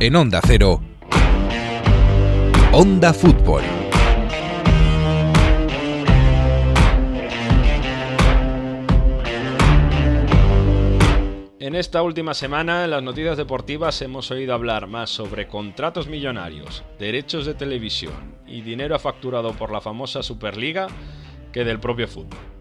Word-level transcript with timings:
En 0.00 0.14
Onda 0.14 0.40
Cero, 0.46 0.80
Onda 2.72 3.12
Fútbol. 3.12 3.64
En 11.58 11.74
esta 11.74 12.00
última 12.02 12.32
semana, 12.34 12.84
en 12.84 12.92
las 12.92 13.02
noticias 13.02 13.36
deportivas, 13.36 14.00
hemos 14.00 14.30
oído 14.30 14.54
hablar 14.54 14.86
más 14.86 15.10
sobre 15.10 15.48
contratos 15.48 16.06
millonarios, 16.06 16.84
derechos 17.00 17.44
de 17.44 17.54
televisión 17.54 18.36
y 18.46 18.60
dinero 18.60 18.96
facturado 19.00 19.52
por 19.54 19.72
la 19.72 19.80
famosa 19.80 20.22
Superliga 20.22 20.86
que 21.52 21.64
del 21.64 21.80
propio 21.80 22.06
fútbol. 22.06 22.57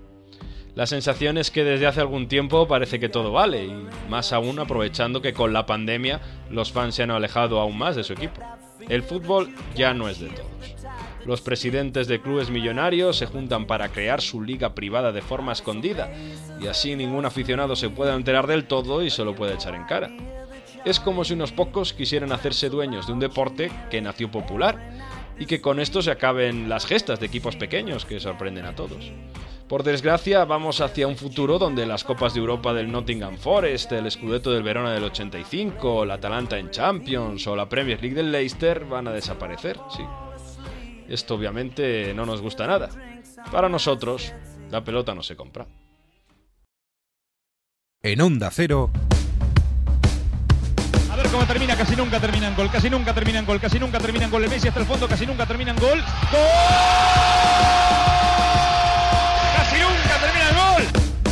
La 0.77 0.85
sensación 0.85 1.39
es 1.39 1.49
que 1.49 1.63
desde 1.63 1.87
hace 1.87 2.01
algún 2.01 2.27
tiempo 2.27 2.67
parece 2.67 2.99
que 2.99 3.09
todo 3.09 3.31
vale, 3.31 3.65
y 3.65 3.87
más 4.11 4.31
aún 4.31 4.59
aprovechando 4.59 5.23
que 5.23 5.33
con 5.33 5.51
la 5.51 5.65
pandemia 5.65 6.21
los 6.51 6.71
fans 6.71 6.93
se 6.93 7.01
han 7.01 7.09
alejado 7.09 7.59
aún 7.59 7.79
más 7.79 7.95
de 7.95 8.03
su 8.03 8.13
equipo. 8.13 8.43
El 8.87 9.01
fútbol 9.01 9.49
ya 9.75 9.95
no 9.95 10.07
es 10.07 10.19
de 10.19 10.27
todos. 10.27 10.75
Los 11.25 11.41
presidentes 11.41 12.07
de 12.07 12.21
clubes 12.21 12.51
millonarios 12.51 13.17
se 13.17 13.25
juntan 13.25 13.65
para 13.65 13.89
crear 13.89 14.21
su 14.21 14.43
liga 14.43 14.75
privada 14.75 15.11
de 15.11 15.23
forma 15.23 15.51
escondida, 15.51 16.11
y 16.61 16.67
así 16.67 16.95
ningún 16.95 17.25
aficionado 17.25 17.75
se 17.75 17.89
pueda 17.89 18.13
enterar 18.13 18.45
del 18.45 18.65
todo 18.65 19.01
y 19.01 19.09
se 19.09 19.25
lo 19.25 19.33
puede 19.33 19.55
echar 19.55 19.73
en 19.73 19.85
cara. 19.85 20.11
Es 20.85 20.99
como 20.99 21.23
si 21.23 21.33
unos 21.33 21.53
pocos 21.53 21.91
quisieran 21.91 22.31
hacerse 22.31 22.69
dueños 22.69 23.07
de 23.07 23.13
un 23.13 23.19
deporte 23.19 23.71
que 23.89 23.99
nació 23.99 24.29
popular, 24.29 24.77
y 25.39 25.47
que 25.47 25.59
con 25.59 25.79
esto 25.79 26.03
se 26.03 26.11
acaben 26.11 26.69
las 26.69 26.85
gestas 26.85 27.19
de 27.19 27.25
equipos 27.25 27.55
pequeños 27.55 28.05
que 28.05 28.19
sorprenden 28.19 28.65
a 28.65 28.75
todos. 28.75 29.11
Por 29.67 29.83
desgracia, 29.83 30.45
vamos 30.45 30.79
hacia 30.79 31.07
un 31.07 31.17
futuro 31.17 31.59
donde 31.59 31.85
las 31.85 32.05
Copas 32.05 32.33
de 32.33 32.39
Europa 32.39 32.73
del 32.73 32.89
Nottingham 32.89 33.37
Forest, 33.37 33.91
el 33.91 34.09
Scudetto 34.09 34.49
del 34.51 34.63
Verona 34.63 34.93
del 34.93 35.03
85, 35.03 36.05
la 36.05 36.13
Atalanta 36.13 36.57
en 36.57 36.71
Champions 36.71 37.45
o 37.47 37.55
la 37.55 37.67
Premier 37.67 37.99
League 38.01 38.15
del 38.15 38.31
Leicester 38.31 38.85
van 38.85 39.09
a 39.09 39.11
desaparecer, 39.11 39.77
sí. 39.89 40.03
Esto 41.09 41.35
obviamente 41.35 42.13
no 42.13 42.25
nos 42.25 42.41
gusta 42.41 42.65
nada. 42.65 42.89
Para 43.51 43.67
nosotros, 43.67 44.33
la 44.71 44.85
pelota 44.85 45.13
no 45.13 45.21
se 45.21 45.35
compra. 45.35 45.67
En 48.01 48.21
Onda 48.21 48.49
Cero, 48.51 48.89
A 51.11 51.15
ver 51.17 51.27
cómo 51.27 51.45
termina, 51.45 51.75
casi 51.75 51.93
nunca 51.97 52.21
termina 52.21 52.47
en 52.47 52.55
gol, 52.55 52.71
casi 52.71 52.89
nunca 52.89 53.13
termina 53.13 53.39
en 53.39 53.45
gol, 53.45 53.59
casi 53.59 53.79
nunca 53.79 53.99
termina 53.99 54.25
en 54.25 54.31
gol. 54.31 54.45
El 54.45 54.49
Messi 54.49 54.69
hasta 54.69 54.79
el 54.79 54.85
fondo, 54.85 55.09
casi 55.09 55.25
nunca 55.25 55.45
termina 55.45 55.71
en 55.71 55.77
gol. 55.77 56.01
¡Gol! 56.31 58.16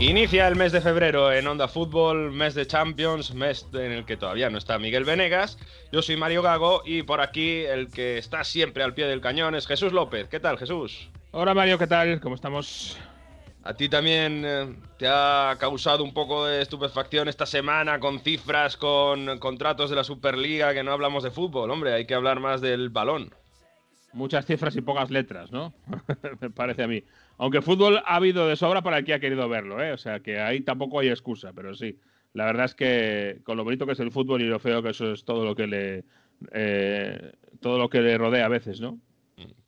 Inicia 0.00 0.46
el 0.46 0.54
mes 0.54 0.70
de 0.70 0.80
febrero 0.80 1.32
en 1.32 1.48
Onda 1.48 1.66
Fútbol, 1.66 2.30
mes 2.30 2.54
de 2.54 2.68
Champions, 2.68 3.34
mes 3.34 3.66
en 3.72 3.90
el 3.90 4.04
que 4.04 4.16
todavía 4.16 4.48
no 4.48 4.56
está 4.56 4.78
Miguel 4.78 5.02
Venegas. 5.02 5.58
Yo 5.90 6.02
soy 6.02 6.16
Mario 6.16 6.40
Gago 6.40 6.82
y 6.84 7.02
por 7.02 7.20
aquí 7.20 7.64
el 7.64 7.90
que 7.90 8.16
está 8.16 8.44
siempre 8.44 8.84
al 8.84 8.94
pie 8.94 9.06
del 9.06 9.20
cañón 9.20 9.56
es 9.56 9.66
Jesús 9.66 9.92
López. 9.92 10.28
¿Qué 10.28 10.38
tal, 10.38 10.56
Jesús? 10.56 11.10
Hola 11.32 11.52
Mario, 11.52 11.78
¿qué 11.78 11.88
tal? 11.88 12.20
¿Cómo 12.20 12.36
estamos? 12.36 12.96
¿A 13.64 13.74
ti 13.74 13.88
también 13.88 14.44
eh, 14.46 14.72
te 14.98 15.08
ha 15.08 15.56
causado 15.58 16.04
un 16.04 16.14
poco 16.14 16.46
de 16.46 16.62
estupefacción 16.62 17.28
esta 17.28 17.44
semana 17.44 17.98
con 17.98 18.20
cifras, 18.20 18.76
con 18.76 19.40
contratos 19.40 19.90
de 19.90 19.96
la 19.96 20.04
Superliga, 20.04 20.74
que 20.74 20.84
no 20.84 20.92
hablamos 20.92 21.24
de 21.24 21.32
fútbol? 21.32 21.72
Hombre, 21.72 21.92
hay 21.92 22.06
que 22.06 22.14
hablar 22.14 22.38
más 22.38 22.60
del 22.60 22.90
balón. 22.90 23.34
Muchas 24.12 24.46
cifras 24.46 24.74
y 24.76 24.80
pocas 24.80 25.10
letras, 25.10 25.52
¿no? 25.52 25.74
Me 26.40 26.50
parece 26.50 26.82
a 26.82 26.88
mí. 26.88 27.04
Aunque 27.36 27.62
fútbol 27.62 27.98
ha 28.04 28.16
habido 28.16 28.48
de 28.48 28.56
sobra 28.56 28.82
para 28.82 28.98
el 28.98 29.04
que 29.04 29.14
ha 29.14 29.20
querido 29.20 29.48
verlo, 29.48 29.82
¿eh? 29.82 29.92
O 29.92 29.98
sea 29.98 30.20
que 30.20 30.40
ahí 30.40 30.60
tampoco 30.62 31.00
hay 31.00 31.08
excusa, 31.08 31.52
pero 31.52 31.74
sí. 31.74 31.98
La 32.32 32.46
verdad 32.46 32.66
es 32.66 32.74
que 32.74 33.40
con 33.44 33.56
lo 33.56 33.64
bonito 33.64 33.86
que 33.86 33.92
es 33.92 34.00
el 34.00 34.10
fútbol 34.12 34.42
y 34.42 34.46
lo 34.46 34.58
feo 34.58 34.82
que 34.82 34.90
eso 34.90 35.12
es 35.12 35.24
todo 35.24 35.44
lo 35.44 35.54
que 35.54 35.66
le 35.66 36.04
eh, 36.52 37.32
todo 37.60 37.78
lo 37.78 37.88
que 37.88 38.00
le 38.00 38.16
rodea 38.16 38.46
a 38.46 38.48
veces, 38.48 38.80
¿no? 38.80 38.98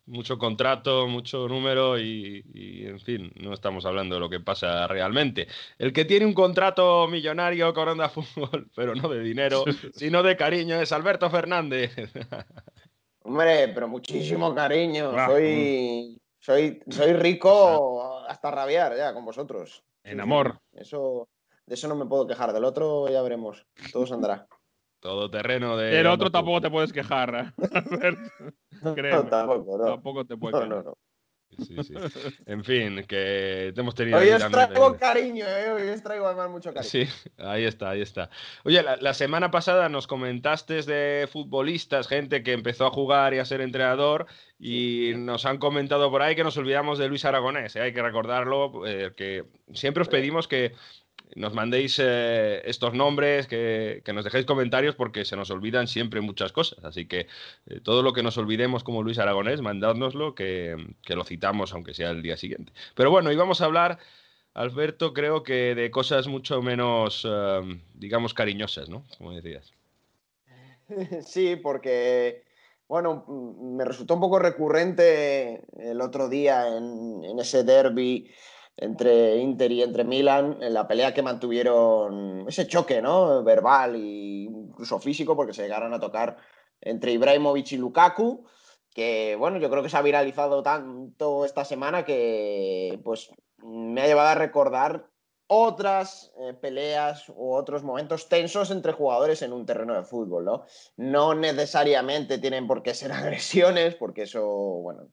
Mucho 0.07 0.39
contrato, 0.39 1.07
mucho 1.07 1.47
número 1.47 1.97
y, 1.97 2.45
y, 2.53 2.87
en 2.87 2.99
fin, 2.99 3.33
no 3.37 3.53
estamos 3.53 3.87
hablando 3.87 4.17
de 4.17 4.21
lo 4.21 4.29
que 4.29 4.41
pasa 4.41 4.89
realmente. 4.89 5.47
El 5.79 5.93
que 5.93 6.05
tiene 6.05 6.27
un 6.27 6.35
contrato 6.35 7.07
millonario 7.07 7.73
con 7.73 7.89
Onda 7.89 8.09
Fútbol, 8.09 8.69
pero 8.75 8.97
no 8.97 9.09
de 9.09 9.21
dinero, 9.21 9.65
sino 9.95 10.25
de 10.25 10.37
cariño, 10.37 10.81
es 10.81 10.91
Alberto 10.91 11.31
Fernández. 11.31 11.95
Hombre, 13.23 13.69
pero 13.69 13.89
muchísimo 13.89 14.55
cariño. 14.55 15.13
Ah, 15.15 15.27
Soy, 15.27 16.21
soy, 16.39 16.83
soy 16.89 17.13
rico 17.13 18.23
hasta 18.27 18.51
rabiar 18.51 18.97
ya 18.97 19.13
con 19.13 19.25
vosotros. 19.25 19.85
En 20.05 20.17
Sí, 20.17 20.21
amor. 20.23 20.59
sí. 20.73 20.79
Eso, 20.81 21.29
de 21.67 21.75
eso 21.75 21.87
no 21.89 21.95
me 21.97 22.07
puedo 22.07 22.27
quejar. 22.27 22.53
Del 22.53 22.65
otro 22.65 23.09
ya 23.09 23.21
veremos. 23.23 23.67
Todo 23.93 24.07
se 24.07 24.15
andará. 24.15 24.47
Todo 25.01 25.31
terreno 25.31 25.77
de. 25.77 25.91
Del 25.91 26.07
otro 26.07 26.31
tampoco 26.31 26.61
te 26.61 26.71
puedes 26.71 26.93
quejar. 26.93 27.53
Albert. 27.73 28.19
No, 28.83 29.27
tampoco, 29.27 29.77
no. 29.77 29.85
Tampoco 29.85 30.25
te 30.25 30.37
puedes 30.37 30.69
No, 30.69 30.79
quejar. 30.83 30.95
Sí, 31.59 31.77
sí. 31.83 31.95
En 32.47 32.65
fin, 32.65 33.05
que 33.07 33.73
te 33.75 33.81
hemos 33.81 33.95
tenido. 33.95 34.19
Hoy 34.19 34.31
os 34.31 34.49
traigo 34.51 34.97
cariño, 34.97 35.45
¿eh? 35.47 35.71
Hoy 35.73 35.89
os 35.89 36.03
traigo 36.03 36.27
además 36.27 36.51
mucho 36.51 36.73
cariño. 36.73 36.89
Sí, 36.89 37.07
ahí 37.39 37.65
está, 37.65 37.91
ahí 37.91 38.01
está. 38.01 38.31
Oye, 38.65 38.83
la, 38.83 38.97
la 38.97 39.15
semana 39.15 39.51
pasada 39.51 39.89
nos 39.89 40.07
comentaste 40.07 40.83
de 40.83 41.29
futbolistas, 41.31 42.09
gente 42.09 42.43
que 42.43 42.53
empezó 42.53 42.87
a 42.87 42.91
jugar 42.91 43.35
y 43.35 43.39
a 43.39 43.45
ser 43.45 43.61
entrenador, 43.61 44.27
y 44.59 45.13
nos 45.17 45.45
han 45.47 45.59
comentado 45.59 46.11
por 46.11 46.23
ahí 46.23 46.37
que 46.37 46.45
nos 46.45 46.57
olvidamos 46.57 46.99
de 46.99 47.09
Luis 47.09 47.25
Aragonés. 47.25 47.77
¿eh? 47.77 47.81
Hay 47.81 47.93
que 47.93 48.03
recordarlo, 48.03 48.87
eh, 48.87 49.13
que 49.17 49.45
siempre 49.73 50.03
os 50.03 50.09
pedimos 50.09 50.49
que 50.49 50.73
nos 51.37 51.55
mandéis 51.55 51.99
eh, 52.03 52.63
estos 52.65 52.95
nombres, 52.95 53.47
que, 53.47 54.03
que 54.05 54.13
nos 54.13 54.25
dejéis 54.25 54.47
comentarios, 54.47 54.95
porque 54.95 55.25
se 55.25 55.37
nos 55.37 55.51
olvidan 55.51 55.87
siempre 55.87 56.21
muchas 56.21 56.53
cosas. 56.53 56.85
Así 56.85 57.07
que 57.07 57.27
eh, 57.67 57.81
todo 57.83 58.03
lo 58.03 58.13
que 58.13 58.23
nos 58.23 58.37
olvidemos 58.39 58.85
como 58.85 59.03
Luis 59.03 59.19
Aragonés, 59.19 59.61
mandádnoslo, 59.61 60.35
que, 60.35 60.77
que 61.03 61.15
lo 61.15 61.25
citamos, 61.25 61.73
aunque 61.73 61.95
sea 61.95 62.11
el 62.11 62.23
día 62.23 62.37
siguiente. 62.37 62.73
Pero 62.95 63.11
bueno, 63.11 63.31
íbamos 63.33 63.61
a 63.61 63.67
hablar. 63.67 63.99
Alberto, 64.53 65.15
creo 65.15 65.45
que 65.45 65.75
de 65.77 65.91
cosas 65.93 66.27
mucho 66.27 66.61
menos, 66.61 67.27
eh, 67.29 67.81
digamos, 67.95 68.35
cariñosas, 68.35 68.89
¿no? 68.89 69.05
Como 69.19 69.33
decías. 69.33 69.73
Sí, 71.25 71.55
porque, 71.55 72.43
bueno, 72.89 73.25
mm, 73.29 73.77
me 73.77 73.85
resultó 73.85 74.15
un 74.15 74.21
poco 74.21 74.41
recurrente 74.41 75.63
el 75.79 76.01
otro 76.01 76.29
día 76.29 76.67
en, 76.67 77.23
en 77.25 77.39
ese 77.39 77.63
derby 77.63 78.29
entre 78.77 79.37
Inter 79.37 79.73
y 79.73 79.83
entre 79.83 80.05
Milan, 80.05 80.59
en 80.61 80.75
la 80.75 80.89
pelea 80.89 81.13
que 81.13 81.23
mantuvieron, 81.23 82.47
ese 82.49 82.67
choque, 82.67 83.03
¿no? 83.03 83.43
Verbal 83.45 83.95
e 83.95 84.49
incluso 84.49 84.99
físico, 84.99 85.37
porque 85.37 85.53
se 85.53 85.63
llegaron 85.63 85.93
a 85.93 86.01
tocar 86.01 86.37
entre 86.81 87.13
Ibrahimovic 87.13 87.73
y 87.73 87.77
Lukaku, 87.77 88.47
que, 88.95 89.37
bueno, 89.39 89.59
yo 89.59 89.71
creo 89.71 89.83
que 89.83 89.91
se 89.91 89.97
ha 89.97 90.03
viralizado 90.03 90.63
tanto 90.63 91.45
esta 91.45 91.65
semana 91.65 92.05
que, 92.05 93.01
pues, 93.05 93.31
me 93.59 94.01
ha 94.01 94.07
llevado 94.07 94.29
a 94.29 94.35
recordar 94.35 95.11
otras 95.53 96.33
eh, 96.39 96.55
peleas 96.55 97.29
u 97.29 97.53
otros 97.53 97.83
momentos 97.83 98.29
tensos 98.29 98.71
entre 98.71 98.93
jugadores 98.93 99.43
en 99.43 99.53
un 99.53 99.67
terreno 99.67 99.95
de 99.95 100.05
fútbol, 100.05 100.45
¿no? 100.45 100.65
No 100.97 101.35
necesariamente 101.35 102.39
tienen 102.39 102.69
por 102.69 102.85
qué 102.85 102.95
ser 102.95 103.11
agresiones, 103.13 103.97
porque 103.97 104.23
eso, 104.23 104.47
bueno, 104.47 105.09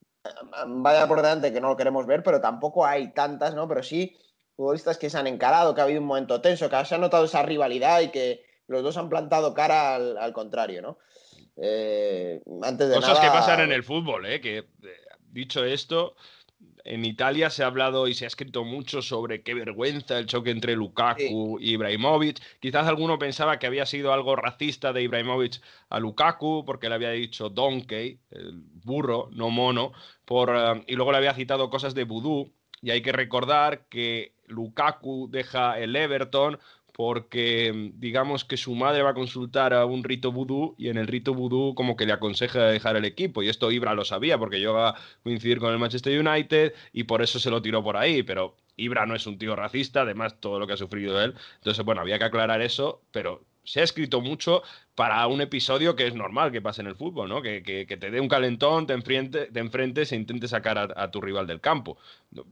vaya 0.67 1.07
por 1.07 1.21
delante 1.21 1.53
que 1.53 1.61
no 1.61 1.69
lo 1.69 1.77
queremos 1.77 2.05
ver, 2.05 2.23
pero 2.23 2.41
tampoco 2.41 2.85
hay 2.85 3.13
tantas, 3.13 3.55
¿no? 3.55 3.67
Pero 3.67 3.83
sí 3.83 4.17
futbolistas 4.55 4.97
que 4.97 5.09
se 5.09 5.17
han 5.17 5.27
encarado, 5.27 5.75
que 5.75 5.81
ha 5.81 5.83
habido 5.83 6.01
un 6.01 6.07
momento 6.07 6.41
tenso, 6.41 6.69
que 6.69 6.85
se 6.85 6.95
ha 6.95 6.97
notado 6.97 7.25
esa 7.25 7.43
rivalidad 7.43 8.01
y 8.01 8.09
que 8.09 8.43
los 8.67 8.81
dos 8.83 8.97
han 8.97 9.07
plantado 9.07 9.53
cara 9.53 9.95
al, 9.95 10.17
al 10.17 10.33
contrario, 10.33 10.81
¿no? 10.81 10.97
Eh, 11.55 12.41
antes 12.63 12.89
de 12.89 12.95
Cosas 12.95 13.17
nada, 13.17 13.21
que 13.21 13.37
pasan 13.37 13.61
en 13.61 13.71
el 13.71 13.83
fútbol, 13.83 14.25
¿eh? 14.25 14.41
Que, 14.41 14.57
eh, 14.57 14.65
dicho 15.19 15.63
esto, 15.63 16.15
en 16.87 17.05
Italia 17.05 17.49
se 17.49 17.63
ha 17.63 17.67
hablado 17.67 18.07
y 18.07 18.13
se 18.13 18.25
ha 18.25 18.27
escrito 18.27 18.63
mucho 18.63 19.01
sobre 19.01 19.43
qué 19.43 19.53
vergüenza 19.53 20.17
el 20.17 20.25
choque 20.25 20.51
entre 20.51 20.75
Lukaku 20.75 21.59
y 21.59 21.73
Ibrahimovic. 21.73 22.41
Quizás 22.59 22.87
alguno 22.87 23.19
pensaba 23.19 23.59
que 23.59 23.67
había 23.67 23.85
sido 23.85 24.13
algo 24.13 24.35
racista 24.35 24.93
de 24.93 25.03
Ibrahimovic 25.03 25.61
a 25.89 25.99
Lukaku 25.99 26.63
porque 26.65 26.89
le 26.89 26.95
había 26.95 27.11
dicho 27.11 27.49
donkey, 27.49 28.19
el 28.31 28.61
burro, 28.83 29.29
no 29.31 29.49
mono, 29.49 29.91
por, 30.25 30.53
eh, 30.55 30.83
y 30.87 30.95
luego 30.95 31.11
le 31.11 31.17
había 31.17 31.33
citado 31.33 31.69
cosas 31.69 31.93
de 31.93 32.03
vudú. 32.03 32.53
Y 32.81 32.91
hay 32.91 33.01
que 33.01 33.11
recordar 33.11 33.87
que 33.87 34.33
Lukaku 34.45 35.29
deja 35.31 35.79
el 35.79 35.95
Everton 35.95 36.59
porque 36.97 37.91
digamos 37.93 38.43
que 38.43 38.57
su 38.57 38.73
madre 38.73 39.03
va 39.03 39.11
a 39.11 39.13
consultar 39.13 39.71
a 39.71 39.85
un 39.85 40.03
rito 40.03 40.31
vudú 40.31 40.73
y 40.79 40.89
en 40.89 40.97
el 40.97 41.05
rito 41.05 41.35
vudú 41.35 41.75
como 41.75 41.95
que 41.95 42.07
le 42.07 42.13
aconseja 42.13 42.65
dejar 42.65 42.95
el 42.97 43.05
equipo. 43.05 43.43
Y 43.43 43.49
esto 43.49 43.71
Ibra 43.71 43.93
lo 43.93 44.03
sabía 44.03 44.39
porque 44.39 44.59
yo 44.59 44.75
a 44.79 44.95
coincidir 45.23 45.59
con 45.59 45.71
el 45.71 45.77
Manchester 45.77 46.19
United 46.19 46.73
y 46.93 47.03
por 47.03 47.21
eso 47.21 47.39
se 47.39 47.51
lo 47.51 47.61
tiró 47.61 47.83
por 47.83 47.97
ahí, 47.97 48.23
pero 48.23 48.55
Ibra 48.77 49.05
no 49.05 49.15
es 49.15 49.27
un 49.27 49.37
tío 49.37 49.55
racista, 49.55 50.01
además 50.01 50.39
todo 50.39 50.57
lo 50.57 50.65
que 50.65 50.73
ha 50.73 50.77
sufrido 50.77 51.21
él. 51.23 51.35
Entonces, 51.57 51.85
bueno, 51.85 52.01
había 52.01 52.17
que 52.17 52.25
aclarar 52.25 52.63
eso, 52.63 53.03
pero 53.11 53.45
se 53.63 53.81
ha 53.81 53.83
escrito 53.83 54.19
mucho 54.19 54.63
para 54.95 55.27
un 55.27 55.39
episodio 55.39 55.95
que 55.95 56.07
es 56.07 56.15
normal 56.15 56.51
que 56.51 56.63
pase 56.63 56.81
en 56.81 56.87
el 56.87 56.95
fútbol, 56.95 57.29
¿no? 57.29 57.43
Que, 57.43 57.61
te 57.87 58.09
dé 58.09 58.19
un 58.19 58.27
calentón, 58.27 58.87
te, 58.87 58.93
enfrente, 58.93 59.51
te 59.51 59.59
enfrentes 59.59 60.11
e 60.13 60.15
intentes 60.15 60.49
sacar 60.49 60.79
a, 60.95 61.11
tu 61.11 61.21
rival 61.21 61.45
del 61.45 61.61
campo. 61.61 61.99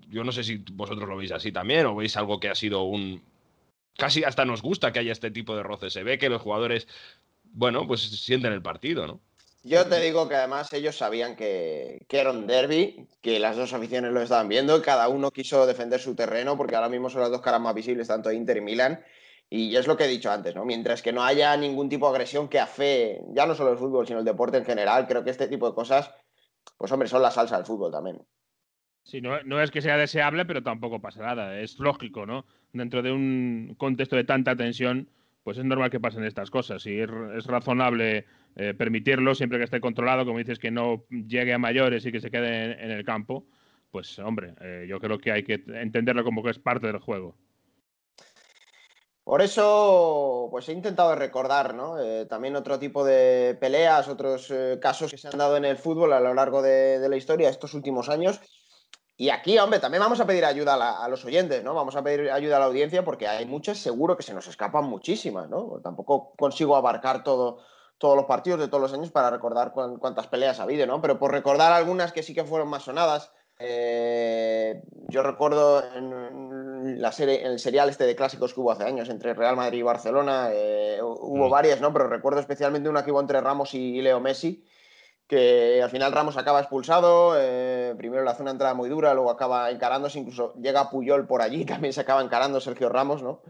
Yo 0.07 0.23
no 0.23 0.31
sé 0.31 0.43
si 0.43 0.63
vosotros 0.73 1.09
lo 1.09 1.17
veis 1.17 1.31
así 1.31 1.51
también 1.51 1.87
o 1.87 1.95
veis 1.95 2.15
algo 2.15 2.39
que 2.39 2.49
ha 2.49 2.55
sido 2.55 2.83
un... 2.83 3.23
Casi 3.97 4.23
hasta 4.23 4.45
nos 4.45 4.61
gusta 4.61 4.91
que 4.91 4.99
haya 4.99 5.11
este 5.11 5.31
tipo 5.31 5.55
de 5.55 5.63
roces. 5.63 5.93
Se 5.93 6.03
ve 6.03 6.17
que 6.17 6.29
los 6.29 6.41
jugadores, 6.41 6.87
bueno, 7.43 7.87
pues 7.87 8.01
sienten 8.01 8.53
el 8.53 8.61
partido, 8.61 9.07
¿no? 9.07 9.21
Yo 9.63 9.87
te 9.87 9.99
digo 9.99 10.29
que 10.29 10.35
además 10.35 10.71
ellos 10.73 10.95
sabían 10.95 11.35
que, 11.35 12.05
que, 12.07 12.19
era 12.19 12.29
un 12.29 12.45
derby, 12.45 13.07
que 13.21 13.39
las 13.39 13.57
dos 13.57 13.73
aficiones 13.73 14.11
lo 14.11 14.21
estaban 14.21 14.47
viendo, 14.47 14.79
cada 14.83 15.07
uno 15.07 15.31
quiso 15.31 15.65
defender 15.65 15.99
su 15.99 16.13
terreno, 16.13 16.55
porque 16.55 16.75
ahora 16.75 16.87
mismo 16.87 17.09
son 17.09 17.21
las 17.21 17.31
dos 17.31 17.41
caras 17.41 17.61
más 17.61 17.73
visibles, 17.73 18.07
tanto 18.07 18.31
Inter 18.31 18.57
y 18.57 18.61
Milan, 18.61 19.03
y 19.49 19.75
es 19.75 19.87
lo 19.87 19.97
que 19.97 20.05
he 20.05 20.07
dicho 20.07 20.31
antes, 20.31 20.53
¿no? 20.53 20.65
Mientras 20.65 21.01
que 21.01 21.11
no 21.11 21.23
haya 21.23 21.57
ningún 21.57 21.89
tipo 21.89 22.07
de 22.07 22.11
agresión 22.11 22.47
que 22.47 22.59
afee, 22.59 23.23
ya 23.33 23.47
no 23.47 23.55
solo 23.55 23.71
el 23.71 23.79
fútbol, 23.79 24.05
sino 24.05 24.19
el 24.19 24.25
deporte 24.25 24.57
en 24.57 24.65
general, 24.65 25.07
creo 25.07 25.23
que 25.23 25.31
este 25.31 25.47
tipo 25.47 25.67
de 25.67 25.73
cosas, 25.73 26.11
pues 26.77 26.91
hombre, 26.91 27.07
son 27.09 27.23
la 27.23 27.31
salsa 27.31 27.57
del 27.57 27.65
fútbol 27.65 27.91
también. 27.91 28.21
Sí, 29.05 29.21
no, 29.21 29.61
es 29.61 29.69
que 29.69 29.83
sea 29.83 29.97
deseable, 29.97 30.45
pero 30.45 30.63
tampoco 30.63 30.99
pasa 30.99 31.21
nada. 31.21 31.59
Es 31.59 31.77
lógico, 31.77 32.25
¿no? 32.25 32.43
Dentro 32.73 33.03
de 33.03 33.11
un 33.11 33.75
contexto 33.77 34.15
de 34.15 34.23
tanta 34.23 34.55
tensión, 34.55 35.07
pues 35.43 35.59
es 35.59 35.63
normal 35.63 35.91
que 35.91 35.99
pasen 35.99 36.23
estas 36.23 36.49
cosas. 36.49 36.83
Y 36.87 36.99
es, 36.99 37.45
razonable 37.45 38.25
eh, 38.55 38.73
permitirlo 38.73 39.35
siempre 39.35 39.59
que 39.59 39.65
esté 39.65 39.79
controlado, 39.79 40.25
como 40.25 40.39
dices, 40.39 40.57
que 40.57 40.71
no 40.71 41.03
llegue 41.09 41.53
a 41.53 41.59
mayores 41.59 42.03
y 42.03 42.11
que 42.11 42.19
se 42.19 42.31
quede 42.31 42.83
en, 42.83 42.89
el 42.89 43.05
campo. 43.05 43.45
Pues 43.91 44.17
hombre, 44.17 44.55
eh, 44.59 44.87
yo 44.89 44.99
creo 44.99 45.19
que 45.19 45.31
hay 45.31 45.43
que 45.43 45.63
entenderlo 45.67 46.23
como 46.23 46.41
que 46.41 46.49
es 46.49 46.57
parte 46.57 46.87
del 46.87 46.97
juego. 46.97 47.35
Por 49.23 49.43
eso, 49.43 50.47
pues 50.49 50.67
he 50.67 50.73
intentado 50.73 51.13
recordar, 51.13 51.75
¿no? 51.75 51.99
Eh, 51.99 52.25
también 52.25 52.55
otro 52.55 52.79
tipo 52.79 53.05
de 53.05 53.55
peleas, 53.59 54.07
otros 54.07 54.51
casos 54.81 55.11
que 55.11 55.17
se 55.19 55.27
han 55.27 55.37
dado 55.37 55.57
en 55.57 55.65
el 55.65 55.77
fútbol 55.77 56.11
a 56.13 56.19
lo 56.19 56.33
largo 56.33 56.63
de, 56.63 57.07
la 57.07 57.17
historia 57.17 57.49
estos 57.49 57.75
últimos 57.75 58.09
años. 58.09 58.41
Y 59.17 59.29
aquí, 59.29 59.57
hombre, 59.59 59.79
también 59.79 60.01
vamos 60.01 60.19
a 60.19 60.27
pedir 60.27 60.43
ayuda 60.43 61.03
a, 61.03 61.07
los 61.07 61.23
oyentes, 61.23 61.63
¿no? 61.63 61.73
Vamos 61.73 61.95
a 61.95 62.03
pedir 62.03 62.29
ayuda 62.31 62.57
a 62.57 62.59
la 62.59 62.65
audiencia 62.65 63.05
porque 63.05 63.27
hay 63.27 63.45
muchas, 63.45 63.77
seguro 63.77 64.17
que 64.17 64.23
se 64.23 64.33
nos 64.33 64.47
escapan 64.47 64.83
muchísimas, 64.85 65.49
¿no? 65.49 65.79
Tampoco 65.81 66.33
consigo 66.37 66.75
abarcar 66.75 67.23
todo, 67.23 67.59
todos 67.97 68.17
los 68.17 68.25
partidos 68.25 68.59
de 68.59 68.67
todos 68.67 68.81
los 68.81 68.93
años 68.93 69.11
para 69.11 69.29
recordar 69.29 69.71
cuántas 69.71 70.27
peleas 70.27 70.59
ha 70.59 70.63
habido, 70.63 70.85
¿no? 70.85 71.01
Pero 71.01 71.17
por 71.17 71.31
recordar 71.31 71.71
algunas 71.71 72.11
que 72.11 72.23
sí 72.23 72.33
que 72.33 72.43
fueron 72.43 72.67
más 72.67 72.83
sonadas, 72.83 73.31
eh, 73.57 74.83
yo 75.07 75.23
recuerdo 75.23 75.81
en, 75.95 77.01
la 77.01 77.13
serie, 77.13 77.45
en 77.45 77.53
el 77.53 77.59
serial 77.59 77.87
este 77.87 78.05
de 78.05 78.17
clásicos 78.17 78.53
que 78.53 78.59
hubo 78.59 78.71
hace 78.71 78.83
años 78.83 79.07
entre 79.07 79.33
Real 79.33 79.55
Madrid 79.55 79.79
y 79.79 79.83
Barcelona, 79.83 80.49
eh, 80.51 80.99
hubo 81.01 81.47
mm. 81.47 81.49
varias, 81.49 81.79
¿no? 81.79 81.93
Pero 81.93 82.09
recuerdo 82.09 82.41
especialmente 82.41 82.89
una 82.89 83.05
que 83.05 83.13
hubo 83.13 83.21
entre 83.21 83.39
Ramos 83.39 83.73
y 83.73 84.01
Leo 84.01 84.19
Messi, 84.19 84.65
que 85.27 85.81
al 85.81 85.89
final 85.89 86.11
Ramos 86.11 86.37
acaba 86.37 86.59
expulsado, 86.59 87.33
eh, 87.37 87.95
primero 87.97 88.23
la 88.23 88.35
zona 88.35 88.51
entrada 88.51 88.73
muy 88.73 88.89
dura, 88.89 89.13
luego 89.13 89.31
acaba 89.31 89.71
encarándose, 89.71 90.19
incluso 90.19 90.53
llega 90.55 90.89
Puyol 90.89 91.25
por 91.25 91.41
allí, 91.41 91.65
también 91.65 91.93
se 91.93 92.01
acaba 92.01 92.21
encarando 92.21 92.59
Sergio 92.61 92.89
Ramos, 92.89 93.23
¿no? 93.23 93.41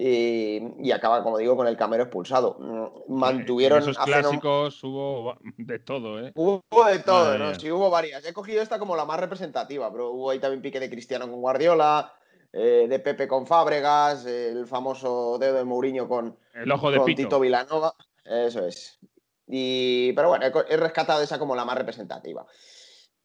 y, 0.00 0.92
acaba, 0.92 1.24
como 1.24 1.38
digo, 1.38 1.56
con 1.56 1.66
el 1.66 1.76
Camero 1.76 2.04
expulsado. 2.04 2.56
Mm, 2.60 3.12
mantuvieron. 3.12 3.82
En 3.82 3.90
esos 3.90 3.98
clásicos 3.98 4.84
hubo 4.84 5.36
de 5.56 5.78
todo, 5.80 6.20
¿eh? 6.20 6.32
Hubo 6.36 6.62
de 6.86 7.00
todo, 7.00 7.36
¿no? 7.36 7.54
Sí, 7.56 7.70
hubo 7.70 7.90
varias. 7.90 8.24
He 8.24 8.32
cogido 8.32 8.62
esta 8.62 8.78
como 8.78 8.94
la 8.94 9.04
más 9.04 9.18
representativa, 9.18 9.90
pero 9.90 10.10
hubo 10.10 10.30
ahí 10.30 10.38
también 10.38 10.62
pique 10.62 10.78
de 10.78 10.88
Cristiano 10.88 11.28
con 11.28 11.40
Guardiola, 11.40 12.12
eh, 12.52 12.86
de 12.88 12.98
Pepe 13.00 13.26
con 13.26 13.46
Fábregas, 13.46 14.24
el 14.24 14.66
famoso 14.68 15.36
dedo 15.38 15.56
de 15.56 15.64
Mourinho 15.64 16.08
con, 16.08 16.38
el 16.54 16.70
ojo 16.70 16.92
de 16.92 17.00
Tito 17.00 17.40
Vilanova. 17.40 17.94
Eso 18.24 18.64
es. 18.66 19.00
Y, 19.48 20.12
pero 20.12 20.28
bueno, 20.28 20.46
he 20.46 20.76
rescatado 20.76 21.22
esa 21.22 21.38
como 21.38 21.56
la 21.56 21.64
más 21.64 21.78
representativa. 21.78 22.46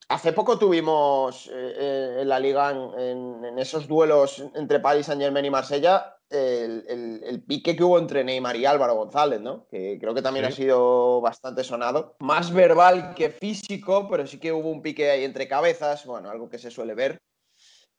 Hace 0.09 0.33
poco 0.33 0.59
tuvimos 0.59 1.47
eh, 1.47 1.51
eh, 1.53 2.17
en 2.21 2.29
la 2.29 2.39
liga, 2.39 2.71
en, 2.71 3.45
en, 3.45 3.59
esos 3.59 3.87
duelos 3.87 4.43
entre 4.55 4.79
Paris 4.79 5.05
Saint 5.05 5.21
Germain 5.21 5.45
y 5.45 5.49
Marsella, 5.49 6.17
el, 6.33 7.43
pique 7.47 7.75
que 7.75 7.83
hubo 7.83 7.99
entre 7.99 8.23
Neymar 8.23 8.55
y 8.55 8.65
Álvaro 8.65 8.95
González, 8.95 9.41
¿no? 9.41 9.67
Que 9.69 9.97
creo 9.99 10.13
que 10.13 10.21
también 10.21 10.45
ha 10.45 10.51
sido 10.51 11.21
bastante 11.21 11.63
sonado. 11.63 12.15
Más 12.19 12.53
verbal 12.53 13.13
que 13.15 13.29
físico, 13.29 14.07
pero 14.09 14.25
sí 14.27 14.39
que 14.39 14.51
hubo 14.51 14.69
un 14.69 14.81
pique 14.81 15.09
ahí 15.09 15.23
entre 15.23 15.47
cabezas, 15.47 16.05
bueno, 16.05 16.29
algo 16.29 16.49
que 16.49 16.57
se 16.57 16.71
suele 16.71 16.95
ver. 16.95 17.21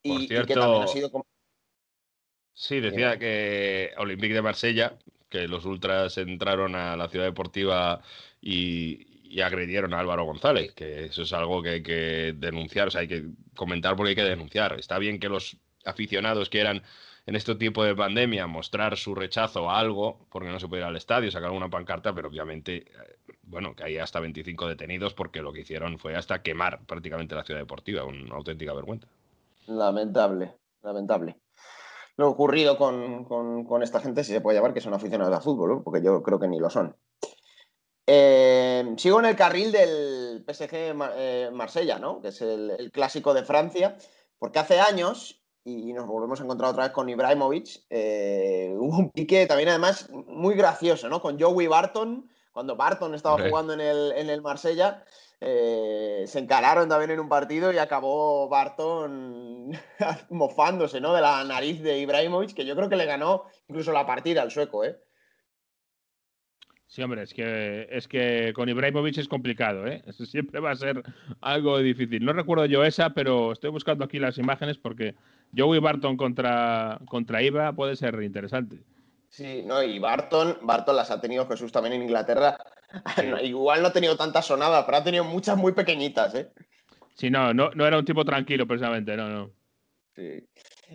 Y, 0.02 0.28
que 0.28 0.54
también 0.54 0.82
ha 0.82 0.88
sido 0.88 1.10
como... 1.10 1.26
Sí, 2.52 2.80
decía 2.80 3.18
que 3.18 3.90
Olympique 3.98 4.34
de 4.34 4.42
Marsella, 4.42 4.96
que 5.34 5.48
los 5.48 5.64
ultras 5.64 6.16
entraron 6.18 6.76
a 6.76 6.96
la 6.96 7.08
ciudad 7.08 7.24
deportiva 7.24 8.00
y, 8.40 9.12
agredieron 9.42 9.92
a 9.92 9.98
Álvaro 9.98 10.24
González, 10.24 10.72
que 10.74 11.06
eso 11.06 11.22
es 11.22 11.32
algo 11.32 11.60
que 11.60 11.70
hay 11.70 11.82
que 11.82 12.36
denunciar, 12.38 12.86
o 12.86 12.90
sea, 12.92 13.00
hay 13.00 13.08
que 13.08 13.24
comentar 13.56 13.96
porque 13.96 14.10
hay 14.10 14.14
que 14.14 14.22
denunciar. 14.22 14.78
Está 14.78 14.96
bien 15.00 15.18
que 15.18 15.28
los 15.28 15.56
aficionados 15.84 16.48
quieran 16.48 16.84
en 17.26 17.34
este 17.34 17.56
tipo 17.56 17.82
de 17.82 17.96
pandemia 17.96 18.46
mostrar 18.46 18.96
su 18.96 19.12
rechazo 19.12 19.68
a 19.68 19.80
algo, 19.80 20.24
porque 20.30 20.50
no 20.50 20.60
se 20.60 20.68
puede 20.68 20.82
ir 20.82 20.86
al 20.86 20.94
estadio, 20.94 21.32
sacar 21.32 21.50
una 21.50 21.68
pancarta, 21.68 22.14
pero 22.14 22.28
obviamente, 22.28 22.76
eh, 22.76 23.16
bueno, 23.42 23.74
que 23.74 23.82
hay 23.82 23.98
hasta 23.98 24.20
25 24.20 24.68
detenidos 24.68 25.14
porque 25.14 25.42
lo 25.42 25.52
que 25.52 25.62
hicieron 25.62 25.98
fue 25.98 26.14
hasta 26.14 26.40
quemar 26.42 26.86
prácticamente 26.86 27.34
la 27.34 27.42
ciudad 27.42 27.58
deportiva, 27.58 28.04
una 28.04 28.36
auténtica 28.36 28.72
vergüenza. 28.72 29.08
Lamentable, 29.66 30.52
lamentable. 30.80 31.34
Lo 32.16 32.28
ocurrido 32.28 32.78
con, 32.78 33.82
esta 33.82 34.00
gente, 34.00 34.22
si 34.22 34.32
se 34.32 34.40
puede 34.40 34.56
llamar 34.56 34.72
que 34.72 34.80
son 34.80 34.94
aficionados 34.94 35.34
al 35.34 35.42
fútbol, 35.42 35.82
porque 35.82 36.02
yo 36.02 36.22
creo 36.22 36.38
que 36.38 36.46
ni 36.46 36.60
lo 36.60 36.70
son. 36.70 36.96
Eh, 38.06 38.94
sigo 38.96 39.18
en 39.18 39.26
el 39.26 39.36
carril 39.36 39.72
del 39.72 40.44
PSG 40.46 40.94
eh, 41.16 41.50
Marsella, 41.52 41.98
¿no? 41.98 42.20
Que 42.20 42.28
es 42.28 42.40
el, 42.42 42.90
clásico 42.92 43.34
de 43.34 43.44
Francia, 43.44 43.96
porque 44.38 44.60
hace 44.60 44.78
años 44.78 45.40
y 45.64 45.92
nos 45.94 46.06
volvemos 46.06 46.40
a 46.40 46.44
encontrar 46.44 46.70
otra 46.70 46.84
vez 46.84 46.92
con 46.92 47.08
Ibrahimovic. 47.08 47.84
Eh, 47.90 48.74
hubo 48.78 48.98
un 48.98 49.10
pique 49.10 49.46
también, 49.46 49.70
además, 49.70 50.08
muy 50.10 50.54
gracioso, 50.54 51.08
¿no? 51.08 51.20
Con 51.20 51.40
Joey 51.40 51.66
Barton, 51.66 52.28
cuando 52.52 52.76
Barton 52.76 53.14
estaba 53.14 53.42
jugando 53.48 53.72
en 53.72 53.80
el, 53.80 54.12
en 54.12 54.30
el 54.30 54.40
Marsella, 54.40 55.04
eh, 55.46 56.24
se 56.26 56.38
encararon 56.38 56.88
también 56.88 57.10
en 57.10 57.20
un 57.20 57.28
partido 57.28 57.70
y 57.70 57.76
acabó 57.76 58.48
Barton 58.48 59.72
mofándose, 60.30 61.02
¿no? 61.02 61.12
De 61.12 61.20
la 61.20 61.44
nariz 61.44 61.82
de 61.82 61.98
Ibrahimovic, 61.98 62.54
que 62.54 62.64
yo 62.64 62.74
creo 62.74 62.88
que 62.88 62.96
le 62.96 63.04
ganó 63.04 63.44
incluso 63.68 63.92
la 63.92 64.06
partida 64.06 64.40
al 64.40 64.50
sueco, 64.50 64.84
¿eh? 64.84 64.98
Sí, 66.86 67.02
hombre, 67.02 67.24
es 67.24 67.34
que, 67.34 67.88
es 67.90 68.08
que 68.08 68.52
con 68.54 68.70
Ibrahimovic 68.70 69.18
es 69.18 69.28
complicado, 69.28 69.86
¿eh? 69.86 70.02
Siempre 70.12 70.60
va 70.60 70.70
a 70.70 70.76
ser 70.76 71.02
algo 71.42 71.78
difícil. 71.78 72.24
No 72.24 72.32
recuerdo 72.32 72.64
yo 72.64 72.82
esa, 72.82 73.10
pero 73.10 73.52
estoy 73.52 73.70
buscando 73.70 74.04
aquí 74.04 74.18
las 74.18 74.38
imágenes 74.38 74.78
porque 74.78 75.14
Joey 75.54 75.80
Barton 75.80 76.16
contra, 76.16 76.98
contra 77.06 77.42
Iba 77.42 77.72
puede 77.74 77.96
ser 77.96 78.22
interesante. 78.22 78.78
Sí, 79.28 79.62
no, 79.66 79.82
y 79.82 79.98
Barton, 79.98 80.58
Barton 80.62 80.96
las 80.96 81.10
ha 81.10 81.20
tenido 81.20 81.46
Jesús 81.48 81.70
también 81.70 81.96
en 81.96 82.02
Inglaterra. 82.02 82.56
Igual 83.42 83.82
no 83.82 83.88
ha 83.88 83.92
tenido 83.92 84.16
tantas 84.16 84.46
sonadas, 84.46 84.84
pero 84.84 84.98
ha 84.98 85.04
tenido 85.04 85.24
muchas 85.24 85.56
muy 85.56 85.72
pequeñitas, 85.72 86.34
¿eh? 86.34 86.50
Sí, 87.14 87.30
no, 87.30 87.54
no, 87.54 87.70
no 87.70 87.86
era 87.86 87.98
un 87.98 88.04
tipo 88.04 88.24
tranquilo 88.24 88.66
precisamente, 88.66 89.16
no, 89.16 89.28
no. 89.28 89.50
Sí. 90.16 90.46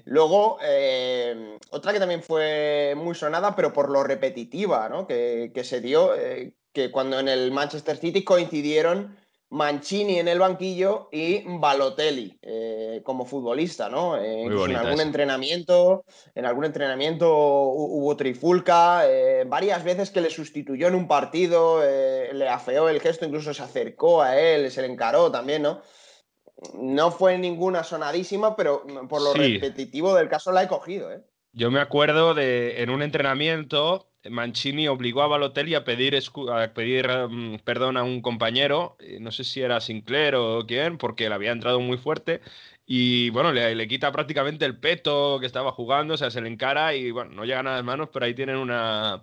Luego, 0.05 0.59
eh, 0.63 1.57
otra 1.71 1.91
que 1.91 1.99
también 1.99 2.23
fue 2.23 2.93
muy 2.95 3.15
sonada, 3.15 3.55
pero 3.55 3.73
por 3.73 3.89
lo 3.89 4.03
repetitiva 4.03 4.87
¿no? 4.87 5.07
que, 5.07 5.51
se 5.63 5.81
dio, 5.81 6.15
eh, 6.15 6.53
que 6.71 6.91
cuando 6.91 7.19
en 7.19 7.27
el 7.27 7.51
Manchester 7.51 7.97
City 7.97 8.23
coincidieron 8.23 9.17
Mancini 9.51 10.19
en 10.19 10.27
el 10.27 10.37
banquillo 10.37 11.09
y 11.11 11.43
Balotelli 11.45 12.37
eh, 12.41 13.01
como 13.03 13.25
futbolista, 13.25 13.89
¿no? 13.89 14.15
en 14.17 14.75
algún 14.75 15.01
entrenamiento, 15.01 16.05
en 16.35 16.45
algún 16.45 16.65
entrenamiento 16.65 17.33
hubo 17.33 18.15
trifulca, 18.15 19.03
varias 19.47 19.83
veces 19.83 20.11
que 20.11 20.21
le 20.21 20.29
sustituyó 20.29 20.87
en 20.87 20.95
un 20.95 21.07
partido, 21.07 21.81
le 21.81 22.47
afeó 22.47 22.89
el 22.89 23.01
gesto, 23.01 23.25
incluso 23.25 23.53
se 23.53 23.63
acercó 23.63 24.21
a 24.21 24.39
él, 24.39 24.69
se 24.69 24.81
le 24.81 24.87
encaró 24.87 25.31
también, 25.31 25.63
¿no? 25.63 25.81
No 26.73 27.11
fue 27.11 27.37
ninguna 27.37 27.83
sonadísima, 27.83 28.55
pero 28.55 28.85
por 29.07 29.21
lo 29.21 29.33
repetitivo 29.33 30.13
del 30.13 30.29
caso 30.29 30.51
la 30.51 30.63
he 30.63 30.67
cogido. 30.67 31.11
¿eh? 31.11 31.21
Yo 31.53 31.71
me 31.71 31.79
acuerdo 31.79 32.33
de 32.33 32.81
en 32.81 32.89
un 32.89 33.01
entrenamiento, 33.01 34.08
Mancini 34.29 34.87
obligó 34.87 35.21
a 35.21 35.27
Balotelli 35.27 35.75
a 35.75 35.83
pedir, 35.83 36.17
a 36.51 36.73
pedir 36.73 37.07
mm, 37.07 37.59
perdón 37.63 37.97
a 37.97 38.03
un 38.03 38.21
compañero, 38.21 38.97
no 39.19 39.31
sé 39.31 39.43
si 39.43 39.61
era 39.61 39.79
Sinclair 39.79 40.35
o 40.35 40.65
quién, 40.67 40.97
porque 40.97 41.29
le 41.29 41.35
había 41.35 41.51
entrado 41.51 41.79
muy 41.79 41.97
fuerte 41.97 42.41
Y 42.85 43.29
bueno, 43.31 43.51
le, 43.53 43.75
le, 43.75 43.87
quita 43.87 44.11
prácticamente 44.11 44.65
el 44.65 44.77
peto 44.79 45.39
que 45.39 45.45
estaba 45.45 45.71
jugando, 45.71 46.15
o 46.15 46.17
sea, 46.17 46.31
se 46.31 46.41
le 46.41 46.49
encara 46.49 46.95
y 46.95 47.11
bueno, 47.11 47.31
no 47.31 47.45
llega 47.45 47.63
nada 47.63 47.77
de 47.77 47.83
manos, 47.83 48.09
pero 48.11 48.25
ahí 48.25 48.33
tienen 48.33 48.57
una, 48.57 49.21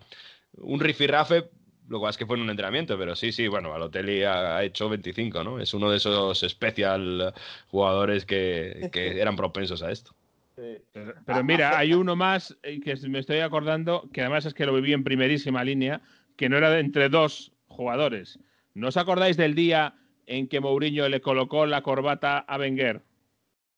un 0.59 0.81
rifirrafe 0.81 1.51
lo 1.89 2.01
cual 2.01 2.11
es 2.11 2.17
que 2.17 2.27
fue 2.27 2.37
en 2.37 2.43
un 2.43 2.51
entrenamiento, 2.51 2.99
pero 2.99 3.15
sí, 3.17 3.33
sí, 3.33 3.49
bueno, 3.49 3.71
Balotelli 3.71 4.23
ha, 4.25 4.57
ha 4.57 4.65
hecho 4.65 4.89
25, 4.89 5.45
¿no? 5.45 5.61
Es 5.61 5.75
uno 5.75 5.91
de 5.91 5.99
esos 5.99 6.43
especial 6.43 7.33
jugadores 7.69 8.27
que, 8.27 8.89
que 8.93 9.21
eran 9.21 9.37
propensos 9.37 9.83
a 9.83 9.91
esto. 9.93 10.13
Pero, 10.57 11.15
pero, 11.27 11.45
mira, 11.45 11.79
hay 11.79 11.93
uno 11.93 12.17
más 12.17 12.57
eh, 12.63 12.81
que 12.81 12.97
me 13.09 13.19
estoy 13.19 13.41
acordando, 13.41 14.09
que 14.11 14.23
además 14.23 14.47
es 14.47 14.55
que 14.55 14.65
lo 14.65 14.73
viví 14.73 14.95
en 14.95 15.05
primerísima 15.05 15.63
línea, 15.63 16.01
que 16.37 16.49
no 16.49 16.57
era 16.57 16.71
de 16.71 16.81
entre 16.81 17.11
dos 17.11 17.53
jugadores. 17.69 18.39
¿No 18.73 18.89
os 18.89 18.97
acordáis 18.97 19.37
del 19.37 19.55
día 19.55 19.95
en 20.25 20.49
que 20.49 20.61
Mourinho 20.61 21.09
le 21.11 21.21
colocó 21.21 21.67
la 21.67 21.83
corbata 21.83 22.39
a 22.39 22.59
Wenger? 22.59 23.03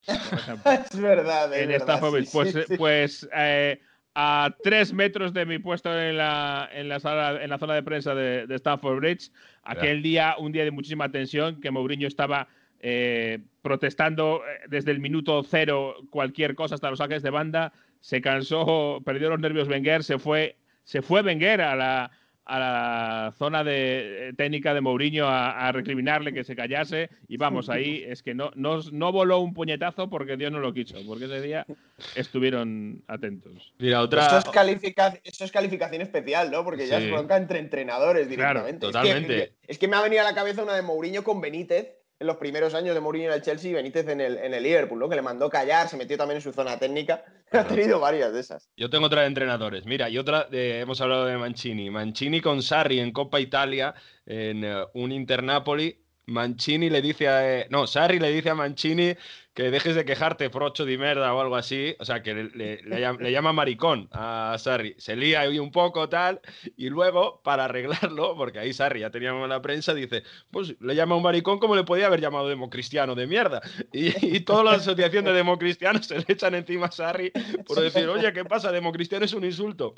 es 0.06 1.00
verdad. 1.00 1.52
Es 1.52 1.62
en 1.62 1.68
verdad, 1.68 2.00
pues, 2.00 2.28
sí, 2.28 2.30
pues, 2.32 2.52
sí, 2.52 2.60
sí. 2.68 2.76
pues 2.76 3.28
eh, 3.34 3.80
a 4.14 4.54
tres 4.62 4.92
metros 4.92 5.32
de 5.32 5.46
mi 5.46 5.58
puesto 5.58 5.96
en 5.96 6.16
la, 6.16 6.68
en 6.72 6.88
la, 6.88 7.00
sala, 7.00 7.42
en 7.42 7.50
la 7.50 7.58
zona 7.58 7.74
de 7.74 7.82
prensa 7.82 8.14
de, 8.14 8.46
de 8.46 8.54
Stamford 8.54 8.98
Bridge, 8.98 9.32
aquel 9.64 10.00
día, 10.00 10.36
un 10.38 10.52
día 10.52 10.64
de 10.64 10.70
muchísima 10.70 11.10
tensión, 11.10 11.60
que 11.60 11.72
Mourinho 11.72 12.06
estaba 12.06 12.48
eh, 12.80 13.40
protestando 13.62 14.42
desde 14.68 14.92
el 14.92 15.00
minuto 15.00 15.42
cero 15.42 15.96
cualquier 16.10 16.54
cosa 16.54 16.74
hasta 16.76 16.90
los 16.90 16.98
saques 16.98 17.22
de 17.22 17.30
banda, 17.30 17.72
se 18.00 18.20
cansó, 18.20 19.02
perdió 19.04 19.30
los 19.30 19.40
nervios 19.40 19.68
Wenger, 19.68 20.04
se 20.04 20.18
fue, 20.18 20.56
se 20.84 21.02
fue 21.02 21.22
Wenger 21.22 21.60
a 21.60 21.74
la, 21.74 22.10
a 22.44 22.58
la 22.58 23.34
zona 23.36 23.64
de 23.64 24.32
técnica 24.36 24.72
de 24.72 24.80
Mourinho 24.80 25.26
a, 25.26 25.68
a, 25.68 25.72
recriminarle 25.72 26.32
que 26.32 26.44
se 26.44 26.56
callase 26.56 27.10
y 27.26 27.36
vamos, 27.36 27.68
ahí 27.68 28.04
es 28.06 28.22
que 28.22 28.32
no, 28.32 28.52
no, 28.54 28.80
no, 28.92 29.12
voló 29.12 29.40
un 29.40 29.52
puñetazo 29.52 30.08
porque 30.08 30.36
Dios 30.36 30.50
no 30.52 30.60
lo 30.60 30.72
quiso, 30.72 30.96
porque 31.06 31.26
ese 31.26 31.42
día 31.42 31.66
estuvieron 32.14 33.02
atentos. 33.08 33.74
Mira, 33.78 34.00
otra... 34.00 34.22
Esto 34.22 34.38
es, 34.38 34.44
califica... 34.46 35.18
Es 35.24 35.52
calificación 35.52 36.00
especial, 36.00 36.50
¿no? 36.50 36.64
Porque 36.64 36.86
ya 36.86 36.98
sí. 36.98 37.06
es 37.06 37.10
bronca 37.10 37.36
entre 37.36 37.58
entrenadores 37.58 38.28
directamente. 38.28 38.86
Claro, 38.86 38.92
totalmente. 38.92 39.36
Es 39.36 39.48
que, 39.48 39.72
es 39.72 39.78
que 39.78 39.88
me 39.88 39.96
ha 39.96 40.02
venido 40.02 40.22
a 40.22 40.24
la 40.24 40.34
cabeza 40.34 40.62
una 40.62 40.74
de 40.74 40.82
Mourinho 40.82 41.24
con 41.24 41.40
Benítez 41.40 41.97
en 42.20 42.26
los 42.26 42.36
primeros 42.36 42.74
años 42.74 42.94
de 42.94 43.00
Mourinho 43.00 43.28
en 43.28 43.34
el 43.34 43.42
Chelsea 43.42 43.70
y 43.70 43.74
Benítez 43.74 44.08
en 44.08 44.20
el, 44.20 44.38
en 44.38 44.52
el 44.52 44.62
Liverpool, 44.62 44.98
¿no? 44.98 45.08
Que 45.08 45.16
le 45.16 45.22
mandó 45.22 45.48
callar, 45.48 45.88
se 45.88 45.96
metió 45.96 46.16
también 46.16 46.36
en 46.36 46.42
su 46.42 46.52
zona 46.52 46.78
técnica. 46.78 47.24
Ha 47.50 47.64
tenido 47.64 47.98
varias 47.98 48.30
de 48.34 48.40
esas. 48.40 48.68
Yo 48.76 48.90
tengo 48.90 49.06
otra 49.06 49.22
de 49.22 49.28
entrenadores. 49.28 49.86
Mira, 49.86 50.10
y 50.10 50.18
otra, 50.18 50.44
de, 50.44 50.80
hemos 50.80 51.00
hablado 51.00 51.24
de 51.24 51.38
Mancini. 51.38 51.88
Mancini 51.88 52.42
con 52.42 52.62
Sarri 52.62 53.00
en 53.00 53.10
Coppa 53.10 53.40
Italia, 53.40 53.94
en 54.26 54.64
uh, 54.64 54.86
un 54.92 55.12
Inter-Napoli. 55.12 55.98
Mancini 56.26 56.90
le 56.90 57.00
dice 57.00 57.26
a... 57.26 57.60
Eh, 57.60 57.66
no, 57.70 57.86
Sarri 57.86 58.18
le 58.18 58.30
dice 58.30 58.50
a 58.50 58.54
Mancini 58.54 59.16
que 59.58 59.72
dejes 59.72 59.96
de 59.96 60.04
quejarte, 60.04 60.50
frocho 60.50 60.84
de 60.84 60.96
merda 60.96 61.34
o 61.34 61.40
algo 61.40 61.56
así. 61.56 61.96
O 61.98 62.04
sea, 62.04 62.22
que 62.22 62.32
le, 62.32 62.44
le, 62.50 62.80
le, 62.80 63.00
llama, 63.00 63.18
le, 63.20 63.32
llama, 63.32 63.52
maricón 63.52 64.08
a 64.12 64.54
Sarri. 64.56 64.94
Se 64.98 65.16
lía 65.16 65.40
ahí 65.40 65.58
un 65.58 65.72
poco, 65.72 66.08
tal. 66.08 66.40
Y 66.76 66.90
luego, 66.90 67.40
para 67.42 67.64
arreglarlo, 67.64 68.36
porque 68.36 68.60
ahí 68.60 68.72
Sarri 68.72 69.00
ya 69.00 69.10
teníamos 69.10 69.48
la 69.48 69.60
prensa, 69.60 69.94
dice: 69.94 70.22
Pues 70.52 70.80
le 70.80 70.94
llama 70.94 71.16
un 71.16 71.24
maricón 71.24 71.58
como 71.58 71.74
le 71.74 71.82
podía 71.82 72.06
haber 72.06 72.20
llamado 72.20 72.48
democristiano 72.48 73.16
de 73.16 73.26
mierda. 73.26 73.60
Y, 73.92 74.36
y 74.36 74.40
toda 74.40 74.62
la 74.62 74.72
asociación 74.74 75.24
de 75.24 75.32
democristianos 75.32 76.06
se 76.06 76.18
le 76.18 76.24
echan 76.28 76.54
encima 76.54 76.86
a 76.86 76.92
Sarri 76.92 77.32
por 77.66 77.80
decir: 77.80 78.08
Oye, 78.08 78.32
¿qué 78.32 78.44
pasa? 78.44 78.70
Democristiano 78.70 79.24
es 79.24 79.32
un 79.32 79.44
insulto. 79.44 79.92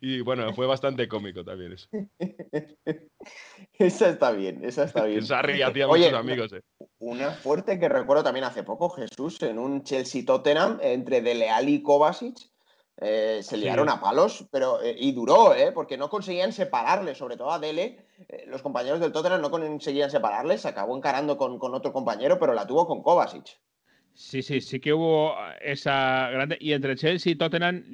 Y 0.00 0.22
bueno, 0.22 0.52
fue 0.54 0.66
bastante 0.66 1.06
cómico 1.06 1.44
también 1.44 1.74
eso. 1.74 1.88
esa 3.78 4.08
está 4.08 4.32
bien, 4.32 4.64
esa 4.64 4.82
está 4.82 5.04
bien. 5.04 5.24
Sarri 5.24 5.62
hacía 5.62 5.86
Oye, 5.86 6.06
muchos 6.06 6.18
amigos, 6.18 6.52
eh. 6.52 6.62
Una 6.98 7.30
fuerte 7.30 7.78
que 7.78 7.88
recuerdo 7.88 8.24
también 8.24 8.44
hace 8.44 8.62
poco, 8.62 8.88
Jesús, 9.08 9.42
en 9.42 9.58
un 9.58 9.82
Chelsea-Tottenham 9.82 10.78
entre 10.82 11.20
Dele 11.20 11.50
Alli 11.50 11.74
y 11.74 11.82
Kovacic. 11.82 12.36
Eh, 12.96 13.40
se 13.42 13.56
liaron 13.56 13.88
sí. 13.88 13.94
a 13.94 14.00
palos, 14.00 14.46
pero 14.52 14.80
eh, 14.80 14.94
y 14.96 15.12
duró, 15.12 15.52
¿eh? 15.54 15.72
porque 15.72 15.96
no 15.96 16.08
conseguían 16.08 16.52
separarle, 16.52 17.14
sobre 17.14 17.36
todo 17.36 17.50
a 17.50 17.58
Dele. 17.58 18.06
Los 18.46 18.62
compañeros 18.62 19.00
del 19.00 19.10
Tottenham 19.10 19.40
no 19.40 19.50
conseguían 19.50 20.10
separarle, 20.10 20.58
se 20.58 20.68
acabó 20.68 20.96
encarando 20.96 21.36
con, 21.36 21.58
con, 21.58 21.74
otro 21.74 21.92
compañero, 21.92 22.38
pero 22.38 22.54
la 22.54 22.66
tuvo 22.66 22.86
con 22.86 23.02
Kovacic. 23.02 23.58
Sí, 24.14 24.42
sí, 24.42 24.60
sí 24.60 24.78
que 24.78 24.92
hubo 24.92 25.34
esa 25.60 26.30
grande. 26.30 26.56
Y 26.60 26.72
entre 26.72 26.94
Chelsea 26.94 27.32
y 27.32 27.36
Tottenham, 27.36 27.84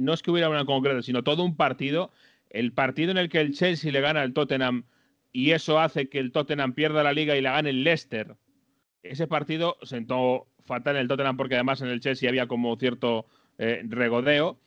no 0.00 0.12
es 0.12 0.22
que 0.22 0.30
hubiera 0.30 0.48
una 0.48 0.64
concreta, 0.64 1.02
sino 1.02 1.24
todo 1.24 1.42
un 1.42 1.56
partido. 1.56 2.12
El 2.48 2.72
partido 2.72 3.10
en 3.10 3.18
el 3.18 3.28
que 3.28 3.40
el 3.40 3.54
Chelsea 3.54 3.90
le 3.90 4.00
gana 4.00 4.22
al 4.22 4.32
Tottenham 4.32 4.84
y 5.32 5.50
eso 5.50 5.78
hace 5.78 6.08
que 6.08 6.18
el 6.18 6.32
Tottenham 6.32 6.74
pierda 6.74 7.02
la 7.02 7.12
liga 7.12 7.36
y 7.36 7.40
la 7.40 7.52
gane 7.52 7.70
el 7.70 7.84
Leicester. 7.84 8.36
Ese 9.10 9.26
partido 9.26 9.76
sentó 9.82 10.46
fatal 10.64 10.96
en 10.96 11.02
el 11.02 11.08
Tottenham 11.08 11.36
porque 11.36 11.54
además 11.54 11.80
en 11.80 11.88
el 11.88 12.00
Chelsea 12.00 12.28
había 12.28 12.46
como 12.46 12.76
cierto 12.76 13.26
eh, 13.58 13.82
regodeo. 13.88 14.58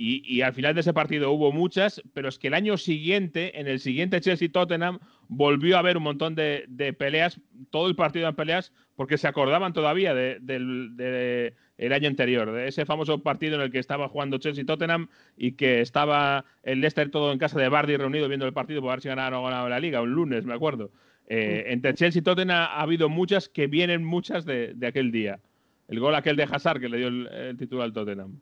Y, 0.00 0.42
al 0.42 0.52
final 0.52 0.74
de 0.74 0.82
ese 0.82 0.92
partido 0.92 1.32
hubo 1.32 1.50
muchas, 1.50 2.00
pero 2.14 2.28
es 2.28 2.38
que 2.38 2.46
el 2.46 2.54
año 2.54 2.76
siguiente, 2.76 3.58
en 3.58 3.66
el 3.66 3.80
siguiente 3.80 4.20
Chelsea-Tottenham, 4.20 5.00
volvió 5.26 5.74
a 5.74 5.80
haber 5.80 5.96
un 5.96 6.04
montón 6.04 6.36
de, 6.36 6.68
peleas, 6.96 7.40
todo 7.70 7.88
el 7.88 7.96
partido 7.96 8.28
en 8.28 8.36
peleas, 8.36 8.72
porque 8.94 9.18
se 9.18 9.26
acordaban 9.26 9.72
todavía 9.72 10.14
del 10.14 10.46
de, 10.46 10.60
de, 10.60 11.54
de, 11.78 11.94
año 11.96 12.06
anterior, 12.06 12.52
de 12.52 12.68
ese 12.68 12.86
famoso 12.86 13.24
partido 13.24 13.56
en 13.56 13.62
el 13.62 13.72
que 13.72 13.80
estaba 13.80 14.08
jugando 14.08 14.38
Chelsea-Tottenham 14.38 15.08
y 15.36 15.52
que 15.56 15.80
estaba 15.80 16.44
el 16.62 16.80
Leicester 16.80 17.10
todo 17.10 17.32
en 17.32 17.40
casa 17.40 17.58
de 17.58 17.68
Bardi 17.68 17.96
reunido 17.96 18.28
viendo 18.28 18.46
el 18.46 18.52
partido 18.52 18.80
para 18.80 18.92
ver 18.92 19.00
si 19.00 19.08
ganaba 19.08 19.36
o 19.36 19.40
no 19.40 19.46
ganaba 19.48 19.68
la 19.68 19.80
liga, 19.80 20.00
un 20.00 20.12
lunes, 20.12 20.44
me 20.44 20.54
acuerdo. 20.54 20.92
Eh, 21.30 21.64
entre 21.66 21.94
Chelsea 21.94 22.20
y 22.20 22.22
Tottenham 22.22 22.56
ha 22.56 22.80
habido 22.80 23.10
muchas 23.10 23.48
que 23.50 23.66
vienen 23.66 24.02
muchas 24.02 24.46
de, 24.46 24.74
aquel 24.86 25.12
día. 25.12 25.40
El 25.88 26.00
gol 26.00 26.14
aquel 26.14 26.36
de 26.36 26.44
Hazard 26.44 26.80
que 26.80 26.88
le 26.88 26.96
dio 26.96 27.08
el, 27.08 27.26
el 27.28 27.56
título 27.58 27.82
al 27.82 27.92
Tottenham. 27.92 28.40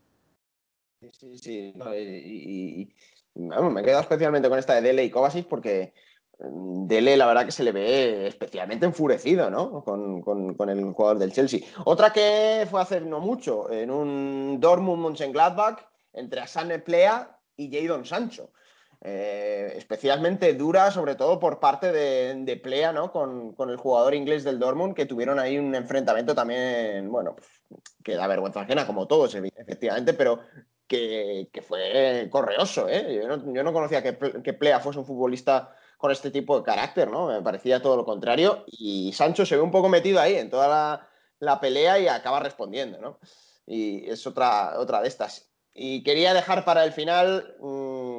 Sí, 1.13 1.39
sí, 1.39 1.73
no, 1.75 1.95
y, 1.95 1.99
y, 1.99 2.81
y 2.81 2.89
bueno, 3.35 3.71
me 3.71 3.81
he 3.81 3.85
quedado 3.85 4.03
especialmente 4.03 4.49
con 4.49 4.59
esta 4.59 4.75
de 4.75 4.83
Dele 4.83 5.05
y 5.05 5.11
Kovacic 5.11 5.47
porque 5.47 5.93
mm, 6.39 6.87
Dele 6.87 7.17
la 7.17 7.27
verdad 7.27 7.45
que 7.45 7.53
se 7.53 7.65
le 7.65 7.73
ve 7.73 8.27
especialmente 8.29 8.87
enfurecido, 8.87 9.51
¿no? 9.51 9.85
Con, 9.85 10.23
con, 10.23 10.55
con, 10.55 10.71
el 10.71 10.83
jugador 10.93 11.19
del 11.19 11.33
Chelsea. 11.33 11.61
Otra 11.85 12.13
que 12.13 12.67
fue 12.71 12.81
hace 12.81 13.01
no 13.01 13.21
mucho, 13.21 13.71
en 13.71 13.91
un 13.91 14.59
Dortmund 14.61 15.03
Mönchengladbach, 15.03 15.81
entre 16.13 16.41
Asane 16.41 16.79
Plea 16.79 17.39
y 17.57 17.71
Jadon 17.71 18.05
Sancho. 18.05 18.51
Eh, 19.09 19.75
especialmente 19.77 20.53
dura, 20.55 20.91
sobre 20.91 21.15
todo 21.15 21.39
por 21.39 21.61
parte 21.61 21.93
de, 21.93 22.35
de 22.43 22.57
Plea, 22.57 22.93
¿no? 22.93 23.13
Con, 23.13 23.53
con, 23.53 23.71
el 23.71 23.77
jugador 23.77 24.17
inglés 24.17 24.43
del 24.43 24.59
Dortmund, 24.59 24.97
que 24.97 25.07
tuvieron 25.07 25.39
ahí 25.39 25.59
un 25.59 25.73
enfrentamiento 25.77 26.35
también, 26.35 27.09
bueno, 27.13 27.37
pues, 27.37 27.49
que 28.03 28.17
da 28.17 28.27
vergüenza 28.27 28.63
ajena, 28.63 28.85
como 28.85 29.07
todos, 29.07 29.33
efectivamente, 29.37 30.13
pero 30.13 30.41
que, 30.89 31.49
que 31.53 31.63
fue 31.63 32.27
correoso. 32.33 32.89
¿eh? 32.89 33.21
Yo, 33.23 33.29
no, 33.29 33.55
yo, 33.55 33.63
no, 33.63 33.73
conocía 33.73 34.03
que, 34.03 34.19
que, 34.43 34.53
Plea 34.55 34.81
fuese 34.81 34.99
un 34.99 35.07
futbolista 35.07 35.73
con 35.99 36.11
este 36.11 36.33
tipo 36.33 36.59
de 36.59 36.65
carácter, 36.65 37.09
¿no? 37.09 37.29
Me 37.29 37.43
parecía 37.43 37.81
todo 37.81 37.97
lo 37.97 38.05
contrario. 38.05 38.65
Y 38.67 39.13
Sancho 39.13 39.47
se 39.47 39.55
ve 39.55 39.63
un 39.63 39.71
poco 39.71 39.89
metido 39.89 40.19
ahí 40.21 40.35
en 40.35 40.51
toda 40.51 40.67
la, 40.67 41.09
la 41.39 41.61
pelea 41.61 42.01
y 42.01 42.09
acaba 42.09 42.41
respondiendo, 42.41 43.01
¿no? 43.01 43.21
Y 43.69 44.11
es 44.11 44.27
otra, 44.27 44.81
otra 44.81 45.01
de 45.01 45.07
estas. 45.07 45.49
Y 45.73 46.03
quería 46.03 46.35
dejar 46.35 46.65
para 46.65 46.85
el 46.85 46.93
final 46.93 47.55
mmm, 47.61 48.16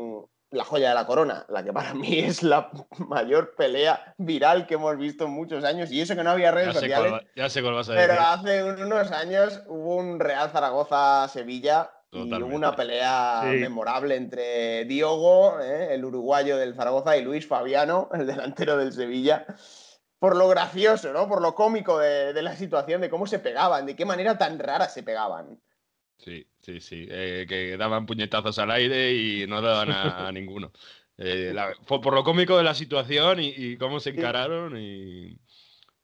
la 0.51 0.63
joya 0.63 0.89
de 0.89 0.95
la 0.95 1.05
corona, 1.05 1.45
la 1.49 1.63
que 1.63 1.73
para 1.73 1.93
mí 1.93 2.19
es 2.19 2.43
la 2.43 2.71
mayor 2.97 3.55
pelea 3.55 4.15
viral 4.17 4.65
que 4.67 4.75
hemos 4.75 4.97
visto 4.97 5.25
en 5.25 5.31
muchos 5.31 5.63
años. 5.63 5.91
Y 5.91 6.01
eso 6.01 6.15
que 6.15 6.23
no 6.23 6.31
había 6.31 6.51
redes 6.51 6.73
ya 6.73 6.79
sociales. 6.79 7.11
Cuál, 7.11 7.27
ya 7.35 7.49
sé 7.49 7.61
cuál 7.61 7.75
vas 7.75 7.89
a 7.89 7.93
decir. 7.93 8.07
Pero 8.07 8.21
hace 8.21 8.63
unos 8.63 9.11
años 9.11 9.61
hubo 9.67 9.95
un 9.97 10.19
Real 10.19 10.49
Zaragoza-Sevilla 10.49 11.91
y 12.11 12.33
hubo 12.33 12.55
una 12.55 12.75
pelea 12.75 13.41
sí. 13.43 13.57
memorable 13.57 14.15
entre 14.15 14.85
Diogo, 14.85 15.59
¿eh? 15.59 15.93
el 15.93 16.05
uruguayo 16.05 16.57
del 16.57 16.73
Zaragoza, 16.73 17.17
y 17.17 17.21
Luis 17.21 17.45
Fabiano, 17.45 18.09
el 18.13 18.25
delantero 18.25 18.77
del 18.77 18.93
Sevilla, 18.93 19.45
por 20.17 20.35
lo 20.35 20.47
gracioso, 20.47 21.11
¿no? 21.11 21.27
Por 21.27 21.41
lo 21.41 21.53
cómico 21.53 21.99
de, 21.99 22.33
de 22.33 22.41
la 22.41 22.55
situación, 22.55 23.01
de 23.01 23.09
cómo 23.09 23.27
se 23.27 23.39
pegaban, 23.39 23.85
de 23.85 23.95
qué 23.95 24.05
manera 24.05 24.37
tan 24.37 24.57
rara 24.57 24.87
se 24.87 25.03
pegaban. 25.03 25.59
Sí, 26.17 26.47
sí, 26.67 26.81
sí. 26.81 27.07
Eh, 27.09 27.45
que 27.47 27.77
daban 27.77 28.05
puñetazos 28.05 28.59
al 28.59 28.71
aire 28.71 29.13
y 29.13 29.47
no 29.47 29.61
daban 29.61 29.91
a, 29.91 30.27
a 30.27 30.31
ninguno. 30.31 30.71
Eh, 31.17 31.51
la, 31.53 31.73
por, 31.87 32.01
por, 32.01 32.13
lo 32.13 32.23
cómico 32.23 32.57
de 32.57 32.63
la 32.63 32.75
situación 32.75 33.39
y, 33.39 33.47
y 33.47 33.77
cómo 33.77 33.99
se 33.99 34.11
encararon 34.11 34.77
y 34.77 35.39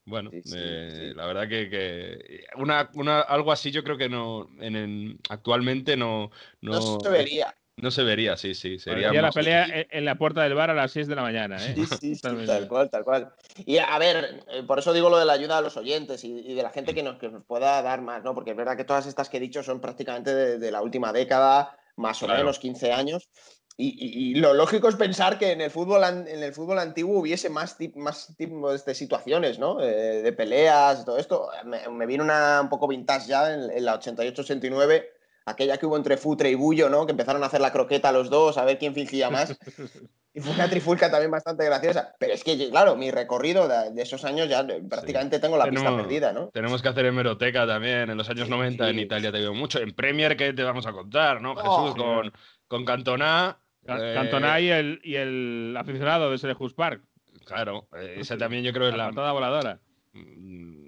bueno, 0.05 0.31
sí, 0.31 0.41
sí, 0.43 0.55
eh, 0.57 0.89
sí. 0.91 1.13
la 1.13 1.27
verdad 1.27 1.47
que, 1.47 1.69
que 1.69 2.45
una, 2.55 2.89
una, 2.95 3.21
algo 3.21 3.51
así 3.51 3.69
yo 3.69 3.83
creo 3.83 3.97
que 3.97 4.09
no 4.09 4.49
en, 4.59 4.75
en, 4.75 5.19
actualmente 5.29 5.95
no, 5.95 6.31
no, 6.61 6.73
no 6.73 6.99
se 6.99 7.09
vería. 7.09 7.55
No 7.77 7.89
se 7.89 8.03
vería, 8.03 8.37
sí, 8.37 8.53
sí. 8.53 8.77
Sería 8.77 9.11
la 9.11 9.31
pelea 9.31 9.65
en, 9.65 9.87
en 9.89 10.05
la 10.05 10.15
puerta 10.15 10.43
del 10.43 10.53
bar 10.53 10.69
a 10.69 10.75
las 10.75 10.91
6 10.91 11.07
de 11.07 11.15
la 11.15 11.23
mañana, 11.23 11.57
¿eh? 11.57 11.73
Sí, 11.75 11.85
sí, 11.85 12.15
sí 12.15 12.21
tal 12.21 12.67
cual, 12.67 12.89
tal 12.89 13.03
cual. 13.03 13.33
Y 13.65 13.77
a 13.79 13.97
ver, 13.97 14.43
eh, 14.51 14.63
por 14.63 14.79
eso 14.79 14.93
digo 14.93 15.09
lo 15.09 15.17
de 15.17 15.25
la 15.25 15.33
ayuda 15.33 15.57
a 15.57 15.61
los 15.61 15.75
oyentes 15.75 16.23
y, 16.23 16.39
y 16.39 16.53
de 16.53 16.61
la 16.63 16.69
gente 16.69 16.93
que 16.93 17.01
nos, 17.01 17.17
que 17.17 17.29
nos, 17.29 17.43
pueda 17.43 17.81
dar 17.81 18.01
más, 18.01 18.23
¿no? 18.23 18.35
Porque 18.35 18.51
es 18.51 18.57
verdad 18.57 18.77
que 18.77 18.83
todas 18.83 19.07
estas 19.07 19.27
que 19.27 19.37
he 19.37 19.39
dicho 19.39 19.63
son 19.63 19.81
prácticamente 19.81 20.33
de, 20.35 20.59
de 20.59 20.71
la 20.71 20.81
última 20.81 21.11
década, 21.11 21.75
más 21.95 22.21
o 22.21 22.25
claro. 22.27 22.41
menos 22.41 22.59
15 22.59 22.91
años. 22.93 23.29
y, 23.75 24.35
lo 24.35 24.53
lógico 24.53 24.87
es 24.87 24.95
pensar 24.95 25.39
que 25.39 25.51
en 25.51 25.61
el 25.61 25.71
fútbol, 25.71 26.03
en 26.03 26.43
el 26.43 26.53
fútbol 26.53 26.77
antiguo 26.77 27.19
hubiese 27.19 27.49
más, 27.49 27.75
más 27.95 28.35
tipos 28.37 28.85
de 28.85 28.93
situaciones, 28.93 29.57
¿no? 29.57 29.81
Eh, 29.81 30.21
de 30.21 30.31
peleas, 30.31 31.05
todo 31.05 31.17
esto. 31.17 31.49
Me, 31.65 32.05
viene 32.05 32.23
una 32.23 32.61
un 32.61 32.69
poco 32.69 32.87
vintage 32.87 33.27
ya 33.27 33.51
en, 33.51 33.83
la 33.83 33.99
88-89, 33.99 35.05
aquella 35.45 35.77
que 35.77 35.85
hubo 35.85 35.97
entre 35.97 36.17
Futre 36.17 36.49
y 36.49 36.55
Bullo, 36.55 36.89
¿no? 36.89 37.05
Que 37.05 37.11
empezaron 37.11 37.43
a 37.43 37.47
hacer 37.47 37.61
la 37.61 37.71
croqueta 37.71 38.11
los 38.11 38.29
dos, 38.29 38.57
a 38.57 38.65
ver 38.65 38.77
quién 38.77 38.93
fingía 38.93 39.29
más. 39.29 39.57
Y 40.35 40.39
fue 40.39 40.51
una 40.55 40.67
trifulca 40.67 41.11
también 41.11 41.29
bastante 41.29 41.63
graciosa. 41.63 42.15
Pero 42.17 42.33
es 42.33 42.43
que, 42.43 42.71
claro, 42.71 42.95
mi 42.95 43.11
recorrido 43.11 43.67
de, 43.67 44.01
esos 44.01 44.25
años 44.25 44.49
ya 44.49 44.65
prácticamente 44.89 45.37
tengo 45.37 45.57
la 45.57 45.69
pista 45.69 45.95
perdida, 45.95 46.33
¿no? 46.33 46.47
Tenemos 46.47 46.81
que 46.81 46.89
hacer 46.89 47.05
hemeroteca 47.05 47.67
también. 47.67 48.09
En 48.09 48.17
los 48.17 48.27
años 48.31 48.49
90 48.49 48.89
en 48.89 48.97
Italia 48.97 49.31
te 49.31 49.37
veo 49.37 49.53
mucho. 49.53 49.79
En 49.79 49.93
Premier, 49.93 50.35
¿qué 50.35 50.51
te 50.53 50.63
vamos 50.63 50.87
a 50.87 50.91
contar, 50.91 51.39
no? 51.39 51.51
Oh, 51.51 51.85
Jesús, 51.85 52.03
con, 52.03 52.33
con 52.67 52.83
Cantona 52.83 53.59
eh, 53.85 54.13
Cantona 54.15 54.59
y 54.59 54.69
el, 54.69 55.01
y 55.03 55.15
el 55.15 55.75
aficionado 55.77 56.31
de 56.31 56.37
Serejus 56.37 56.73
Park. 56.73 57.03
Claro, 57.45 57.87
ese 58.15 58.37
también 58.37 58.63
yo 58.63 58.71
creo 58.71 58.87
es 58.87 58.95
la. 58.95 59.11
La 59.11 59.31
voladora. 59.31 59.79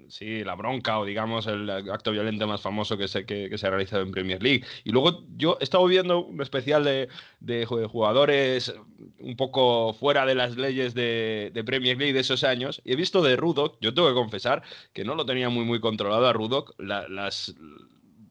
Sí, 0.08 0.44
la 0.44 0.54
bronca 0.54 0.98
o 0.98 1.04
digamos 1.04 1.46
el 1.46 1.68
acto 1.70 2.12
violento 2.12 2.46
más 2.46 2.60
famoso 2.60 2.96
que 2.96 3.08
se, 3.08 3.26
que, 3.26 3.56
se 3.56 3.66
ha 3.66 3.70
realizado 3.70 4.02
en 4.02 4.12
Premier 4.12 4.42
League. 4.42 4.64
Y 4.84 4.90
luego 4.90 5.24
yo 5.36 5.56
he 5.60 5.64
estado 5.64 5.84
viendo 5.86 6.24
un 6.24 6.40
especial 6.40 6.84
de, 6.84 7.08
de 7.40 7.66
jugadores 7.66 8.74
un 9.18 9.36
poco 9.36 9.92
fuera 9.94 10.24
de 10.26 10.34
las 10.34 10.56
leyes 10.56 10.94
de, 10.94 11.50
de, 11.52 11.64
Premier 11.64 11.96
League 11.96 12.12
de 12.12 12.20
esos 12.20 12.44
años 12.44 12.80
y 12.84 12.92
he 12.92 12.96
visto 12.96 13.22
de 13.22 13.36
Rudok, 13.36 13.78
yo 13.80 13.94
tengo 13.94 14.08
que 14.08 14.14
confesar 14.14 14.62
que 14.92 15.04
no 15.04 15.14
lo 15.14 15.26
tenía 15.26 15.48
muy 15.48 15.64
muy 15.64 15.80
controlado 15.80 16.26
a 16.26 16.32
Rudok, 16.32 16.74
las 16.78 17.54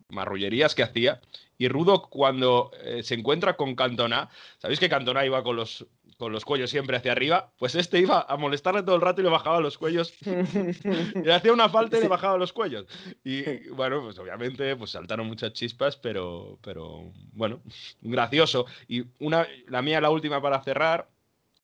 marrullerías 0.09 0.75
que 0.75 0.83
hacía 0.83 1.21
y 1.57 1.67
Rudo 1.67 2.03
cuando 2.09 2.71
eh, 2.83 3.03
se 3.03 3.15
encuentra 3.15 3.55
con 3.55 3.75
Cantona, 3.75 4.29
¿sabéis 4.57 4.79
que 4.79 4.89
Cantona 4.89 5.25
iba 5.25 5.43
con 5.43 5.55
los, 5.55 5.85
con 6.17 6.31
los 6.31 6.45
cuellos 6.45 6.69
siempre 6.69 6.97
hacia 6.97 7.11
arriba? 7.11 7.51
Pues 7.57 7.75
este 7.75 7.99
iba 7.99 8.25
a 8.27 8.37
molestarle 8.37 8.83
todo 8.83 8.95
el 8.95 9.01
rato 9.01 9.21
y 9.21 9.23
le 9.23 9.29
bajaba 9.29 9.59
los 9.59 9.77
cuellos. 9.77 10.13
le 11.23 11.33
hacía 11.33 11.53
una 11.53 11.69
falta 11.69 11.97
y 11.97 12.01
le 12.01 12.07
bajaba 12.07 12.37
los 12.37 12.53
cuellos. 12.53 12.85
Y 13.23 13.69
bueno, 13.69 14.01
pues 14.03 14.17
obviamente 14.19 14.75
pues 14.75 14.91
saltaron 14.91 15.27
muchas 15.27 15.53
chispas, 15.53 15.95
pero, 15.97 16.59
pero 16.61 17.11
bueno, 17.33 17.61
gracioso. 18.01 18.65
Y 18.87 19.03
una, 19.19 19.47
la 19.67 19.81
mía, 19.81 20.01
la 20.01 20.09
última 20.09 20.41
para 20.41 20.61
cerrar, 20.63 21.09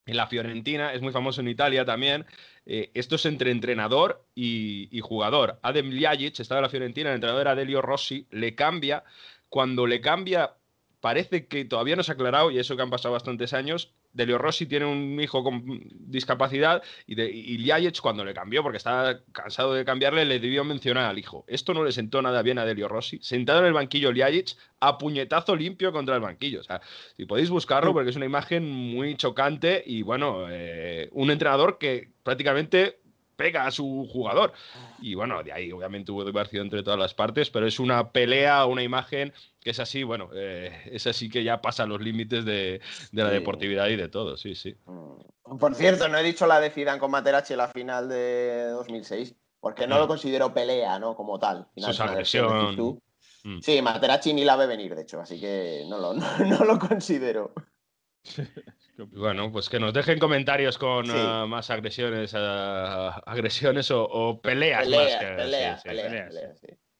en 0.08 0.18
la 0.18 0.28
Fiorentina, 0.28 0.94
es 0.94 1.02
muy 1.02 1.14
famoso 1.14 1.42
en 1.42 1.48
Italia 1.48 1.86
también. 1.86 2.26
Eh, 2.66 2.92
esto 2.96 3.16
es 3.16 3.26
entre 3.26 3.52
entrenador 3.52 4.26
y, 4.36 4.90
y 4.92 5.00
jugador. 5.00 5.60
Adem 5.62 5.92
Ljajic 5.92 6.40
estaba 6.40 6.60
en 6.60 6.64
la 6.64 6.70
Fiorentina, 6.70 7.10
el 7.10 7.16
entrenador 7.16 7.42
era 7.42 7.56
Delio 7.56 7.82
Rossi, 7.82 8.28
le 8.32 8.56
cambia 8.56 9.04
cuando 9.52 9.86
le 9.86 10.00
cambia, 10.00 10.56
parece 11.02 11.46
que 11.48 11.66
todavía 11.66 11.98
no 11.98 12.04
se 12.04 12.14
ha 12.14 12.16
aclarado, 12.16 12.52
y 12.52 12.58
eso 12.58 12.78
que 12.78 12.84
han 12.84 12.90
pasado 12.90 13.12
bastantes 13.12 13.54
años, 13.54 13.94
Delio 14.14 14.38
Rossi 14.38 14.66
tiene 14.66 14.86
un 14.86 15.20
hijo 15.20 15.44
con 15.44 15.64
discapacidad 15.94 16.84
y, 17.08 17.16
de, 17.16 17.94
cuando 18.02 18.26
le 18.26 18.34
cambió, 18.34 18.64
porque 18.64 18.78
estaba 18.78 19.20
cansado 19.32 19.74
de 19.74 19.86
cambiarle, 19.86 20.26
le 20.26 20.40
debió 20.40 20.64
mencionar 20.64 21.06
al 21.06 21.18
hijo. 21.18 21.46
Esto 21.48 21.74
no 21.74 21.84
le 21.84 21.92
sentó 21.92 22.22
nada 22.22 22.42
bien 22.42 22.58
a 22.58 22.66
Delio 22.66 22.88
Rossi. 22.88 23.20
Sentado 23.22 23.60
en 23.60 23.68
el 23.68 23.74
banquillo 23.74 24.12
Ljajic, 24.12 24.56
a 24.80 24.98
puñetazo 24.98 25.56
limpio 25.56 25.92
contra 25.92 26.16
el 26.16 26.22
banquillo. 26.22 26.60
O 26.62 26.64
sea, 26.64 26.82
si 27.16 27.26
podéis 27.26 27.50
buscarlo, 27.50 27.94
porque 27.94 28.10
es 28.10 28.16
una 28.16 28.26
imagen 28.26 28.70
muy 28.70 29.16
chocante 29.16 29.84
y 29.86 30.02
bueno, 30.02 30.46
eh, 30.50 31.10
un 31.12 31.32
entrenador 31.32 31.78
que 31.78 32.10
prácticamente 32.24 33.01
pega 33.42 33.66
a 33.66 33.72
su 33.72 34.08
jugador. 34.12 34.54
Y 35.02 35.16
bueno, 35.16 35.42
de 35.42 35.52
ahí 35.52 35.72
obviamente 35.72 36.12
hubo 36.12 36.24
diversión 36.24 36.66
entre 36.66 36.84
todas 36.84 37.00
las 37.00 37.16
partes, 37.16 37.50
pero 37.50 37.66
es 37.66 37.80
una 37.80 38.12
pelea, 38.12 38.66
una 38.66 38.84
imagen 38.84 39.34
que 39.60 39.72
es 39.72 39.80
así, 39.80 40.04
bueno, 40.04 40.30
eh, 40.34 40.90
es 40.92 41.08
así 41.08 41.30
que 41.30 41.44
ya 41.44 41.62
pasa 41.62 41.86
los 41.86 42.02
límites 42.02 42.46
de, 42.46 42.82
la 43.12 43.30
deportividad 43.30 43.88
y 43.88 43.96
de 43.96 44.10
todo, 44.10 44.38
sí, 44.38 44.54
sí. 44.54 44.76
Mm. 44.86 45.58
Por 45.58 45.76
cierto, 45.76 46.08
no 46.08 46.18
he 46.18 46.24
dicho 46.24 46.46
la 46.46 46.60
de 46.60 46.70
Zidane 46.70 47.00
con 47.00 47.12
Materazzi 47.12 47.54
en 47.54 47.58
la 47.58 47.68
final 47.68 48.08
de 48.08 48.68
2006, 48.70 49.36
porque 49.60 49.88
no, 49.88 49.98
lo 49.98 50.08
considero 50.08 50.54
pelea, 50.54 50.98
¿no? 51.00 51.16
Como 51.16 51.38
tal. 51.40 51.68
Final, 51.74 51.92
Eso 51.92 52.04
es 52.04 52.10
agresión. 52.10 53.00
Mm. 53.44 53.60
Sí, 53.60 53.82
Materazzi 53.82 54.34
ni 54.34 54.46
la 54.46 54.56
ve 54.56 54.68
venir, 54.68 54.96
de 54.96 55.02
hecho, 55.02 55.20
así 55.20 55.40
que 55.40 55.84
no 55.90 55.98
lo, 55.98 56.14
no 56.14 56.66
lo 56.66 56.80
considero. 56.80 57.54
Bueno, 58.98 59.52
pues 59.52 59.70
que 59.70 59.80
nos 59.80 59.94
dejen 59.94 60.20
comentarios 60.20 60.78
con 60.78 61.10
ah, 61.10 61.46
más 61.48 61.70
agresiones, 61.70 62.34
ah, 62.36 63.22
agresiones 63.26 63.90
o, 63.92 64.40
peleas 64.42 64.88
más 64.88 65.16
que 65.16 65.26
peleas, 65.26 65.84
peleas, 65.84 66.36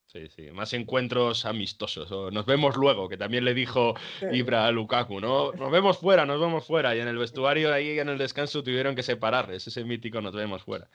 sí, 0.06 0.28
sí. 0.30 0.52
más 0.52 0.74
encuentros 0.74 1.46
amistosos. 1.46 2.10
nos 2.34 2.46
vemos 2.46 2.76
luego, 2.76 3.08
que 3.08 3.18
también 3.18 3.46
le 3.46 3.54
dijo 3.54 3.96
Ibra 4.32 4.68
a 4.68 4.72
Lukaku, 4.72 5.20
¿no? 5.20 5.52
Nos 5.54 5.72
vemos 5.72 5.98
fuera, 5.98 6.26
nos 6.26 6.40
vemos 6.40 6.66
fuera. 6.66 6.96
Y 6.96 7.00
en 7.00 7.08
el 7.08 7.18
vestuario 7.18 7.74
ahí 7.74 8.00
en 8.00 8.10
el 8.10 8.18
descanso 8.18 8.64
tuvieron 8.64 8.96
que 8.96 9.04
separarles, 9.04 9.68
ese 9.68 9.84
mítico 9.84 10.22
nos 10.22 10.34
vemos 10.34 10.64
fuera. 10.64 10.90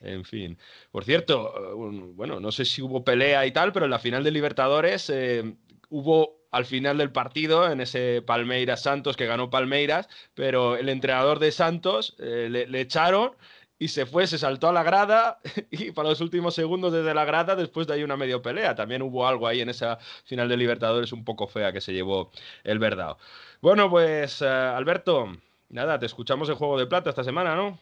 En 0.00 0.24
fin. 0.24 0.58
Por 0.90 1.04
cierto, 1.04 1.52
uh, 1.76 2.12
bueno, 2.14 2.38
no 2.38 2.52
sé 2.52 2.64
si 2.64 2.82
hubo 2.82 3.04
pelea 3.04 3.46
y 3.46 3.52
tal, 3.52 3.72
pero 3.72 3.86
en 3.86 3.90
la 3.90 3.98
final 3.98 4.22
de 4.22 4.30
Libertadores 4.30 5.10
eh, 5.10 5.54
hubo 5.88 6.39
al 6.50 6.64
final 6.64 6.98
del 6.98 7.12
partido, 7.12 7.70
en 7.70 7.80
ese 7.80 8.22
Palmeiras 8.22 8.82
Santos 8.82 9.16
que 9.16 9.26
ganó 9.26 9.50
Palmeiras, 9.50 10.08
pero 10.34 10.76
el 10.76 10.88
entrenador 10.88 11.38
de 11.38 11.52
Santos 11.52 12.16
eh, 12.18 12.48
le, 12.50 12.80
echaron 12.80 13.32
y 13.78 13.88
se 13.88 14.06
fue, 14.06 14.26
se 14.26 14.38
saltó 14.38 14.68
a 14.68 14.72
la 14.72 14.82
grada 14.82 15.40
y 15.70 15.92
para 15.92 16.10
los 16.10 16.20
últimos 16.20 16.54
segundos 16.54 16.92
desde 16.92 17.14
la 17.14 17.24
grada, 17.24 17.56
después 17.56 17.86
de 17.86 17.94
ahí 17.94 18.02
una 18.02 18.16
medio 18.16 18.42
pelea. 18.42 18.74
También 18.74 19.02
hubo 19.02 19.26
algo 19.26 19.46
ahí 19.46 19.60
en 19.60 19.70
esa 19.70 19.98
final 20.24 20.48
de 20.48 20.56
Libertadores 20.56 21.12
un 21.12 21.24
poco 21.24 21.46
fea 21.46 21.72
que 21.72 21.80
se 21.80 21.92
llevó 21.92 22.30
el 22.64 22.78
Verdao. 22.78 23.18
Bueno, 23.60 23.90
pues 23.90 24.42
eh, 24.42 24.46
Alberto, 24.48 25.32
nada, 25.68 25.98
te 25.98 26.06
escuchamos 26.06 26.48
el 26.48 26.56
Juego 26.56 26.78
de 26.78 26.86
Plata 26.86 27.10
esta 27.10 27.24
semana, 27.24 27.54
¿no? 27.56 27.78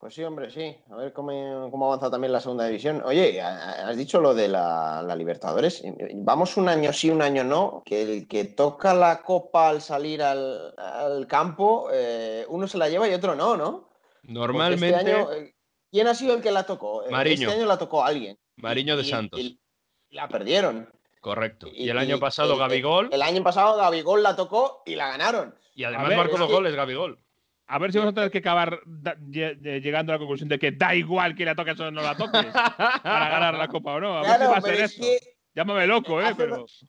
Pues 0.00 0.14
sí, 0.14 0.24
hombre, 0.24 0.50
sí. 0.50 0.74
A 0.90 0.96
ver 0.96 1.12
cómo, 1.12 1.70
cómo 1.70 1.84
avanza 1.84 2.10
también 2.10 2.32
la 2.32 2.40
segunda 2.40 2.64
división. 2.64 3.02
Oye, 3.04 3.38
has 3.42 3.94
dicho 3.98 4.18
lo 4.18 4.32
de 4.32 4.48
la, 4.48 5.14
Libertadores. 5.14 5.82
Vamos 6.14 6.56
un 6.56 6.70
año 6.70 6.90
sí, 6.94 7.10
un 7.10 7.20
año 7.20 7.44
no. 7.44 7.82
Que 7.84 8.00
el 8.00 8.26
que 8.26 8.44
toca 8.44 8.94
la 8.94 9.20
copa 9.20 9.68
al 9.68 9.82
salir 9.82 10.22
al, 10.22 11.26
campo, 11.28 11.90
eh, 11.92 12.46
uno 12.48 12.66
se 12.66 12.78
la 12.78 12.88
lleva 12.88 13.06
y 13.10 13.12
otro 13.12 13.34
no, 13.34 13.58
¿no? 13.58 13.90
Este 14.22 14.32
Normalmente. 14.32 15.10
Eh, 15.10 15.54
¿Quién 15.90 16.06
ha 16.06 16.14
sido 16.14 16.34
el 16.34 16.40
que 16.40 16.50
la 16.50 16.64
tocó? 16.64 17.04
Eh, 17.04 17.10
Mariño. 17.10 17.48
Este 17.48 17.60
año 17.60 17.66
la 17.66 17.76
tocó 17.76 18.02
alguien. 18.02 18.38
Mariño 18.56 18.96
de 18.96 19.04
Santos. 19.04 19.38
Y, 19.38 19.60
la 20.08 20.28
perdieron. 20.28 20.88
Correcto. 21.20 21.68
Y, 21.74 21.90
el 21.90 21.98
año 21.98 22.18
pasado 22.18 22.56
Gabigol. 22.56 23.10
El, 23.12 23.20
año 23.20 23.42
pasado 23.42 23.76
Gabigol 23.76 24.22
la 24.22 24.34
tocó 24.34 24.82
y 24.86 24.94
la 24.94 25.08
ganaron. 25.08 25.54
Y 25.74 25.84
además 25.84 26.16
marcó 26.16 26.38
dos 26.38 26.50
goles 26.50 26.74
Gabigol. 26.74 27.18
A 27.70 27.78
ver 27.78 27.92
si 27.92 27.98
vamos 27.98 28.10
a 28.10 28.14
tener 28.16 28.30
que 28.32 28.38
acabar 28.38 28.80
llegando 29.30 30.12
a 30.12 30.16
la 30.16 30.18
conclusión 30.18 30.48
de 30.48 30.58
que 30.58 30.72
da 30.72 30.92
igual 30.92 31.36
que 31.36 31.44
la 31.44 31.54
toques 31.54 31.78
o 31.78 31.88
no 31.92 32.02
la 32.02 32.16
toques 32.16 32.46
para 32.52 33.28
ganar 33.28 33.54
la 33.54 33.68
copa 33.68 33.94
o 33.94 34.00
no. 34.00 34.18
A 34.18 34.22
ver 34.22 34.40
si 34.40 34.46
va 34.46 34.56
a 34.56 34.60
ser 34.60 34.80
eso. 34.80 35.02
Llámame 35.54 35.86
loco, 35.86 36.20
¿eh? 36.20 36.26
Hace, 36.26 36.34
pero... 36.34 36.56
dos, 36.58 36.84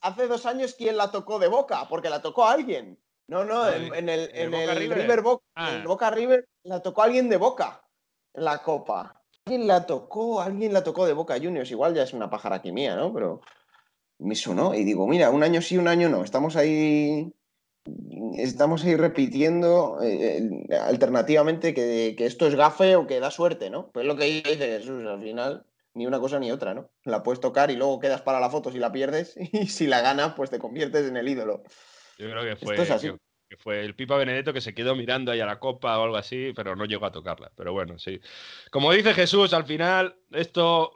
hace 0.00 0.26
dos 0.28 0.46
años, 0.46 0.74
¿quién 0.74 0.96
la 0.96 1.10
tocó 1.10 1.38
de 1.38 1.48
boca? 1.48 1.86
Porque 1.86 2.08
la 2.08 2.22
tocó 2.22 2.46
alguien. 2.46 2.98
No, 3.28 3.44
no, 3.44 3.68
en, 3.68 4.08
el, 4.08 4.30
en 4.32 4.54
el, 4.54 4.94
River, 4.94 5.20
Boca, 5.20 5.44
ah. 5.54 5.82
Boca 5.84 6.10
River 6.10 6.48
la 6.64 6.80
tocó 6.80 7.02
alguien 7.02 7.28
de 7.28 7.36
boca 7.36 7.84
en 8.32 8.44
la 8.44 8.62
copa. 8.62 9.22
Alguien 9.44 9.66
la 9.66 9.84
tocó, 9.84 10.40
alguien 10.40 10.72
la 10.72 10.82
tocó 10.82 11.06
de 11.06 11.12
Boca 11.12 11.36
Juniors. 11.36 11.70
Igual 11.70 11.94
ya 11.94 12.04
es 12.04 12.14
una 12.14 12.30
pájara 12.30 12.56
aquí 12.56 12.72
mía, 12.72 12.96
¿no? 12.96 13.12
Pero 13.12 13.42
me 14.18 14.34
sonó 14.34 14.74
y 14.74 14.84
digo, 14.84 15.06
mira, 15.06 15.30
un 15.30 15.42
año 15.42 15.60
sí, 15.60 15.76
un 15.76 15.88
año 15.88 16.08
no. 16.08 16.24
Estamos 16.24 16.56
ahí 16.56 17.34
estamos 18.36 18.84
ahí 18.84 18.96
repitiendo 18.96 19.98
eh, 20.02 20.66
alternativamente 20.80 21.74
que, 21.74 22.14
esto 22.18 22.46
es 22.46 22.54
gafe 22.54 22.96
o 22.96 23.06
que 23.06 23.20
da 23.20 23.30
suerte, 23.30 23.70
¿no? 23.70 23.90
Pues 23.92 24.06
lo 24.06 24.16
que 24.16 24.24
dice 24.24 24.56
Jesús, 24.56 25.04
al 25.06 25.20
final 25.20 25.66
ni 25.94 26.06
una 26.06 26.20
cosa 26.20 26.38
ni 26.38 26.50
otra, 26.50 26.74
¿no? 26.74 26.90
La 27.04 27.22
puedes 27.22 27.40
tocar 27.40 27.70
y 27.70 27.76
luego 27.76 28.00
quedas 28.00 28.22
para 28.22 28.40
la 28.40 28.50
foto 28.50 28.72
si 28.72 28.78
la 28.78 28.92
pierdes 28.92 29.34
y 29.52 29.66
si 29.66 29.86
la 29.86 30.00
ganas, 30.00 30.34
pues 30.34 30.50
te 30.50 30.58
conviertes 30.58 31.08
en 31.08 31.16
el 31.16 31.28
ídolo. 31.28 31.62
Yo 32.18 32.30
creo 32.30 32.44
que 32.44 32.56
fue, 32.56 32.76
Que, 33.52 33.56
fue 33.58 33.84
el 33.84 33.94
Pipa 33.94 34.16
Benedetto 34.16 34.54
que 34.54 34.62
se 34.62 34.74
quedó 34.74 34.96
mirando 34.96 35.30
ahí 35.30 35.40
a 35.40 35.46
la 35.46 35.58
copa 35.58 35.98
o 35.98 36.04
algo 36.04 36.16
así, 36.16 36.52
pero 36.56 36.74
no 36.74 36.86
llegó 36.86 37.04
a 37.04 37.12
tocarla. 37.12 37.52
Pero 37.54 37.72
bueno, 37.74 37.98
sí. 37.98 38.18
Como 38.70 38.92
dice 38.92 39.12
Jesús, 39.12 39.52
al 39.52 39.66
final 39.66 40.16
esto 40.30 40.92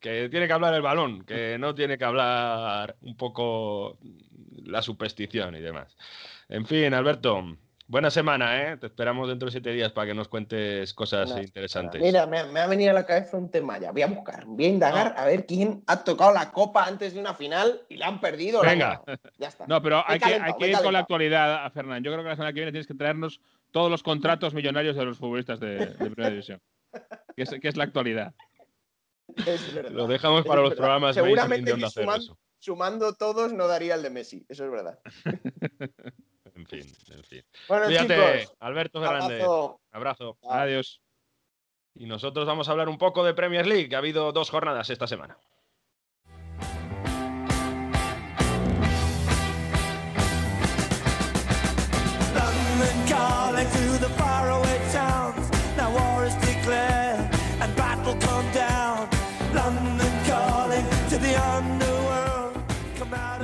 que 0.00 0.30
tiene 0.30 0.46
que 0.46 0.52
hablar 0.54 0.72
el 0.72 0.80
balón, 0.80 1.24
que 1.24 1.58
no 1.58 1.74
tiene 1.74 1.98
que 1.98 2.04
hablar 2.06 2.96
un 3.02 3.16
poco 3.18 3.98
la 4.64 4.80
superstición 4.80 5.54
y 5.56 5.60
demás. 5.60 5.94
En 6.48 6.64
fin, 6.64 6.94
Alberto, 6.94 7.58
buena 7.90 8.08
semana, 8.08 8.62
¿eh? 8.62 8.76
Te 8.76 8.86
esperamos 8.86 9.28
dentro 9.28 9.46
de 9.46 9.52
siete 9.52 9.72
días 9.72 9.90
para 9.90 10.06
que 10.06 10.14
nos 10.14 10.28
cuentes 10.28 10.94
cosas 10.94 11.28
interesantes. 11.36 12.00
Mira, 12.00 12.24
me, 12.26 12.38
ha 12.38 12.66
venido 12.68 12.92
a 12.92 12.94
la 12.94 13.04
cabeza 13.04 13.36
un 13.36 13.50
tema 13.50 13.78
ya. 13.78 13.90
Voy 13.90 14.02
a 14.02 14.06
buscar, 14.06 14.44
voy 14.46 14.64
a 14.64 14.68
indagar 14.68 15.14
a 15.16 15.24
ver 15.24 15.44
quién 15.44 15.82
ha 15.88 16.04
tocado 16.04 16.32
la 16.32 16.52
copa 16.52 16.84
antes 16.84 17.14
de 17.14 17.20
una 17.20 17.34
final 17.34 17.82
y 17.88 17.96
la 17.96 18.06
han 18.06 18.20
perdido. 18.20 18.62
Venga. 18.62 19.02
Ya 19.38 19.48
está. 19.48 19.66
No, 19.66 19.82
pero 19.82 20.04
hay, 20.06 20.20
que, 20.20 20.34
hay 20.34 20.52
que 20.58 20.68
ir 20.68 20.78
con 20.78 20.92
la 20.92 21.00
actualidad, 21.00 21.70
Fernán. 21.72 22.04
Yo 22.04 22.12
creo 22.12 22.22
que 22.22 22.28
la 22.28 22.36
semana 22.36 22.52
que 22.52 22.60
viene 22.60 22.70
tienes 22.70 22.86
que 22.86 22.94
traernos 22.94 23.40
todos 23.72 23.90
los 23.90 24.04
contratos 24.04 24.54
millonarios 24.54 24.96
de 24.96 25.04
los 25.04 25.18
futbolistas 25.18 25.58
de, 25.58 25.86
Primera 25.98 26.30
División. 26.30 26.60
que, 27.36 27.42
es, 27.42 27.76
la 27.76 27.84
actualidad. 27.84 28.32
Lo 29.90 30.06
dejamos 30.06 30.44
para 30.44 30.62
los 30.62 30.74
programas. 30.74 31.16
Seguramente 31.16 31.74
sumando 32.60 33.14
todos 33.14 33.52
no 33.52 33.66
daría 33.66 33.94
el 33.94 34.02
de 34.02 34.10
Messi, 34.10 34.44
eso 34.48 34.64
es 34.66 34.70
verdad. 34.70 34.98
fin, 36.70 36.96
en 37.10 37.24
fin. 37.24 37.44
Bueno, 37.68 37.88
chicos, 37.88 38.56
Alberto 38.60 39.00
Fernández. 39.00 39.42
abrazo. 39.42 39.80
Abrazo. 39.90 40.38
Adiós. 40.48 41.00
Y 41.94 42.06
nosotros 42.06 42.46
vamos 42.46 42.68
a 42.68 42.72
hablar 42.72 42.88
un 42.88 42.98
poco 42.98 43.24
de 43.24 43.34
Premier 43.34 43.66
League, 43.66 43.88
que 43.88 43.96
ha 43.96 43.98
habido 43.98 44.32
dos 44.32 44.50
jornadas 44.50 44.88
esta 44.90 45.06
semana. 45.06 45.36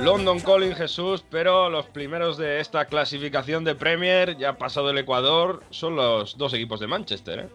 London 0.07 0.39
Calling 0.39 0.73
Jesús, 0.73 1.21
pero 1.29 1.69
los 1.69 1.85
primeros 1.87 2.37
de 2.37 2.61
esta 2.61 2.85
clasificación 2.85 3.65
de 3.65 3.75
Premier, 3.75 4.37
ya 4.37 4.57
pasado 4.57 4.89
el 4.89 4.97
Ecuador, 4.97 5.61
son 5.69 5.97
los 5.97 6.37
dos 6.37 6.53
equipos 6.53 6.79
de 6.79 6.87
Manchester. 6.87 7.39
¿eh? 7.39 7.47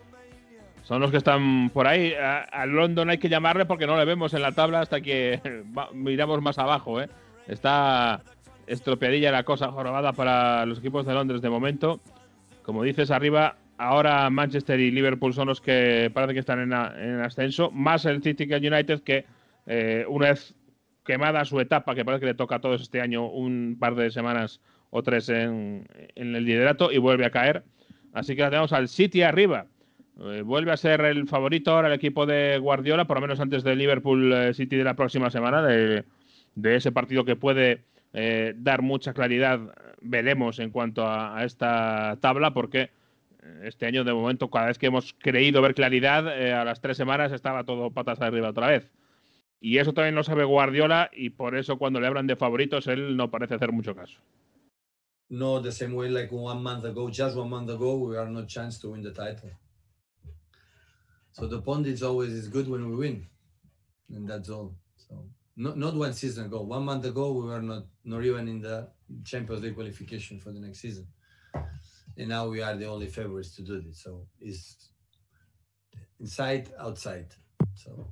Son 0.82 1.00
los 1.00 1.10
que 1.10 1.16
están 1.16 1.70
por 1.70 1.86
ahí. 1.86 2.12
A, 2.12 2.66
London 2.66 3.08
hay 3.08 3.16
que 3.16 3.30
llamarle 3.30 3.64
porque 3.64 3.86
no 3.86 3.96
le 3.96 4.04
vemos 4.04 4.34
en 4.34 4.42
la 4.42 4.52
tabla 4.52 4.80
hasta 4.80 5.00
que 5.00 5.40
miramos 5.94 6.42
más 6.42 6.58
abajo. 6.58 7.00
¿eh? 7.00 7.08
Está 7.48 8.20
estropeadilla 8.66 9.32
la 9.32 9.44
cosa 9.44 9.72
jorobada 9.72 10.12
para 10.12 10.66
los 10.66 10.80
equipos 10.80 11.06
de 11.06 11.14
Londres 11.14 11.40
de 11.40 11.48
momento. 11.48 12.00
Como 12.64 12.82
dices 12.82 13.10
arriba, 13.10 13.56
ahora 13.78 14.28
Manchester 14.28 14.78
y 14.78 14.90
Liverpool 14.90 15.32
son 15.32 15.48
los 15.48 15.62
que 15.62 16.10
parece 16.12 16.34
que 16.34 16.40
están 16.40 16.60
en, 16.60 16.74
ascenso. 17.22 17.70
Más 17.70 18.04
el 18.04 18.22
City 18.22 18.44
United 18.44 19.00
que 19.00 19.24
eh, 19.66 20.04
una 20.06 20.28
vez 20.28 20.54
quemada 21.04 21.44
su 21.44 21.60
etapa, 21.60 21.94
que 21.94 22.04
parece 22.04 22.20
que 22.20 22.26
le 22.26 22.34
toca 22.34 22.56
a 22.56 22.60
todos 22.60 22.82
este 22.82 23.00
año 23.00 23.28
un 23.28 23.76
par 23.78 23.94
de 23.94 24.10
semanas 24.10 24.60
o 24.90 25.02
tres 25.02 25.28
en, 25.28 25.86
en 26.14 26.36
el 26.36 26.44
liderato 26.44 26.92
y 26.92 26.98
vuelve 26.98 27.26
a 27.26 27.30
caer. 27.30 27.64
Así 28.12 28.36
que 28.36 28.44
tenemos 28.44 28.72
al 28.72 28.88
City 28.88 29.22
arriba. 29.22 29.66
Eh, 30.20 30.42
vuelve 30.42 30.72
a 30.72 30.76
ser 30.76 31.00
el 31.02 31.26
favorito 31.26 31.72
ahora 31.72 31.88
el 31.88 31.94
equipo 31.94 32.26
de 32.26 32.58
Guardiola, 32.58 33.06
por 33.06 33.16
lo 33.16 33.22
menos 33.22 33.40
antes 33.40 33.64
del 33.64 33.78
Liverpool 33.78 34.32
eh, 34.32 34.54
City 34.54 34.76
de 34.76 34.84
la 34.84 34.94
próxima 34.94 35.30
semana, 35.30 35.62
de, 35.62 36.04
de 36.54 36.76
ese 36.76 36.92
partido 36.92 37.24
que 37.24 37.36
puede 37.36 37.84
eh, 38.12 38.52
dar 38.56 38.82
mucha 38.82 39.14
claridad, 39.14 39.60
veremos 40.02 40.58
en 40.58 40.70
cuanto 40.70 41.06
a, 41.06 41.42
esta 41.44 42.18
tabla, 42.20 42.52
porque 42.52 42.90
este 43.62 43.86
año 43.86 44.04
de 44.04 44.12
momento, 44.12 44.50
cada 44.50 44.66
vez 44.66 44.78
que 44.78 44.86
hemos 44.86 45.14
creído 45.14 45.62
ver 45.62 45.74
claridad, 45.74 46.28
a 46.28 46.64
las 46.64 46.80
tres 46.80 46.96
semanas 46.96 47.32
estaba 47.32 47.64
todo 47.64 47.90
patas 47.90 48.20
arriba 48.20 48.50
otra 48.50 48.68
vez. 48.68 48.90
Y 49.64 49.78
eso 49.78 49.92
también 49.92 50.16
lo 50.16 50.24
sabe 50.24 50.42
Guardiola 50.42 51.08
y 51.12 51.30
por 51.30 51.54
eso 51.54 51.78
cuando 51.78 52.00
le 52.00 52.08
hablan 52.08 52.26
de 52.26 52.34
favoritos 52.34 52.88
él 52.88 53.16
no 53.16 53.30
parece 53.30 53.54
hacer 53.54 53.70
mucho 53.70 53.94
caso. 53.94 54.18
No, 55.30 55.62
the 55.62 55.70
same 55.70 55.94
way 55.94 56.08
like 56.08 56.32
one 56.32 56.60
month 56.60 56.84
ago, 56.84 57.08
just 57.08 57.36
one 57.36 57.48
month 57.48 57.70
ago, 57.70 57.96
we 57.96 58.18
are 58.18 58.28
no 58.28 58.44
chance 58.44 58.80
to 58.80 58.90
win 58.90 59.02
the 59.02 59.12
title. 59.12 59.50
So 61.30 61.46
the 61.46 61.62
pundits 61.62 62.02
always 62.02 62.32
is 62.32 62.48
good 62.48 62.68
when 62.68 62.90
we 62.90 62.96
win, 62.96 63.26
and 64.10 64.28
that's 64.28 64.50
all. 64.50 64.74
So 64.96 65.24
not 65.56 65.78
not 65.78 65.94
one 65.94 66.12
season 66.12 66.46
ago, 66.46 66.62
one 66.62 66.84
month 66.84 67.06
ago, 67.06 67.32
we 67.32 67.46
were 67.46 67.62
not 67.62 67.86
not 68.04 68.24
even 68.24 68.48
in 68.48 68.60
the 68.60 68.88
Champions 69.24 69.62
League 69.62 69.76
qualification 69.76 70.40
for 70.40 70.50
the 70.50 70.58
next 70.58 70.80
season, 70.80 71.06
and 72.18 72.28
now 72.28 72.48
we 72.48 72.60
are 72.60 72.76
the 72.76 72.86
only 72.86 73.06
favorites 73.06 73.54
to 73.56 73.62
do 73.62 73.80
this. 73.80 74.02
So 74.02 74.26
it's 74.40 74.90
inside, 76.18 76.68
outside. 76.78 77.32
So 77.74 78.08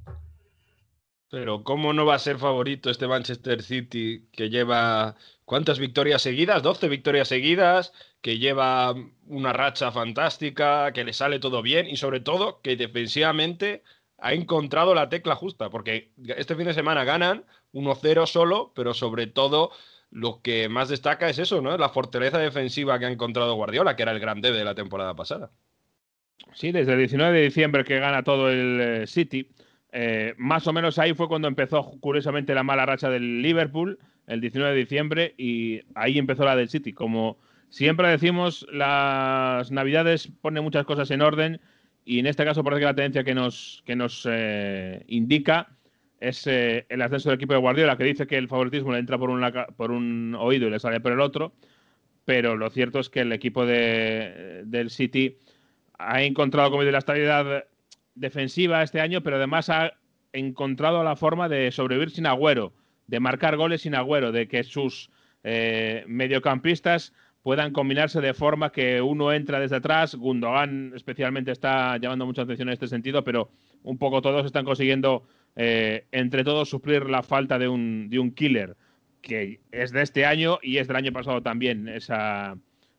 Pero 1.31 1.63
¿cómo 1.63 1.93
no 1.93 2.05
va 2.05 2.17
a 2.17 2.19
ser 2.19 2.39
favorito 2.39 2.91
este 2.91 3.07
Manchester 3.07 3.63
City 3.63 4.27
que 4.33 4.51
lleva 4.51 5.15
cuántas 5.45 5.79
victorias 5.79 6.23
seguidas? 6.23 6.63
12 6.63 6.89
victorias 6.89 7.29
seguidas, 7.29 7.93
que 8.21 8.39
lleva 8.39 8.95
una 9.27 9.53
racha 9.53 9.93
fantástica, 9.93 10.93
que 10.93 11.05
le 11.05 11.13
sale 11.13 11.39
todo 11.39 11.63
bien 11.63 11.87
y 11.87 11.97
sobre 11.97 12.19
todo 12.21 12.61
que 12.63 12.77
defensivamente 12.77 13.85
ha 14.19 14.35
encontrado 14.35 14.95
la 14.95 15.09
tecla 15.09 15.37
justa, 15.37 15.71
porque 15.71 16.11
este 16.37 16.57
fin 16.57 16.67
de 16.67 16.75
semana 16.75 17.05
ganan 17.05 17.45
1-0 17.73 18.27
solo, 18.27 18.73
pero 18.75 18.93
sobre 18.93 19.29
todo 19.29 19.71
lo 20.11 20.43
que 20.43 20.69
más 20.69 20.89
destaca 20.89 21.29
es 21.29 21.39
eso, 21.39 21.63
¿no? 21.63 21.79
La 21.79 21.91
fortaleza 21.91 22.39
defensiva 22.39 22.99
que 22.99 23.07
ha 23.07 23.11
encontrado 23.11 23.55
Guardiola, 23.55 23.95
que 23.95 24.03
era 24.03 24.13
el 24.13 24.19
grande 24.19 24.51
de 24.51 24.65
la 24.65 24.75
temporada 24.75 25.15
pasada. 25.15 25.53
Sí, 26.55 26.73
desde 26.73 26.93
el 26.93 26.99
19 26.99 27.39
de 27.39 27.45
diciembre 27.45 27.85
que 27.85 28.01
gana 28.01 28.25
todo 28.25 28.51
el 28.51 28.81
eh, 28.81 29.07
City. 29.07 29.49
Eh, 29.93 30.35
más 30.39 30.67
o 30.67 30.73
menos 30.73 30.99
ahí 30.99 31.15
fue 31.15 31.29
cuando 31.29 31.49
empezó 31.49 31.83
curiosamente 32.01 32.55
la 32.55 32.63
mala 32.63 32.87
racha 32.87 33.11
del 33.11 33.43
Liverpool, 33.43 33.99
el 34.27 34.41
19 34.41 34.73
de 34.73 34.79
diciembre, 34.79 35.35
y 35.37 35.81
ahí 35.95 36.19
empezó 36.19 36.45
la 36.45 36.57
del 36.57 36.69
City. 36.69 36.93
Como 36.93 37.39
siempre 37.69 38.09
decimos, 38.09 38.67
las 38.73 39.71
navidades 39.71 40.29
ponen 40.41 40.63
muchas 40.63 40.85
cosas 40.85 41.11
en 41.11 41.23
orden 41.23 41.61
y 42.05 42.19
en 42.19 42.27
este 42.27 42.45
caso 42.45 42.65
parece 42.65 42.81
que 42.81 42.87
la 42.87 42.95
tendencia 42.95 43.25
que 43.25 43.35
nos, 43.35 43.83
que 43.85 43.97
nos 43.97 44.27
eh, 44.31 45.05
indica 45.09 45.69
es 46.21 46.47
eh, 46.47 46.87
el 46.89 47.03
ascenso 47.03 47.31
del 47.31 47.37
equipo 47.37 47.55
de 47.55 47.61
Guardiola, 47.61 47.97
que 47.97 48.05
dice 48.05 48.27
que 48.27 48.37
el 48.37 48.49
favoritismo 48.49 48.93
le 48.93 48.99
entra 48.99 49.19
por 49.19 49.31
un, 49.31 49.43
por 49.77 49.91
un 49.91 50.35
oído 50.39 50.69
y 50.69 50.71
le 50.71 50.79
sale 50.79 51.01
por 51.01 51.13
el 51.13 51.21
otro, 51.21 51.53
pero 52.25 52.57
lo 52.57 52.71
cierto 52.71 53.01
es 53.01 53.09
que 53.09 53.21
el 53.21 53.33
equipo 53.33 53.65
de, 53.65 54.63
del 54.67 54.91
City 54.91 55.39
ha 55.99 56.23
encontrado, 56.23 56.71
como 56.71 56.83
dice, 56.83 56.93
la 56.93 56.99
estabilidad 56.99 57.65
defensiva 58.21 58.83
este 58.83 59.01
año, 59.01 59.23
pero 59.23 59.37
además 59.37 59.71
ha 59.71 59.93
encontrado 60.33 61.03
la 61.03 61.17
forma 61.17 61.49
de 61.49 61.73
sobrevivir 61.73 62.11
sin 62.11 62.27
agüero, 62.27 62.73
de 63.07 63.19
marcar 63.19 63.57
goles 63.57 63.83
sin 63.83 63.95
agüero, 63.95 64.31
de 64.31 64.47
que 64.47 64.63
sus 64.63 65.11
eh, 65.43 66.05
mediocampistas 66.07 67.13
puedan 67.43 67.73
combinarse 67.73 68.21
de 68.21 68.35
forma 68.35 68.71
que 68.71 69.01
uno 69.01 69.33
entra 69.33 69.59
desde 69.59 69.77
atrás. 69.77 70.15
Gundogan 70.15 70.93
especialmente 70.95 71.51
está 71.51 71.97
llamando 71.97 72.27
mucha 72.27 72.43
atención 72.43 72.69
en 72.69 72.75
este 72.75 72.89
sentido, 72.89 73.25
pero 73.25 73.51
un 73.83 73.99
poco 73.99 74.21
todos 74.21 74.45
están 74.45 74.67
consiguiendo 74.67 75.27
eh, 75.57 76.05
entre 76.13 76.45
todos 76.45 76.69
suplir 76.69 77.09
la 77.09 77.23
falta 77.23 77.59
de 77.59 77.69
un, 77.69 78.11
de 78.11 78.19
un 78.19 78.33
killer, 78.33 78.77
que 79.23 79.61
es 79.73 79.91
de 79.93 80.03
este 80.03 80.27
año 80.27 80.59
y 80.63 80.77
es 80.77 80.87
del 80.87 80.97
año 80.97 81.13
pasado 81.13 81.43
también 81.43 81.89
esa, 81.89 82.57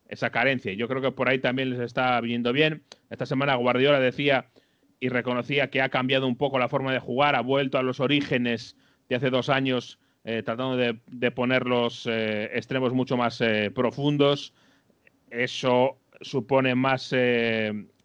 esa 0.10 0.32
carencia. 0.32 0.74
Yo 0.74 0.88
creo 0.88 1.02
que 1.02 1.12
por 1.12 1.30
ahí 1.30 1.38
también 1.38 1.70
les 1.70 1.80
está 1.80 2.20
viniendo 2.20 2.52
bien. 2.52 2.82
Esta 3.12 3.28
semana 3.28 3.56
Guardiola 3.56 4.00
decía 4.00 4.48
y 5.02 5.10
reconocía 5.10 5.70
que 5.72 5.82
ha 5.82 5.90
cambiado 5.90 6.28
un 6.28 6.38
poco 6.38 6.60
la 6.60 6.70
forma 6.70 6.94
de 6.94 7.00
jugar, 7.00 7.36
ha 7.36 7.42
vuelto 7.42 7.80
a 7.80 7.84
los 7.84 8.00
orígenes 8.00 8.78
de 9.10 9.16
hace 9.16 9.32
dos 9.32 9.50
años, 9.50 10.00
eh, 10.24 10.44
tratando 10.44 10.78
de, 10.78 11.00
de 11.08 11.32
poner 11.32 11.66
los 11.66 12.06
eh, 12.06 12.52
extremos 12.54 12.94
mucho 12.94 13.18
más 13.18 13.42
eh, 13.42 13.72
profundos. 13.74 14.54
Eso 15.32 15.98
supone 16.22 16.76
más 16.76 17.10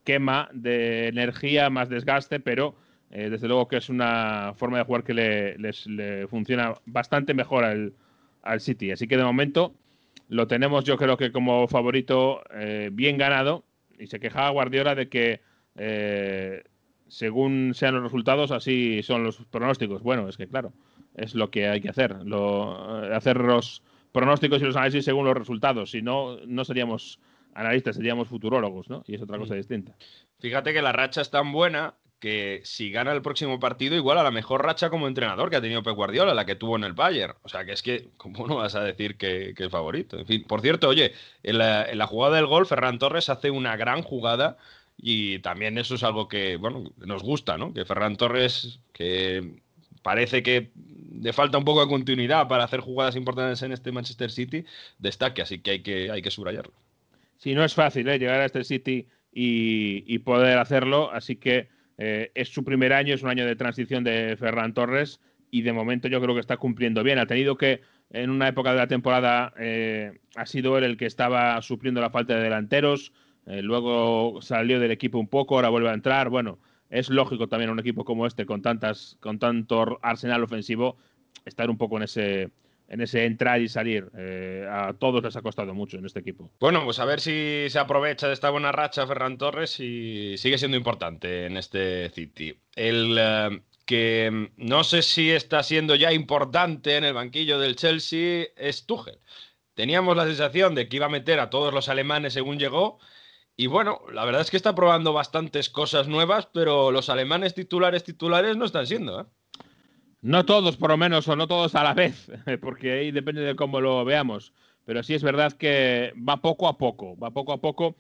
quema 0.05 0.49
de 0.55 1.09
energía, 1.09 1.69
más 1.69 1.91
desgaste, 1.91 2.41
pero 2.41 2.75
desde 3.11 3.47
luego 3.47 3.69
que 3.69 3.77
es 3.77 3.89
una 3.89 4.53
forma 4.57 4.79
de 4.79 4.85
jugar 4.85 5.05
que 5.05 5.15
le, 5.15 6.27
funciona 6.29 6.75
bastante 6.87 7.35
mejor 7.35 7.65
al, 7.65 7.93
al 8.43 8.61
City. 8.61 8.91
Así 8.91 9.07
que 9.07 9.17
de 9.17 9.25
momento 9.25 9.75
lo 10.29 10.47
tenemos 10.47 10.85
yo 10.85 10.97
creo 10.97 11.17
que 11.17 11.31
como 11.31 11.69
favorito 11.69 12.43
bien 12.93 13.19
ganado. 13.19 13.65
Y 13.99 14.07
se 14.07 14.21
quejaba 14.21 14.51
Guardiola 14.51 14.95
de 14.95 15.09
que 15.09 15.41
según 17.09 17.73
sean 17.75 17.95
los 17.95 18.03
resultados, 18.03 18.51
así 18.51 19.03
son 19.03 19.25
los 19.25 19.37
pronósticos. 19.51 20.03
Bueno, 20.03 20.29
es 20.29 20.37
que 20.37 20.49
claro, 20.49 20.73
es 21.15 21.35
lo 21.35 21.51
que 21.51 21.69
hay 21.69 21.81
que 21.81 21.89
hacer. 21.89 22.25
Lo, 22.25 23.05
eh, 23.05 23.15
hacer 23.15 23.39
los 23.39 23.83
pronósticos 24.13 24.61
y 24.63 24.65
los 24.65 24.77
análisis 24.77 25.05
según 25.05 25.25
los 25.25 25.37
resultados. 25.37 25.91
Si 25.91 26.03
no, 26.03 26.39
no 26.47 26.65
seríamos 26.65 27.21
analistas, 27.55 27.97
seríamos 27.97 28.29
futurólogos, 28.29 28.89
¿no? 28.89 29.03
Y 29.07 29.15
es 29.15 29.23
otra 29.23 29.39
cosa 29.39 29.55
distinta. 29.55 29.95
Fíjate 30.39 30.73
que 30.73 30.83
la 30.83 30.93
racha 30.93 31.21
es 31.21 31.31
tan 31.31 31.53
buena 31.53 31.95
que 32.19 32.61
si 32.65 32.91
gana 32.91 33.13
el 33.13 33.23
próximo 33.23 33.61
partido, 33.61 33.95
igual 33.95 34.19
a 34.19 34.23
la 34.23 34.31
mejor 34.31 34.65
racha 34.65 34.89
como 34.89 35.07
entrenador 35.07 35.51
que 35.51 35.57
ha 35.57 35.61
tenido 35.61 35.83
Pep 35.83 35.95
Guardiola, 35.95 36.35
la 36.35 36.47
que 36.47 36.57
tuvo 36.57 36.77
en 36.77 36.85
el 36.85 36.95
Bayern. 36.95 37.35
O 37.43 37.49
sea, 37.49 37.65
que 37.65 37.73
es 37.73 37.83
que, 37.83 38.09
¿cómo 38.17 38.47
no 38.47 38.57
vas 38.57 38.75
a 38.75 38.83
decir 38.83 39.17
que, 39.17 39.53
que 39.55 39.65
es 39.65 39.71
favorito? 39.71 40.19
En 40.19 40.27
fin, 40.27 40.45
por 40.45 40.63
cierto, 40.63 40.89
oye, 40.89 41.13
en 41.43 41.59
la, 41.59 41.85
en 41.85 41.99
la 41.99 42.07
jugada 42.07 42.37
del 42.37 42.47
gol, 42.47 42.67
Ferran 42.67 42.99
Torres 42.99 43.29
hace 43.29 43.51
una 43.51 43.77
gran 43.77 44.03
jugada 44.03 44.57
y 44.97 45.39
también 45.41 45.79
eso 45.79 45.95
es 45.95 46.03
algo 46.03 46.29
que, 46.29 46.57
bueno, 46.57 46.85
nos 47.05 47.23
gusta, 47.23 47.59
¿no? 47.59 47.73
Que 47.73 47.85
Ferran 47.85 48.17
Torres, 48.17 48.81
que 48.93 49.61
parece 50.03 50.43
que 50.43 50.71
le 51.21 51.33
falta 51.33 51.59
un 51.59 51.65
poco 51.65 51.83
de 51.83 51.89
continuidad 51.89 52.49
para 52.49 52.65
hacer 52.65 52.81
jugadas 52.81 53.17
importantes 53.17 53.63
en 53.63 53.73
este 53.73 53.93
Manchester 53.93 54.31
City, 54.31 54.65
destaque, 54.99 55.43
así 55.43 55.59
que 55.59 55.71
hay 55.73 55.83
que, 55.83 56.11
hay 56.11 56.23
que 56.23 56.31
subrayarlo. 56.31 56.73
Sí, 57.39 57.55
no 57.55 57.65
es 57.65 57.75
fácil 57.75 58.09
¿eh? 58.09 58.19
llegar 58.19 58.41
a 58.41 58.47
este 58.47 58.65
City 58.65 59.09
y, 59.33 60.05
y 60.07 60.19
poder 60.21 60.59
hacerlo, 60.59 61.11
así 61.13 61.37
que 61.37 61.69
eh, 61.99 62.31
es 62.35 62.51
su 62.51 62.65
primer 62.65 62.93
año, 62.93 63.15
es 63.15 63.23
un 63.23 63.31
año 63.31 63.47
de 63.47 63.57
transición 63.57 64.05
de 64.05 64.37
Ferran 64.39 64.75
Torres 64.75 65.21
y 65.51 65.63
de 65.63 65.73
momento 65.73 66.09
yo 66.09 66.21
creo 66.21 66.35
que 66.35 66.41
está 66.41 66.57
cumpliendo 66.57 67.03
bien. 67.03 67.19
Ha 67.19 67.27
tenido 67.27 67.57
que, 67.57 67.83
en 68.11 68.31
una 68.31 68.49
época 68.49 68.73
de 68.73 68.79
la 68.79 68.87
temporada, 68.87 69.53
eh, 69.59 70.19
ha 70.35 70.47
sido 70.47 70.77
él 70.79 70.85
el 70.85 70.97
que 70.97 71.07
estaba 71.07 71.61
supliendo 71.63 72.01
la 72.01 72.11
falta 72.11 72.37
de 72.37 72.43
delanteros, 72.43 73.13
eh, 73.47 73.63
luego 73.63 74.41
salió 74.43 74.81
del 74.81 74.91
equipo 74.91 75.19
un 75.19 75.29
poco, 75.29 75.57
ahora 75.57 75.69
vuelve 75.69 75.91
a 75.91 75.95
entrar. 75.95 76.29
Bueno, 76.29 76.59
es 76.91 77.09
lógico 77.09 77.49
también 77.49 77.71
un 77.71 77.79
equipo 77.79 78.05
como 78.05 78.27
este, 78.27 78.47
con, 78.47 78.63
tantas, 78.63 79.17
con 79.21 79.39
tanto 79.39 79.99
arsenal 80.03 80.43
ofensivo, 80.43 80.97
estar 81.45 81.71
un 81.71 81.79
poco 81.79 81.97
en 81.97 82.03
ese 82.05 82.51
en 82.89 83.01
ese 83.01 83.25
entrar 83.25 83.61
y 83.61 83.69
salir. 83.69 84.09
Eh, 84.17 84.67
a 84.71 84.93
todos 84.95 85.23
les 85.23 85.35
ha 85.37 85.43
costado 85.43 85.75
mucho 85.75 85.99
en 85.99 86.07
este 86.07 86.21
equipo. 86.21 86.51
Bueno, 86.61 86.85
pues 86.85 86.99
a 86.99 87.05
ver 87.05 87.21
si 87.21 87.67
se 87.69 87.79
aprovecha 87.79 88.29
de 88.29 88.35
esta 88.35 88.51
buena 88.51 88.73
racha 88.73 89.07
Ferran 89.07 89.39
Torres 89.39 89.81
y 89.81 90.37
sigue 90.39 90.59
siendo 90.59 90.77
importante 90.77 91.47
en 91.47 91.57
este 91.57 92.11
City. 92.11 92.57
El 92.75 93.17
eh, 93.19 93.61
que 93.85 94.51
no 94.57 94.85
sé 94.85 95.03
si 95.03 95.31
está 95.31 95.63
siendo 95.63 95.95
ya 95.95 96.13
importante 96.13 96.97
en 96.97 97.05
el 97.05 97.15
banquillo 97.15 97.59
del 97.59 97.77
Chelsea 97.77 98.47
es 98.57 98.87
Tuchel. 98.87 99.19
Teníamos 99.75 100.17
la 100.17 100.25
sensación 100.25 100.75
de 100.75 100.89
que 100.89 100.97
iba 100.97 101.07
a 101.07 101.11
meter 101.11 101.39
a 101.39 101.51
todos 101.51 101.73
los 101.73 101.89
alemanes 101.89 102.33
según 102.33 102.59
llegó. 102.59 102.99
Y 103.57 103.69
bueno, 103.69 104.03
la 104.13 104.25
verdad 104.27 104.43
es 104.43 104.51
que 104.51 104.59
está 104.59 104.75
probando 104.75 105.15
bastantes 105.15 105.71
cosas 105.71 106.09
nuevas, 106.09 106.47
pero 106.53 106.91
los 106.91 107.09
alemanes 107.09 107.55
titulares 107.55 108.05
titulares 108.05 108.57
no 108.59 108.67
están 108.67 108.87
siendo. 108.87 109.23
¿eh? 109.23 109.25
No 110.21 110.45
todos, 110.45 110.77
por 110.77 110.91
lo 110.91 110.99
menos, 110.99 111.27
o 111.29 111.37
no 111.37 111.49
todos 111.49 111.75
a 111.75 111.83
la 111.83 111.95
vez, 111.95 112.31
porque 112.61 112.93
ahí 112.93 113.11
depende 113.13 113.41
de 113.41 113.57
cómo 113.57 113.81
lo 113.81 114.05
veamos. 114.05 114.53
Pero 114.85 115.03
sí 115.03 115.15
es 115.15 115.23
verdad 115.23 115.53
que 115.53 116.13
va 116.17 116.43
poco 116.43 116.69
a 116.69 116.77
poco, 116.77 117.17
va 117.17 117.31
poco 117.31 117.53
a 117.53 117.61
poco. 117.61 117.97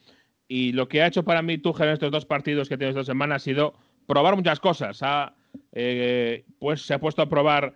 Y 0.46 0.72
lo 0.72 0.88
que 0.88 1.02
ha 1.02 1.06
hecho 1.06 1.24
para 1.24 1.42
mí 1.42 1.58
Tuchel 1.58 1.88
en 1.88 1.94
estos 1.94 2.12
dos 2.12 2.26
partidos 2.26 2.68
que 2.68 2.76
tiene 2.76 2.90
esta 2.90 3.04
semana 3.04 3.36
ha 3.36 3.38
sido 3.38 3.74
probar 4.06 4.36
muchas 4.36 4.60
cosas. 4.60 5.02
Ha, 5.02 5.34
eh, 5.72 6.44
pues 6.60 6.82
se 6.82 6.94
ha 6.94 7.00
puesto 7.00 7.22
a 7.22 7.28
probar 7.28 7.74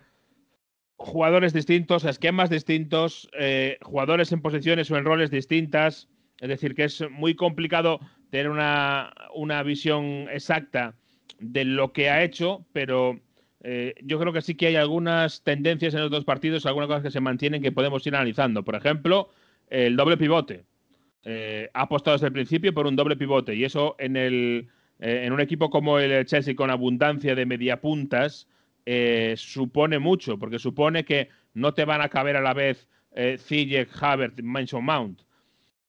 jugadores 0.97 1.51
distintos, 1.51 2.05
esquemas 2.05 2.49
distintos, 2.49 3.27
eh, 3.37 3.79
jugadores 3.81 4.31
en 4.31 4.41
posiciones 4.41 4.89
o 4.91 4.97
en 4.97 5.03
roles 5.03 5.31
distintas. 5.31 6.07
Es 6.41 6.49
decir, 6.49 6.75
que 6.75 6.83
es 6.83 7.03
muy 7.09 7.35
complicado 7.35 7.99
tener 8.31 8.49
una, 8.49 9.13
una 9.33 9.63
visión 9.63 10.27
exacta 10.31 10.95
de 11.39 11.63
lo 11.65 11.93
que 11.93 12.09
ha 12.09 12.23
hecho, 12.23 12.65
pero 12.73 13.19
eh, 13.63 13.93
yo 14.01 14.19
creo 14.19 14.33
que 14.33 14.41
sí 14.41 14.55
que 14.55 14.67
hay 14.67 14.75
algunas 14.75 15.43
tendencias 15.43 15.93
en 15.93 16.01
los 16.01 16.11
dos 16.11 16.25
partidos, 16.25 16.65
algunas 16.65 16.87
cosas 16.87 17.03
que 17.03 17.11
se 17.11 17.19
mantienen 17.19 17.61
que 17.61 17.71
podemos 17.71 18.05
ir 18.07 18.15
analizando. 18.15 18.63
Por 18.63 18.75
ejemplo, 18.75 19.29
el 19.69 19.95
doble 19.95 20.17
pivote. 20.17 20.65
Eh, 21.23 21.69
ha 21.73 21.83
apostado 21.83 22.15
desde 22.15 22.27
el 22.27 22.33
principio 22.33 22.73
por 22.73 22.87
un 22.87 22.95
doble 22.95 23.15
pivote 23.15 23.53
y 23.53 23.63
eso 23.63 23.95
en, 23.99 24.17
el, 24.17 24.67
eh, 24.99 25.21
en 25.23 25.33
un 25.33 25.39
equipo 25.39 25.69
como 25.69 25.99
el 25.99 26.25
Chelsea 26.25 26.55
con 26.55 26.71
abundancia 26.71 27.35
de 27.35 27.45
mediapuntas 27.45 28.47
supone 29.35 29.99
mucho, 29.99 30.39
porque 30.39 30.57
supone 30.57 31.05
que 31.05 31.29
no 31.53 31.73
te 31.75 31.85
van 31.85 32.01
a 32.01 32.09
caber 32.09 32.35
a 32.35 32.41
la 32.41 32.55
vez 32.55 32.89
eh, 33.11 33.37
Havertz, 33.99 34.41
Mason 34.41 34.83
Mount. 34.83 35.21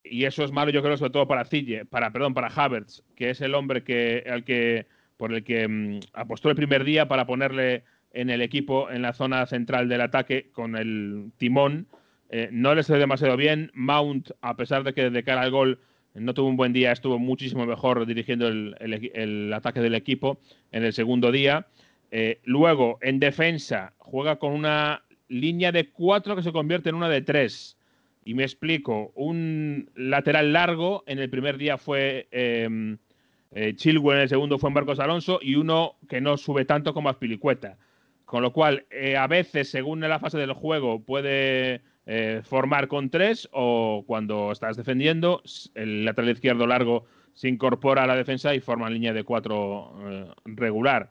Y 0.05 0.25
eso 0.25 0.45
es 0.45 0.53
malo, 0.53 0.71
yo 0.71 0.83
creo, 0.83 0.97
sobre 0.97 1.13
todo 1.13 1.29
para 1.29 1.45
Ziyech, 1.45 1.87
para, 1.87 2.11
perdón, 2.11 2.35
para 2.35 2.49
Havertz, 2.49 3.03
que 3.15 3.31
es 3.31 3.41
el 3.41 3.55
hombre 3.55 3.85
que, 3.85 4.25
al 4.29 4.45
que 4.45 4.87
por 5.17 5.33
el 5.33 5.45
que 5.45 5.69
mm, 5.69 6.01
apostó 6.15 6.51
el 6.51 6.57
primer 6.57 6.85
día 6.85 7.07
para 7.07 7.27
ponerle 7.27 7.85
en 8.13 8.31
el 8.31 8.43
equipo 8.43 8.91
en 8.91 9.03
la 9.03 9.13
zona 9.13 9.47
central 9.47 9.89
del 9.89 10.01
ataque 10.01 10.51
con 10.53 10.77
el 10.77 11.31
timón. 11.39 11.87
Eh, 12.31 12.49
no 12.51 12.75
le 12.75 12.83
salió 12.83 13.01
demasiado 13.01 13.37
bien. 13.37 13.71
Mount, 13.75 14.31
a 14.41 14.57
pesar 14.57 14.85
de 14.85 14.93
que 14.93 15.11
de 15.11 15.23
cara 15.23 15.43
al 15.43 15.51
gol 15.51 15.79
no 16.15 16.35
tuvo 16.35 16.49
un 16.49 16.57
buen 16.57 16.73
día, 16.73 16.93
estuvo 16.93 17.19
muchísimo 17.19 17.65
mejor 17.67 18.05
dirigiendo 18.07 18.49
el, 18.49 19.53
ataque 19.55 19.81
del 19.81 19.95
equipo 19.95 20.41
en 20.73 20.85
el 20.85 20.93
segundo 20.93 21.33
día. 21.33 21.67
Eh, 22.11 22.41
luego, 22.45 22.99
en 23.01 23.19
defensa, 23.19 23.95
juega 23.99 24.37
con 24.37 24.53
una 24.53 25.05
línea 25.29 25.73
de 25.73 25.89
cuatro 25.89 26.37
que 26.37 26.43
se 26.43 26.53
convierte 26.53 26.91
en 26.91 26.97
una 26.97 27.09
de 27.09 27.23
tres. 27.23 27.79
Y 28.25 28.35
me 28.35 28.45
explico, 28.45 29.13
un 29.15 29.91
lateral 29.97 30.53
largo, 30.53 31.03
en 31.07 31.19
el 31.19 31.29
primer 31.29 31.59
día 31.59 31.77
fue 31.77 32.29
em, 32.31 32.99
eh, 33.55 33.75
Chilwell 33.75 34.17
en 34.17 34.23
el 34.23 34.29
segundo 34.29 34.59
fue 34.59 34.71
Marcos 34.71 35.01
Alonso 35.01 35.39
y 35.43 35.57
uno 35.57 35.97
que 36.09 36.21
no 36.21 36.37
sube 36.37 36.65
tanto 36.65 36.95
como 36.95 37.09
Azpilicueta. 37.09 37.79
Con 38.25 38.43
lo 38.43 38.53
cual, 38.53 38.87
eh, 38.91 39.17
a 39.17 39.27
veces, 39.27 39.71
según 39.71 40.01
la 40.01 40.19
fase 40.19 40.39
del 40.39 40.53
juego, 40.53 41.03
puede 41.05 41.83
eh, 42.07 42.41
formar 42.45 42.89
con 42.89 43.11
tres 43.11 43.49
o 43.53 44.05
cuando 44.07 44.53
estás 44.53 44.77
defendiendo, 44.77 45.43
el 45.75 46.05
lateral 46.05 46.31
izquierdo 46.31 46.67
largo 46.67 47.05
se 47.35 47.49
incorpora 47.49 48.05
a 48.05 48.07
la 48.07 48.17
defensa 48.17 48.55
y 48.55 48.61
forma 48.61 48.89
línea 48.89 49.13
de 49.13 49.25
cuatro 49.25 49.93
regular. 50.45 51.11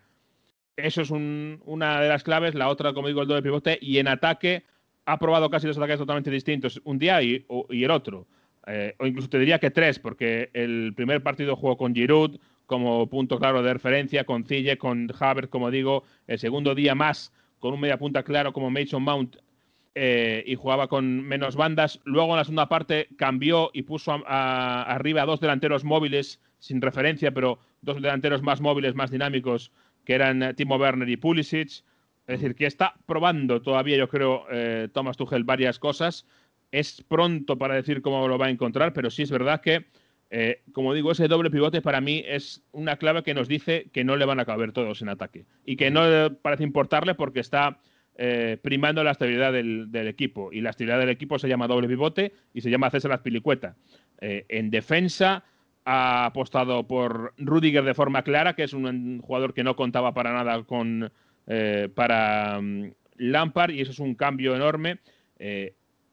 Eso 0.78 1.02
es 1.02 1.12
una 1.12 2.02
de 2.02 2.10
las 2.10 2.24
claves. 2.24 2.56
La 2.56 2.70
otra, 2.70 2.94
como 2.94 3.08
digo, 3.08 3.22
el 3.22 3.28
doble 3.28 3.44
pivote. 3.44 3.78
Y 3.82 3.98
en 3.98 4.08
ataque 4.08 4.64
ha 5.06 5.20
probado 5.20 5.50
casi 5.50 5.68
dos 5.68 5.78
ataques 5.78 5.98
totalmente 5.98 6.32
distintos, 6.32 6.82
un 6.84 7.00
día 7.00 7.22
y 7.22 7.46
el 7.70 7.92
otro. 7.92 8.28
Eh, 8.68 8.96
o 9.00 9.08
incluso 9.08 9.30
te 9.30 9.40
diría 9.40 9.60
que 9.60 9.72
tres, 9.72 10.00
porque 10.00 10.50
el 10.54 10.94
primer 10.96 11.24
partido 11.24 11.56
jugó 11.56 11.78
con 11.78 11.96
Giroud 11.96 12.40
como 12.68 13.08
punto 13.08 13.40
claro 13.40 13.64
de 13.64 13.74
referencia, 13.74 14.24
con 14.24 14.46
Cille, 14.46 14.78
con 14.78 15.12
Havertz, 15.20 15.50
como 15.50 15.72
digo, 15.72 16.04
el 16.28 16.40
segundo 16.40 16.76
día 16.76 16.96
más 16.96 17.34
con 17.60 17.74
un 17.74 17.80
media 17.80 17.98
punta 17.98 18.24
claro 18.24 18.54
como 18.54 18.72
Mason 18.72 19.04
Mount 19.04 19.38
eh, 19.94 20.44
y 20.48 20.56
jugaba 20.56 20.88
con 20.88 21.22
menos 21.22 21.56
bandas. 21.56 22.00
Luego 22.06 22.32
en 22.32 22.38
la 22.38 22.44
segunda 22.44 22.68
parte 22.68 23.08
cambió 23.18 23.70
y 23.74 23.84
puso 23.84 24.24
arriba 24.26 25.22
a 25.22 25.26
dos 25.26 25.40
delanteros 25.40 25.84
móviles 25.84 26.42
sin 26.60 26.82
referencia, 26.82 27.32
pero 27.32 27.60
dos 27.82 28.02
delanteros 28.02 28.42
más 28.42 28.62
móviles, 28.62 28.96
más 28.96 29.12
dinámicos, 29.12 29.72
que 30.06 30.14
eran 30.14 30.56
Timo 30.56 30.78
Werner 30.78 31.08
y 31.08 31.18
Pulisic. 31.18 31.84
Es 32.32 32.40
decir, 32.40 32.56
que 32.56 32.66
está 32.66 32.96
probando 33.06 33.62
todavía, 33.62 33.98
yo 33.98 34.08
creo, 34.08 34.46
Thomas 34.94 35.18
Tuchel 35.18 35.44
varias 35.44 35.80
cosas 35.80 36.26
es 36.72 37.04
pronto 37.08 37.58
para 37.58 37.76
decir 37.76 38.02
cómo 38.02 38.28
lo 38.28 38.38
va 38.38 38.48
a 38.48 38.50
encontrar, 38.50 38.94
pero 38.94 39.10
sí 39.10 39.24
es 39.24 39.32
verdad 39.32 39.62
que, 39.62 39.86
eh, 40.30 40.62
como 40.72 40.94
digo, 40.94 41.12
ese 41.12 41.28
doble 41.28 41.52
pivote 41.52 41.82
para 41.82 42.02
mí 42.02 42.24
es 42.26 42.64
una 42.72 42.96
clave 42.96 43.24
que 43.24 43.34
nos 43.34 43.48
dice 43.48 43.90
que 43.92 44.04
no 44.04 44.16
le 44.16 44.26
van 44.26 44.40
a 44.40 44.46
caber 44.46 44.72
todos 44.72 45.02
en 45.02 45.10
ataque 45.10 45.46
y 45.66 45.76
que 45.76 45.92
no 45.92 46.04
parece 46.42 46.64
importarle 46.64 47.16
porque 47.16 47.42
está 47.42 47.80
eh, 48.16 48.58
primando 48.62 49.04
la 49.04 49.12
estabilidad 49.12 49.52
del, 49.52 50.08
equipo. 50.08 50.52
Y 50.54 50.62
la 50.62 50.70
estabilidad 50.70 51.00
del 51.00 51.10
equipo 51.10 51.38
se 51.38 51.50
llama 51.50 51.68
doble 51.68 51.88
pivote 51.88 52.34
y 52.54 52.62
se 52.62 52.70
llama 52.70 52.90
César 52.90 53.12
Azpilicueta. 53.12 53.76
Eh, 54.22 54.46
en 54.48 54.70
defensa 54.70 55.44
ha 55.84 56.26
apostado 56.26 56.88
por 56.88 57.34
Rudiger 57.38 57.84
de 57.84 57.96
forma 57.96 58.24
clara, 58.24 58.54
que 58.54 58.64
es 58.64 58.74
un 58.74 59.20
jugador 59.20 59.54
que 59.54 59.64
no 59.64 59.76
contaba 59.76 60.14
para 60.14 60.32
nada 60.32 60.64
con 60.64 61.12
para 61.96 62.60
um, 62.60 62.92
Lampard 63.18 63.72
y 63.72 63.82
eso 63.82 63.92
es 63.92 64.00
un 64.00 64.16
cambio 64.16 64.56
enorme. 64.56 65.00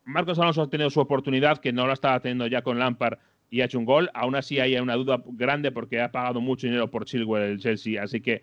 Marcos 0.05 0.38
Alonso 0.38 0.62
ha 0.62 0.71
tenido 0.71 0.91
su 0.91 1.01
oportunidad, 1.01 1.59
que 1.59 1.73
no 1.73 1.87
la 1.87 1.93
estaba 1.93 2.21
teniendo 2.21 2.47
ya 2.47 2.62
con 2.62 2.79
Lampard 2.79 3.19
y 3.51 3.61
ha 3.61 3.67
hecho 3.67 3.79
un 3.79 3.85
gol. 3.85 4.11
Aún 4.14 4.35
así 4.35 4.59
hay 4.59 4.77
una 4.77 4.95
duda 4.95 5.23
grande 5.27 5.71
porque 5.71 6.01
ha 6.01 6.11
pagado 6.11 6.41
mucho 6.41 6.67
dinero 6.67 6.91
por 6.91 7.05
Chilwell 7.05 7.43
el 7.43 7.59
Chelsea, 7.59 8.03
así 8.03 8.21
que 8.21 8.43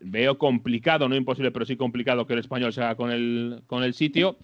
veo 0.00 0.38
complicado, 0.38 1.08
no 1.08 1.16
imposible, 1.16 1.50
pero 1.50 1.64
sí 1.64 1.76
complicado 1.76 2.26
que 2.26 2.34
el 2.34 2.40
español 2.40 2.72
se 2.72 2.82
haga 2.82 2.96
con 2.96 3.10
el, 3.10 3.62
con 3.66 3.82
el 3.82 3.94
sitio. 3.94 4.36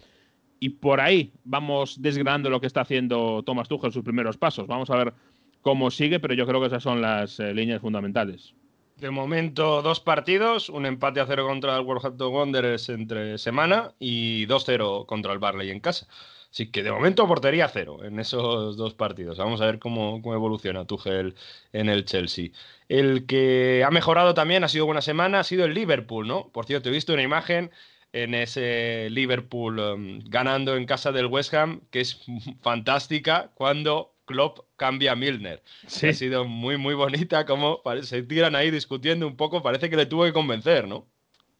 Y 0.60 0.70
por 0.70 1.00
ahí 1.00 1.32
vamos 1.44 2.00
desgranando 2.00 2.48
lo 2.48 2.60
que 2.60 2.68
está 2.68 2.82
haciendo 2.82 3.42
Thomas 3.42 3.68
Tuchel 3.68 3.92
sus 3.92 4.04
primeros 4.04 4.36
pasos. 4.36 4.66
Vamos 4.66 4.90
a 4.90 4.96
ver 4.96 5.12
cómo 5.60 5.90
sigue, 5.90 6.20
pero 6.20 6.34
yo 6.34 6.46
creo 6.46 6.60
que 6.60 6.68
esas 6.68 6.82
son 6.82 7.00
las 7.00 7.40
eh, 7.40 7.52
líneas 7.52 7.80
fundamentales. 7.80 8.54
De 9.02 9.10
momento, 9.10 9.82
dos 9.82 9.98
partidos, 9.98 10.68
un 10.68 10.86
empate 10.86 11.18
a 11.18 11.26
cero 11.26 11.44
contra 11.44 11.76
el 11.76 11.82
Wolverhampton 11.82 12.32
Wanderers 12.32 12.88
entre 12.88 13.36
semana 13.36 13.92
y 13.98 14.46
2-0 14.46 15.06
contra 15.06 15.32
el 15.32 15.40
Barley 15.40 15.72
en 15.72 15.80
casa. 15.80 16.06
Así 16.52 16.70
que 16.70 16.84
de 16.84 16.92
momento 16.92 17.26
portería 17.26 17.66
cero 17.66 18.04
en 18.04 18.20
esos 18.20 18.76
dos 18.76 18.94
partidos. 18.94 19.38
Vamos 19.38 19.60
a 19.60 19.66
ver 19.66 19.80
cómo, 19.80 20.22
evoluciona 20.32 20.84
Tuchel 20.84 21.34
en 21.72 21.88
el 21.88 22.04
Chelsea. 22.04 22.50
El 22.88 23.26
que 23.26 23.82
ha 23.84 23.90
mejorado 23.90 24.34
también, 24.34 24.62
ha 24.62 24.68
sido 24.68 24.86
buena 24.86 25.02
semana, 25.02 25.40
ha 25.40 25.44
sido 25.44 25.64
el 25.64 25.74
Liverpool, 25.74 26.28
¿no? 26.28 26.50
Por 26.50 26.66
cierto, 26.66 26.88
he 26.88 26.92
visto 26.92 27.12
una 27.12 27.22
imagen 27.22 27.72
en 28.12 28.34
ese 28.34 29.10
Liverpool 29.10 29.80
um, 29.80 30.20
ganando 30.26 30.76
en 30.76 30.86
casa 30.86 31.10
del 31.10 31.26
West 31.26 31.52
Ham, 31.54 31.80
que 31.90 32.02
es 32.02 32.20
fantástica 32.62 33.50
cuando 33.54 34.11
Klopp 34.24 34.60
cambia 34.76 35.12
a 35.12 35.16
Milner. 35.16 35.62
Sí. 35.86 36.08
Ha 36.08 36.12
sido 36.14 36.44
muy, 36.44 36.76
muy 36.76 36.94
bonita, 36.94 37.44
como 37.46 37.82
se 38.02 38.22
tiran 38.22 38.54
ahí 38.54 38.70
discutiendo 38.70 39.26
un 39.26 39.36
poco, 39.36 39.62
parece 39.62 39.90
que 39.90 39.96
le 39.96 40.06
tuvo 40.06 40.24
que 40.24 40.32
convencer, 40.32 40.86
¿no? 40.86 41.06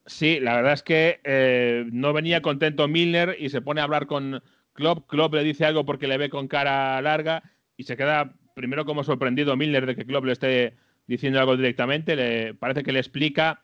Sí, 0.07 0.41
la 0.41 0.57
verdad 0.57 0.73
es 0.73 0.83
que 0.83 1.21
eh, 1.25 1.85
no 1.93 2.13
venía 2.13 2.43
contento 2.43 2.89
Milner 2.89 3.37
y 3.39 3.51
se 3.51 3.61
pone 3.61 3.81
a 3.81 3.85
hablar 3.85 4.07
con, 4.07 4.43
Klopp, 4.73 5.07
Klopp 5.07 5.35
le 5.35 5.45
dice 5.45 5.65
algo 5.65 5.85
porque 5.85 6.09
le 6.09 6.19
ve 6.19 6.31
con 6.31 6.49
cara 6.49 7.01
larga 7.03 7.43
y 7.77 7.85
se 7.85 7.97
queda 7.97 8.35
primero 8.55 8.85
como 8.85 9.05
sorprendido 9.05 9.57
Milner 9.57 9.87
de 9.87 9.97
que 9.97 10.07
Klopp 10.07 10.25
le 10.25 10.33
esté 10.33 10.77
diciendo 11.07 11.41
algo 11.41 11.57
directamente. 11.57 12.17
Le 12.17 12.55
parece 12.55 12.83
que 12.83 12.93
le 12.93 12.99
explica 12.99 13.61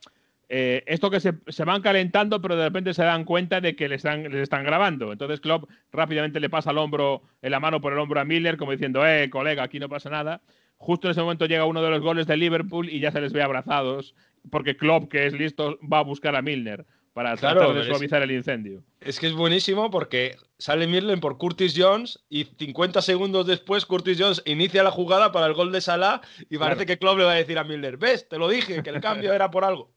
eh, 0.48 0.82
esto 0.86 1.10
que 1.10 1.20
se, 1.20 1.64
van 1.64 1.82
calentando, 1.82 2.40
pero 2.40 2.56
de 2.56 2.64
repente 2.64 2.94
se 2.94 3.02
dan 3.02 3.24
cuenta 3.24 3.60
de 3.60 3.76
que 3.76 3.88
les 3.88 3.98
están, 3.98 4.24
les 4.24 4.42
están 4.42 4.64
grabando. 4.64 5.12
Entonces 5.12 5.40
Klopp 5.40 5.68
rápidamente 5.92 6.40
le 6.40 6.48
pasa 6.48 6.70
el 6.70 6.78
hombro, 6.78 7.22
en 7.42 7.50
la 7.50 7.60
mano 7.60 7.80
por 7.80 7.92
el 7.92 7.98
hombro 7.98 8.20
a 8.20 8.24
Miller, 8.24 8.56
como 8.56 8.72
diciendo, 8.72 9.06
eh, 9.06 9.28
colega, 9.30 9.62
aquí 9.62 9.78
no 9.78 9.88
pasa 9.88 10.08
nada. 10.10 10.40
Justo 10.78 11.08
en 11.08 11.12
ese 11.12 11.20
momento 11.20 11.46
llega 11.46 11.64
uno 11.64 11.82
de 11.82 11.90
los 11.90 12.00
goles 12.00 12.26
de 12.26 12.36
Liverpool 12.36 12.88
y 12.88 13.00
ya 13.00 13.10
se 13.10 13.20
les 13.20 13.32
ve 13.32 13.42
abrazados, 13.42 14.14
porque 14.50 14.76
Klopp, 14.76 15.10
que 15.10 15.26
es 15.26 15.34
listo, 15.34 15.78
va 15.82 15.98
a 15.98 16.04
buscar 16.04 16.34
a 16.34 16.42
Milner 16.42 16.86
para 17.12 17.36
tratar 17.36 17.74
de 17.74 17.84
suavizar 17.84 18.22
el 18.22 18.30
incendio. 18.30 18.84
Es 19.00 19.18
que 19.18 19.26
es 19.26 19.32
buenísimo 19.32 19.90
porque 19.90 20.36
sale 20.56 20.86
Mirlen 20.86 21.18
por 21.18 21.36
Curtis 21.36 21.74
Jones 21.76 22.20
y 22.28 22.44
50 22.44 23.02
segundos 23.02 23.44
después 23.44 23.86
Curtis 23.86 24.18
Jones 24.20 24.40
inicia 24.46 24.84
la 24.84 24.92
jugada 24.92 25.32
para 25.32 25.46
el 25.46 25.54
gol 25.54 25.72
de 25.72 25.80
Salah 25.80 26.20
y 26.48 26.58
parece 26.58 26.86
que 26.86 26.96
Klopp 26.96 27.18
le 27.18 27.24
va 27.24 27.32
a 27.32 27.34
decir 27.34 27.58
a 27.58 27.64
Milner, 27.64 27.96
ves, 27.96 28.28
te 28.28 28.38
lo 28.38 28.48
dije, 28.48 28.84
que 28.84 28.90
el 28.90 29.00
cambio 29.00 29.32
era 29.32 29.50
por 29.50 29.64
algo. 29.64 29.90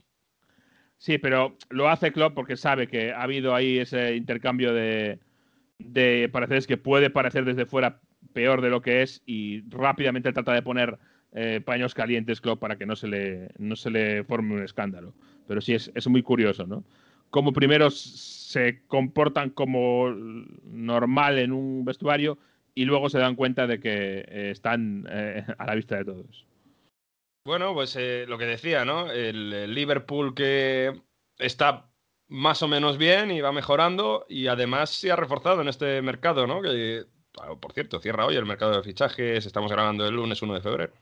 Sí, 1.01 1.17
pero 1.17 1.57
lo 1.71 1.89
hace 1.89 2.11
Klopp 2.11 2.35
porque 2.35 2.55
sabe 2.55 2.85
que 2.85 3.11
ha 3.11 3.23
habido 3.23 3.55
ahí 3.55 3.79
ese 3.79 4.15
intercambio 4.15 4.71
de, 4.71 5.17
de 5.79 6.29
parecer 6.31 6.63
que 6.67 6.77
puede 6.77 7.09
parecer 7.09 7.43
desde 7.43 7.65
fuera 7.65 7.99
peor 8.33 8.61
de 8.61 8.69
lo 8.69 8.83
que 8.83 9.01
es 9.01 9.23
y 9.25 9.61
rápidamente 9.71 10.31
trata 10.31 10.53
de 10.53 10.61
poner 10.61 10.99
eh, 11.31 11.59
paños 11.65 11.95
calientes 11.95 12.39
Klopp 12.39 12.59
para 12.59 12.75
que 12.75 12.85
no 12.85 12.95
se 12.95 13.07
le, 13.07 13.49
no 13.57 13.75
se 13.75 13.89
le 13.89 14.23
forme 14.25 14.53
un 14.53 14.63
escándalo. 14.63 15.15
Pero 15.47 15.59
sí, 15.59 15.73
es, 15.73 15.91
es 15.95 16.07
muy 16.07 16.21
curioso, 16.21 16.67
¿no? 16.67 16.83
Como 17.31 17.51
primero 17.51 17.89
se 17.89 18.83
comportan 18.85 19.49
como 19.49 20.07
normal 20.65 21.39
en 21.39 21.51
un 21.51 21.83
vestuario 21.83 22.37
y 22.75 22.85
luego 22.85 23.09
se 23.09 23.17
dan 23.17 23.35
cuenta 23.35 23.65
de 23.65 23.79
que 23.79 24.19
eh, 24.19 24.51
están 24.51 25.07
eh, 25.09 25.43
a 25.57 25.65
la 25.65 25.73
vista 25.73 25.97
de 25.97 26.05
todos. 26.05 26.45
Bueno, 27.43 27.73
pues 27.73 27.95
eh, 27.95 28.25
lo 28.27 28.37
que 28.37 28.45
decía, 28.45 28.85
¿no? 28.85 29.11
El, 29.11 29.73
Liverpool 29.73 30.35
que 30.35 31.01
está 31.39 31.89
más 32.27 32.61
o 32.61 32.67
menos 32.67 32.97
bien 32.99 33.31
y 33.31 33.41
va 33.41 33.51
mejorando 33.51 34.25
y 34.29 34.47
además 34.47 34.91
se 34.91 35.11
ha 35.11 35.15
reforzado 35.15 35.61
en 35.61 35.67
este 35.67 36.01
mercado, 36.03 36.45
¿no? 36.45 36.61
Que, 36.61 37.05
por 37.59 37.73
cierto, 37.73 37.99
cierra 37.99 38.27
hoy 38.27 38.35
el 38.35 38.45
mercado 38.45 38.77
de 38.77 38.83
fichajes, 38.83 39.45
estamos 39.45 39.71
grabando 39.71 40.07
el 40.07 40.15
lunes 40.15 40.41
1 40.41 40.53
de 40.53 40.61
febrero. 40.61 40.93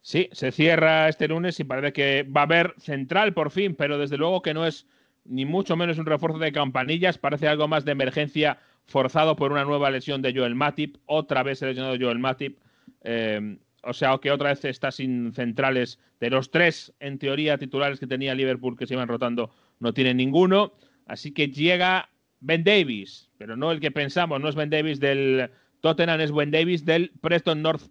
Sí, 0.00 0.30
se 0.32 0.50
cierra 0.50 1.08
este 1.08 1.28
lunes 1.28 1.60
y 1.60 1.64
parece 1.64 1.92
que 1.92 2.22
va 2.24 2.40
a 2.40 2.44
haber 2.44 2.74
central 2.78 3.34
por 3.34 3.50
fin, 3.50 3.74
pero 3.76 3.98
desde 3.98 4.16
luego 4.16 4.40
que 4.40 4.54
no 4.54 4.66
es 4.66 4.86
ni 5.24 5.44
mucho 5.44 5.76
menos 5.76 5.98
un 5.98 6.06
refuerzo 6.06 6.38
de 6.38 6.52
campanillas, 6.52 7.18
parece 7.18 7.48
algo 7.48 7.68
más 7.68 7.84
de 7.84 7.92
emergencia 7.92 8.58
forzado 8.86 9.36
por 9.36 9.52
una 9.52 9.64
nueva 9.64 9.90
lesión 9.90 10.22
de 10.22 10.34
Joel 10.34 10.54
Matip, 10.54 10.96
otra 11.06 11.42
vez 11.42 11.60
lesionado 11.60 11.96
Joel 12.00 12.18
Matip, 12.18 12.58
eh, 13.02 13.58
o 13.82 13.92
sea 13.92 14.16
que 14.18 14.30
otra 14.30 14.50
vez 14.50 14.64
está 14.64 14.90
sin 14.90 15.32
centrales 15.32 15.98
de 16.20 16.30
los 16.30 16.50
tres, 16.50 16.92
en 17.00 17.18
teoría, 17.18 17.58
titulares 17.58 18.00
que 18.00 18.06
tenía 18.06 18.34
Liverpool 18.34 18.76
que 18.76 18.86
se 18.86 18.94
iban 18.94 19.08
rotando, 19.08 19.54
no 19.80 19.92
tiene 19.92 20.14
ninguno, 20.14 20.72
así 21.06 21.32
que 21.32 21.48
llega 21.48 22.10
Ben 22.40 22.64
Davis, 22.64 23.30
pero 23.38 23.56
no 23.56 23.72
el 23.72 23.80
que 23.80 23.90
pensamos, 23.90 24.40
no 24.40 24.48
es 24.48 24.54
Ben 24.54 24.70
Davis 24.70 25.00
del 25.00 25.50
Tottenham, 25.80 26.20
es 26.20 26.32
Ben 26.32 26.50
Davis 26.50 26.84
del 26.84 27.10
Preston 27.20 27.62
North, 27.62 27.90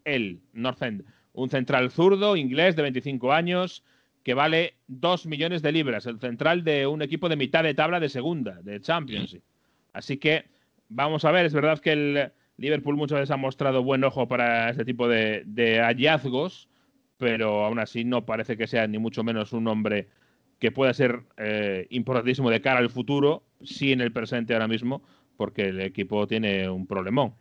North 0.53 0.81
End 0.81 1.03
un 1.33 1.49
central 1.49 1.91
zurdo 1.91 2.35
inglés 2.35 2.75
de 2.75 2.81
25 2.83 3.31
años 3.31 3.83
que 4.23 4.33
vale 4.33 4.75
2 4.87 5.25
millones 5.25 5.61
de 5.61 5.71
libras, 5.71 6.05
el 6.05 6.19
central 6.19 6.63
de 6.63 6.85
un 6.85 7.01
equipo 7.01 7.29
de 7.29 7.35
mitad 7.35 7.63
de 7.63 7.73
tabla 7.73 7.99
de 7.99 8.09
segunda, 8.09 8.61
de 8.61 8.79
Championship. 8.79 9.41
Así 9.93 10.17
que 10.17 10.45
vamos 10.89 11.25
a 11.25 11.31
ver, 11.31 11.45
es 11.45 11.53
verdad 11.53 11.79
que 11.79 11.91
el 11.91 12.31
Liverpool 12.61 12.95
muchas 12.95 13.19
veces 13.19 13.31
ha 13.31 13.37
mostrado 13.37 13.83
buen 13.83 14.03
ojo 14.03 14.27
para 14.27 14.69
este 14.69 14.85
tipo 14.85 15.07
de, 15.07 15.81
hallazgos, 15.83 16.69
pero 17.17 17.65
aún 17.65 17.79
así 17.79 18.05
no 18.05 18.25
parece 18.25 18.55
que 18.55 18.67
sea 18.67 18.87
ni 18.87 18.99
mucho 18.99 19.23
menos 19.23 19.51
un 19.51 19.67
hombre 19.67 20.07
que 20.59 20.71
pueda 20.71 20.93
ser 20.93 21.23
eh, 21.37 21.87
importantísimo 21.89 22.51
de 22.51 22.61
cara 22.61 22.79
al 22.79 22.91
futuro, 22.91 23.43
sí 23.63 23.91
en 23.91 24.01
el 24.01 24.11
presente 24.11 24.53
ahora 24.53 24.67
mismo, 24.67 25.01
porque 25.37 25.69
el 25.69 25.81
equipo 25.81 26.27
tiene 26.27 26.69
un 26.69 26.85
problemón. 26.85 27.33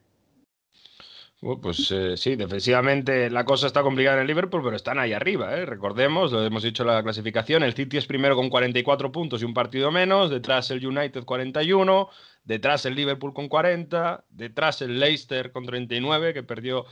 Pues 1.40 1.90
eh, 1.90 2.18
sí, 2.18 2.36
defensivamente 2.36 3.30
la 3.30 3.46
cosa 3.46 3.66
está 3.66 3.82
complicada 3.82 4.16
en 4.16 4.22
el 4.22 4.26
Liverpool, 4.26 4.62
pero 4.62 4.76
están 4.76 4.98
ahí 4.98 5.14
arriba, 5.14 5.56
¿eh? 5.56 5.64
recordemos, 5.64 6.32
lo 6.32 6.44
hemos 6.44 6.62
dicho 6.62 6.84
la 6.84 7.02
clasificación, 7.02 7.62
el 7.62 7.72
City 7.72 7.96
es 7.96 8.04
primero 8.04 8.36
con 8.36 8.50
44 8.50 9.10
puntos 9.10 9.40
y 9.40 9.46
un 9.46 9.54
partido 9.54 9.90
menos, 9.90 10.28
detrás 10.28 10.70
el 10.70 10.86
United 10.86 11.24
41, 11.24 12.10
detrás 12.44 12.84
el 12.84 12.94
Liverpool 12.94 13.32
con 13.32 13.48
40, 13.48 14.26
detrás 14.28 14.82
el 14.82 15.00
Leicester 15.00 15.50
con 15.50 15.64
39, 15.64 16.34
que 16.34 16.42
perdió 16.42 16.84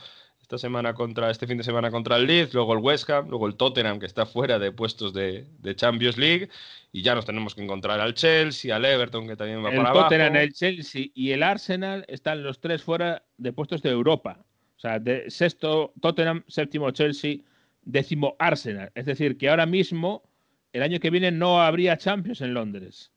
esta 0.49 0.57
semana 0.57 0.95
contra, 0.95 1.29
este 1.29 1.45
fin 1.45 1.59
de 1.59 1.63
semana 1.63 1.91
contra 1.91 2.15
el 2.17 2.25
Leeds, 2.25 2.55
luego 2.55 2.73
el 2.73 2.79
West 2.79 3.07
Ham, 3.11 3.29
luego 3.29 3.45
el 3.45 3.53
Tottenham, 3.53 3.99
que 3.99 4.07
está 4.07 4.25
fuera 4.25 4.57
de 4.57 4.71
puestos 4.71 5.13
de, 5.13 5.45
de 5.59 5.75
Champions 5.75 6.17
League, 6.17 6.49
y 6.91 7.03
ya 7.03 7.13
nos 7.13 7.27
tenemos 7.27 7.53
que 7.53 7.61
encontrar 7.61 7.99
al 7.99 8.15
Chelsea, 8.15 8.75
al 8.75 8.83
Everton, 8.83 9.27
que 9.27 9.35
también 9.35 9.63
va 9.63 9.69
El 9.69 9.77
para 9.77 9.93
Tottenham, 9.93 10.29
abajo. 10.29 10.43
el 10.43 10.53
Chelsea 10.53 11.05
y 11.13 11.33
el 11.33 11.43
Arsenal 11.43 12.03
están 12.07 12.41
los 12.41 12.59
tres 12.59 12.81
fuera 12.81 13.21
de 13.37 13.53
puestos 13.53 13.83
de 13.83 13.91
Europa. 13.91 14.43
O 14.75 14.79
sea, 14.79 14.97
de 14.97 15.29
sexto 15.29 15.93
Tottenham, 16.01 16.43
séptimo 16.47 16.89
Chelsea, 16.89 17.41
décimo 17.83 18.35
Arsenal. 18.39 18.91
Es 18.95 19.05
decir, 19.05 19.37
que 19.37 19.49
ahora 19.49 19.67
mismo, 19.67 20.23
el 20.73 20.81
año 20.81 20.99
que 20.99 21.11
viene, 21.11 21.29
no 21.29 21.61
habría 21.61 21.95
Champions 21.95 22.41
en 22.41 22.55
Londres 22.55 23.11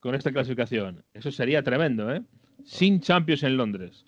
con 0.00 0.14
esta 0.14 0.30
clasificación. 0.32 1.02
Eso 1.14 1.32
sería 1.32 1.62
tremendo, 1.62 2.14
¿eh? 2.14 2.20
Sin 2.62 3.00
Champions 3.00 3.42
en 3.42 3.56
Londres. 3.56 4.04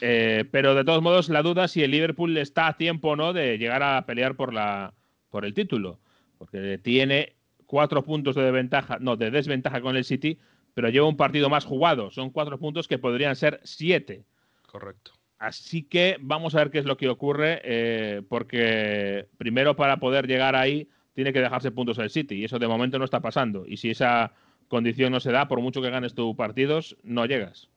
Eh, 0.00 0.44
pero 0.50 0.74
de 0.74 0.84
todos 0.84 1.02
modos, 1.02 1.28
la 1.28 1.42
duda 1.42 1.68
si 1.68 1.82
el 1.82 1.90
Liverpool 1.90 2.36
está 2.36 2.68
a 2.68 2.76
tiempo 2.76 3.10
o 3.10 3.16
no 3.16 3.32
de 3.32 3.58
llegar 3.58 3.82
a 3.82 4.04
pelear 4.06 4.36
por, 4.36 4.52
la, 4.52 4.94
por 5.30 5.44
el 5.44 5.54
título. 5.54 5.98
Porque 6.38 6.78
tiene 6.78 7.36
cuatro 7.66 8.04
puntos 8.04 8.36
de 8.36 8.50
ventaja, 8.50 8.98
no, 9.00 9.16
de 9.16 9.30
desventaja 9.30 9.80
con 9.80 9.96
el 9.96 10.04
City, 10.04 10.38
pero 10.74 10.88
lleva 10.88 11.08
un 11.08 11.16
partido 11.16 11.50
más 11.50 11.64
jugado. 11.64 12.10
Son 12.10 12.30
cuatro 12.30 12.58
puntos 12.58 12.86
que 12.86 12.98
podrían 12.98 13.36
ser 13.36 13.60
siete. 13.64 14.24
Correcto. 14.66 15.12
Así 15.38 15.82
que 15.84 16.16
vamos 16.20 16.54
a 16.54 16.58
ver 16.58 16.70
qué 16.70 16.78
es 16.78 16.84
lo 16.84 16.96
que 16.96 17.08
ocurre, 17.08 17.60
eh, 17.64 18.22
porque 18.28 19.26
primero 19.38 19.76
para 19.76 19.98
poder 19.98 20.26
llegar 20.26 20.56
ahí 20.56 20.88
tiene 21.14 21.32
que 21.32 21.40
dejarse 21.40 21.70
puntos 21.70 21.98
el 21.98 22.10
City, 22.10 22.36
y 22.36 22.44
eso 22.44 22.58
de 22.58 22.68
momento 22.68 22.98
no 22.98 23.04
está 23.04 23.20
pasando. 23.20 23.64
Y 23.66 23.76
si 23.76 23.90
esa 23.90 24.32
condición 24.68 25.12
no 25.12 25.20
se 25.20 25.32
da, 25.32 25.48
por 25.48 25.60
mucho 25.60 25.82
que 25.82 25.90
ganes 25.90 26.14
tus 26.14 26.36
partidos, 26.36 26.96
no 27.02 27.26
llegas. 27.26 27.68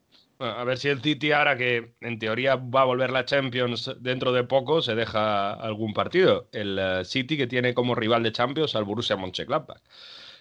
A 0.44 0.64
ver 0.64 0.78
si 0.78 0.88
el 0.90 1.02
City 1.02 1.32
ahora 1.32 1.56
que 1.56 1.94
en 2.02 2.18
teoría 2.18 2.56
va 2.56 2.82
a 2.82 2.86
volver 2.86 3.12
la 3.12 3.26
Champions 3.26 3.92
dentro 4.00 4.32
de 4.32 4.44
poco 4.44 4.82
se 4.82 4.96
deja 4.96 5.54
algún 5.54 5.94
partido. 5.94 6.50
El 6.52 6.80
eh, 6.80 7.06
City 7.06 7.38
que 7.38 7.48
tiene 7.48 7.74
como 7.74 7.94
rival 7.96 8.24
de 8.24 8.32
Champions 8.32 8.76
al 8.76 8.84
Borussia 8.84 9.16
Mönchengladbach. 9.18 9.82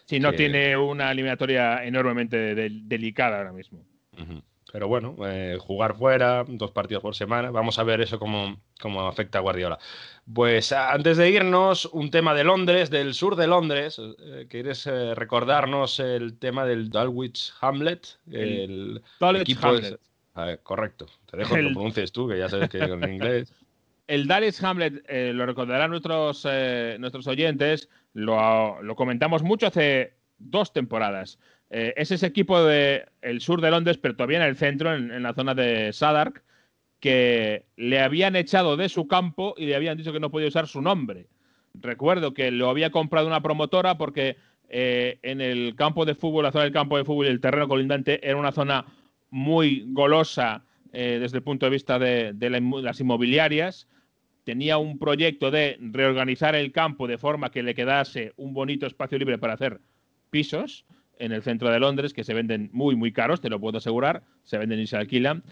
Si 0.06 0.18
no 0.18 0.30
Que- 0.30 0.38
tiene 0.38 0.76
una 0.76 1.10
eliminatoria 1.12 1.84
enormemente 1.84 2.36
de- 2.54 2.70
delicada 2.84 3.38
ahora 3.38 3.52
mismo. 3.52 3.84
Ujú. 4.18 4.42
Pero 4.72 4.86
bueno, 4.88 5.16
eh, 5.26 5.58
jugar 5.60 5.96
fuera, 5.96 6.44
dos 6.46 6.70
partidos 6.70 7.02
por 7.02 7.14
semana, 7.16 7.50
vamos 7.50 7.78
a 7.78 7.82
ver 7.82 8.00
eso 8.00 8.18
cómo, 8.18 8.60
cómo 8.80 9.06
afecta 9.06 9.38
a 9.38 9.40
Guardiola. 9.40 9.78
Pues 10.32 10.70
antes 10.72 11.16
de 11.16 11.28
irnos, 11.30 11.86
un 11.86 12.10
tema 12.10 12.34
de 12.34 12.44
Londres, 12.44 12.88
del 12.90 13.14
sur 13.14 13.34
de 13.34 13.48
Londres. 13.48 14.00
eh, 14.00 14.46
¿Quieres 14.48 14.86
eh, 14.86 15.14
recordarnos 15.14 15.98
el 15.98 16.38
tema 16.38 16.64
del 16.66 16.88
Dulwich 16.88 17.52
Hamlet? 17.60 18.06
El, 18.30 19.02
equipo 19.40 19.66
Hamlet. 19.68 19.84
ese- 19.84 19.98
A 20.34 20.44
ver, 20.44 20.60
correcto. 20.62 21.06
Te 21.28 21.36
dejo 21.36 21.54
que 21.56 21.62
lo 21.62 21.68
El- 21.68 21.74
pronuncies 21.74 22.12
tú, 22.12 22.28
que 22.28 22.38
ya 22.38 22.48
sabes 22.48 22.68
que 22.68 22.78
digo 22.78 22.94
en 22.94 23.12
inglés. 23.12 23.52
El 24.06 24.26
Dulwich 24.26 24.62
Hamlet, 24.62 25.04
eh, 25.08 25.32
lo 25.32 25.46
recordarán 25.46 25.90
nuestros, 25.90 26.46
eh, 26.48 26.96
nuestros 26.98 27.26
oyentes, 27.28 27.88
lo, 28.12 28.82
lo 28.82 28.96
comentamos 28.96 29.42
mucho 29.42 29.66
hace 29.68 30.14
dos 30.38 30.72
temporadas. 30.72 31.38
Eh, 31.70 31.94
es 31.96 32.10
ese 32.10 32.26
equipo 32.26 32.62
del 32.64 33.04
el 33.22 33.40
sur 33.40 33.60
de 33.60 33.70
Londres, 33.70 33.96
pero 33.96 34.16
todavía 34.16 34.38
en 34.38 34.48
el 34.48 34.56
centro, 34.56 34.92
en, 34.94 35.22
la 35.22 35.34
zona 35.34 35.54
de 35.54 35.92
Sadark, 35.92 36.42
que 36.98 37.64
le 37.76 38.00
habían 38.00 38.34
echado 38.36 38.76
de 38.76 38.88
su 38.88 39.06
campo 39.06 39.54
y 39.56 39.66
le 39.66 39.76
habían 39.76 39.96
dicho 39.96 40.12
que 40.12 40.20
no 40.20 40.30
podía 40.30 40.48
usar 40.48 40.66
su 40.66 40.82
nombre. 40.82 41.28
Recuerdo 41.74 42.34
que 42.34 42.50
lo 42.50 42.68
había 42.68 42.90
comprado 42.90 43.28
una 43.28 43.40
promotora 43.40 43.96
porque 43.96 44.36
eh, 44.68 45.18
en 45.22 45.40
el 45.40 45.76
campo 45.76 46.04
de 46.04 46.16
fútbol, 46.16 46.44
la 46.44 46.52
zona 46.52 46.64
del 46.64 46.72
campo 46.72 46.96
de 46.96 47.04
fútbol 47.04 47.26
y 47.26 47.30
el 47.30 47.40
terreno 47.40 47.68
colindante 47.68 48.26
era 48.26 48.36
una 48.36 48.52
zona 48.52 48.84
muy 49.30 49.84
golosa 49.88 50.64
eh, 50.92 51.18
desde 51.20 51.38
el 51.38 51.44
punto 51.44 51.66
de 51.66 51.70
vista 51.70 52.00
de, 52.00 52.34
las 52.82 53.00
inmobiliarias. 53.00 53.88
Tenía 54.42 54.78
un 54.78 54.98
proyecto 54.98 55.52
de 55.52 55.78
reorganizar 55.80 56.56
el 56.56 56.72
campo 56.72 57.06
de 57.06 57.18
forma 57.18 57.50
que 57.50 57.62
le 57.62 57.76
quedase 57.76 58.32
un 58.36 58.52
bonito 58.52 58.86
espacio 58.86 59.18
libre 59.18 59.38
para 59.38 59.54
hacer 59.54 59.80
pisos 60.30 60.84
en 61.20 61.32
el 61.32 61.42
centro 61.42 61.70
de 61.70 61.78
Londres 61.78 62.12
que 62.12 62.24
se 62.24 62.34
venden 62.34 62.70
muy, 62.72 62.96
muy 62.96 63.12
caros, 63.12 63.40
te 63.40 63.48
lo 63.48 63.60
puedo 63.60 63.78
asegurar, 63.78 64.22
se 64.42 64.58
venden 64.58 64.80
y 64.80 64.86
se 64.86 64.96
alquilan. 64.96 65.44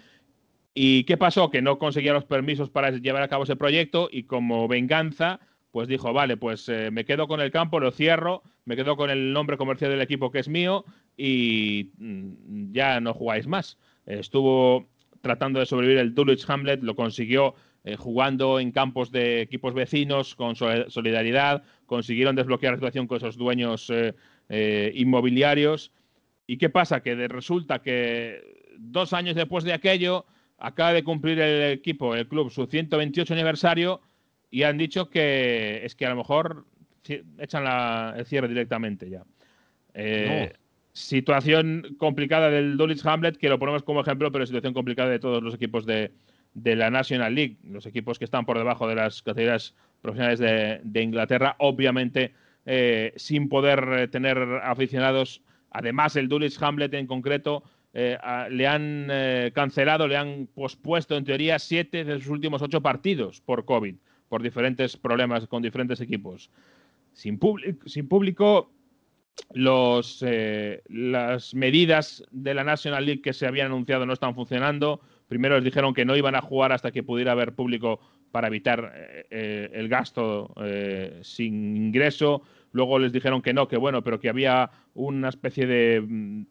¿Y 0.75 1.05
qué 1.05 1.17
pasó? 1.17 1.51
Que 1.51 1.63
no 1.63 1.79
conseguía 1.79 2.13
los 2.13 2.25
permisos 2.25 2.71
para 2.71 2.91
llevar 2.91 3.23
a 3.23 3.29
cabo 3.29 3.45
ese 3.45 3.57
proyecto 3.57 4.09
y 4.11 4.25
como 4.25 4.69
venganza, 4.69 5.41
pues 5.71 5.89
dijo, 5.89 6.13
vale, 6.13 6.37
pues 6.37 6.69
eh, 6.69 6.91
me 6.91 7.05
quedo 7.05 7.29
con 7.29 7.41
el 7.41 7.51
campo, 7.51 7.81
lo 7.81 7.91
cierro, 7.91 8.43
me 8.65 8.77
quedo 8.77 8.97
con 8.97 9.11
el 9.11 9.33
nombre 9.33 9.57
comercial 9.57 9.91
del 9.91 10.01
equipo 10.03 10.31
que 10.31 10.39
es 10.39 10.49
mío 10.49 10.85
y 11.17 11.91
mm, 11.99 12.73
ya 12.73 13.01
no 13.01 13.13
jugáis 13.13 13.47
más. 13.47 13.79
Estuvo 14.07 14.87
tratando 15.21 15.59
de 15.61 15.67
sobrevivir 15.67 15.99
el 16.01 16.15
Dulwich 16.15 16.49
Hamlet, 16.49 16.83
lo 16.83 16.95
consiguió 16.95 17.55
eh, 17.85 17.97
jugando 17.97 18.61
en 18.61 18.71
campos 18.71 19.11
de 19.11 19.41
equipos 19.41 19.75
vecinos 19.75 20.35
con 20.35 20.55
sol- 20.57 20.87
solidaridad, 20.89 21.63
consiguieron 21.87 22.37
desbloquear 22.37 22.75
la 22.75 22.79
situación 22.79 23.07
con 23.07 23.17
esos 23.17 23.37
dueños 23.37 23.91
eh, 23.91 24.15
eh, 24.49 24.93
inmobiliarios. 24.95 25.93
¿Y 26.47 26.57
qué 26.57 26.71
pasa? 26.71 27.01
Que 27.03 27.29
resulta 27.29 27.81
que 27.81 28.73
dos 28.79 29.13
años 29.13 29.35
después 29.37 29.65
de 29.65 29.73
aquello 29.73 30.25
acaba 30.59 30.93
de 30.93 31.05
cumplir 31.05 31.39
el 31.41 31.72
equipo, 31.72 32.14
el 32.14 32.27
club, 32.27 32.51
su 32.51 32.66
128 32.66 33.35
aniversario 33.35 34.01
y 34.51 34.62
han 34.62 34.79
dicho 34.79 35.11
que 35.11 35.85
es 35.85 35.95
que 35.95 36.07
a 36.07 36.11
lo 36.11 36.16
mejor 36.16 36.64
echan 37.39 37.64
la- 37.64 38.14
el 38.16 38.25
cierre 38.27 38.49
directamente 38.49 39.09
ya. 39.11 39.22
Eh, 39.95 40.53
Situación 40.93 41.95
complicada 41.97 42.51
del 42.51 42.77
Dulwich 42.77 43.07
Hamlet, 43.07 43.37
que 43.37 43.49
lo 43.49 43.59
ponemos 43.61 43.85
como 43.85 44.01
ejemplo, 44.01 44.33
pero 44.33 44.45
situación 44.47 44.75
complicada 44.75 45.09
de 45.11 45.20
todos 45.20 45.41
los 45.43 45.55
equipos 45.55 45.87
de, 45.87 46.11
de 46.55 46.75
la 46.75 46.91
National 46.91 47.35
League, 47.37 47.57
los 47.62 47.87
equipos 47.87 48.18
que 48.18 48.25
están 48.25 48.45
por 48.45 48.59
debajo 48.59 48.89
de 48.89 48.97
las 48.97 49.22
categorías 49.22 49.75
profesionales 50.03 50.41
de, 50.41 50.81
de 50.83 51.03
Inglaterra, 51.03 51.55
obviamente 51.59 52.33
eh, 52.67 53.13
sin 53.17 53.49
poder 53.49 53.89
eh, 53.93 54.09
tener 54.09 54.39
aficionados. 54.63 55.43
Además, 55.71 56.17
el 56.17 56.29
Dulwich 56.29 56.63
Hamlet 56.63 56.95
en 56.95 57.07
concreto 57.07 57.63
eh, 57.95 58.19
le 58.51 58.67
han 58.67 59.11
cancelado, 59.55 60.07
le 60.07 60.17
han 60.17 60.49
pospuesto 60.55 61.17
en 61.17 61.25
teoría 61.25 61.59
siete 61.59 62.05
de 62.05 62.19
sus 62.19 62.29
últimos 62.29 62.63
ocho 62.63 62.81
partidos 62.81 63.41
por 63.41 63.65
COVID, 63.65 63.97
por 64.29 64.43
diferentes 64.43 64.97
problemas 64.97 65.47
con 65.47 65.63
diferentes 65.63 66.01
equipos. 66.01 66.51
Sin, 67.13 67.41
sin 67.87 68.09
público, 68.09 68.71
las 69.55 70.23
medidas 71.55 72.25
de 72.31 72.55
la 72.55 72.65
National 72.65 73.07
League 73.07 73.23
que 73.23 73.33
se 73.33 73.47
habían 73.47 73.69
anunciado 73.69 74.07
no 74.07 74.13
están 74.13 74.35
funcionando. 74.35 75.01
Primero 75.29 75.57
les 75.57 75.64
dijeron 75.64 75.95
que 75.95 76.05
no 76.07 76.16
iban 76.16 76.35
a 76.35 76.41
jugar 76.41 76.72
hasta 76.72 76.91
que 76.91 77.03
pudiera 77.03 77.33
haber 77.33 77.55
público 77.55 78.01
para 78.31 78.49
evitar 78.49 78.93
eh, 78.95 79.26
eh, 79.31 79.70
el 79.74 79.89
gasto 79.89 80.55
eh, 80.62 81.20
sin 81.22 81.76
ingreso. 81.76 82.43
Luego 82.72 82.99
les 82.99 83.12
dijeron 83.12 83.43
que 83.43 83.53
no, 83.53 83.68
que 83.68 83.76
bueno, 83.76 84.03
pero 84.03 84.20
que 84.20 84.29
había 84.29 84.70
una 84.95 85.29
especie 85.29 85.66
de, 85.66 86.01
mm, 86.01 86.43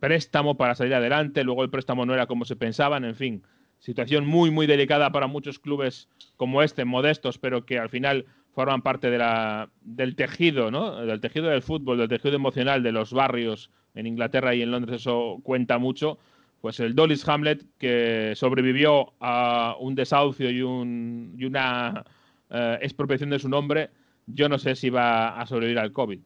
préstamo 0.00 0.56
para 0.56 0.74
salir 0.74 0.94
adelante. 0.94 1.44
Luego 1.44 1.62
el 1.62 1.70
préstamo 1.70 2.06
no 2.06 2.14
era 2.14 2.26
como 2.26 2.44
se 2.44 2.56
pensaban. 2.56 3.04
En 3.04 3.14
fin, 3.14 3.42
situación 3.78 4.26
muy, 4.26 4.50
muy 4.50 4.66
delicada 4.66 5.12
para 5.12 5.26
muchos 5.26 5.58
clubes 5.58 6.08
como 6.36 6.62
este, 6.62 6.84
modestos, 6.84 7.38
pero 7.38 7.66
que 7.66 7.78
al 7.78 7.90
final 7.90 8.26
forman 8.52 8.80
parte 8.80 9.10
de 9.10 9.18
la, 9.18 9.68
del 9.82 10.16
tejido, 10.16 10.70
¿no? 10.70 11.04
Del 11.04 11.20
tejido 11.20 11.48
del 11.48 11.60
fútbol, 11.60 11.98
del 11.98 12.08
tejido 12.08 12.36
emocional 12.36 12.82
de 12.82 12.92
los 12.92 13.12
barrios 13.12 13.70
en 13.94 14.06
Inglaterra 14.06 14.54
y 14.54 14.62
en 14.62 14.70
Londres, 14.70 15.02
eso 15.02 15.40
cuenta 15.42 15.76
mucho. 15.78 16.18
Pues 16.60 16.80
el 16.80 16.94
Dolly's 16.94 17.26
Hamlet, 17.28 17.64
que 17.78 18.32
sobrevivió 18.34 19.12
a 19.20 19.76
un 19.78 19.94
desahucio 19.94 20.50
y, 20.50 20.62
un, 20.62 21.34
y 21.38 21.44
una 21.44 22.04
eh, 22.50 22.78
expropiación 22.80 23.30
de 23.30 23.38
su 23.38 23.48
nombre, 23.48 23.90
yo 24.26 24.48
no 24.48 24.58
sé 24.58 24.74
si 24.74 24.90
va 24.90 25.40
a 25.40 25.46
sobrevivir 25.46 25.78
al 25.78 25.92
COVID. 25.92 26.20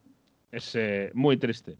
Es 0.51 0.75
eh, 0.75 1.11
muy 1.13 1.37
triste. 1.37 1.77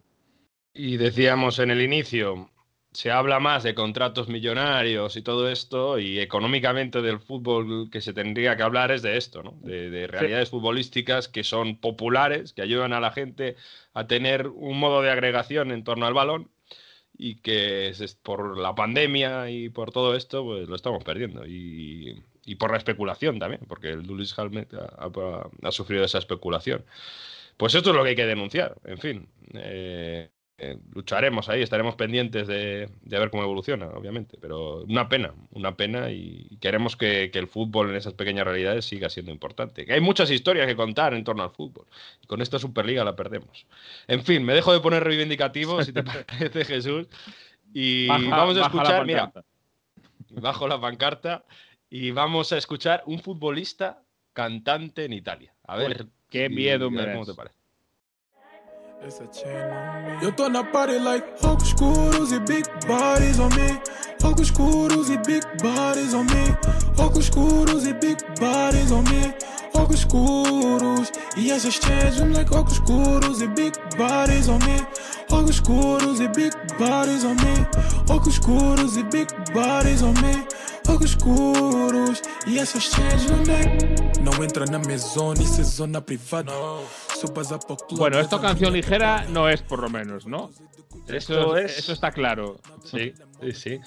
Y 0.74 0.96
decíamos 0.96 1.58
en 1.58 1.70
el 1.70 1.82
inicio, 1.82 2.50
se 2.92 3.10
habla 3.10 3.40
más 3.40 3.62
de 3.62 3.74
contratos 3.74 4.28
millonarios 4.28 5.16
y 5.16 5.22
todo 5.22 5.48
esto, 5.48 5.98
y 5.98 6.18
económicamente 6.20 7.02
del 7.02 7.20
fútbol 7.20 7.90
que 7.90 8.00
se 8.00 8.12
tendría 8.12 8.56
que 8.56 8.62
hablar 8.62 8.92
es 8.92 9.02
de 9.02 9.16
esto, 9.16 9.42
¿no? 9.42 9.58
De, 9.62 9.90
de 9.90 10.06
realidades 10.06 10.50
futbolísticas 10.50 11.28
que 11.28 11.44
son 11.44 11.76
populares, 11.76 12.52
que 12.52 12.62
ayudan 12.62 12.92
a 12.92 13.00
la 13.00 13.10
gente 13.10 13.56
a 13.94 14.06
tener 14.06 14.48
un 14.48 14.78
modo 14.78 15.02
de 15.02 15.10
agregación 15.10 15.72
en 15.72 15.84
torno 15.84 16.06
al 16.06 16.14
balón 16.14 16.50
y 17.16 17.36
que 17.36 17.92
por 18.22 18.58
la 18.58 18.74
pandemia 18.74 19.50
y 19.50 19.68
por 19.68 19.92
todo 19.92 20.16
esto, 20.16 20.44
pues 20.44 20.68
lo 20.68 20.74
estamos 20.76 21.04
perdiendo. 21.04 21.46
Y, 21.46 22.22
y 22.44 22.54
por 22.56 22.70
la 22.72 22.78
especulación 22.78 23.38
también, 23.38 23.62
porque 23.68 23.90
el 23.90 24.04
Dulles 24.06 24.36
Helmet 24.38 24.72
ha, 24.74 24.86
ha- 25.06 25.50
ha 25.68 25.72
sufrido 25.72 26.04
esa 26.04 26.18
especulación. 26.18 26.84
Pues 27.56 27.74
esto 27.74 27.90
es 27.90 27.96
lo 27.96 28.02
que 28.04 28.10
hay 28.10 28.16
que 28.16 28.26
denunciar, 28.26 28.76
en 28.84 28.98
fin. 28.98 29.28
eh, 29.54 30.30
eh, 30.64 30.78
lucharemos 30.94 31.48
ahí, 31.48 31.60
estaremos 31.60 31.96
pendientes 31.96 32.46
de, 32.46 32.88
de 33.02 33.18
ver 33.18 33.30
cómo 33.30 33.42
evoluciona, 33.42 33.86
obviamente, 33.88 34.38
pero 34.40 34.82
una 34.84 35.08
pena, 35.08 35.34
una 35.50 35.76
pena 35.76 36.10
y 36.12 36.56
queremos 36.60 36.96
que, 36.96 37.30
que 37.32 37.40
el 37.40 37.48
fútbol 37.48 37.90
en 37.90 37.96
esas 37.96 38.14
pequeñas 38.14 38.44
realidades 38.44 38.84
siga 38.84 39.10
siendo 39.10 39.32
importante. 39.32 39.84
Que 39.84 39.94
hay 39.94 40.00
muchas 40.00 40.30
historias 40.30 40.66
que 40.68 40.76
contar 40.76 41.14
en 41.14 41.24
torno 41.24 41.42
al 41.42 41.50
fútbol 41.50 41.86
y 42.22 42.26
con 42.28 42.40
esta 42.40 42.58
Superliga 42.60 43.02
la 43.04 43.16
perdemos. 43.16 43.66
En 44.06 44.22
fin, 44.24 44.44
me 44.44 44.54
dejo 44.54 44.72
de 44.72 44.78
poner 44.80 45.02
reivindicativo, 45.02 45.82
si 45.82 45.92
te 45.92 46.02
parece 46.04 46.64
Jesús, 46.64 47.08
y 47.74 48.06
Baja- 48.08 48.36
vamos 48.36 48.56
a 48.56 48.60
escuchar, 48.60 49.06
mira, 49.06 49.32
bajo 50.30 50.68
la 50.68 50.80
pancarta 50.80 51.44
y 51.90 52.10
vamos 52.12 52.52
a 52.52 52.56
escuchar 52.58 53.02
un 53.06 53.18
futbolista 53.18 54.02
cantante 54.32 55.04
en 55.04 55.12
Italia. 55.12 55.54
A 55.64 55.76
ver, 55.76 56.06
qué 56.30 56.48
miedo 56.48 56.90
me 56.90 57.04
cómo 57.12 57.26
te 57.26 57.34
parece. 57.34 57.56
Eu 60.22 60.30
tô 60.30 60.48
na 60.48 60.62
party 60.62 60.98
like 60.98 61.26
óculos 61.44 61.68
escuros 61.68 62.32
e 62.32 62.38
big 62.38 62.62
bodies 62.86 63.38
on 63.40 63.48
me. 63.48 63.80
Óculos 64.22 64.48
escuros 64.48 65.10
e 65.10 65.16
big 65.18 65.44
bodies 65.60 66.14
on 66.14 66.22
me. 66.24 67.02
Óculos 67.02 67.24
escuros 67.24 67.84
e 67.84 67.92
big 67.94 68.16
bodies 68.38 68.92
on 68.92 69.02
me. 69.02 69.34
Óculos 69.74 70.00
escuros 70.00 71.10
e 71.36 71.50
essas 71.50 71.74
chains 71.74 72.18
I'm 72.18 72.32
like 72.32 72.50
óculos 72.54 72.74
escuros 72.74 73.40
e 73.42 73.46
big 73.48 73.72
bodies 73.96 74.48
on 74.48 74.58
me. 74.58 74.86
Óculos 75.30 75.56
escuros 75.56 76.20
e 76.20 76.28
big 76.28 76.52
bodies 76.78 77.24
on 77.24 77.34
me. 77.36 77.66
Óculos 78.12 78.34
escuros 78.34 78.96
e 78.96 79.02
big 79.04 79.26
bodies 79.52 80.02
on 80.02 80.12
me. 80.22 80.46
Óculos 80.88 81.10
escuros 81.10 82.22
e 82.46 82.58
essas 82.58 82.84
chains 82.84 83.26
no 83.30 83.36
neck. 83.44 84.20
Não 84.20 84.44
entra 84.44 84.66
na 84.66 84.78
minha 84.78 84.98
zona, 84.98 85.42
isso 85.42 85.60
é 85.60 85.64
zona 85.64 86.00
privada. 86.00 86.52
Bueno, 87.92 88.18
esto 88.18 88.40
canción 88.40 88.72
ligera 88.72 89.24
no 89.28 89.48
es, 89.48 89.62
por 89.62 89.80
lo 89.80 89.88
menos, 89.88 90.26
¿no? 90.26 90.50
Esto 91.08 91.34
Eso, 91.34 91.56
es- 91.56 91.78
eso 91.78 91.92
está 91.92 92.10
claro. 92.12 92.58
Sí, 92.84 93.12
sí, 93.40 93.52
sí. 93.52 93.80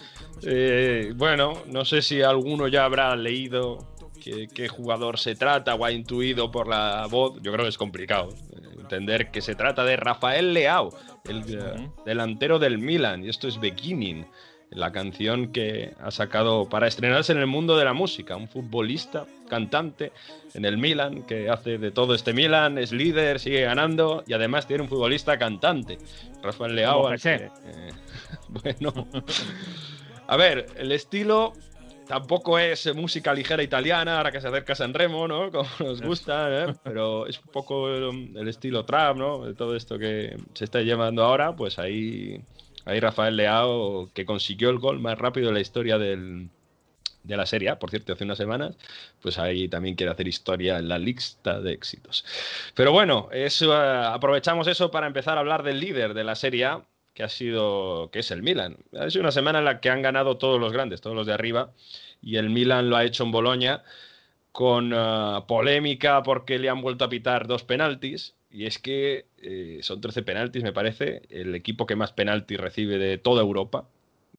Eh, 0.44 1.14
bueno, 1.16 1.62
no 1.68 1.86
sé 1.86 2.02
si 2.02 2.22
alguno 2.22 2.68
ya 2.68 2.84
habrá 2.86 3.16
leído 3.16 3.95
qué, 4.26 4.48
qué 4.48 4.68
jugador 4.68 5.20
se 5.20 5.36
trata 5.36 5.76
o 5.76 5.86
ha 5.86 5.92
intuido 5.92 6.50
por 6.52 6.68
la 6.68 7.08
voz. 7.10 7.40
Yo 7.42 7.52
creo 7.52 7.64
que 7.64 7.70
es 7.70 7.78
complicado 7.78 8.30
eh, 8.30 8.80
entender 8.80 9.30
que 9.30 9.42
se 9.42 9.56
trata 9.56 9.84
de 9.84 9.98
Rafael 9.98 10.54
Leao, 10.54 10.90
el 11.26 11.44
eh, 11.48 11.90
delantero 12.06 12.58
del 12.58 12.80
Milan, 12.80 13.24
y 13.24 13.30
esto 13.30 13.48
es 13.48 13.60
Beginning, 13.60 14.26
la 14.72 14.92
canción 14.92 15.52
que 15.52 15.94
ha 16.02 16.10
sacado 16.10 16.68
para 16.68 16.88
estrenarse 16.88 17.32
en 17.34 17.38
el 17.38 17.46
mundo 17.46 17.78
de 17.78 17.86
la 17.86 17.94
música. 17.94 18.36
Un 18.36 18.48
futbolista, 18.48 19.26
cantante 19.48 20.12
en 20.56 20.66
el 20.66 20.78
Milan, 20.78 21.24
que 21.24 21.50
hace 21.50 21.78
de 21.78 21.92
todo 21.92 22.16
este 22.16 22.34
Milan, 22.34 22.80
es 22.80 22.92
líder, 22.92 23.40
sigue 23.40 23.62
ganando 23.62 24.24
y 24.26 24.34
además 24.34 24.68
tiene 24.68 24.84
un 24.84 24.90
futbolista 24.90 25.38
cantante, 25.38 26.00
Rafael 26.42 26.76
Leao. 26.76 27.10
Que, 27.22 27.36
eh, 27.36 27.92
bueno, 28.50 29.08
a 30.28 30.36
ver, 30.36 30.66
el 30.78 30.92
estilo 30.92 31.54
tampoco 32.08 32.60
es 32.60 32.94
música 32.96 33.34
ligera 33.34 33.64
italiana, 33.64 34.18
ahora 34.18 34.32
que 34.32 34.42
se 34.42 34.48
acerca 34.48 34.76
San 34.76 34.94
Remo, 34.94 35.28
¿no? 35.28 35.52
Como 35.52 35.70
nos 35.80 36.02
gusta, 36.02 36.66
¿eh? 36.66 36.76
pero 36.84 37.28
es 37.28 37.40
un 37.40 37.52
poco 37.52 37.90
el, 37.90 38.36
el 38.36 38.48
estilo 38.48 38.86
trap, 38.86 39.18
¿no? 39.18 39.46
De 39.46 39.54
todo 39.54 39.76
esto 39.76 39.98
que 39.98 40.38
se 40.54 40.66
está 40.66 40.82
llevando 40.82 41.24
ahora, 41.24 41.56
pues 41.56 41.80
ahí, 41.80 42.42
ahí 42.86 43.00
Rafael 43.00 43.36
Leao, 43.36 44.10
que 44.14 44.26
consiguió 44.26 44.70
el 44.70 44.80
gol 44.80 45.00
más 45.00 45.18
rápido 45.18 45.50
en 45.50 45.56
la 45.56 45.62
historia 45.62 45.98
del, 45.98 46.50
de 47.26 47.38
la 47.38 47.46
Serie 47.46 47.70
A, 47.70 47.80
por 47.80 47.90
cierto, 47.90 48.14
hace 48.14 48.24
unas 48.24 48.38
semanas, 48.38 48.78
pues 49.22 49.38
ahí 49.38 49.68
también 49.68 49.96
quiere 49.96 50.12
hacer 50.12 50.28
historia 50.28 50.78
en 50.78 50.88
la 50.88 51.00
lista 51.00 51.60
de 51.60 51.74
éxitos. 51.74 52.26
Pero 52.76 52.92
bueno, 52.92 53.30
eso, 53.32 53.74
eh, 53.74 54.06
aprovechamos 54.06 54.68
eso 54.68 54.92
para 54.92 55.08
empezar 55.08 55.38
a 55.38 55.42
hablar 55.42 55.64
del 55.64 55.80
líder 55.80 56.14
de 56.14 56.24
la 56.24 56.36
Serie 56.36 56.66
A, 56.66 56.86
que 57.16 57.24
ha 57.24 57.30
sido, 57.30 58.10
que 58.12 58.20
es 58.20 58.30
el 58.30 58.44
Milan. 58.44 58.78
Ha 59.00 59.10
sido 59.10 59.22
una 59.22 59.32
semana 59.32 59.60
en 59.60 59.66
la 59.66 59.80
que 59.80 59.90
han 59.90 60.02
ganado 60.02 60.38
todos 60.38 60.60
los 60.60 60.74
grandes, 60.74 61.02
todos 61.02 61.16
los 61.16 61.26
de 61.26 61.34
arriba, 61.34 61.72
y 62.22 62.36
el 62.36 62.50
Milan 62.50 62.90
lo 62.90 62.98
ha 62.98 63.06
hecho 63.06 63.24
en 63.24 63.32
Boloña 63.32 63.84
con 64.52 64.94
eh, 64.94 65.40
polémica 65.48 66.22
porque 66.24 66.60
le 66.60 66.70
han 66.70 66.82
vuelto 66.82 67.06
a 67.06 67.10
pitar 67.10 67.48
dos 67.48 67.64
penaltis. 67.64 68.36
Y 68.52 68.66
es 68.66 68.80
que 68.80 69.26
eh, 69.42 69.80
son 69.82 70.00
13 70.00 70.24
penaltis, 70.24 70.64
me 70.64 70.72
parece, 70.72 71.24
el 71.30 71.56
equipo 71.56 71.86
que 71.86 71.96
más 71.96 72.14
penaltis 72.14 72.58
recibe 72.58 72.98
de 72.98 73.18
toda 73.18 73.42
Europa. 73.42 73.88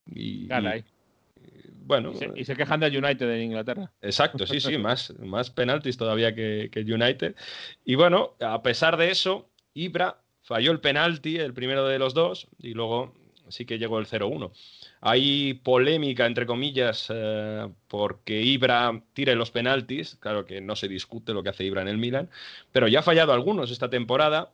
Y, 0.06 0.46
Caray. 0.46 0.80
y, 0.80 1.70
bueno, 1.84 2.12
Y 2.12 2.16
se, 2.16 2.30
y 2.36 2.44
se 2.44 2.56
quejan 2.56 2.80
del 2.80 2.96
United 2.96 3.30
en 3.30 3.42
Inglaterra. 3.42 3.90
Exacto, 4.00 4.46
sí, 4.46 4.60
sí, 4.60 4.78
más, 4.78 5.18
más 5.18 5.50
penaltis 5.50 5.96
todavía 5.96 6.34
que, 6.34 6.68
que 6.70 6.80
United. 6.80 7.36
Y 7.84 7.94
bueno, 7.94 8.34
a 8.40 8.62
pesar 8.62 8.96
de 8.96 9.10
eso, 9.10 9.48
Ibra 9.74 10.18
falló 10.46 10.70
el 10.70 10.80
penalti, 10.80 11.36
el 11.38 11.52
primero 11.52 11.86
de 11.86 11.98
los 11.98 12.14
dos, 12.14 12.46
y 12.60 12.72
luego 12.72 13.12
sí 13.48 13.66
que 13.66 13.78
llegó 13.78 13.98
el 13.98 14.06
0-1. 14.06 14.52
Hay 15.00 15.54
polémica, 15.54 16.24
entre 16.26 16.46
comillas, 16.46 17.08
eh, 17.10 17.68
porque 17.88 18.40
Ibra 18.42 19.02
tire 19.12 19.34
los 19.34 19.50
penaltis. 19.50 20.16
Claro 20.20 20.46
que 20.46 20.60
no 20.60 20.76
se 20.76 20.88
discute 20.88 21.34
lo 21.34 21.42
que 21.42 21.50
hace 21.50 21.64
Ibra 21.64 21.82
en 21.82 21.88
el 21.88 21.98
Milan, 21.98 22.30
pero 22.72 22.86
ya 22.86 23.00
ha 23.00 23.02
fallado 23.02 23.32
algunos 23.32 23.72
esta 23.72 23.90
temporada. 23.90 24.52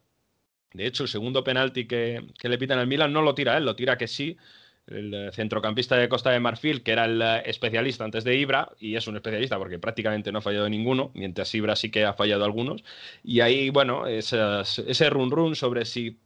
De 0.73 0.87
hecho, 0.87 1.03
el 1.03 1.11
segundo 1.11 1.45
penalti 1.45 1.87
que, 1.87 2.27
que 2.39 2.49
le 2.49 2.57
pitan 2.57 2.79
al 2.79 2.87
Milan 2.87 3.13
no 3.13 3.21
lo 3.21 3.35
tira 3.35 3.59
él, 3.59 3.67
lo 3.67 3.77
tira 3.77 3.99
que 3.99 4.09
sí, 4.09 4.39
el 4.87 5.15
eh, 5.15 5.31
centrocampista 5.33 5.97
de 5.97 6.09
Costa 6.09 6.31
de 6.31 6.41
Marfil, 6.41 6.83
que 6.83 6.93
era 6.93 7.05
el 7.05 7.21
eh, 7.23 7.43
especialista 7.47 8.05
antes 8.05 8.25
de 8.25 8.37
Ibra, 8.37 8.71
y 8.79 8.97
es 8.97 9.07
un 9.07 9.17
especialista 9.17 9.59
porque 9.59 9.79
prácticamente 9.79 10.33
no 10.33 10.39
ha 10.39 10.43
fallado 10.43 10.69
ninguno, 10.69 11.11
mientras 11.15 11.55
Ibra 11.55 11.77
sí 11.77 11.91
que 11.91 12.05
ha 12.05 12.13
fallado 12.15 12.45
algunos. 12.45 12.85
Y 13.23 13.41
ahí, 13.41 13.71
bueno, 13.71 14.07
esas- 14.07 14.79
ese 14.81 15.09
run 15.11 15.31
run 15.31 15.55
sobre 15.57 15.85
si 15.85 16.19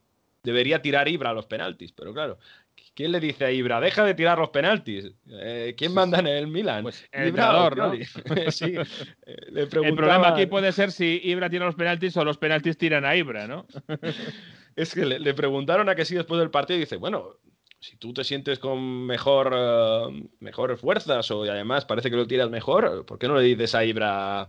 debería 0.42 0.80
tirar 0.82 1.08
Ibra 1.08 1.32
los 1.32 1.46
penaltis, 1.46 1.92
pero 1.92 2.12
claro. 2.14 2.38
¿Quién 2.94 3.12
le 3.12 3.20
dice 3.20 3.44
a 3.44 3.50
Ibra, 3.52 3.78
deja 3.80 4.04
de 4.04 4.14
tirar 4.14 4.38
los 4.38 4.48
penaltis? 4.50 5.12
Eh, 5.30 5.74
¿Quién 5.76 5.92
manda 5.92 6.18
en 6.18 6.26
el 6.28 6.46
Milan? 6.46 6.82
Pues 6.82 7.06
el 7.12 7.28
Ibra 7.28 7.52
¿no? 7.74 7.92
Sí. 8.50 8.74
eh, 9.26 9.36
El 9.54 9.68
problema 9.68 10.28
aquí 10.28 10.46
puede 10.46 10.72
ser 10.72 10.92
si 10.92 11.20
Ibra 11.24 11.50
tira 11.50 11.66
los 11.66 11.74
penaltis 11.74 12.16
o 12.16 12.24
los 12.24 12.38
penaltis 12.38 12.78
tiran 12.78 13.04
a 13.04 13.14
Ibra, 13.14 13.46
¿no? 13.46 13.66
Es 14.76 14.94
que 14.94 15.04
le, 15.04 15.18
le 15.18 15.34
preguntaron 15.34 15.88
a 15.88 15.94
que 15.94 16.04
sí 16.04 16.14
después 16.14 16.38
del 16.38 16.50
partido 16.50 16.76
y 16.76 16.80
dice, 16.80 16.96
bueno, 16.96 17.36
si 17.80 17.96
tú 17.96 18.12
te 18.12 18.24
sientes 18.24 18.58
con 18.58 19.06
mejor, 19.06 19.52
eh, 19.56 20.76
fuerzas 20.76 21.30
o 21.30 21.42
además 21.42 21.84
parece 21.84 22.10
que 22.10 22.16
lo 22.16 22.26
tiras 22.26 22.50
mejor, 22.50 23.04
¿por 23.06 23.18
qué 23.18 23.28
no 23.28 23.36
le 23.36 23.42
dices 23.42 23.74
a 23.74 23.84
Ibra, 23.84 24.48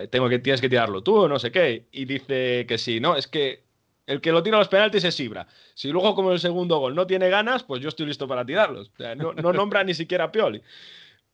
eh, 0.00 0.08
tengo 0.08 0.28
que, 0.28 0.38
tienes 0.38 0.60
que 0.60 0.68
tirarlo 0.68 1.02
tú 1.02 1.16
o 1.16 1.28
no 1.28 1.38
sé 1.38 1.50
qué? 1.50 1.86
Y 1.92 2.04
dice 2.04 2.64
que 2.68 2.78
sí, 2.78 3.00
no, 3.00 3.16
es 3.16 3.26
que 3.26 3.64
El 4.06 4.20
que 4.20 4.32
lo 4.32 4.42
tira 4.42 4.56
a 4.56 4.60
los 4.60 4.68
penaltis 4.68 5.04
es 5.04 5.18
Ibra. 5.18 5.46
Si 5.74 5.88
luego, 5.90 6.14
como 6.14 6.30
el 6.32 6.38
segundo 6.38 6.78
gol, 6.78 6.94
no 6.94 7.06
tiene 7.06 7.30
ganas, 7.30 7.64
pues 7.64 7.80
yo 7.82 7.88
estoy 7.88 8.06
listo 8.06 8.28
para 8.28 8.44
tirarlos. 8.44 8.90
No, 9.16 9.32
no 9.32 9.52
nombra 9.52 9.82
ni 9.82 9.94
siquiera 9.94 10.24
a 10.24 10.30
Pioli. 10.32 10.60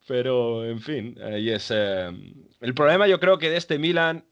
Pero, 0.07 0.65
en 0.65 0.79
fin, 0.79 1.17
ahí 1.21 1.49
es. 1.49 1.69
eh, 1.71 2.09
el 2.61 2.73
problema, 2.73 3.07
yo 3.07 3.19
creo 3.19 3.37
que 3.37 3.49
de 3.49 3.57
este 3.57 3.77
Milan, 3.77 4.23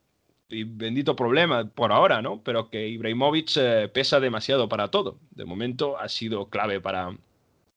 y 0.49 0.63
bendito 0.63 1.15
problema 1.15 1.65
por 1.69 1.91
ahora, 1.91 2.21
¿no? 2.21 2.41
Pero 2.43 2.69
que 2.69 2.87
Ibrahimovic 2.87 3.51
eh, 3.57 3.89
pesa 3.93 4.19
demasiado 4.19 4.67
para 4.67 4.89
todo. 4.89 5.19
De 5.31 5.45
momento 5.45 5.97
ha 5.97 6.09
sido 6.09 6.49
clave 6.49 6.81
para 6.81 7.15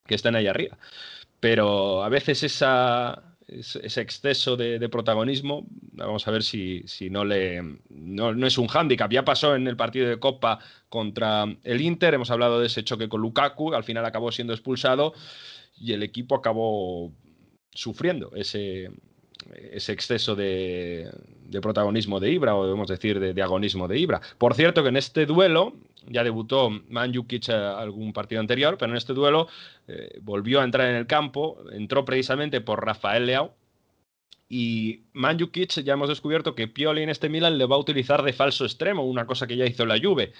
que 0.06 0.14
estén 0.14 0.34
ahí 0.34 0.46
arriba. 0.46 0.78
Pero 1.38 2.02
a 2.02 2.08
veces 2.08 2.42
esa, 2.42 3.36
ese 3.46 4.00
exceso 4.00 4.56
de, 4.56 4.78
de 4.78 4.88
protagonismo, 4.88 5.66
vamos 5.92 6.26
a 6.26 6.30
ver 6.30 6.42
si, 6.42 6.82
si 6.86 7.10
no, 7.10 7.24
le, 7.24 7.62
no, 7.90 8.34
no 8.34 8.46
es 8.46 8.56
un 8.58 8.68
hándicap. 8.68 9.10
Ya 9.10 9.24
pasó 9.24 9.54
en 9.54 9.66
el 9.66 9.76
partido 9.76 10.08
de 10.08 10.18
Copa 10.18 10.58
contra 10.88 11.44
el 11.64 11.80
Inter, 11.80 12.14
hemos 12.14 12.30
hablado 12.30 12.60
de 12.60 12.66
ese 12.66 12.84
choque 12.84 13.08
con 13.08 13.20
Lukaku, 13.20 13.74
al 13.74 13.84
final 13.84 14.04
acabó 14.06 14.32
siendo 14.32 14.52
expulsado 14.52 15.12
y 15.76 15.92
el 15.92 16.02
equipo 16.02 16.36
acabó 16.36 17.12
sufriendo 17.74 18.30
ese, 18.34 18.90
ese 19.72 19.92
exceso 19.92 20.34
de, 20.34 21.10
protagonismo 21.60 22.20
de 22.20 22.30
Ibra, 22.30 22.56
o 22.56 22.64
debemos 22.64 22.88
decir 22.88 23.18
de, 23.20 23.42
agonismo 23.42 23.88
de 23.88 23.98
Ibra. 23.98 24.20
Por 24.38 24.54
cierto, 24.54 24.82
que 24.82 24.88
en 24.88 24.96
este 24.96 25.26
duelo 25.26 25.74
ya 26.06 26.24
debutó 26.24 26.70
Manjukic 26.88 27.48
eh, 27.48 27.52
algún 27.52 28.12
partido 28.12 28.40
anterior, 28.40 28.76
pero 28.78 28.92
en 28.92 28.98
este 28.98 29.12
duelo 29.12 29.48
eh, 29.88 30.18
volvió 30.22 30.60
a 30.60 30.64
entrar 30.64 30.88
en 30.88 30.96
el 30.96 31.06
campo, 31.06 31.58
entró 31.72 32.04
precisamente 32.04 32.60
por 32.60 32.84
Rafael 32.84 33.26
Leao. 33.26 33.54
Y 34.48 35.04
Manjukic 35.14 35.82
ya 35.82 35.94
hemos 35.94 36.10
descubierto 36.10 36.54
que 36.54 36.68
Pioli 36.68 37.02
en 37.02 37.08
este 37.08 37.30
Milan 37.30 37.56
le 37.56 37.64
va 37.64 37.76
a 37.76 37.78
utilizar 37.78 38.22
de 38.22 38.34
falso 38.34 38.64
extremo, 38.64 39.04
una 39.06 39.26
cosa 39.26 39.46
que 39.46 39.56
ya 39.56 39.64
hizo 39.64 39.86
la 39.86 39.98
Juve. 39.98 40.32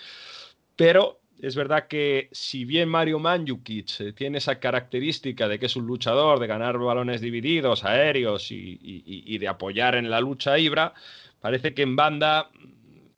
Pero 0.77 1.22
es 1.41 1.57
verdad 1.57 1.89
que 1.89 2.29
si 2.33 2.65
bien 2.65 2.89
Mario 2.89 3.19
Mandzukic 3.19 4.01
eh, 4.01 4.13
tiene 4.13 4.39
esa 4.39 4.61
característica 4.61 5.49
de 5.49 5.59
que 5.59 5.67
es 5.67 5.77
un 5.77 5.87
luchador, 5.87 6.39
de 6.39 6.47
ganar 6.47 6.79
balones 6.79 7.21
divididos, 7.21 7.85
aéreos 7.85 8.51
y, 8.51 9.39
de 9.39 9.49
apoyar 9.49 9.95
en 9.95 10.11
la 10.11 10.21
lucha 10.21 10.59
Ibra, 10.59 10.95
parece 11.41 11.75
que 11.75 11.83
en 11.83 11.97
banda 11.97 12.51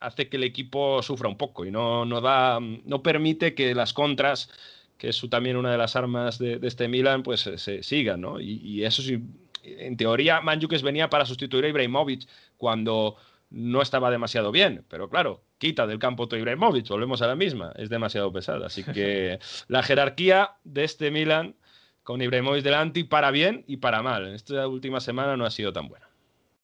hace 0.00 0.28
que 0.28 0.36
el 0.36 0.44
equipo 0.44 1.02
sufra 1.02 1.28
un 1.28 1.36
poco 1.36 1.64
y 1.64 1.70
no, 1.70 2.04
no, 2.04 2.20
da, 2.20 2.60
no 2.60 3.02
permite 3.02 3.54
que 3.54 3.74
las 3.74 3.92
contras, 3.92 4.50
que 4.98 5.08
es 5.08 5.26
también 5.30 5.56
una 5.56 5.72
de 5.72 5.78
las 5.78 5.96
armas 5.96 6.38
de, 6.38 6.58
este 6.62 6.88
Milan, 6.88 7.22
pues 7.22 7.40
se, 7.40 7.58
se 7.58 7.82
sigan, 7.82 8.20
¿no? 8.20 8.40
Y, 8.40 8.60
y 8.62 8.84
eso 8.84 9.02
sí, 9.02 9.18
en 9.64 9.96
teoría 9.96 10.40
Mandzukic 10.40 10.82
venía 10.82 11.08
para 11.08 11.26
sustituir 11.26 11.64
a 11.64 11.68
Ibrahimovic 11.68 12.26
cuando 12.56 13.16
no 13.55 13.82
estaba 13.82 14.11
demasiado 14.11 14.50
bien, 14.50 14.84
pero 14.88 15.09
claro, 15.09 15.44
quita 15.59 15.86
del 15.86 16.00
campo 16.00 16.28
a 16.28 16.36
Ibrahimovic, 16.36 16.88
volvemos 16.88 17.22
a 17.22 17.28
la 17.28 17.36
misma, 17.36 17.72
es 17.76 17.88
demasiado 17.88 18.32
pesada. 18.32 18.66
Así 18.66 18.82
que 18.82 19.38
la 19.68 19.84
jerarquía 19.84 20.57
de 20.64 20.82
este 20.82 21.12
Milan 21.12 21.55
con 22.02 22.20
Ibrahimovic 22.20 22.64
delante 22.64 22.98
y 23.00 23.05
para 23.05 23.30
bien 23.30 23.64
y 23.68 23.76
para 23.76 24.02
mal. 24.02 24.26
En 24.26 24.34
esta 24.34 24.66
última 24.66 24.98
semana 24.98 25.36
no 25.36 25.46
ha 25.46 25.52
sido 25.52 25.72
tan 25.72 25.86
buena. 25.86 26.09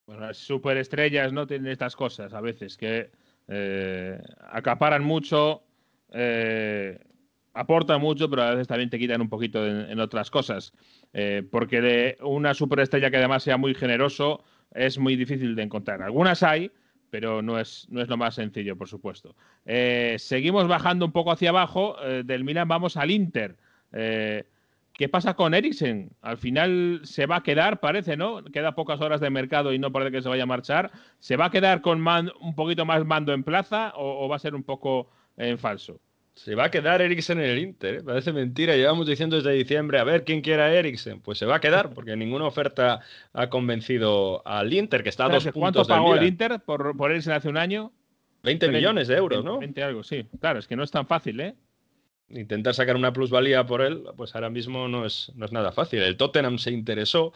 Bueno, 0.04 0.26
las 0.26 0.38
superestrellas 0.38 1.32
no 1.32 1.46
tienen 1.46 1.70
estas 1.70 1.94
cosas 1.94 2.32
a 2.34 2.40
veces 2.40 2.76
que 2.76 3.12
eh, 3.46 4.20
acaparan 4.50 5.04
mucho, 5.04 5.62
eh, 6.12 6.98
aportan 7.54 8.00
mucho, 8.00 8.28
pero 8.28 8.42
a 8.42 8.50
veces 8.50 8.66
también 8.66 8.90
te 8.90 8.98
quitan 8.98 9.20
un 9.20 9.28
poquito 9.28 9.64
en, 9.64 9.88
en 9.88 10.00
otras 10.00 10.28
cosas. 10.28 10.72
Eh, 11.12 11.44
porque 11.48 11.80
de 11.80 12.18
una 12.22 12.52
superestrella 12.52 13.12
que 13.12 13.18
además 13.18 13.44
sea 13.44 13.56
muy 13.56 13.76
generoso 13.76 14.42
es 14.72 14.98
muy 14.98 15.14
difícil 15.14 15.54
de 15.54 15.62
encontrar. 15.62 16.02
Algunas 16.02 16.42
hay, 16.42 16.72
pero 17.10 17.42
no 17.42 17.58
es, 17.58 17.86
no 17.90 18.00
es 18.00 18.08
lo 18.08 18.16
más 18.16 18.34
sencillo, 18.34 18.76
por 18.76 18.88
supuesto. 18.88 19.34
Eh, 19.66 20.16
seguimos 20.18 20.68
bajando 20.68 21.04
un 21.04 21.12
poco 21.12 21.32
hacia 21.32 21.50
abajo. 21.50 21.96
eh, 22.02 22.22
del 22.24 22.44
Milan 22.44 22.68
vamos 22.68 22.96
al 22.96 23.10
Inter. 23.10 23.56
Eh, 23.92 24.44
¿Qué 24.92 25.08
pasa 25.08 25.34
con 25.34 25.54
Eriksen? 25.54 26.10
Al 26.20 26.36
final 26.36 27.00
se 27.04 27.26
va 27.26 27.36
a 27.36 27.42
quedar, 27.42 27.80
parece, 27.80 28.16
¿no? 28.16 28.44
Queda 28.44 28.74
pocas 28.74 29.00
horas 29.00 29.20
de 29.20 29.30
mercado 29.30 29.72
y 29.72 29.78
no 29.78 29.90
parece 29.92 30.12
que 30.12 30.22
se 30.22 30.28
vaya 30.28 30.42
a 30.42 30.46
marchar. 30.46 30.90
¿Se 31.18 31.36
va 31.36 31.46
a 31.46 31.50
quedar 31.50 31.80
con 31.80 32.06
un 32.40 32.54
poquito 32.54 32.84
más 32.84 33.04
mando 33.06 33.32
en 33.32 33.42
plaza 33.42 33.92
o, 33.96 34.24
o 34.24 34.28
va 34.28 34.36
a 34.36 34.40
ser 34.40 34.54
un 34.54 34.62
poco 34.62 35.10
en 35.36 35.58
falso? 35.58 36.00
Se 36.44 36.54
va 36.54 36.64
a 36.64 36.70
quedar 36.70 37.02
Eriksen 37.02 37.38
en 37.38 37.50
el 37.50 37.58
Inter, 37.58 37.96
¿eh? 37.96 38.02
parece 38.02 38.32
mentira. 38.32 38.74
Llevamos 38.74 39.06
diciendo 39.06 39.36
desde 39.36 39.52
diciembre, 39.52 39.98
a 39.98 40.04
ver 40.04 40.24
quién 40.24 40.40
quiera 40.40 40.72
Eriksen. 40.72 41.20
Pues 41.20 41.36
se 41.36 41.44
va 41.44 41.56
a 41.56 41.60
quedar, 41.60 41.90
porque 41.94 42.16
ninguna 42.16 42.46
oferta 42.46 43.00
ha 43.34 43.50
convencido 43.50 44.40
al 44.46 44.72
Inter, 44.72 45.02
que 45.02 45.10
está 45.10 45.26
a 45.26 45.28
dos 45.28 45.44
¿Cuánto 45.44 45.60
puntos 45.60 45.88
del 45.88 45.96
pagó 45.98 46.14
el. 46.14 46.26
Inter 46.26 46.60
por, 46.64 46.96
por 46.96 47.10
Eriksen 47.10 47.34
hace 47.34 47.50
un 47.50 47.58
año? 47.58 47.92
20 48.42 48.68
millones 48.70 49.08
de 49.08 49.16
euros, 49.16 49.44
¿no? 49.44 49.58
20 49.58 49.82
algo, 49.82 50.02
sí. 50.02 50.24
Claro, 50.40 50.58
es 50.58 50.66
que 50.66 50.76
no 50.76 50.82
es 50.82 50.90
tan 50.90 51.06
fácil, 51.06 51.40
¿eh? 51.40 51.56
Intentar 52.30 52.72
sacar 52.72 52.96
una 52.96 53.12
plusvalía 53.12 53.66
por 53.66 53.82
él, 53.82 54.04
pues 54.16 54.34
ahora 54.34 54.48
mismo 54.48 54.88
no 54.88 55.04
es, 55.04 55.30
no 55.34 55.44
es 55.44 55.52
nada 55.52 55.72
fácil. 55.72 56.00
El 56.00 56.16
Tottenham 56.16 56.56
se 56.56 56.70
interesó, 56.70 57.34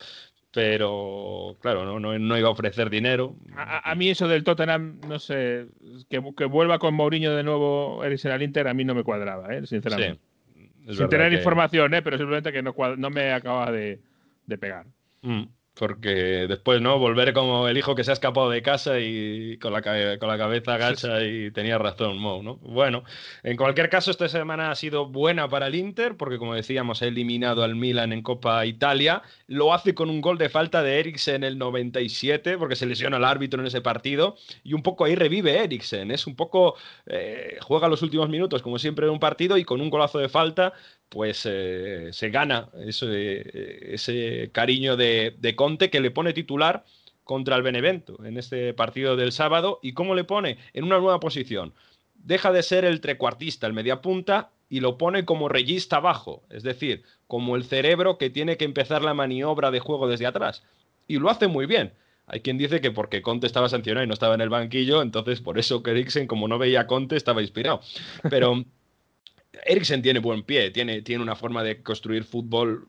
pero 0.54 1.56
claro, 1.60 1.84
no, 1.84 1.98
no, 2.00 2.18
no 2.18 2.38
iba 2.38 2.48
a 2.48 2.52
ofrecer 2.52 2.88
dinero. 2.90 3.34
A, 3.56 3.90
a- 3.90 3.94
mí 3.94 4.08
eso 4.08 4.28
del 4.28 4.44
Tottenham, 4.44 5.00
no 5.08 5.18
sé, 5.18 5.66
que, 6.08 6.22
que 6.36 6.44
vuelva 6.44 6.78
con 6.78 6.94
Mourinho 6.94 7.34
de 7.34 7.42
nuevo 7.42 8.02
Eriksen 8.04 8.30
al 8.32 8.42
Inter, 8.42 8.68
a 8.68 8.74
mí 8.74 8.84
no 8.84 8.94
me 8.94 9.02
cuadraba, 9.02 9.54
¿eh? 9.54 9.66
sinceramente. 9.66 10.20
Sí, 10.86 10.96
Sin 10.96 11.08
tener 11.08 11.30
que- 11.30 11.36
información, 11.36 11.92
¿eh? 11.94 12.02
pero 12.02 12.16
simplemente 12.16 12.52
que 12.52 12.62
no, 12.62 12.74
no 12.96 13.10
me 13.10 13.32
acaba 13.32 13.70
de, 13.72 14.00
de 14.46 14.58
pegar. 14.58 14.86
Mm, 15.22 15.42
Porque 15.76 16.46
después, 16.46 16.80
¿no? 16.80 17.00
Volver 17.00 17.32
como 17.32 17.66
el 17.66 17.76
hijo 17.76 17.96
que 17.96 18.04
se 18.04 18.12
ha 18.12 18.14
escapado 18.14 18.48
de 18.48 18.62
casa 18.62 19.00
y 19.00 19.58
con 19.58 19.72
la, 19.72 19.82
con 19.82 20.28
la 20.28 20.38
cabeza 20.38 20.74
agacha 20.74 21.24
y 21.24 21.50
tenía 21.50 21.78
razón, 21.78 22.16
Mo, 22.18 22.42
¿no? 22.44 22.56
Bueno, 22.58 23.02
en 23.42 23.56
cualquier 23.56 23.88
caso, 23.90 24.12
esta 24.12 24.28
semana 24.28 24.70
ha 24.70 24.76
sido 24.76 25.06
buena 25.06 25.48
para 25.48 25.66
el 25.66 25.74
Inter, 25.74 26.16
porque 26.16 26.38
como 26.38 26.54
decíamos, 26.54 27.02
ha 27.02 27.06
eliminado 27.06 27.64
al 27.64 27.74
Milan 27.74 28.12
en 28.12 28.22
Copa 28.22 28.64
Italia. 28.66 29.22
Lo 29.48 29.74
hace 29.74 29.94
con 29.94 30.10
un 30.10 30.20
gol 30.20 30.38
de 30.38 30.48
falta 30.48 30.80
de 30.84 31.00
Eriksen 31.00 31.36
en 31.36 31.44
el 31.44 31.58
97, 31.58 32.56
porque 32.56 32.76
se 32.76 32.86
lesiona 32.86 33.16
al 33.16 33.24
árbitro 33.24 33.60
en 33.60 33.66
ese 33.66 33.80
partido. 33.80 34.36
Y 34.62 34.74
un 34.74 34.82
poco 34.84 35.04
ahí 35.04 35.16
revive 35.16 35.58
Eriksen. 35.64 36.12
Es 36.12 36.26
un 36.28 36.36
poco. 36.36 36.76
eh, 37.06 37.58
juega 37.62 37.88
los 37.88 38.02
últimos 38.02 38.28
minutos, 38.28 38.62
como 38.62 38.78
siempre, 38.78 39.06
en 39.06 39.12
un 39.12 39.18
partido 39.20 39.56
y 39.58 39.64
con 39.64 39.80
un 39.80 39.90
golazo 39.90 40.18
de 40.20 40.28
falta 40.28 40.72
pues 41.08 41.42
eh, 41.44 42.08
se 42.12 42.30
gana 42.30 42.68
ese, 42.86 43.94
ese 43.94 44.50
cariño 44.52 44.96
de, 44.96 45.36
de 45.38 45.56
Conte 45.56 45.90
que 45.90 46.00
le 46.00 46.10
pone 46.10 46.32
titular 46.32 46.84
contra 47.22 47.56
el 47.56 47.62
Benevento 47.62 48.24
en 48.24 48.36
este 48.36 48.74
partido 48.74 49.16
del 49.16 49.32
sábado. 49.32 49.80
¿Y 49.82 49.92
cómo 49.92 50.14
le 50.14 50.24
pone? 50.24 50.58
En 50.72 50.84
una 50.84 50.98
nueva 50.98 51.20
posición. 51.20 51.72
Deja 52.14 52.52
de 52.52 52.62
ser 52.62 52.84
el 52.84 53.00
trecuartista, 53.00 53.66
el 53.66 53.72
mediapunta, 53.72 54.50
y 54.68 54.80
lo 54.80 54.98
pone 54.98 55.24
como 55.24 55.48
reyista 55.48 55.96
abajo, 55.96 56.42
es 56.50 56.62
decir, 56.62 57.04
como 57.26 57.54
el 57.56 57.64
cerebro 57.64 58.18
que 58.18 58.30
tiene 58.30 58.56
que 58.56 58.64
empezar 58.64 59.02
la 59.02 59.14
maniobra 59.14 59.70
de 59.70 59.80
juego 59.80 60.08
desde 60.08 60.26
atrás. 60.26 60.64
Y 61.06 61.18
lo 61.18 61.30
hace 61.30 61.46
muy 61.46 61.66
bien. 61.66 61.92
Hay 62.26 62.40
quien 62.40 62.56
dice 62.56 62.80
que 62.80 62.90
porque 62.90 63.20
Conte 63.20 63.46
estaba 63.46 63.68
sancionado 63.68 64.04
y 64.04 64.08
no 64.08 64.14
estaba 64.14 64.34
en 64.34 64.40
el 64.40 64.48
banquillo, 64.48 65.02
entonces 65.02 65.40
por 65.40 65.58
eso 65.58 65.82
que 65.82 65.90
Eriksen, 65.90 66.26
como 66.26 66.48
no 66.48 66.58
veía 66.58 66.86
Conte, 66.86 67.16
estaba 67.16 67.42
inspirado. 67.42 67.82
Pero 68.30 68.64
Eriksen 69.64 70.02
tiene 70.02 70.20
buen 70.20 70.42
pie, 70.42 70.70
tiene, 70.70 71.02
tiene 71.02 71.22
una 71.22 71.36
forma 71.36 71.62
de 71.62 71.82
construir 71.82 72.24
fútbol 72.24 72.88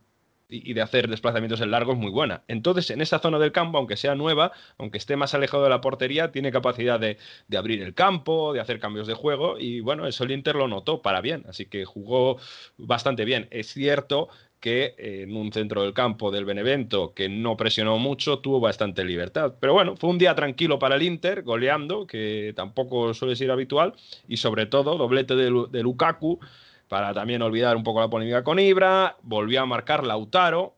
y, 0.49 0.73
de 0.73 0.81
hacer 0.81 1.07
desplazamientos 1.07 1.61
en 1.61 1.71
largos 1.71 1.97
muy 1.97 2.11
buena. 2.11 2.43
Entonces, 2.47 2.89
en 2.91 3.01
esa 3.01 3.19
zona 3.19 3.39
del 3.39 3.51
campo, 3.51 3.77
aunque 3.77 3.97
sea 3.97 4.15
nueva, 4.15 4.51
aunque 4.77 4.97
esté 4.97 5.15
más 5.15 5.33
alejado 5.33 5.63
de 5.63 5.69
la 5.69 5.81
portería, 5.81 6.31
tiene 6.31 6.51
capacidad 6.51 6.99
de, 6.99 7.17
de 7.47 7.57
abrir 7.57 7.81
el 7.81 7.93
campo, 7.93 8.53
de 8.53 8.59
hacer 8.59 8.79
cambios 8.79 9.07
de 9.07 9.13
juego, 9.13 9.57
y 9.59 9.79
bueno, 9.79 10.07
eso 10.07 10.23
el 10.23 10.31
Inter 10.31 10.55
lo 10.55 10.67
notó 10.67 11.01
para 11.01 11.21
bien, 11.21 11.45
así 11.47 11.65
que 11.65 11.85
jugó 11.85 12.37
bastante 12.77 13.25
bien. 13.25 13.47
Es 13.51 13.67
cierto 13.73 14.29
que 14.59 14.95
eh, 14.97 15.23
en 15.23 15.35
un 15.35 15.51
centro 15.51 15.83
del 15.83 15.93
campo 15.93 16.31
del 16.31 16.45
Benevento 16.45 17.13
que 17.13 17.29
no 17.29 17.55
presionó 17.57 17.97
mucho, 17.99 18.39
tuvo 18.39 18.59
bastante 18.59 19.03
libertad. 19.05 19.55
Pero 19.59 19.73
bueno, 19.73 19.95
fue 19.95 20.09
un 20.09 20.17
día 20.17 20.33
tranquilo 20.35 20.79
para 20.79 20.95
el 20.95 21.03
Inter, 21.03 21.43
goleando, 21.43 22.07
que 22.07 22.53
tampoco 22.55 23.13
suele 23.13 23.35
ser 23.35 23.51
habitual, 23.51 23.93
y 24.27 24.37
sobre 24.37 24.65
todo 24.65 24.97
doblete 24.97 25.35
de, 25.35 25.49
Lu- 25.49 25.67
de 25.67 25.83
Lukaku, 25.83 26.39
para 26.87 27.13
también 27.13 27.41
olvidar 27.41 27.75
un 27.75 27.83
poco 27.83 27.99
la 27.99 28.09
polémica 28.09 28.43
con 28.43 28.59
Ibra, 28.59 29.17
volvió 29.23 29.61
a 29.61 29.65
marcar 29.65 30.03
Lautaro, 30.05 30.75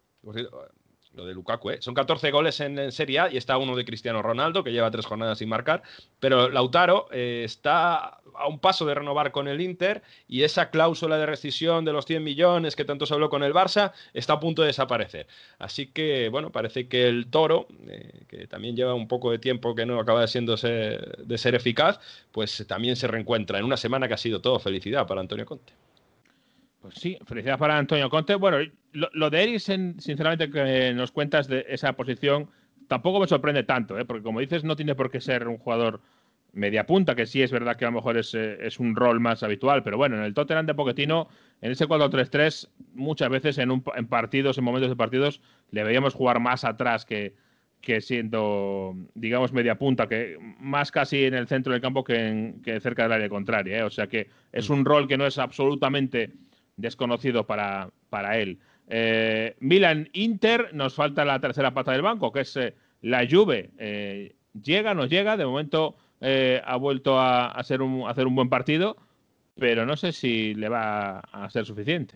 lo 1.17 1.25
de 1.25 1.33
Lukaku, 1.33 1.71
¿eh? 1.71 1.77
son 1.81 1.93
14 1.93 2.31
goles 2.31 2.59
en, 2.61 2.91
Serie 2.91 3.19
A 3.19 3.31
y 3.31 3.37
está 3.37 3.57
uno 3.57 3.75
de 3.75 3.83
Cristiano 3.83 4.21
Ronaldo, 4.21 4.63
que 4.63 4.71
lleva 4.71 4.91
tres 4.91 5.05
jornadas 5.05 5.39
sin 5.39 5.49
marcar, 5.49 5.81
pero 6.19 6.47
Lautaro 6.49 7.07
eh, 7.11 7.41
está 7.43 8.19
a 8.35 8.47
un 8.47 8.59
paso 8.59 8.85
de 8.85 8.93
renovar 8.93 9.31
con 9.31 9.47
el 9.47 9.59
Inter 9.59 10.03
y 10.27 10.43
esa 10.43 10.69
cláusula 10.69 11.17
de 11.17 11.25
rescisión 11.25 11.83
de 11.85 11.91
los 11.91 12.05
100 12.05 12.23
millones 12.23 12.75
que 12.75 12.85
tanto 12.85 13.05
se 13.07 13.15
habló 13.15 13.29
con 13.29 13.43
el 13.43 13.53
Barça 13.53 13.93
está 14.13 14.33
a 14.33 14.39
punto 14.39 14.61
de 14.61 14.67
desaparecer. 14.67 15.27
Así 15.57 15.87
que, 15.87 16.29
bueno, 16.29 16.51
parece 16.51 16.87
que 16.87 17.07
el 17.07 17.27
Toro, 17.31 17.67
eh, 17.87 18.25
que 18.27 18.47
también 18.47 18.75
lleva 18.75 18.93
un 18.93 19.07
poco 19.07 19.31
de 19.31 19.39
tiempo 19.39 19.73
que 19.73 19.87
no 19.87 19.99
acaba 19.99 20.21
de, 20.21 20.27
siendo 20.27 20.55
ser, 20.55 21.17
de 21.25 21.37
ser 21.37 21.55
eficaz, 21.55 21.99
pues 22.31 22.63
también 22.67 22.95
se 22.95 23.07
reencuentra 23.07 23.57
en 23.57 23.65
una 23.65 23.77
semana 23.77 24.07
que 24.07 24.13
ha 24.13 24.17
sido 24.17 24.39
todo 24.39 24.59
felicidad 24.59 25.07
para 25.07 25.21
Antonio 25.21 25.45
Conte. 25.45 25.73
Pues 26.79 26.95
sí, 26.95 27.17
felicidades 27.25 27.59
para 27.59 27.77
Antonio 27.77 28.09
Conte. 28.09 28.35
Bueno, 28.35 28.57
lo, 28.91 29.09
lo 29.13 29.29
de 29.29 29.43
Eriksen, 29.43 29.99
sinceramente, 29.99 30.49
que 30.49 30.93
nos 30.93 31.11
cuentas 31.11 31.47
de 31.47 31.65
esa 31.69 31.93
posición, 31.93 32.49
tampoco 32.87 33.19
me 33.19 33.27
sorprende 33.27 33.63
tanto, 33.63 33.97
¿eh? 33.99 34.05
porque 34.05 34.23
como 34.23 34.39
dices, 34.39 34.63
no 34.63 34.75
tiene 34.75 34.95
por 34.95 35.09
qué 35.09 35.19
ser 35.19 35.47
un 35.47 35.57
jugador 35.57 36.01
media 36.53 36.85
punta, 36.85 37.15
que 37.15 37.25
sí 37.25 37.41
es 37.41 37.51
verdad 37.51 37.75
que 37.75 37.85
a 37.85 37.89
lo 37.89 37.95
mejor 37.95 38.17
es, 38.17 38.33
eh, 38.33 38.57
es 38.61 38.79
un 38.79 38.95
rol 38.95 39.19
más 39.19 39.43
habitual, 39.43 39.83
pero 39.83 39.97
bueno, 39.97 40.15
en 40.17 40.23
el 40.23 40.33
Tottenham 40.33 40.65
de 40.65 40.73
Pochettino, 40.75 41.27
en 41.61 41.71
ese 41.71 41.87
4-3-3, 41.87 42.69
muchas 42.93 43.29
veces 43.29 43.57
en, 43.57 43.69
un, 43.71 43.83
en 43.95 44.07
partidos, 44.07 44.57
en 44.57 44.63
momentos 44.63 44.89
de 44.89 44.95
partidos, 44.95 45.41
le 45.71 45.83
veíamos 45.83 46.13
jugar 46.13 46.39
más 46.39 46.63
atrás 46.63 47.05
que, 47.05 47.35
que 47.81 48.01
siendo, 48.01 48.95
digamos, 49.13 49.51
media 49.51 49.77
punta, 49.77 50.07
que 50.07 50.37
más 50.59 50.91
casi 50.91 51.25
en 51.25 51.33
el 51.33 51.47
centro 51.47 51.73
del 51.73 51.81
campo 51.81 52.03
que, 52.03 52.27
en- 52.27 52.61
que 52.61 52.79
cerca 52.79 53.03
del 53.03 53.11
área 53.13 53.29
contraria. 53.29 53.79
¿eh? 53.79 53.83
O 53.83 53.89
sea 53.89 54.07
que 54.07 54.29
es 54.51 54.69
un 54.69 54.85
rol 54.85 55.07
que 55.07 55.17
no 55.17 55.27
es 55.27 55.37
absolutamente 55.37 56.31
desconocido 56.77 57.45
para, 57.45 57.89
para 58.09 58.37
él. 58.37 58.59
Eh, 58.87 59.55
Milan 59.59 60.09
Inter, 60.13 60.69
nos 60.73 60.95
falta 60.95 61.25
la 61.25 61.39
tercera 61.39 61.73
pata 61.73 61.91
del 61.91 62.01
banco, 62.01 62.31
que 62.31 62.41
es 62.41 62.55
eh, 62.55 62.73
la 63.01 63.27
Juve. 63.29 63.71
Eh, 63.77 64.35
llega, 64.63 64.93
no 64.93 65.05
llega, 65.05 65.35
de 65.37 65.45
momento 65.45 65.97
ha 66.19 66.75
vuelto 66.77 67.19
a, 67.19 67.45
a 67.47 67.63
ser 67.63 67.83
un- 67.83 68.07
a 68.07 68.09
hacer 68.09 68.25
un 68.25 68.33
buen 68.33 68.49
partido, 68.49 68.97
pero 69.55 69.85
no 69.85 69.95
sé 69.97 70.11
si 70.11 70.55
le 70.55 70.67
va 70.67 71.19
a 71.19 71.47
ser 71.51 71.65
suficiente. 71.65 72.15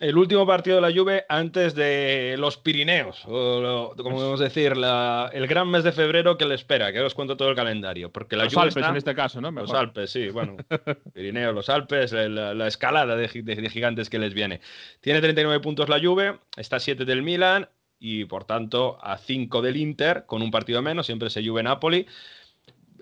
El 0.00 0.16
último 0.16 0.46
partido 0.46 0.76
de 0.76 0.82
la 0.82 0.90
Juve 0.98 1.26
antes 1.28 1.74
de 1.74 2.34
los 2.38 2.56
Pirineos, 2.56 3.22
o 3.26 3.60
lo- 3.60 3.94
como 4.02 4.16
podemos 4.16 4.40
decir, 4.40 4.74
la- 4.76 5.30
el 5.32 5.46
gran 5.46 5.68
mes 5.68 5.84
de 5.84 5.92
febrero 5.92 6.38
que 6.38 6.46
le 6.46 6.54
espera, 6.54 6.90
que 6.90 6.96
ahora 6.98 7.06
os 7.08 7.14
cuento 7.14 7.36
todo 7.36 7.50
el 7.50 7.54
calendario. 7.54 8.10
Porque 8.10 8.34
la 8.34 8.44
Los 8.44 8.54
Juve 8.54 8.62
Alpes 8.62 8.76
está- 8.78 8.88
en 8.88 8.96
este 8.96 9.14
caso, 9.14 9.40
¿no? 9.42 9.50
Los. 9.50 9.72
Alpes, 9.74 10.10
sí, 10.10 10.30
bueno. 10.30 10.56
Pirineos, 11.14 11.54
los 11.54 11.68
Alpes, 11.68 12.12
la, 12.12 12.54
la 12.54 12.66
escalada 12.66 13.14
de, 13.14 13.28
gi- 13.28 13.42
de- 13.42 13.56
de 13.56 13.68
gigantes 13.70 14.08
que 14.08 14.18
les 14.18 14.32
viene. 14.32 14.60
Tiene 15.02 15.20
39 15.20 15.60
puntos 15.60 15.90
la 15.90 16.00
Juve, 16.00 16.38
está 16.56 16.76
a 16.76 16.80
7 16.80 17.04
del 17.04 17.22
Milan 17.22 17.68
y 17.98 18.24
por 18.24 18.44
tanto 18.44 18.98
a 19.02 19.18
5 19.18 19.60
del 19.60 19.76
Inter, 19.76 20.24
con 20.24 20.40
un 20.40 20.50
partido 20.50 20.80
menos, 20.80 21.04
siempre 21.04 21.28
se 21.28 21.46
Juve-Napoli. 21.46 22.06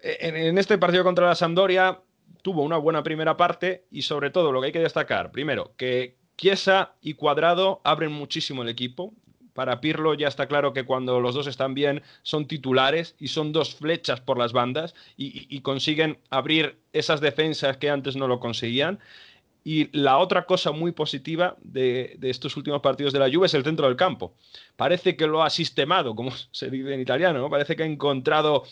En, 0.02 0.34
en 0.36 0.58
este 0.58 0.78
partido 0.78 1.04
contra 1.04 1.26
la 1.28 1.36
Sampdoria 1.36 2.00
tuvo 2.42 2.62
una 2.62 2.76
buena 2.76 3.04
primera 3.04 3.36
parte 3.36 3.84
y 3.92 4.02
sobre 4.02 4.30
todo 4.30 4.50
lo 4.50 4.60
que 4.60 4.66
hay 4.66 4.72
que 4.72 4.78
destacar, 4.80 5.30
primero, 5.30 5.74
que 5.76 6.17
Chiesa 6.38 6.94
y 7.02 7.14
Cuadrado 7.14 7.80
abren 7.84 8.12
muchísimo 8.12 8.62
el 8.62 8.68
equipo. 8.68 9.12
Para 9.52 9.80
Pirlo 9.80 10.14
ya 10.14 10.28
está 10.28 10.46
claro 10.46 10.72
que 10.72 10.84
cuando 10.84 11.20
los 11.20 11.34
dos 11.34 11.48
están 11.48 11.74
bien 11.74 12.02
son 12.22 12.46
titulares 12.46 13.16
y 13.18 13.26
son 13.28 13.52
dos 13.52 13.74
flechas 13.74 14.20
por 14.20 14.38
las 14.38 14.52
bandas 14.52 14.94
y, 15.16 15.60
consiguen 15.60 16.18
abrir 16.30 16.78
esas 16.92 17.20
defensas 17.20 17.76
que 17.76 17.90
antes 17.90 18.14
no 18.14 18.28
lo 18.28 18.38
conseguían. 18.38 19.00
Y 19.64 19.90
la 19.98 20.18
otra 20.18 20.46
cosa 20.46 20.70
muy 20.70 20.92
positiva 20.92 21.56
de, 21.60 22.14
de 22.18 22.30
estos 22.30 22.56
últimos 22.56 22.80
partidos 22.80 23.12
de 23.12 23.18
la 23.18 23.30
Juve 23.30 23.46
es 23.46 23.54
el 23.54 23.64
centro 23.64 23.88
del 23.88 23.96
campo. 23.96 24.32
Parece 24.76 25.16
que 25.16 25.26
lo 25.26 25.42
ha 25.42 25.50
sistemado, 25.50 26.14
como 26.14 26.30
se 26.52 26.70
dice 26.70 26.94
en 26.94 27.00
italiano, 27.00 27.40
¿no? 27.40 27.50
Parece 27.50 27.74
que 27.74 27.82
ha 27.82 27.86
encontrado 27.86 28.62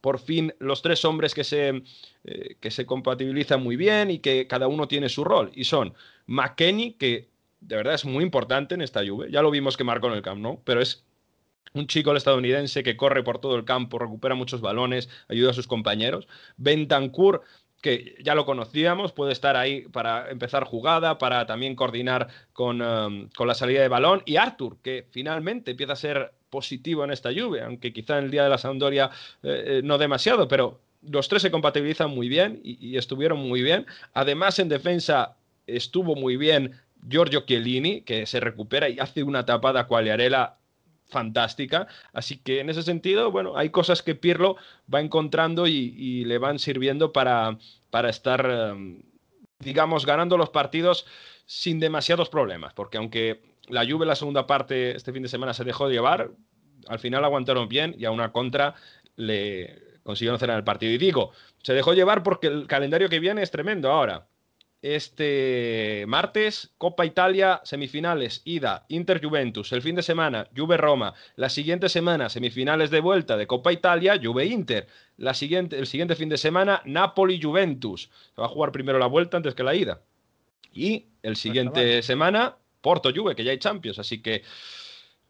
por 0.00 0.20
fin 0.20 0.54
los 0.60 0.82
tres 0.82 1.04
hombres 1.04 1.34
que 1.34 1.42
se, 1.42 1.82
eh, 2.24 2.56
que 2.60 2.70
se 2.70 2.86
compatibilizan 2.86 3.60
muy 3.60 3.74
bien 3.74 4.12
y 4.12 4.20
que 4.20 4.46
cada 4.46 4.68
uno 4.68 4.86
tiene 4.86 5.08
su 5.08 5.24
rol. 5.24 5.50
Y 5.56 5.64
son 5.64 5.94
McKenny, 6.26 6.92
que 6.94 7.28
de 7.60 7.76
verdad 7.76 7.94
es 7.94 8.04
muy 8.04 8.22
importante 8.22 8.74
en 8.74 8.82
esta 8.82 9.06
Juve. 9.06 9.30
Ya 9.30 9.42
lo 9.42 9.50
vimos 9.50 9.76
que 9.76 9.84
marcó 9.84 10.08
en 10.08 10.14
el 10.14 10.22
Camp 10.22 10.40
Nou, 10.40 10.60
pero 10.64 10.80
es 10.80 11.04
un 11.74 11.86
chico 11.86 12.10
el 12.10 12.16
estadounidense 12.16 12.82
que 12.82 12.96
corre 12.96 13.22
por 13.22 13.38
todo 13.38 13.56
el 13.56 13.64
campo, 13.64 13.98
recupera 13.98 14.34
muchos 14.34 14.60
balones, 14.60 15.08
ayuda 15.28 15.50
a 15.50 15.54
sus 15.54 15.66
compañeros. 15.66 16.26
Bentancur, 16.56 17.42
que 17.82 18.16
ya 18.22 18.34
lo 18.34 18.46
conocíamos, 18.46 19.12
puede 19.12 19.32
estar 19.32 19.56
ahí 19.56 19.82
para 19.88 20.30
empezar 20.30 20.64
jugada, 20.64 21.18
para 21.18 21.46
también 21.46 21.76
coordinar 21.76 22.28
con, 22.52 22.80
um, 22.80 23.28
con 23.36 23.46
la 23.46 23.54
salida 23.54 23.82
de 23.82 23.88
balón. 23.88 24.22
Y 24.24 24.36
Arthur, 24.36 24.78
que 24.82 25.06
finalmente 25.10 25.72
empieza 25.72 25.92
a 25.92 25.96
ser 25.96 26.32
positivo 26.50 27.04
en 27.04 27.10
esta 27.10 27.30
lluvia, 27.30 27.66
aunque 27.66 27.92
quizá 27.92 28.18
en 28.18 28.24
el 28.24 28.30
día 28.30 28.44
de 28.44 28.50
la 28.50 28.58
Sampdoria 28.58 29.10
eh, 29.42 29.64
eh, 29.66 29.80
no 29.84 29.98
demasiado, 29.98 30.48
pero 30.48 30.80
los 31.02 31.28
tres 31.28 31.42
se 31.42 31.50
compatibilizan 31.50 32.10
muy 32.10 32.28
bien 32.28 32.60
y 32.64 32.96
estuvieron 32.96 33.38
muy 33.38 33.62
bien. 33.62 33.86
Además, 34.12 34.58
en 34.58 34.68
defensa 34.68 35.36
estuvo 35.66 36.14
muy 36.14 36.36
bien 36.36 36.72
Giorgio 37.08 37.40
Chiellini, 37.46 38.02
que 38.02 38.26
se 38.26 38.40
recupera 38.40 38.88
y 38.88 38.98
hace 38.98 39.22
una 39.22 39.44
tapada 39.44 39.80
a 39.80 39.86
Quagliarella 39.86 40.56
fantástica. 41.08 41.86
Así 42.12 42.38
que 42.38 42.60
en 42.60 42.70
ese 42.70 42.82
sentido, 42.82 43.30
bueno, 43.30 43.56
hay 43.56 43.70
cosas 43.70 44.02
que 44.02 44.14
Pirlo 44.14 44.56
va 44.92 45.00
encontrando 45.00 45.66
y, 45.66 46.24
le 46.24 46.38
van 46.38 46.58
sirviendo 46.58 47.12
para, 47.12 47.58
para 47.90 48.10
estar, 48.10 48.46
eh, 48.50 49.02
digamos, 49.60 50.06
ganando 50.06 50.36
los 50.36 50.50
partidos 50.50 51.06
sin 51.46 51.80
demasiados 51.80 52.28
problemas. 52.28 52.74
Porque 52.74 52.98
aunque 52.98 53.42
la 53.68 53.84
Juve 53.84 54.04
en 54.04 54.08
la 54.08 54.16
segunda 54.16 54.46
parte 54.46 54.96
este 54.96 55.12
fin 55.12 55.22
de 55.22 55.28
semana 55.28 55.54
se 55.54 55.64
dejó 55.64 55.88
llevar, 55.88 56.30
al 56.88 56.98
final 56.98 57.24
aguantaron 57.24 57.68
bien 57.68 57.94
y 57.98 58.04
a 58.04 58.10
una 58.10 58.32
contra 58.32 58.74
le 59.16 59.82
consiguieron 60.02 60.38
cerrar 60.38 60.58
el 60.58 60.64
partido. 60.64 60.92
Y 60.92 60.98
digo, 60.98 61.32
se 61.62 61.72
dejó 61.72 61.94
llevar 61.94 62.22
porque 62.22 62.48
el 62.48 62.66
calendario 62.66 63.08
que 63.08 63.20
viene 63.20 63.42
es 63.42 63.50
tremendo 63.50 63.90
ahora. 63.90 64.26
Este 64.94 66.04
martes, 66.06 66.72
Copa 66.78 67.04
Italia, 67.04 67.60
semifinales, 67.64 68.42
ida, 68.44 68.86
Inter 68.88 69.20
Juventus. 69.20 69.72
El 69.72 69.82
fin 69.82 69.96
de 69.96 70.02
semana, 70.02 70.46
Juve 70.56 70.76
Roma. 70.76 71.12
La 71.34 71.48
siguiente 71.48 71.88
semana, 71.88 72.28
semifinales 72.28 72.90
de 72.90 73.00
vuelta 73.00 73.36
de 73.36 73.48
Copa 73.48 73.72
Italia, 73.72 74.20
Juve 74.22 74.46
Inter. 74.46 74.86
La 75.16 75.34
siguiente, 75.34 75.76
el 75.76 75.88
siguiente 75.88 76.14
fin 76.14 76.28
de 76.28 76.38
semana, 76.38 76.82
Napoli 76.84 77.42
Juventus. 77.42 78.10
Se 78.36 78.40
va 78.40 78.46
a 78.46 78.48
jugar 78.48 78.70
primero 78.70 79.00
la 79.00 79.08
vuelta 79.08 79.36
antes 79.36 79.56
que 79.56 79.64
la 79.64 79.74
ida. 79.74 80.02
Y 80.72 81.06
el 81.24 81.34
siguiente 81.34 82.00
semana, 82.02 82.54
Porto 82.80 83.10
Juve, 83.12 83.34
que 83.34 83.42
ya 83.42 83.50
hay 83.50 83.58
Champions. 83.58 83.98
Así 83.98 84.22
que 84.22 84.44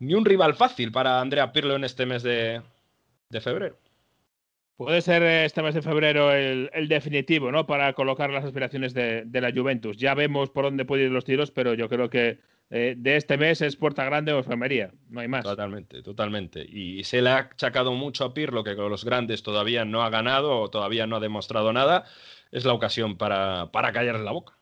ni 0.01 0.13
un 0.13 0.27
rival 0.27 0.55
fácil 0.55 0.93
para 0.93 1.19
Andrea 1.19 1.51
Pirlo 1.53 1.77
en 1.77 1.85
este 1.85 2.05
mes 2.05 2.23
de, 2.23 2.61
de 3.31 3.41
febrero. 3.41 3.79
Puede 4.77 5.01
ser 5.01 5.23
este 5.23 5.63
mes 5.63 5.75
de 5.75 5.81
febrero 5.81 6.33
el, 6.33 6.71
el 6.75 6.89
definitivo, 6.89 7.51
¿no? 7.51 7.67
Para 7.67 7.95
colocar 7.95 8.29
las 8.31 8.45
aspiraciones 8.45 8.93
de, 8.93 9.23
de, 9.25 9.41
la 9.41 9.51
Juventus. 9.51 9.97
Ya 9.97 10.15
vemos 10.15 10.51
por 10.51 10.65
dónde 10.65 10.85
pueden 10.85 11.07
ir 11.07 11.13
los 11.13 11.25
tiros, 11.25 11.51
pero 11.51 11.73
yo 11.73 11.89
creo 11.89 12.11
que 12.11 12.41
eh, 12.69 12.95
de 12.97 13.17
este 13.17 13.39
mes 13.39 13.63
es 13.63 13.77
puerta 13.77 14.05
grande 14.05 14.33
o 14.33 14.39
enfermería. 14.39 14.91
No 15.09 15.21
hay 15.21 15.29
más. 15.29 15.45
Totalmente, 15.45 16.03
totalmente. 16.03 16.67
Y 16.69 17.05
se 17.05 17.23
le 17.23 17.31
ha 17.31 17.39
achacado 17.39 17.93
mucho 17.93 18.25
a 18.25 18.35
Pirlo 18.35 18.65
que 18.65 18.77
con 18.77 18.91
los 18.91 19.05
grandes 19.05 19.43
todavía 19.43 19.87
no 19.87 20.03
ha 20.03 20.11
ganado 20.11 20.61
o 20.61 20.69
todavía 20.69 21.07
no 21.07 21.17
ha 21.17 21.21
demostrado 21.21 21.73
nada. 21.73 22.05
Es 22.51 22.67
la 22.67 22.75
ocasión 22.75 23.17
para, 23.17 23.71
para 23.73 23.93
callarle 23.93 24.25
la 24.25 24.33
boca. 24.33 24.59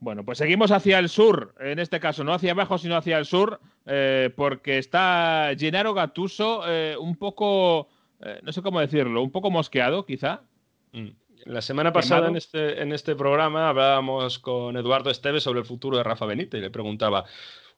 Bueno, 0.00 0.24
pues 0.24 0.38
seguimos 0.38 0.70
hacia 0.70 0.98
el 0.98 1.08
sur, 1.08 1.54
en 1.58 1.80
este 1.80 1.98
caso, 1.98 2.22
no 2.22 2.32
hacia 2.32 2.52
abajo, 2.52 2.78
sino 2.78 2.96
hacia 2.96 3.18
el 3.18 3.24
sur, 3.24 3.60
eh, 3.84 4.30
porque 4.36 4.78
está 4.78 5.50
Gennaro 5.58 5.92
Gattuso 5.92 6.62
eh, 6.68 6.96
un 6.96 7.16
poco 7.16 7.88
eh, 8.20 8.40
no 8.42 8.52
sé 8.52 8.62
cómo 8.62 8.80
decirlo, 8.80 9.22
un 9.22 9.30
poco 9.30 9.50
mosqueado, 9.50 10.04
quizá. 10.04 10.42
Mm. 10.92 11.08
La 11.44 11.62
semana 11.62 11.92
pasada 11.92 12.28
en 12.28 12.36
este, 12.36 12.82
en 12.82 12.92
este 12.92 13.14
programa 13.14 13.68
hablábamos 13.68 14.38
con 14.38 14.76
Eduardo 14.76 15.10
Esteves 15.10 15.44
sobre 15.44 15.60
el 15.60 15.66
futuro 15.66 15.96
de 15.96 16.02
Rafa 16.02 16.26
Benítez 16.26 16.58
y 16.58 16.62
le 16.62 16.70
preguntaba, 16.70 17.24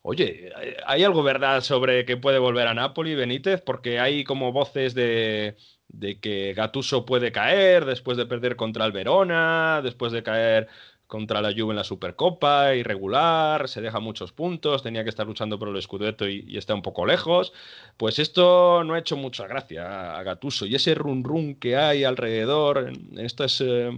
oye, 0.02 0.50
¿hay 0.86 1.04
algo 1.04 1.22
verdad 1.22 1.60
sobre 1.60 2.04
que 2.04 2.16
puede 2.16 2.38
volver 2.38 2.66
a 2.68 2.74
Napoli 2.74 3.14
Benítez? 3.14 3.60
Porque 3.60 4.00
hay 4.00 4.24
como 4.24 4.52
voces 4.52 4.94
de, 4.94 5.56
de 5.88 6.20
que 6.20 6.54
Gatuso 6.54 7.04
puede 7.04 7.32
caer 7.32 7.84
después 7.84 8.16
de 8.16 8.26
perder 8.26 8.56
contra 8.56 8.86
el 8.86 8.92
Verona, 8.92 9.80
después 9.82 10.12
de 10.12 10.22
caer 10.22 10.68
contra 11.10 11.42
la 11.42 11.52
Juve 11.52 11.72
en 11.72 11.76
la 11.76 11.84
Supercopa, 11.84 12.74
irregular, 12.76 13.68
se 13.68 13.80
deja 13.80 13.98
muchos 13.98 14.32
puntos, 14.32 14.82
tenía 14.84 15.02
que 15.02 15.10
estar 15.10 15.26
luchando 15.26 15.58
por 15.58 15.68
el 15.68 15.82
Scudetto 15.82 16.28
y, 16.28 16.44
y, 16.46 16.56
está 16.56 16.72
un 16.72 16.82
poco 16.82 17.04
lejos. 17.04 17.52
Pues 17.96 18.20
esto 18.20 18.84
no 18.84 18.94
ha 18.94 18.98
hecho 19.00 19.16
mucha 19.16 19.48
gracia 19.48 20.16
a 20.16 20.22
Gatuso 20.22 20.66
y 20.66 20.76
ese 20.76 20.94
run 20.94 21.24
run 21.24 21.56
que 21.56 21.76
hay 21.76 22.04
alrededor 22.04 22.88
en 22.88 23.18
estas 23.18 23.60
eh, 23.60 23.90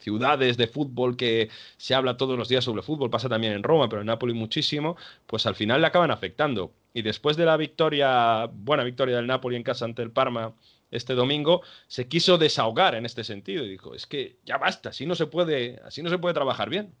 ciudades 0.00 0.58
de 0.58 0.66
fútbol 0.66 1.16
que 1.16 1.48
se 1.78 1.94
habla 1.94 2.18
todos 2.18 2.38
los 2.38 2.48
días 2.48 2.62
sobre 2.62 2.82
fútbol, 2.82 3.08
pasa 3.08 3.30
también 3.30 3.54
en 3.54 3.62
Roma, 3.62 3.88
pero 3.88 4.02
en 4.02 4.08
Nápoles 4.08 4.36
muchísimo, 4.36 4.96
pues 5.26 5.46
al 5.46 5.54
final 5.54 5.80
le 5.80 5.86
acaban 5.86 6.10
afectando. 6.10 6.72
Y 6.92 7.00
después 7.02 7.38
de 7.38 7.46
la 7.46 7.56
victoria, 7.56 8.50
buena 8.52 8.84
victoria 8.84 9.16
del 9.16 9.26
Napoli 9.26 9.56
en 9.56 9.62
casa 9.62 9.86
ante 9.86 10.02
el 10.02 10.10
Parma, 10.10 10.52
este 10.90 11.14
domingo, 11.14 11.62
se 11.86 12.08
quiso 12.08 12.38
desahogar 12.38 12.94
en 12.94 13.06
este 13.06 13.24
sentido 13.24 13.64
y 13.64 13.70
dijo, 13.70 13.94
es 13.94 14.06
que 14.06 14.38
ya 14.44 14.58
basta, 14.58 14.90
así 14.90 15.06
no 15.06 15.14
se 15.14 15.26
puede, 15.26 15.80
así 15.84 16.02
no 16.02 16.10
se 16.10 16.18
puede 16.18 16.34
trabajar 16.34 16.68
bien. 16.68 16.94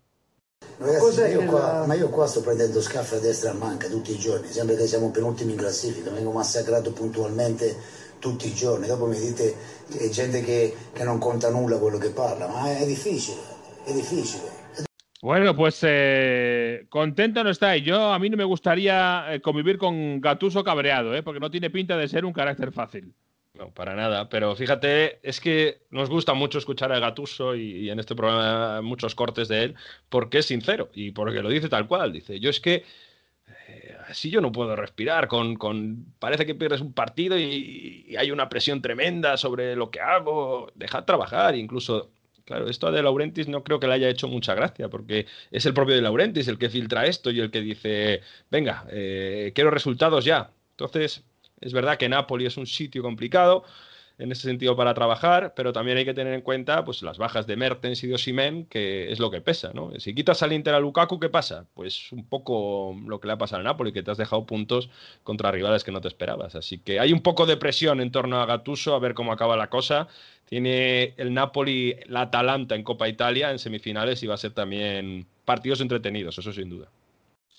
Ragazzi, 0.78 1.22
io 1.32 1.46
qua, 1.46 1.86
ma 1.86 1.94
io 1.94 2.10
qua 2.10 2.26
sto 2.26 2.42
prendendo 2.42 2.80
scaffo 2.82 3.16
a 3.16 3.18
destra 3.18 3.50
a 3.50 3.54
manca 3.54 3.88
tutti 3.88 4.12
i 4.12 4.18
giorni, 4.18 4.48
sempre 4.48 4.76
che 4.76 4.86
siamo 4.86 5.10
penultimi 5.10 5.52
in 5.52 5.58
classifica, 5.58 6.10
vengo 6.10 6.32
massacrato 6.32 6.92
puntualmente 6.92 7.76
tutti 8.18 8.46
i 8.46 8.54
giorni, 8.54 8.86
dopo 8.86 9.06
mi 9.06 9.18
dite 9.18 9.54
che 9.90 9.98
è 9.98 10.08
gente 10.10 10.42
che, 10.42 10.74
che 10.92 11.04
non 11.04 11.18
conta 11.18 11.50
nulla 11.50 11.78
quello 11.78 11.98
che 11.98 12.10
parla, 12.10 12.46
ma 12.46 12.76
è 12.76 12.86
difficile, 12.86 13.40
è 13.84 13.92
difficile. 13.92 14.58
Bueno, 15.22 15.54
pues 15.54 15.80
eh, 15.82 16.86
contento 16.88 17.44
no 17.44 17.50
está. 17.50 17.76
Y 17.76 17.82
yo 17.82 18.10
a 18.10 18.18
mí 18.18 18.30
no 18.30 18.38
me 18.38 18.44
gustaría 18.44 19.34
eh, 19.34 19.40
convivir 19.42 19.76
con 19.76 20.18
Gatuso 20.18 20.64
cabreado, 20.64 21.14
¿eh? 21.14 21.22
porque 21.22 21.40
no 21.40 21.50
tiene 21.50 21.68
pinta 21.68 21.98
de 21.98 22.08
ser 22.08 22.24
un 22.24 22.32
carácter 22.32 22.72
fácil. 22.72 23.14
No, 23.60 23.70
para 23.74 23.94
nada. 23.94 24.30
Pero 24.30 24.56
fíjate, 24.56 25.20
es 25.22 25.38
que 25.38 25.82
nos 25.90 26.08
gusta 26.08 26.32
mucho 26.32 26.56
escuchar 26.56 26.92
a 26.92 26.98
Gatuso 26.98 27.54
y, 27.54 27.90
en 27.90 28.00
este 28.00 28.16
programa 28.16 28.80
muchos 28.80 29.14
cortes 29.14 29.48
de 29.48 29.64
él, 29.64 29.74
porque 30.08 30.38
es 30.38 30.46
sincero 30.46 30.88
y 30.94 31.10
porque 31.10 31.42
lo 31.42 31.50
dice 31.50 31.68
tal 31.68 31.86
cual. 31.86 32.10
Dice, 32.10 32.40
yo 32.40 32.48
es 32.48 32.58
que 32.58 32.84
eh, 33.68 33.96
así 34.08 34.30
yo 34.30 34.40
no 34.40 34.50
puedo 34.50 34.74
respirar. 34.76 35.28
Con, 35.28 35.56
con 35.56 36.06
parece 36.18 36.46
que 36.46 36.54
pierdes 36.54 36.80
un 36.80 36.94
partido 36.94 37.38
y, 37.38 38.16
hay 38.18 38.30
una 38.30 38.48
presión 38.48 38.80
tremenda 38.80 39.36
sobre 39.36 39.76
lo 39.76 39.90
que 39.90 40.00
hago. 40.00 40.72
Dejad 40.74 41.04
trabajar, 41.04 41.54
incluso 41.54 42.10
Claro, 42.46 42.68
esto 42.68 42.88
a 42.88 42.90
De 42.90 43.02
Laurentiis 43.02 43.46
no 43.46 43.62
creo 43.62 43.78
que 43.78 43.86
le 43.86 43.94
haya 43.94 44.08
hecho 44.08 44.26
mucha 44.26 44.54
gracia, 44.54 44.88
porque 44.88 45.26
es 45.52 45.66
el 45.66 45.74
propio 45.74 45.94
De 45.94 46.00
Laurentiis 46.02 46.48
el 46.48 46.58
que 46.58 46.68
filtra 46.68 47.06
esto 47.06 47.30
y 47.30 47.38
el 47.38 47.50
que 47.52 47.60
dice, 47.60 48.22
venga, 48.50 48.86
eh, 48.90 49.52
quiero 49.54 49.70
resultados 49.70 50.24
ya. 50.24 50.50
Entonces, 50.72 51.22
es 51.60 51.72
verdad 51.72 51.98
que 51.98 52.08
Napoli 52.08 52.46
es 52.46 52.56
un 52.56 52.66
sitio 52.66 53.02
complicado, 53.02 53.64
en 54.20 54.30
ese 54.30 54.42
sentido 54.42 54.76
para 54.76 54.92
trabajar, 54.92 55.54
pero 55.56 55.72
también 55.72 55.96
hay 55.96 56.04
que 56.04 56.12
tener 56.12 56.34
en 56.34 56.42
cuenta 56.42 56.84
pues, 56.84 57.02
las 57.02 57.16
bajas 57.16 57.46
de 57.46 57.56
Mertens 57.56 58.04
y 58.04 58.06
de 58.06 58.14
Osimen, 58.14 58.66
que 58.66 59.10
es 59.10 59.18
lo 59.18 59.30
que 59.30 59.40
pesa. 59.40 59.72
¿no? 59.72 59.92
Si 59.98 60.14
quitas 60.14 60.42
al 60.42 60.52
Inter 60.52 60.74
a 60.74 60.80
Lukaku, 60.80 61.18
¿qué 61.18 61.30
pasa? 61.30 61.64
Pues 61.72 62.12
un 62.12 62.26
poco 62.26 62.94
lo 63.06 63.18
que 63.18 63.28
le 63.28 63.32
ha 63.32 63.38
pasado 63.38 63.60
al 63.60 63.64
Napoli, 63.64 63.92
que 63.92 64.02
te 64.02 64.10
has 64.10 64.18
dejado 64.18 64.44
puntos 64.44 64.90
contra 65.22 65.50
rivales 65.50 65.84
que 65.84 65.90
no 65.90 66.02
te 66.02 66.08
esperabas. 66.08 66.54
Así 66.54 66.78
que 66.78 67.00
hay 67.00 67.14
un 67.14 67.22
poco 67.22 67.46
de 67.46 67.56
presión 67.56 68.00
en 68.02 68.12
torno 68.12 68.38
a 68.40 68.46
Gattuso, 68.46 68.94
a 68.94 68.98
ver 68.98 69.14
cómo 69.14 69.32
acaba 69.32 69.56
la 69.56 69.70
cosa. 69.70 70.06
Tiene 70.44 71.14
el 71.16 71.32
Napoli 71.32 71.96
la 72.06 72.22
Atalanta 72.22 72.74
en 72.74 72.82
Copa 72.82 73.08
Italia 73.08 73.50
en 73.50 73.58
semifinales 73.58 74.22
y 74.22 74.26
va 74.26 74.34
a 74.34 74.38
ser 74.38 74.52
también 74.52 75.26
partidos 75.46 75.80
entretenidos, 75.80 76.36
eso 76.36 76.52
sin 76.52 76.68
duda. 76.68 76.88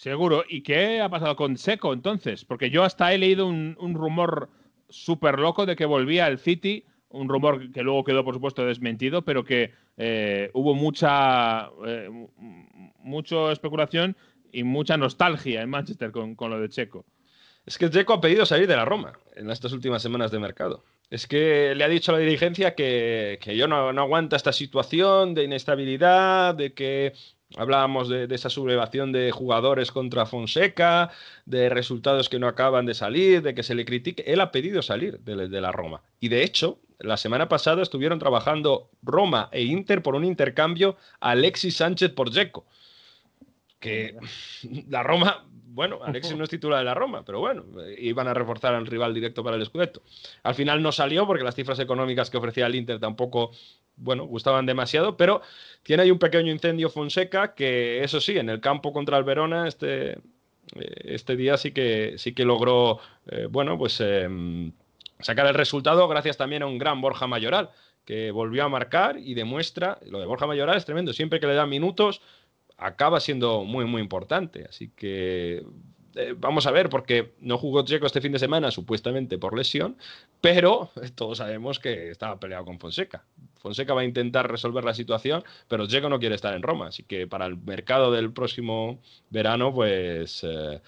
Seguro. 0.02 0.44
¿Y 0.50 0.62
qué 0.62 1.00
ha 1.00 1.10
pasado 1.10 1.36
con 1.36 1.60
Seco 1.60 1.94
entonces? 1.94 2.44
Porque 2.44 2.72
yo 2.72 2.84
hasta 2.84 3.14
he 3.14 3.20
leído 3.20 3.46
un, 3.46 3.94
rumor 3.94 4.50
súper 4.90 5.38
loco 5.38 5.68
de 5.68 5.76
que 5.76 5.86
volvía 5.86 6.26
al 6.26 6.40
City, 6.40 6.86
un 7.10 7.30
rumor 7.30 7.72
que 7.72 7.84
luego 7.84 8.04
quedó, 8.04 8.26
por 8.26 8.34
supuesto, 8.34 8.66
desmentido, 8.66 9.22
pero 9.22 9.46
que 9.46 9.76
eh, 9.98 10.50
hubo 10.56 10.74
mucha, 10.74 11.70
eh, 11.86 12.10
especulación 13.52 14.18
y 14.52 14.64
mucha 14.64 14.98
nostalgia 14.98 15.62
en 15.62 15.70
Manchester 15.70 16.10
con, 16.12 16.34
con, 16.34 16.50
lo 16.50 16.60
de 16.60 16.70
Checo. 16.70 17.06
Es 17.68 17.78
que 17.78 17.92
Checo 17.92 18.14
ha 18.14 18.22
pedido 18.22 18.48
salir 18.48 18.66
de 18.66 18.76
la 18.76 18.86
Roma 18.86 19.14
en 19.36 19.52
estas 19.52 19.72
últimas 19.72 20.02
semanas 20.02 20.32
de 20.32 20.40
mercado. 20.40 20.84
Es 21.12 21.28
que 21.28 21.76
le 21.76 21.84
ha 21.84 21.88
dicho 21.88 22.12
a 22.12 22.16
la 22.16 22.22
dirigencia 22.22 22.74
que, 22.74 23.38
que 23.40 23.56
yo 23.56 23.68
no, 23.68 23.94
no 23.94 24.02
aguanta 24.02 24.36
esta 24.36 24.52
situación 24.52 25.36
de 25.36 25.44
inestabilidad, 25.44 26.56
de 26.56 26.74
que 26.74 27.14
Hablábamos 27.58 28.08
de, 28.08 28.28
esa 28.34 28.50
sublevación 28.50 29.12
de 29.12 29.32
jugadores 29.32 29.92
contra 29.92 30.26
Fonseca, 30.26 31.12
de 31.46 31.70
resultados 31.70 32.30
que 32.30 32.40
no 32.40 32.48
acaban 32.48 32.86
de 32.86 32.94
salir, 32.94 33.42
de 33.42 33.54
que 33.54 33.64
se 33.64 33.76
le 33.76 33.86
critique. 33.86 34.24
Él 34.26 34.40
ha 34.40 34.52
pedido 34.52 34.82
salir 34.82 35.20
de, 35.20 35.62
la 35.62 35.72
Roma. 35.72 36.02
Y 36.20 36.30
de 36.30 36.44
hecho, 36.44 36.80
la 37.00 37.18
semana 37.18 37.50
pasada 37.50 37.82
estuvieron 37.82 38.20
trabajando 38.20 38.90
Roma 39.02 39.50
e 39.52 39.64
Inter 39.64 40.02
por 40.02 40.16
un 40.16 40.24
intercambio 40.24 40.96
Alexis 41.20 41.76
Sánchez 41.76 42.12
por 42.12 42.32
Dzeko. 42.32 42.66
Que 43.80 44.16
la 44.90 45.04
Roma, 45.04 45.46
bueno, 45.74 46.00
Alexis 46.04 46.38
no 46.38 46.46
es 46.46 46.50
titular 46.50 46.80
de 46.80 46.86
la 46.86 46.94
Roma, 46.94 47.24
pero 47.26 47.40
bueno, 47.40 47.66
iban 47.98 48.30
a 48.30 48.34
reforzar 48.34 48.76
al 48.76 48.88
rival 48.88 49.14
directo 49.14 49.44
para 49.44 49.58
el 49.58 49.66
Scudetto. 49.66 50.02
Al 50.44 50.56
final 50.56 50.82
no 50.82 50.94
salió 50.94 51.28
porque 51.28 51.44
las 51.44 51.56
cifras 51.56 51.80
económicas 51.80 52.30
que 52.30 52.38
ofrecía 52.38 52.68
el 52.68 52.76
Inter 52.76 53.00
tampoco 53.00 53.52
bueno, 54.02 54.26
gustaban 54.26 54.66
demasiado, 54.66 55.16
pero 55.16 55.42
tiene 55.84 56.04
ahí 56.04 56.12
un 56.12 56.20
pequeño 56.20 56.52
incendio 56.52 56.90
Fonseca 56.90 57.54
que, 57.54 58.04
eso 58.04 58.20
sí, 58.20 58.38
en 58.38 58.50
el 58.50 58.60
campo 58.60 58.92
contra 58.92 59.18
el 59.18 59.24
Verona 59.24 59.68
este, 59.68 60.18
este 60.76 61.36
día 61.36 61.58
sí 61.58 61.72
que, 61.72 62.16
sí 62.18 62.34
que 62.34 62.46
logró, 62.46 63.00
eh, 63.28 63.48
bueno, 63.50 63.78
pues 63.78 64.00
eh, 64.02 64.28
sacar 65.20 65.48
el 65.48 65.54
resultado 65.54 66.08
gracias 66.08 66.38
también 66.38 66.64
a 66.64 66.68
un 66.68 66.78
gran 66.78 67.00
Borja 67.02 67.28
Mayoral 67.28 67.70
que 68.06 68.32
volvió 68.32 68.66
a 68.66 68.70
marcar 68.70 69.18
y 69.20 69.36
demuestra, 69.36 70.00
lo 70.08 70.20
de 70.20 70.26
Borja 70.26 70.48
Mayoral 70.48 70.78
es 70.78 70.86
tremendo, 70.86 71.14
siempre 71.14 71.40
que 71.40 71.48
le 71.48 71.54
dan 71.54 71.70
minutos 71.70 72.22
acaba 72.78 73.20
siendo 73.20 73.64
muy, 73.64 73.86
muy 73.86 74.02
importante, 74.02 74.66
así 74.68 74.90
que 74.90 75.64
eh, 76.16 76.36
vamos 76.38 76.68
a 76.68 76.72
ver, 76.72 76.90
porque 76.90 77.34
no 77.40 77.58
jugó 77.58 77.84
Checo 77.84 78.06
este 78.06 78.22
fin 78.22 78.32
de 78.32 78.40
semana, 78.40 78.72
supuestamente 78.72 79.38
por 79.38 79.56
lesión, 79.56 79.96
pero 80.42 80.92
todos 81.16 81.38
sabemos 81.38 81.80
que 81.80 82.10
estaba 82.10 82.40
peleado 82.40 82.66
con 82.66 82.80
Fonseca. 82.80 83.24
Fonseca 83.60 83.94
va 83.94 84.02
a 84.02 84.06
intentar 84.06 84.50
resolver 84.50 84.84
la 84.84 84.94
situación, 84.94 85.44
pero 85.68 85.88
Checo 85.88 86.10
no 86.10 86.20
quiere 86.20 86.36
estar 86.36 86.54
en 86.54 86.64
Roma, 86.64 86.88
así 86.88 87.04
que 87.04 87.28
para 87.28 87.46
el 87.46 87.58
mercado 87.58 88.12
del 88.12 88.32
próximo 88.34 89.00
verano, 89.30 89.74
pues 89.74 90.44
eh, 90.44 90.82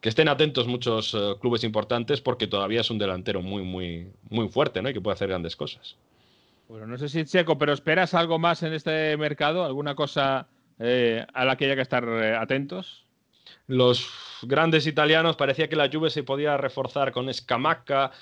que 0.00 0.08
estén 0.08 0.28
atentos 0.28 0.68
muchos 0.68 1.14
eh, 1.14 1.34
clubes 1.40 1.64
importantes, 1.64 2.20
porque 2.20 2.46
todavía 2.46 2.82
es 2.82 2.90
un 2.90 2.98
delantero 2.98 3.42
muy, 3.42 3.62
muy, 3.62 4.12
muy 4.30 4.48
fuerte, 4.48 4.80
¿no? 4.80 4.90
Y 4.90 4.92
que 4.92 5.00
puede 5.00 5.14
hacer 5.14 5.28
grandes 5.28 5.56
cosas. 5.56 5.96
Bueno, 6.68 6.86
no 6.86 6.98
sé 6.98 7.08
si 7.08 7.24
Checo, 7.24 7.58
pero 7.58 7.72
¿esperas 7.72 8.14
algo 8.14 8.38
más 8.38 8.62
en 8.62 8.74
este 8.74 9.16
mercado? 9.16 9.64
¿Alguna 9.64 9.94
cosa 9.94 10.46
a 10.78 11.44
la 11.44 11.56
que 11.56 11.64
haya 11.64 11.74
que 11.74 11.82
estar 11.82 12.08
atentos? 12.08 13.07
Los 13.66 14.08
grandes 14.42 14.86
italianos 14.86 15.36
parecía 15.36 15.68
que 15.68 15.76
la 15.76 15.90
Juve 15.92 16.10
se 16.10 16.22
podía 16.22 16.56
reforzar 16.56 17.12
con 17.12 17.32
Scamacca, 17.32 18.12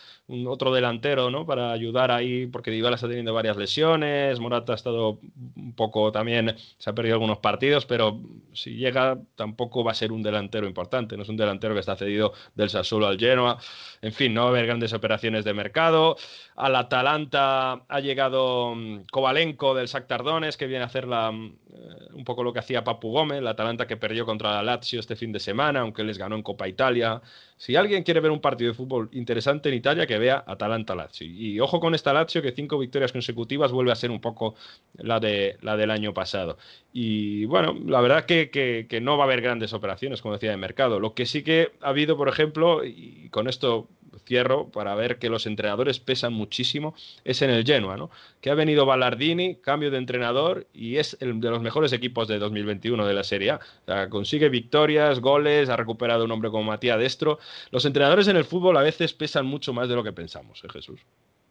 otro 0.46 0.72
delantero, 0.72 1.30
¿no? 1.30 1.46
Para 1.46 1.72
ayudar 1.72 2.10
ahí, 2.10 2.46
porque 2.46 2.70
Dybala 2.70 2.96
está 2.96 3.08
teniendo 3.08 3.34
varias 3.34 3.56
lesiones, 3.56 4.40
Morata 4.40 4.72
ha 4.72 4.76
estado 4.76 5.18
un 5.56 5.74
poco 5.74 6.10
también, 6.12 6.56
se 6.78 6.90
ha 6.90 6.94
perdido 6.94 7.14
algunos 7.14 7.38
partidos, 7.38 7.86
pero 7.86 8.18
si 8.56 8.74
llega 8.76 9.18
tampoco 9.34 9.84
va 9.84 9.92
a 9.92 9.94
ser 9.94 10.12
un 10.12 10.22
delantero 10.22 10.66
importante, 10.66 11.16
no 11.16 11.22
es 11.22 11.28
un 11.28 11.36
delantero 11.36 11.74
que 11.74 11.80
está 11.80 11.96
cedido 11.96 12.32
del 12.54 12.70
Sassuolo 12.70 13.06
al 13.06 13.18
Genoa, 13.18 13.58
en 14.02 14.12
fin, 14.12 14.34
no 14.34 14.42
va 14.42 14.46
a 14.48 14.50
haber 14.50 14.66
grandes 14.66 14.92
operaciones 14.92 15.44
de 15.44 15.54
mercado, 15.54 16.16
al 16.56 16.74
Atalanta 16.76 17.84
ha 17.88 18.00
llegado 18.00 18.74
mm, 18.74 19.06
Kovalenko 19.12 19.74
del 19.74 19.86
Shakhtar 19.86 20.22
Donetsk, 20.22 20.58
que 20.58 20.66
viene 20.66 20.84
a 20.84 20.86
hacer 20.86 21.06
la, 21.06 21.30
eh, 21.30 22.14
un 22.14 22.24
poco 22.24 22.42
lo 22.42 22.52
que 22.52 22.60
hacía 22.60 22.82
Papu 22.82 23.10
Gómez, 23.12 23.42
la 23.42 23.50
Atalanta 23.50 23.86
que 23.86 23.96
perdió 23.96 24.24
contra 24.24 24.52
la 24.52 24.62
Lazio 24.62 25.00
este 25.00 25.16
fin 25.16 25.32
de 25.32 25.40
semana, 25.40 25.80
aunque 25.80 26.02
les 26.02 26.18
ganó 26.18 26.36
en 26.36 26.42
Copa 26.42 26.66
Italia, 26.66 27.20
si 27.56 27.74
alguien 27.74 28.02
quiere 28.02 28.20
ver 28.20 28.30
un 28.30 28.40
partido 28.40 28.70
de 28.70 28.76
fútbol 28.76 29.08
interesante 29.12 29.68
en 29.70 29.76
Italia, 29.76 30.06
que 30.06 30.18
vea 30.18 30.44
Atalanta-Lazio. 30.46 31.26
Y 31.26 31.58
ojo 31.60 31.80
con 31.80 31.94
esta 31.94 32.12
Lazio, 32.12 32.42
que 32.42 32.52
cinco 32.52 32.78
victorias 32.78 33.12
consecutivas 33.12 33.72
vuelve 33.72 33.92
a 33.92 33.96
ser 33.96 34.10
un 34.10 34.20
poco 34.20 34.54
la, 34.94 35.20
de, 35.20 35.56
la 35.62 35.76
del 35.76 35.90
año 35.90 36.12
pasado. 36.12 36.58
Y 36.92 37.46
bueno, 37.46 37.74
la 37.86 38.00
verdad 38.00 38.26
que, 38.26 38.50
que, 38.50 38.86
que 38.88 39.00
no 39.00 39.16
va 39.16 39.24
a 39.24 39.26
haber 39.26 39.40
grandes 39.40 39.72
operaciones, 39.72 40.20
como 40.20 40.34
decía, 40.34 40.50
de 40.50 40.58
mercado. 40.58 41.00
Lo 41.00 41.14
que 41.14 41.24
sí 41.24 41.42
que 41.42 41.72
ha 41.80 41.88
habido, 41.88 42.16
por 42.16 42.28
ejemplo, 42.28 42.84
y 42.84 43.28
con 43.30 43.48
esto 43.48 43.88
cierro 44.24 44.68
para 44.68 44.94
ver 44.94 45.18
que 45.18 45.28
los 45.28 45.46
entrenadores 45.46 46.00
pesan 46.00 46.32
muchísimo, 46.32 46.94
es 47.24 47.42
en 47.42 47.50
el 47.50 47.64
Genoa, 47.64 47.96
¿no? 47.96 48.10
Que 48.40 48.50
ha 48.50 48.54
venido 48.54 48.86
Ballardini, 48.86 49.56
cambio 49.56 49.90
de 49.90 49.98
entrenador, 49.98 50.66
y 50.72 50.96
es 50.96 51.16
el 51.20 51.40
de 51.40 51.50
los 51.50 51.62
mejores 51.62 51.92
equipos 51.92 52.28
de 52.28 52.38
2021 52.38 53.06
de 53.06 53.14
la 53.14 53.24
Serie 53.24 53.50
A. 53.50 53.56
O 53.56 53.84
sea, 53.86 54.08
consigue 54.08 54.48
victorias, 54.48 55.20
goles, 55.20 55.68
ha 55.68 55.76
recuperado 55.76 56.24
un 56.24 56.30
hombre 56.30 56.50
como 56.50 56.64
Matías 56.64 56.98
Destro. 56.98 57.38
Los 57.70 57.84
entrenadores 57.84 58.28
en 58.28 58.36
el 58.36 58.44
fútbol 58.44 58.76
a 58.76 58.82
veces 58.82 59.12
pesan 59.12 59.46
mucho 59.46 59.72
más 59.72 59.88
de 59.88 59.94
lo 59.94 60.04
que 60.04 60.12
pensamos, 60.12 60.62
¿eh, 60.64 60.68
Jesús? 60.72 61.00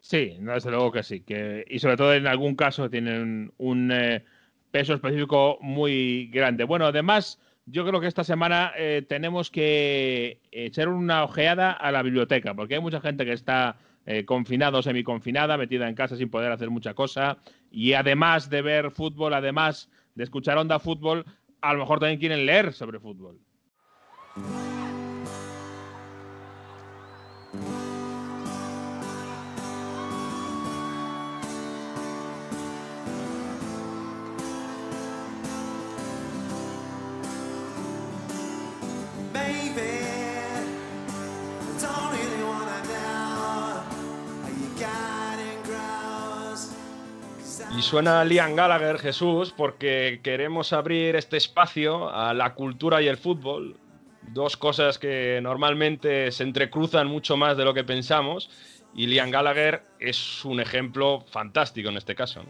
Sí, 0.02 0.38
desde 0.40 0.70
luego 0.70 0.92
que 0.92 1.04
sí. 1.04 1.22
Que, 1.22 1.66
y 1.68 1.80
sobre 1.80 1.98
todo 1.98 2.14
en 2.14 2.28
algún 2.28 2.56
caso 2.56 2.90
tienen 2.90 3.52
un 3.58 3.92
eh, 3.92 4.24
peso 4.72 4.94
específico 4.94 5.58
muy 5.62 6.28
grande. 6.28 6.64
Bueno, 6.64 6.86
además 6.86 7.40
yo 7.66 7.86
creo 7.86 8.00
que 8.00 8.08
esta 8.08 8.24
semana 8.24 8.72
eh, 8.78 9.04
tenemos 9.08 9.50
que 9.50 10.40
echar 10.52 10.88
una 10.90 11.24
ojeada 11.24 11.72
a 11.72 11.92
la 11.92 12.04
biblioteca, 12.04 12.54
porque 12.54 12.76
hay 12.76 12.82
mucha 12.82 13.02
gente 13.02 13.26
que 13.26 13.34
está 13.34 13.78
eh, 14.06 14.24
confinada 14.26 14.78
o 14.78 14.84
semiconfinada, 14.84 15.58
metida 15.58 15.90
en 15.90 15.96
casa 15.96 16.16
sin 16.16 16.30
poder 16.30 16.52
hacer 16.52 16.70
mucha 16.70 16.94
cosa, 16.94 17.38
y 17.72 17.94
además 17.94 18.50
de 18.50 18.62
ver 18.62 18.92
fútbol, 18.92 19.34
además 19.34 19.90
de 20.14 20.24
escuchar 20.24 20.58
onda 20.58 20.80
fútbol, 20.80 21.26
a 21.62 21.74
lo 21.74 21.80
mejor 21.80 22.00
también 22.00 22.20
quieren 22.20 22.46
leer 22.46 22.72
sobre 22.74 23.00
fútbol. 23.00 23.40
Suena 47.86 48.26
Liam 48.26 48.56
Gallagher, 48.56 48.98
Jesús, 48.98 49.54
porque 49.56 50.20
queremos 50.24 50.74
abrir 50.74 51.16
este 51.16 51.38
espacio 51.38 52.10
a 52.10 52.34
la 52.34 52.56
cultura 52.56 53.00
y 53.02 53.08
el 53.08 53.18
fútbol. 53.18 53.78
Dos 54.24 54.58
cosas 54.58 54.98
que 54.98 55.40
normalmente 55.42 56.32
se 56.32 56.44
entrecruzan 56.44 57.08
mucho 57.08 57.38
más 57.38 57.58
de 57.58 57.64
lo 57.64 57.76
que 57.76 57.84
pensamos. 57.84 58.50
Y 58.96 59.06
Liam 59.06 59.30
Gallagher 59.30 59.84
es 60.00 60.44
un 60.46 60.60
ejemplo 60.60 61.24
fantástico 61.30 61.90
en 61.90 61.98
este 61.98 62.16
caso. 62.16 62.42
¿no? 62.42 62.50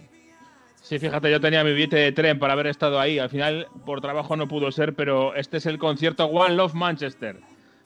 Sí, 0.81 0.99
fíjate, 0.99 1.29
yo 1.29 1.41
tenía 1.41 1.65
mi 1.65 1.73
billete 1.73 1.97
de 1.97 2.11
tren 2.13 2.39
para 2.39 2.53
haber 2.53 2.67
estado 2.67 2.97
ahí. 2.97 3.19
Al 3.19 3.29
final, 3.29 3.67
por 3.85 3.99
trabajo 3.99 4.37
no 4.37 4.47
pudo 4.47 4.71
ser, 4.71 4.95
pero 4.95 5.35
este 5.35 5.57
es 5.57 5.65
el 5.65 5.77
concierto 5.77 6.27
One 6.27 6.55
Love 6.55 6.75
Manchester. 6.75 7.41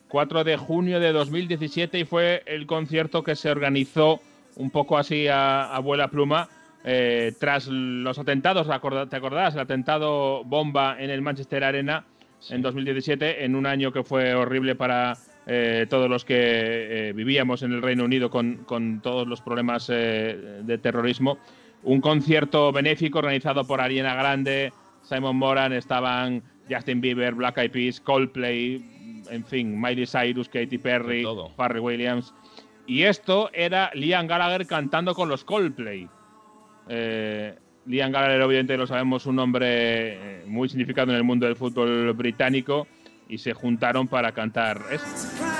4 0.08 0.44
de 0.44 0.56
junio 0.56 1.00
de 1.00 1.12
2017 1.12 1.98
y 1.98 2.04
fue 2.04 2.44
el 2.46 2.66
concierto 2.66 3.24
que 3.24 3.34
se 3.34 3.50
organizó 3.50 4.20
un 4.56 4.70
poco 4.70 4.98
así 4.98 5.26
a 5.26 5.74
abuela 5.74 6.08
pluma 6.08 6.48
eh, 6.84 7.32
tras 7.38 7.66
los 7.68 8.18
atentados, 8.18 8.66
¿te 8.66 9.16
acordás? 9.16 9.54
El 9.54 9.60
atentado 9.60 10.44
bomba 10.44 10.96
en 10.98 11.10
el 11.10 11.22
Manchester 11.22 11.64
Arena, 11.64 12.04
en 12.48 12.62
2017, 12.62 13.44
en 13.44 13.54
un 13.54 13.66
año 13.66 13.92
que 13.92 14.02
fue 14.02 14.34
horrible 14.34 14.74
para 14.74 15.16
eh, 15.46 15.86
todos 15.90 16.08
los 16.08 16.24
que 16.24 17.08
eh, 17.08 17.12
vivíamos 17.12 17.62
en 17.62 17.72
el 17.72 17.82
Reino 17.82 18.04
Unido 18.04 18.30
con, 18.30 18.64
con 18.64 19.00
todos 19.00 19.28
los 19.28 19.42
problemas 19.42 19.88
de 19.88 20.78
terrorismo. 20.82 21.38
Un 21.82 22.00
concierto 22.00 22.72
benéfico 22.72 23.18
organizado 23.18 23.66
por 23.66 23.80
Ariana 23.80 24.14
Grande, 24.14 24.72
Simon 25.02 25.36
Moran, 25.36 25.72
estaban 25.72 26.42
Justin 26.70 27.00
Bieber, 27.00 27.34
Black 27.34 27.58
Eyed 27.58 27.70
Peas, 27.72 28.00
Coldplay, 28.00 29.24
en 29.30 29.44
fin, 29.44 29.80
Miley 29.80 30.06
Cyrus, 30.06 30.48
Katy 30.48 30.78
Perry, 30.78 31.24
Farrell 31.56 31.80
Williams. 31.80 32.34
Y 32.86 33.02
esto 33.02 33.50
era 33.52 33.90
Liam 33.94 34.26
Gallagher 34.26 34.66
cantando 34.66 35.14
con 35.14 35.28
los 35.28 35.44
Coldplay. 35.44 36.08
Eh, 36.88 37.54
Liam 37.86 38.12
Gallagher, 38.12 38.42
obviamente, 38.42 38.76
lo 38.76 38.86
sabemos, 38.86 39.26
un 39.26 39.38
hombre 39.38 39.66
eh, 39.68 40.44
muy 40.46 40.68
significado 40.68 41.10
en 41.10 41.16
el 41.16 41.24
mundo 41.24 41.46
del 41.46 41.56
fútbol 41.56 42.12
británico 42.12 42.86
y 43.28 43.38
se 43.38 43.52
juntaron 43.52 44.08
para 44.08 44.32
cantar 44.32 44.82
esto. 44.90 45.59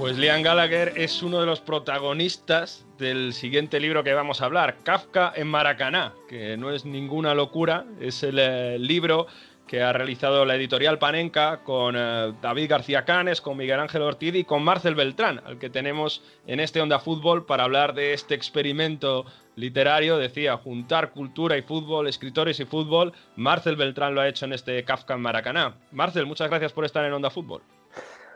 Pues 0.00 0.16
Liam 0.16 0.40
Gallagher 0.40 0.94
es 0.96 1.22
uno 1.22 1.40
de 1.40 1.46
los 1.46 1.60
protagonistas 1.60 2.86
del 2.96 3.34
siguiente 3.34 3.78
libro 3.78 4.02
que 4.02 4.14
vamos 4.14 4.40
a 4.40 4.46
hablar, 4.46 4.78
Kafka 4.82 5.30
en 5.36 5.46
Maracaná, 5.46 6.14
que 6.26 6.56
no 6.56 6.72
es 6.72 6.86
ninguna 6.86 7.34
locura, 7.34 7.84
es 8.00 8.22
el 8.22 8.38
eh, 8.38 8.78
libro 8.78 9.26
que 9.66 9.82
ha 9.82 9.92
realizado 9.92 10.46
la 10.46 10.56
editorial 10.56 10.98
Panenka 10.98 11.62
con 11.64 11.96
eh, 11.98 12.32
David 12.40 12.70
García 12.70 13.04
Canes, 13.04 13.42
con 13.42 13.58
Miguel 13.58 13.78
Ángel 13.78 14.00
Ortiz 14.00 14.34
y 14.36 14.44
con 14.44 14.62
Marcel 14.62 14.94
Beltrán, 14.94 15.42
al 15.44 15.58
que 15.58 15.68
tenemos 15.68 16.22
en 16.46 16.60
este 16.60 16.80
Onda 16.80 16.98
Fútbol 16.98 17.44
para 17.44 17.64
hablar 17.64 17.92
de 17.92 18.14
este 18.14 18.34
experimento 18.34 19.26
literario, 19.54 20.16
decía, 20.16 20.56
juntar 20.56 21.10
cultura 21.10 21.58
y 21.58 21.62
fútbol, 21.62 22.08
escritores 22.08 22.58
y 22.58 22.64
fútbol. 22.64 23.12
Marcel 23.36 23.76
Beltrán 23.76 24.14
lo 24.14 24.22
ha 24.22 24.28
hecho 24.28 24.46
en 24.46 24.54
este 24.54 24.82
Kafka 24.82 25.12
en 25.12 25.20
Maracaná. 25.20 25.74
Marcel, 25.92 26.24
muchas 26.24 26.48
gracias 26.48 26.72
por 26.72 26.86
estar 26.86 27.04
en 27.04 27.12
Onda 27.12 27.28
Fútbol. 27.28 27.60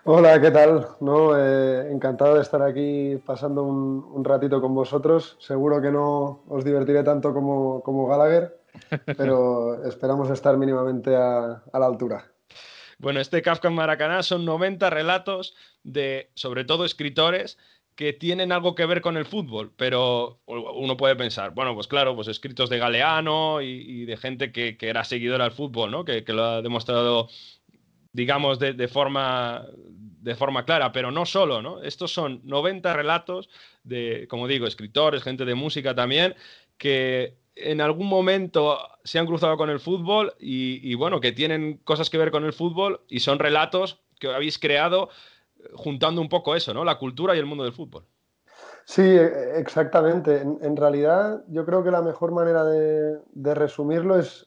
Hola, 0.07 0.39
¿qué 0.39 0.51
tal? 0.51 0.87
No, 1.01 1.35
eh, 1.35 1.91
encantado 1.91 2.35
de 2.35 2.43
estar 2.43 2.61
aquí 2.61 3.17
pasando 3.25 3.63
un, 3.63 4.05
un 4.13 4.23
ratito 4.23 4.61
con 4.61 4.75
vosotros. 4.75 5.39
Seguro 5.41 5.81
que 5.81 5.91
no 5.91 6.43
os 6.47 6.63
divertiré 6.63 7.03
tanto 7.03 7.33
como, 7.33 7.83
como 7.83 8.07
Gallagher, 8.07 8.55
pero 9.17 9.83
esperamos 9.89 10.29
estar 10.29 10.59
mínimamente 10.59 11.17
a, 11.17 11.63
a 11.73 11.79
la 11.79 11.87
altura. 11.87 12.31
Bueno, 12.99 13.19
este 13.19 13.41
Kafka 13.41 13.69
en 13.69 13.75
Maracaná 13.75 14.23
son 14.23 14.45
90 14.45 14.91
relatos 14.91 15.55
de, 15.85 16.31
sobre 16.35 16.67
todo, 16.67 16.85
escritores 16.85 17.57
que 17.95 18.13
tienen 18.13 18.53
algo 18.53 18.75
que 18.75 18.85
ver 18.85 19.01
con 19.01 19.17
el 19.17 19.25
fútbol, 19.25 19.73
pero 19.75 20.41
uno 20.47 20.99
puede 20.99 21.17
pensar, 21.17 21.53
bueno, 21.55 21.75
pues 21.75 21.87
claro, 21.87 22.15
pues 22.15 22.29
escritos 22.29 22.69
de 22.69 22.79
Galeano 22.79 23.63
y, 23.63 23.69
y 23.69 24.05
de 24.05 24.17
gente 24.19 24.53
que, 24.53 24.77
que, 24.77 24.89
era 24.89 25.05
seguidora 25.05 25.45
al 25.45 25.53
fútbol, 25.53 25.93
¿no? 25.93 26.05
Que, 26.05 26.25
que 26.25 26.33
lo 26.33 26.45
ha 26.45 26.63
demostrado 26.63 27.29
digamos, 28.15 28.59
de, 28.59 28.73
de, 28.73 28.89
forma, 28.89 29.67
de 29.77 30.35
forma 30.37 30.65
clara, 30.65 30.93
pero 30.93 31.11
no 31.11 31.27
solo, 31.27 31.61
¿no? 31.61 31.83
Estos 31.83 32.15
son 32.15 32.41
90 32.45 32.95
relatos 32.95 33.51
de, 33.83 34.27
como 34.31 34.49
digo, 34.49 34.67
escritores, 34.67 35.23
gente 35.23 35.45
de 35.45 35.55
música 35.55 35.95
también, 35.95 36.35
que 36.79 37.37
en 37.57 37.81
algún 37.81 38.07
momento 38.07 38.79
se 39.03 39.19
han 39.19 39.27
cruzado 39.27 39.57
con 39.57 39.69
el 39.69 39.81
fútbol 39.81 40.33
y, 40.39 40.81
y 40.89 40.95
bueno, 40.95 41.21
que 41.21 41.33
tienen 41.33 41.79
cosas 41.79 42.09
que 42.09 42.19
ver 42.19 42.31
con 42.31 42.45
el 42.45 42.53
fútbol 42.53 43.01
y 43.09 43.21
son 43.21 43.41
relatos 43.41 44.01
que 44.19 44.29
habéis 44.29 44.59
creado 44.59 45.11
juntando 45.73 46.21
un 46.21 46.29
poco 46.29 46.55
eso, 46.55 46.73
¿no? 46.73 46.85
La 46.85 46.99
cultura 46.99 47.35
y 47.35 47.41
el 47.41 47.47
mundo 47.47 47.65
del 47.65 47.73
fútbol. 47.73 48.05
Sí, 48.85 49.03
exactamente. 49.03 50.41
En, 50.41 50.59
en 50.63 50.77
realidad, 50.77 51.43
yo 51.49 51.67
creo 51.67 51.83
que 51.83 51.91
la 51.91 52.03
mejor 52.03 52.31
manera 52.31 52.65
de, 52.65 53.19
de 53.33 53.55
resumirlo 53.55 54.19
es 54.19 54.47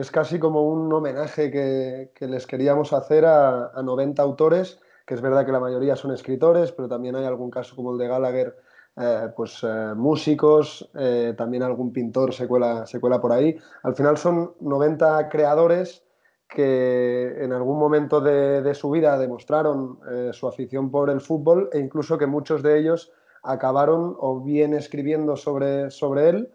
es 0.00 0.10
casi 0.10 0.38
como 0.38 0.62
un 0.62 0.92
homenaje 0.92 1.50
que, 1.50 2.12
que 2.14 2.28
les 2.28 2.46
queríamos 2.46 2.92
hacer 2.92 3.24
a, 3.24 3.72
a, 3.74 3.82
90 3.82 4.22
autores, 4.22 4.78
que 5.04 5.14
es 5.14 5.20
verdad 5.20 5.44
que 5.44 5.52
la 5.52 5.58
mayoría 5.58 5.96
son 5.96 6.12
escritores, 6.12 6.70
pero 6.70 6.88
también 6.88 7.16
hay 7.16 7.24
algún 7.24 7.50
caso 7.50 7.74
como 7.74 7.92
el 7.92 7.98
de 7.98 8.06
Gallagher, 8.06 8.56
eh, 8.96 9.28
pues 9.34 9.60
eh, 9.62 9.94
músicos, 9.96 10.88
eh, 10.94 11.34
también 11.36 11.62
algún 11.62 11.92
pintor 11.92 12.32
se 12.32 12.46
cuela, 12.46 12.84
por 13.20 13.32
ahí. 13.32 13.56
Al 13.82 13.96
final 13.96 14.16
son 14.16 14.54
90 14.60 15.28
creadores 15.28 16.04
que 16.48 17.44
en 17.44 17.52
algún 17.52 17.78
momento 17.78 18.20
de, 18.20 18.62
de 18.62 18.74
su 18.74 18.90
vida 18.90 19.18
demostraron 19.18 19.98
su 20.32 20.48
afición 20.48 20.90
por 20.90 21.10
el 21.10 21.20
fútbol 21.20 21.68
e 21.72 21.78
incluso 21.78 22.16
que 22.16 22.26
muchos 22.26 22.62
de 22.62 22.78
ellos 22.78 23.12
acabaron 23.42 24.16
o 24.18 24.40
bien 24.40 24.72
escribiendo 24.72 25.36
sobre, 25.36 25.90
sobre 25.90 26.30
él, 26.30 26.50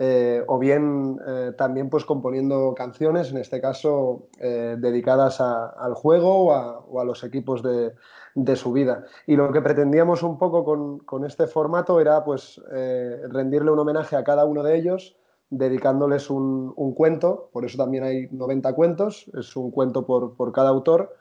eh, 0.00 0.44
o 0.46 0.58
bien 0.60 1.18
eh, 1.26 1.52
también 1.58 1.90
pues 1.90 2.04
componiendo 2.04 2.72
canciones, 2.76 3.32
en 3.32 3.38
este 3.38 3.60
caso 3.60 4.28
eh, 4.38 4.76
dedicadas 4.78 5.40
al 5.40 5.94
juego 5.94 6.46
o 6.46 7.00
a, 7.00 7.04
los 7.04 7.24
equipos 7.24 7.62
de, 7.62 7.94
su 8.54 8.72
vida. 8.72 9.04
Y 9.26 9.34
lo 9.34 9.50
que 9.52 9.60
pretendíamos 9.60 10.22
un 10.22 10.38
poco 10.38 10.64
con, 11.04 11.24
este 11.24 11.48
formato 11.48 12.00
era 12.00 12.24
pues 12.24 12.60
eh, 12.72 13.22
rendirle 13.28 13.72
un 13.72 13.80
homenaje 13.80 14.14
a 14.14 14.22
cada 14.22 14.44
uno 14.44 14.62
de 14.62 14.76
ellos, 14.76 15.16
dedicándoles 15.50 16.30
un, 16.30 16.72
cuento, 16.94 17.50
por 17.52 17.64
eso 17.64 17.76
también 17.76 18.04
hay 18.04 18.28
90 18.30 18.72
cuentos, 18.74 19.28
es 19.36 19.56
un 19.56 19.72
cuento 19.72 20.06
por, 20.06 20.52
cada 20.52 20.68
autor, 20.68 21.16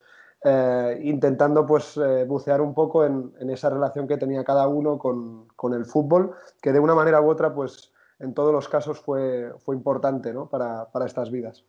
intentando 1.01 1.65
pues 1.65 1.99
bucear 2.27 2.61
un 2.61 2.75
poco 2.75 3.05
en, 3.05 3.33
esa 3.49 3.71
relación 3.71 4.07
que 4.07 4.17
tenía 4.17 4.43
cada 4.43 4.67
uno 4.67 4.99
con 4.99 5.73
el 5.73 5.85
fútbol, 5.85 6.35
que 6.61 6.73
de 6.73 6.79
una 6.79 6.93
manera 6.93 7.21
u 7.21 7.29
otra 7.29 7.55
pues 7.55 7.91
en 8.19 8.33
todos 8.33 8.53
los 8.53 8.67
casos 8.67 8.99
fue, 8.99 9.51
fue 9.59 9.75
importante 9.75 10.33
¿no? 10.33 10.49
para, 10.49 10.91
para, 10.91 11.05
estas 11.05 11.31
vidas. 11.31 11.63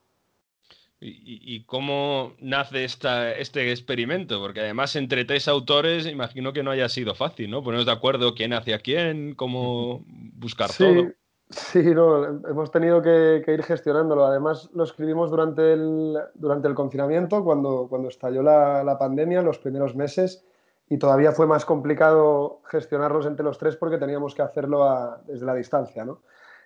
¿Y, 1.00 1.54
¿Y, 1.54 1.64
cómo 1.64 2.32
nace 2.40 2.84
esta, 2.84 3.32
este 3.32 3.70
experimento? 3.70 4.40
Porque 4.40 4.60
además 4.60 4.96
entre 4.96 5.24
tres 5.24 5.46
autores 5.46 6.06
imagino 6.06 6.52
que 6.52 6.64
no 6.64 6.72
haya 6.72 6.88
sido 6.88 7.14
fácil, 7.14 7.50
¿no? 7.50 7.62
Ponernos 7.62 7.86
de 7.86 7.92
acuerdo 7.92 8.34
quién 8.34 8.52
hacia 8.52 8.80
quién, 8.80 9.34
cómo 9.36 10.04
buscar 10.34 10.70
sí, 10.70 10.84
todo. 10.84 11.12
Sí, 11.50 11.82
no, 11.94 12.24
hemos 12.48 12.70
tenido 12.70 13.00
que, 13.00 13.42
que, 13.44 13.54
ir 13.54 13.62
gestionándolo. 13.62 14.26
Además 14.26 14.70
lo 14.74 14.84
escribimos 14.84 15.30
durante 15.30 15.72
el, 15.72 16.18
durante 16.34 16.68
el 16.68 16.74
confinamiento, 16.74 17.44
cuando, 17.44 17.86
cuando 17.88 18.08
estalló 18.08 18.42
la, 18.42 18.82
la 18.84 18.98
pandemia, 18.98 19.40
los 19.40 19.58
primeros 19.58 19.94
meses, 19.94 20.44
y 20.90 20.98
todavía 20.98 21.32
fue 21.32 21.46
más 21.46 21.64
complicado 21.64 22.60
gestionarlos 22.64 23.24
entre 23.24 23.44
los 23.44 23.56
tres 23.56 23.76
porque 23.76 23.98
teníamos 23.98 24.34
que 24.34 24.42
hacerlo 24.42 24.84
a, 24.84 25.22
desde 25.26 25.46
la 25.46 25.54
distancia, 25.54 26.04
¿no? 26.04 26.20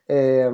Eh, 0.09 0.51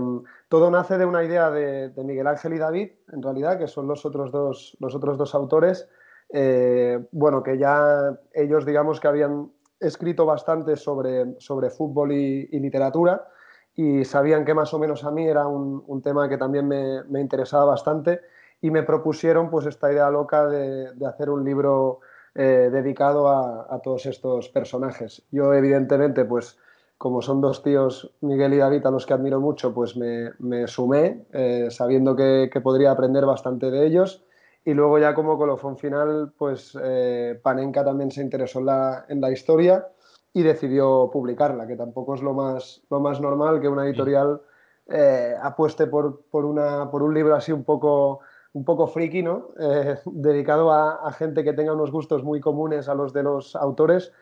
todo 0.48 0.70
nace 0.70 0.98
de 0.98 1.04
una 1.04 1.24
idea 1.24 1.50
de, 1.50 1.92
Miguel 2.04 2.26
Ángel 2.26 2.54
y 2.54 2.58
David, 2.58 2.90
en 3.12 3.22
realidad, 3.22 3.58
que 3.58 3.66
son 3.66 3.86
los 3.86 4.04
otros 4.06 4.30
dos, 4.30 4.76
los 4.80 4.94
otros 4.94 5.18
dos 5.18 5.34
autores, 5.34 5.88
eh, 6.30 6.98
bueno, 7.12 7.42
que 7.42 7.58
ya 7.58 8.18
ellos, 8.32 8.66
digamos, 8.66 9.00
que 9.00 9.08
habían 9.08 9.50
escrito 9.80 10.26
bastante 10.26 10.76
sobre, 10.76 11.38
sobre 11.38 11.70
fútbol 11.70 12.12
y, 12.12 12.48
y, 12.50 12.60
literatura 12.60 13.28
y 13.74 14.04
sabían 14.04 14.44
que 14.44 14.54
más 14.54 14.74
o 14.74 14.78
menos 14.78 15.04
a 15.04 15.10
mí 15.10 15.28
era 15.28 15.46
un, 15.46 16.02
tema 16.02 16.28
que 16.28 16.36
también 16.36 16.66
me, 16.66 17.20
interesaba 17.20 17.66
bastante 17.66 18.20
y 18.60 18.70
me 18.70 18.82
propusieron 18.82 19.50
pues 19.50 19.66
esta 19.66 19.92
idea 19.92 20.10
loca 20.10 20.46
de, 20.48 20.90
hacer 21.06 21.30
un 21.30 21.44
libro 21.44 22.00
eh, 22.34 22.70
dedicado 22.72 23.28
a 23.28 23.80
todos 23.82 24.06
estos 24.06 24.48
personajes. 24.48 25.22
Yo, 25.30 25.54
evidentemente, 25.54 26.24
pues 26.24 26.58
como 26.98 27.22
son 27.22 27.40
dos 27.40 27.62
tíos, 27.62 28.12
Miguel 28.20 28.54
y 28.54 28.56
David, 28.58 28.84
a 28.84 28.90
los 28.90 29.06
que 29.06 29.14
admiro 29.14 29.40
mucho, 29.40 29.72
pues 29.72 29.96
me, 29.96 30.32
me 30.40 30.66
sumé, 30.66 31.24
eh, 31.32 31.68
sabiendo 31.70 32.16
que, 32.16 32.50
que, 32.52 32.60
podría 32.60 32.90
aprender 32.90 33.24
bastante 33.24 33.70
de 33.70 33.86
ellos. 33.86 34.24
Y 34.64 34.74
luego 34.74 34.98
ya 34.98 35.14
como 35.14 35.38
colofón 35.38 35.78
final, 35.78 36.32
pues 36.36 36.76
eh, 36.82 37.38
Panenka 37.40 37.84
también 37.84 38.10
se 38.10 38.20
interesó 38.20 38.58
en 38.58 38.66
la, 38.66 39.06
en 39.08 39.20
la, 39.20 39.30
historia 39.30 39.86
y 40.32 40.42
decidió 40.42 41.08
publicarla, 41.12 41.68
que 41.68 41.76
tampoco 41.76 42.16
es 42.16 42.22
lo 42.22 42.34
más, 42.34 42.82
lo 42.90 42.98
más 42.98 43.20
normal 43.20 43.60
que 43.60 43.68
una 43.68 43.86
editorial 43.86 44.42
eh, 44.88 45.34
apueste 45.40 45.86
por, 45.86 46.22
por, 46.30 46.44
una, 46.44 46.90
por 46.90 47.04
un 47.04 47.14
libro 47.14 47.36
así 47.36 47.52
un 47.52 47.62
poco, 47.62 48.20
un 48.54 48.64
poco 48.64 48.88
friki, 48.88 49.22
¿no? 49.22 49.50
Dedicado 50.04 50.72
a, 50.72 51.06
a 51.06 51.12
gente 51.12 51.44
que 51.44 51.52
tenga 51.52 51.72
unos 51.72 51.92
gustos 51.92 52.24
muy 52.24 52.40
comunes 52.40 52.88
a 52.88 52.94
los 52.94 53.12
de 53.12 53.22
los 53.22 53.54
autores, 53.54 54.12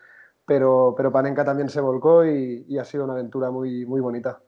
pero, 0.47 0.93
pero 0.95 1.11
Panenka 1.11 1.43
también 1.43 1.69
se 1.69 1.81
volcó 1.81 2.25
y, 2.25 2.65
y, 2.69 2.77
ha 2.77 2.85
sido 2.85 3.03
una 3.03 3.13
aventura 3.13 3.51
muy, 3.51 3.85
muy 3.85 3.99
bonita. 3.99 4.39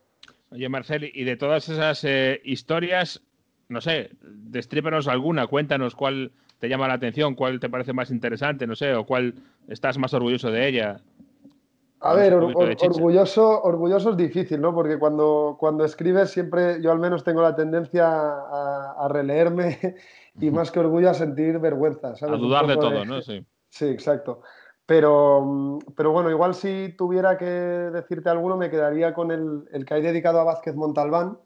Oye, 0.50 0.66
Marcel, 0.68 1.10
y 1.14 1.24
de 1.24 1.36
todas 1.36 1.68
esas 1.68 2.02
eh, 2.04 2.40
historias, 2.42 3.22
no 3.68 3.82
sé, 3.82 4.10
destrípanos 4.22 5.08
alguna, 5.08 5.46
cuéntanos 5.46 5.94
cuál 5.94 6.32
te 6.58 6.70
llama 6.70 6.88
la 6.88 6.94
atención, 6.94 7.34
cuál 7.34 7.60
te 7.60 7.68
parece 7.68 7.92
más 7.92 8.10
interesante, 8.10 8.66
no 8.66 8.74
sé, 8.74 8.94
o 8.94 9.04
cuál 9.04 9.34
estás 9.68 9.98
más 9.98 10.14
orgulloso 10.14 10.50
de 10.50 10.68
ella. 10.68 11.00
A 12.00 12.14
ver, 12.14 12.32
or, 12.32 12.44
or, 12.44 12.76
orgulloso, 12.80 13.62
orgulloso 13.62 14.10
es 14.12 14.16
difícil, 14.16 14.58
¿no? 14.58 14.74
Porque 14.74 14.98
cuando, 14.98 15.56
cuando 15.60 15.84
escribes 15.84 16.30
siempre, 16.30 16.80
yo 16.82 16.92
al 16.92 16.98
menos 16.98 17.24
tengo 17.24 17.42
la 17.42 17.54
tendencia 17.54 18.08
a, 18.08 18.94
a, 18.98 19.08
releerme 19.08 19.78
y 20.40 20.50
más 20.50 20.70
que 20.70 20.80
orgullo 20.80 21.10
a 21.10 21.14
sentir 21.14 21.58
vergüenza. 21.58 22.14
A 22.22 22.36
dudar 22.36 22.66
de 22.66 22.76
todo, 22.76 23.04
¿no? 23.04 23.20
Sí. 23.20 23.44
Sí, 23.68 23.86
exacto. 23.86 24.42
Pero, 24.90 25.78
pero 25.94 26.10
bueno, 26.10 26.30
igual 26.30 26.52
si 26.52 26.96
tuviera 26.98 27.38
que 27.38 27.44
decirte 27.44 28.28
alguno, 28.28 28.56
me 28.56 28.70
quedaría 28.70 29.14
con 29.14 29.30
el, 29.30 29.68
el 29.70 29.84
que 29.84 29.94
hay 29.94 30.02
dedicado 30.02 30.40
a 30.40 30.42
Vázquez 30.42 30.74
Montalbán, 30.74 31.38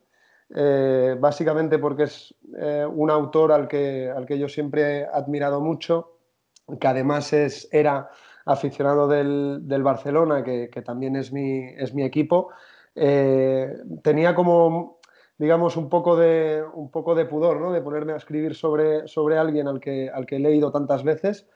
eh, 0.54 1.14
básicamente 1.20 1.78
porque 1.78 2.04
es 2.04 2.34
eh, 2.56 2.86
un 2.90 3.10
autor 3.10 3.52
al 3.52 3.68
que, 3.68 4.08
al 4.08 4.24
que 4.24 4.38
yo 4.38 4.48
siempre 4.48 5.00
he 5.00 5.04
admirado 5.04 5.60
mucho, 5.60 6.16
que 6.80 6.86
además 6.88 7.34
es, 7.34 7.68
era 7.70 8.08
aficionado 8.46 9.08
del, 9.08 9.68
del 9.68 9.82
Barcelona, 9.82 10.42
que, 10.42 10.70
que, 10.72 10.80
también 10.80 11.14
es 11.14 11.30
mi, 11.30 11.66
es 11.76 11.92
mi 11.92 12.02
equipo. 12.02 12.48
Eh, 12.94 13.74
tenía 14.02 14.34
como, 14.34 15.00
digamos, 15.36 15.76
un 15.76 15.90
poco 15.90 16.16
de, 16.16 16.64
un 16.72 16.90
poco 16.90 17.14
de 17.14 17.26
pudor, 17.26 17.60
¿no? 17.60 17.72
De 17.72 17.82
ponerme 17.82 18.14
a 18.14 18.16
escribir 18.16 18.54
sobre, 18.54 19.06
sobre 19.06 19.36
alguien 19.36 19.68
al 19.68 19.80
que, 19.80 20.08
al 20.08 20.24
que 20.24 20.36
he 20.36 20.40
leído 20.40 20.72
tantas 20.72 21.04
veces. 21.04 21.46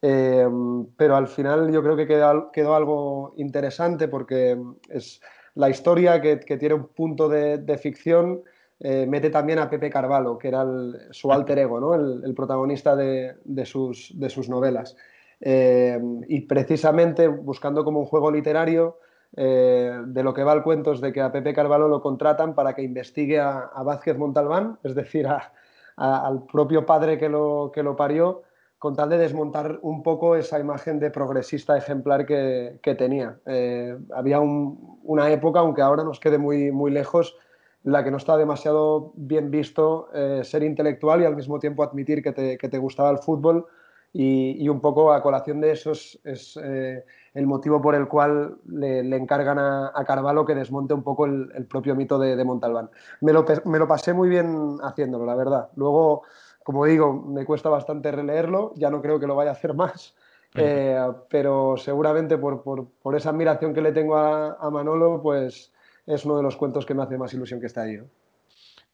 Eh, 0.00 0.48
pero 0.96 1.16
al 1.16 1.26
final 1.28 1.72
yo 1.72 1.82
creo 1.82 1.96
que 1.96 2.06
quedó, 2.06 2.52
quedó 2.52 2.74
algo 2.74 3.34
interesante 3.36 4.06
porque 4.08 4.56
es 4.88 5.20
la 5.54 5.68
historia 5.68 6.20
que, 6.20 6.38
que 6.40 6.56
tiene 6.56 6.76
un 6.76 6.88
punto 6.88 7.28
de, 7.28 7.58
de 7.58 7.78
ficción. 7.78 8.42
Eh, 8.80 9.06
mete 9.06 9.30
también 9.30 9.58
a 9.58 9.68
Pepe 9.68 9.90
Carvalho, 9.90 10.38
que 10.38 10.48
era 10.48 10.62
el, 10.62 11.08
su 11.10 11.32
alter 11.32 11.58
ego, 11.58 11.80
¿no? 11.80 11.94
el, 11.94 12.22
el 12.24 12.34
protagonista 12.34 12.94
de, 12.94 13.34
de, 13.44 13.66
sus, 13.66 14.12
de, 14.14 14.30
sus, 14.30 14.48
novelas. 14.48 14.96
Eh, 15.40 16.00
y 16.28 16.42
precisamente 16.42 17.26
buscando 17.26 17.84
como 17.84 17.98
un 17.98 18.06
juego 18.06 18.30
literario, 18.30 18.98
eh, 19.36 20.00
de 20.06 20.22
lo 20.22 20.32
que 20.32 20.44
va 20.44 20.52
el 20.52 20.62
cuento 20.62 20.92
es 20.92 21.00
de 21.00 21.12
que 21.12 21.20
a 21.20 21.32
Pepe 21.32 21.52
Carvalho 21.52 21.88
lo 21.88 22.00
contratan 22.00 22.54
para 22.54 22.74
que 22.74 22.82
investigue 22.82 23.40
a, 23.40 23.58
a 23.58 23.82
Vázquez 23.82 24.16
Montalbán, 24.16 24.78
es 24.84 24.94
decir, 24.94 25.26
a, 25.26 25.52
al 25.96 26.44
propio 26.44 26.86
padre 26.86 27.18
que 27.18 27.28
lo, 27.28 27.72
que 27.74 27.82
lo 27.82 27.96
parió, 27.96 28.42
con 28.78 28.94
tal 28.94 29.08
de 29.08 29.18
desmontar 29.18 29.78
un 29.82 30.02
poco 30.02 30.36
esa 30.36 30.60
imagen 30.60 31.00
de 31.00 31.10
progresista 31.10 31.76
ejemplar 31.76 32.26
que, 32.26 32.78
que 32.82 32.94
tenía. 32.94 33.38
Eh, 33.46 33.98
había 34.14 34.40
un, 34.40 34.98
una 35.02 35.30
época, 35.30 35.60
aunque 35.60 35.82
ahora 35.82 36.04
nos 36.04 36.20
quede 36.20 36.38
muy, 36.38 36.70
muy 36.70 36.90
lejos, 36.90 37.36
la 37.82 38.04
que 38.04 38.10
no 38.10 38.16
está 38.16 38.36
demasiado 38.36 39.12
bien 39.16 39.50
visto 39.50 40.08
eh, 40.14 40.42
ser 40.44 40.62
intelectual 40.62 41.22
y 41.22 41.24
al 41.24 41.36
mismo 41.36 41.58
tiempo 41.58 41.82
admitir 41.82 42.22
que 42.22 42.32
te, 42.32 42.58
que 42.58 42.68
te 42.68 42.78
gustaba 42.78 43.10
el 43.10 43.18
fútbol 43.18 43.66
y, 44.12 44.68
un 44.68 44.80
poco 44.80 45.12
a 45.12 45.22
colación 45.22 45.60
de 45.60 45.72
eso 45.72 45.92
es, 45.92 46.18
es 46.24 46.58
eh, 46.62 47.04
el 47.34 47.46
motivo 47.46 47.80
por 47.80 47.94
el 47.94 48.08
cual 48.08 48.56
le, 48.66 49.00
encargan 49.16 49.58
a, 49.58 49.92
a, 49.94 50.04
Carvalho 50.04 50.44
que 50.44 50.54
desmonte 50.54 50.94
un 50.94 51.02
poco 51.02 51.26
el, 51.26 51.50
el 51.54 51.66
propio 51.66 51.94
mito 51.94 52.18
de, 52.18 52.34
de 52.34 52.44
Montalbán. 52.44 52.90
Me 53.20 53.32
lo, 53.32 53.44
me 53.66 53.78
lo 53.78 53.86
pasé 53.86 54.14
muy 54.14 54.28
bien 54.28 54.78
haciéndolo, 54.82 55.26
la 55.26 55.34
verdad. 55.34 55.68
Luego 55.76 56.22
como 56.68 56.84
digo, 56.84 57.14
me 57.14 57.46
cuesta 57.46 57.70
bastante 57.70 58.12
releerlo, 58.12 58.74
ya 58.76 58.90
no 58.90 59.00
creo 59.00 59.18
que 59.18 59.26
lo 59.26 59.34
vaya 59.34 59.48
a 59.48 59.54
hacer 59.54 59.72
más, 59.72 60.14
eh, 60.54 61.00
pero 61.30 61.78
seguramente 61.78 62.36
por, 62.36 62.62
por, 62.62 62.90
por, 63.02 63.16
esa 63.16 63.30
admiración 63.30 63.72
que 63.72 63.80
le 63.80 63.90
tengo 63.90 64.18
a, 64.18 64.52
a, 64.60 64.68
Manolo, 64.68 65.18
pues 65.22 65.72
es 66.04 66.26
uno 66.26 66.36
de 66.36 66.42
los 66.42 66.56
cuentos 66.56 66.84
que 66.84 66.92
me 66.92 67.02
hace 67.02 67.16
más 67.16 67.32
ilusión 67.32 67.58
que 67.58 67.68
está 67.68 67.84
ahí. 67.84 67.96
¿no? 67.96 68.04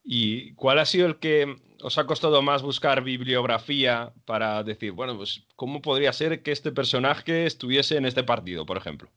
¿Y 0.05 0.55
cuál 0.55 0.79
ha 0.79 0.85
sido 0.85 1.09
el 1.09 1.18
que 1.18 1.57
os 1.83 1.99
ha 1.99 2.07
costado 2.07 2.43
más 2.43 2.62
buscar 2.62 3.03
bibliografía 3.03 4.12
para 4.25 4.62
decir, 4.62 4.93
bueno, 4.93 5.16
pues 5.16 5.45
cómo 5.57 5.83
podría 5.83 6.12
ser 6.12 6.45
que 6.45 6.53
este 6.53 6.70
personaje 6.70 7.45
estuviese 7.45 7.97
en 7.97 8.05
este 8.05 8.22
partido, 8.22 8.64
por 8.64 8.77
ejemplo? 8.77 9.09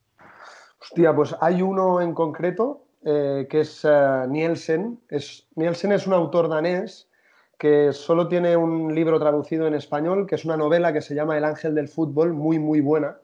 Hostia, 0.82 1.16
pues 1.16 1.36
hay 1.42 1.62
uno 1.62 2.02
en 2.02 2.16
concreto 2.16 2.86
eh, 3.06 3.46
que 3.52 3.60
es 3.60 3.86
uh, 3.86 4.26
Nielsen. 4.28 5.00
Es, 5.10 5.46
Nielsen 5.54 5.92
es 5.92 6.08
un 6.08 6.14
autor 6.14 6.50
danés 6.50 7.07
que 7.58 7.92
solo 7.92 8.28
tiene 8.28 8.56
un 8.56 8.94
libro 8.94 9.20
traducido 9.20 9.68
en 9.68 9.74
español, 9.74 10.28
que 10.28 10.36
es 10.36 10.46
una 10.46 10.58
novela 10.58 10.94
que 10.94 11.02
se 11.02 11.16
llama 11.16 11.38
El 11.38 11.46
Ángel 11.46 11.74
del 11.74 11.88
Fútbol, 11.88 12.34
muy, 12.34 12.60
muy 12.60 12.82
buena. 12.82 13.18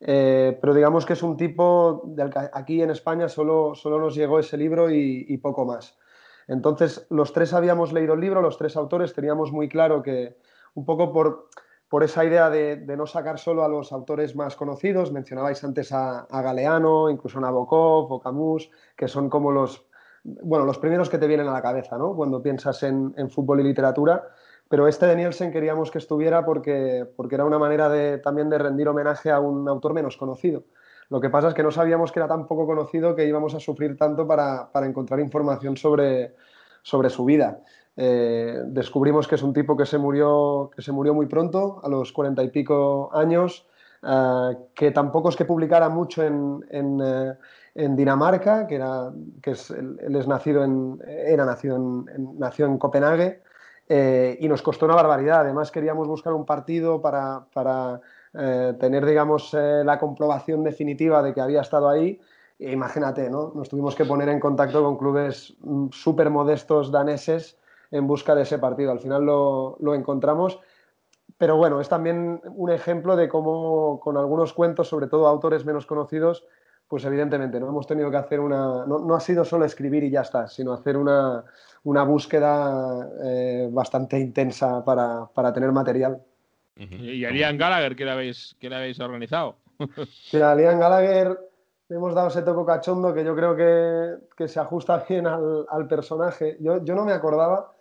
Eh, 0.00 0.58
pero 0.60 0.74
digamos 0.74 1.06
que 1.06 1.12
es 1.12 1.22
un 1.22 1.36
tipo 1.36 2.02
del 2.06 2.30
que 2.30 2.38
aquí 2.52 2.82
en 2.82 2.90
España 2.90 3.28
solo, 3.28 3.74
solo 3.74 3.98
nos 3.98 4.14
llegó 4.14 4.38
ese 4.38 4.56
libro 4.56 4.90
y, 4.90 5.36
poco 5.38 5.64
más. 5.64 5.96
Entonces, 6.48 7.06
los 7.10 7.32
tres 7.32 7.54
habíamos 7.54 7.92
leído 7.92 8.14
el 8.14 8.20
libro, 8.20 8.42
los 8.42 8.58
tres 8.58 8.76
autores 8.76 9.14
teníamos 9.14 9.52
muy 9.52 9.68
claro 9.68 10.02
que, 10.02 10.36
un 10.74 10.84
poco 10.84 11.12
por, 11.12 11.48
por 11.88 12.02
esa 12.02 12.24
idea 12.24 12.50
de, 12.50 12.76
de, 12.76 12.96
no 12.96 13.06
sacar 13.06 13.38
solo 13.38 13.64
a 13.64 13.68
los 13.68 13.92
autores 13.92 14.36
más 14.36 14.56
conocidos, 14.56 15.12
mencionabais 15.12 15.62
antes 15.64 15.92
a, 15.92 16.20
a 16.20 16.42
Galeano, 16.42 17.08
incluso 17.08 17.38
a 17.38 17.42
Nabokov 17.42 18.12
o 18.12 18.20
Camus, 18.20 18.70
que 18.96 19.08
son 19.08 19.30
como 19.30 19.52
los, 19.52 19.86
bueno, 20.24 20.64
los 20.64 20.78
primeros 20.78 21.08
que 21.08 21.18
te 21.18 21.26
vienen 21.26 21.48
a 21.48 21.52
la 21.52 21.62
cabeza, 21.62 21.96
¿no? 21.98 22.14
Cuando 22.16 22.42
piensas 22.42 22.82
en, 22.82 23.14
en, 23.16 23.30
fútbol 23.30 23.60
y 23.60 23.64
literatura. 23.64 24.28
Pero 24.68 24.88
este 24.88 25.06
de 25.06 25.16
Nielsen 25.16 25.52
queríamos 25.52 25.90
que 25.90 25.98
estuviera 25.98 26.44
porque, 26.44 27.06
porque 27.16 27.34
era 27.34 27.44
una 27.44 27.58
manera 27.58 27.88
de, 27.88 28.18
también 28.18 28.48
de 28.48 28.58
rendir 28.58 28.88
homenaje 28.88 29.30
a 29.30 29.38
un 29.38 29.68
autor 29.68 29.92
menos 29.92 30.16
conocido. 30.16 30.64
Lo 31.10 31.20
que 31.20 31.28
pasa 31.28 31.48
es 31.48 31.54
que 31.54 31.62
no 31.62 31.70
sabíamos 31.70 32.10
que 32.10 32.18
era 32.18 32.28
tan 32.28 32.46
poco 32.46 32.66
conocido 32.66 33.14
que 33.14 33.26
íbamos 33.26 33.54
a 33.54 33.60
sufrir 33.60 33.96
tanto 33.98 34.26
para, 34.26 34.72
para 34.72 34.86
encontrar 34.86 35.20
información 35.20 35.76
sobre, 35.76 36.34
sobre 36.82 37.10
su 37.10 37.26
vida. 37.26 37.60
Eh, 37.96 38.62
descubrimos 38.66 39.28
que 39.28 39.36
es 39.36 39.42
un 39.42 39.52
tipo 39.52 39.76
que 39.76 39.86
se 39.86 39.98
murió, 39.98 40.70
que 40.74 40.82
se 40.82 40.92
murió 40.92 41.14
muy 41.14 41.26
pronto, 41.26 41.80
a 41.82 41.88
los 41.88 42.12
cuarenta 42.12 42.42
y 42.42 42.48
pico 42.48 43.10
años, 43.12 43.66
uh, 44.02 44.54
que 44.74 44.90
tampoco 44.90 45.28
es 45.28 45.36
que 45.36 45.44
publicara 45.44 45.88
mucho 45.88 46.22
en, 46.22 46.64
en, 46.70 47.00
uh, 47.00 47.34
en 47.74 47.96
Dinamarca, 47.96 48.66
que, 48.66 48.76
era, 48.76 49.12
que 49.42 49.52
es, 49.52 49.70
él, 49.70 49.98
es 50.00 50.28
nacido 50.28 50.64
en, 50.64 51.00
era 51.06 51.44
nacido 51.44 51.76
en, 51.76 52.04
en 52.14 52.38
nació 52.38 52.66
en 52.66 52.78
Copenhague, 52.78 53.42
eh, 53.88 54.38
y 54.40 54.48
nos 54.48 54.62
costó 54.62 54.86
una 54.86 54.94
barbaridad. 54.94 55.40
Además, 55.40 55.70
queríamos 55.70 56.08
buscar 56.08 56.32
un 56.32 56.46
partido 56.46 57.02
para, 57.02 57.46
para 57.52 58.00
eh, 58.32 58.74
tener, 58.80 59.04
digamos, 59.04 59.52
eh, 59.54 59.82
la 59.84 59.98
comprobación 59.98 60.64
definitiva 60.64 61.22
de 61.22 61.34
que 61.34 61.40
había 61.40 61.60
estado 61.60 61.88
ahí. 61.88 62.20
E 62.58 62.72
imagínate, 62.72 63.28
¿no? 63.28 63.52
Nos 63.54 63.68
tuvimos 63.68 63.94
que 63.94 64.04
poner 64.04 64.28
en 64.28 64.40
contacto 64.40 64.82
con 64.82 64.96
clubes 64.96 65.54
mm, 65.60 65.88
súper 65.90 66.30
modestos 66.30 66.90
daneses 66.92 67.58
en 67.90 68.06
busca 68.06 68.34
de 68.34 68.42
ese 68.42 68.58
partido. 68.58 68.92
Al 68.92 69.00
final 69.00 69.24
lo, 69.24 69.76
lo 69.80 69.94
encontramos 69.94 70.60
pero 71.36 71.56
bueno, 71.56 71.80
es 71.80 71.88
también 71.88 72.40
un 72.44 72.70
ejemplo 72.70 73.16
de 73.16 73.28
cómo 73.28 73.98
con 74.00 74.16
algunos 74.16 74.52
cuentos, 74.52 74.88
sobre 74.88 75.08
todo 75.08 75.26
autores 75.26 75.64
menos 75.64 75.84
conocidos, 75.84 76.46
pues 76.94 77.04
evidentemente 77.06 77.58
no 77.58 77.70
hemos 77.70 77.88
tenido 77.88 78.08
que 78.08 78.18
hacer 78.18 78.38
una, 78.38 78.86
no, 78.86 79.00
no 79.00 79.16
ha 79.16 79.18
sido 79.18 79.44
solo 79.44 79.64
escribir 79.64 80.04
y 80.04 80.10
ya 80.10 80.20
está, 80.20 80.46
sino 80.46 80.72
hacer 80.72 80.96
una, 80.96 81.42
una 81.82 82.04
búsqueda 82.04 83.10
eh, 83.20 83.68
bastante 83.72 84.16
intensa 84.16 84.84
para, 84.84 85.26
para, 85.34 85.52
tener 85.52 85.72
material. 85.72 86.22
Uh 86.76 86.82
-huh. 86.82 87.14
¿Y 87.16 87.24
a 87.24 87.30
Liam 87.30 87.58
Gallagher 87.58 87.96
qué 87.96 88.04
le 88.04 88.12
habéis, 88.12 88.54
qué 88.60 88.70
le 88.70 88.76
habéis 88.76 89.00
organizado? 89.00 89.56
Mira, 90.32 90.52
a 90.52 90.54
Liam 90.54 90.78
Gallagher 90.78 91.36
le 91.88 91.96
hemos 91.96 92.14
dado 92.14 92.28
ese 92.28 92.42
toco 92.42 92.64
cachondo 92.64 93.12
que 93.12 93.24
yo 93.24 93.34
creo 93.34 93.56
que, 93.56 94.26
que 94.36 94.46
se 94.46 94.60
ajusta 94.60 95.04
bien 95.08 95.26
al, 95.26 95.66
al 95.68 95.88
personaje. 95.88 96.58
Yo, 96.60 96.84
yo, 96.84 96.94
no 96.94 97.04
me 97.04 97.12
acordaba, 97.12 97.72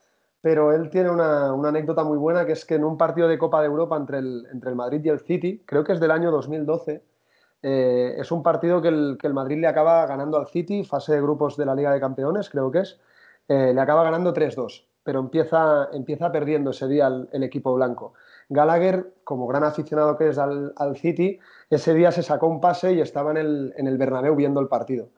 pero 0.42 0.74
él 0.74 0.90
tiene 0.90 1.12
una, 1.12 1.54
una, 1.54 1.70
anécdota 1.70 2.04
muy 2.04 2.18
buena, 2.18 2.48
que 2.48 2.54
es 2.54 2.66
que 2.66 2.74
en 2.74 2.84
un 2.84 2.98
partido 2.98 3.28
de 3.28 3.38
Copa 3.38 3.62
de 3.62 3.68
Europa 3.68 3.96
entre 3.96 4.18
el, 4.18 4.48
entre 4.52 4.72
el 4.72 4.76
Madrid 4.76 5.02
y 5.06 5.10
el 5.10 5.20
City, 5.20 5.62
creo 5.68 5.84
que 5.84 5.94
es 5.94 6.00
del 6.00 6.10
año 6.10 6.32
2012, 6.32 7.13
eh, 7.64 8.16
es 8.18 8.32
un 8.32 8.44
partido 8.44 8.82
que 8.82 8.90
el, 8.90 9.18
que 9.20 9.28
el, 9.28 9.34
Madrid 9.34 9.58
le 9.58 9.68
acaba 9.68 10.06
ganando 10.06 10.38
al 10.38 10.48
City, 10.48 10.84
fase 10.84 11.14
de 11.14 11.22
grupos 11.22 11.56
de 11.56 11.66
la 11.66 11.74
Liga 11.74 11.94
de 11.94 12.00
Campeones, 12.00 12.50
creo 12.50 12.70
que 12.70 12.80
es. 12.80 13.00
Eh, 13.48 13.72
le 13.74 13.82
acaba 13.82 14.04
ganando 14.04 14.34
3-2, 14.34 14.86
pero 15.04 15.20
empieza, 15.22 15.90
empieza 15.94 16.32
perdiendo 16.32 16.72
ese 16.72 16.88
día 16.88 17.08
el, 17.08 17.44
equipo 17.44 17.74
blanco. 17.74 18.14
Gallagher, 18.50 19.14
como 19.24 19.48
gran 19.48 19.64
aficionado 19.64 20.18
que 20.18 20.30
es 20.30 20.38
al, 20.38 20.74
al, 20.76 20.98
City, 20.98 21.40
ese 21.70 21.94
día 21.94 22.12
se 22.12 22.22
sacó 22.22 22.48
un 22.48 22.60
pase 22.60 22.94
y 22.94 23.02
estaba 23.02 23.32
en 23.32 23.38
el, 23.38 23.74
en 23.78 23.88
el 23.88 23.98
Bernabéu 23.98 24.36
viendo 24.36 24.60
el 24.60 24.68
partido. 24.68 25.10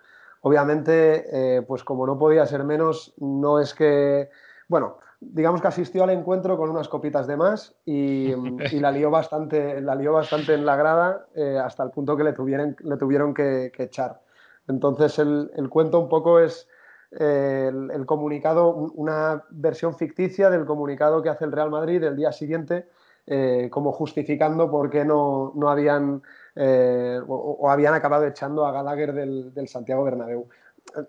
Obviamente, 0.41 1.57
eh, 1.57 1.61
pues 1.63 1.83
como 1.83 2.05
no 2.05 2.19
podía 2.19 2.45
ser 2.45 2.63
menos, 2.63 3.15
no 3.17 3.59
es 3.59 3.73
que, 3.73 4.29
bueno, 4.67 4.99
digamos 5.31 5.61
que 5.61 5.67
asistió 5.67 6.03
al 6.03 6.09
encuentro 6.11 6.57
con 6.57 6.69
unas 6.69 6.87
copitas 6.87 7.27
de 7.27 7.37
más 7.37 7.75
y, 7.85 8.31
y 8.71 8.79
la, 8.79 8.91
lió 8.91 9.09
bastante, 9.09 9.81
la 9.81 9.95
lió 9.95 10.13
bastante 10.13 10.53
en 10.53 10.65
la 10.65 10.75
grada 10.75 11.27
eh, 11.35 11.57
hasta 11.57 11.83
el 11.83 11.91
punto 11.91 12.15
que 12.15 12.23
le 12.23 12.33
tuvieron, 12.33 12.75
le 12.79 12.97
tuvieron 12.97 13.33
que, 13.33 13.71
que 13.75 13.83
echar. 13.83 14.21
Entonces 14.67 15.19
el, 15.19 15.51
el, 15.55 15.69
cuento 15.69 15.99
un 15.99 16.09
poco 16.09 16.39
es 16.39 16.67
eh, 17.11 17.69
el, 17.69 17.91
el, 17.91 18.05
comunicado, 18.05 18.69
una 18.69 19.43
versión 19.49 19.95
ficticia 19.95 20.49
del 20.49 20.65
comunicado 20.65 21.21
que 21.21 21.29
hace 21.29 21.45
el 21.45 21.51
Real 21.51 21.69
Madrid 21.69 22.03
el 22.03 22.15
día 22.15 22.31
siguiente, 22.31 22.87
eh, 23.27 23.69
como 23.71 23.91
justificando 23.91 24.69
por 24.69 24.89
qué 24.89 25.03
no, 25.03 25.51
no 25.55 25.69
habían 25.69 26.21
eh, 26.55 27.19
o, 27.27 27.35
o, 27.35 27.69
habían 27.71 27.95
acabado 27.95 28.25
echando 28.25 28.65
a 28.65 28.71
Gallagher 28.71 29.13
del, 29.13 29.53
del 29.53 29.67
Santiago 29.67 30.03
Bernabéu 30.03 30.47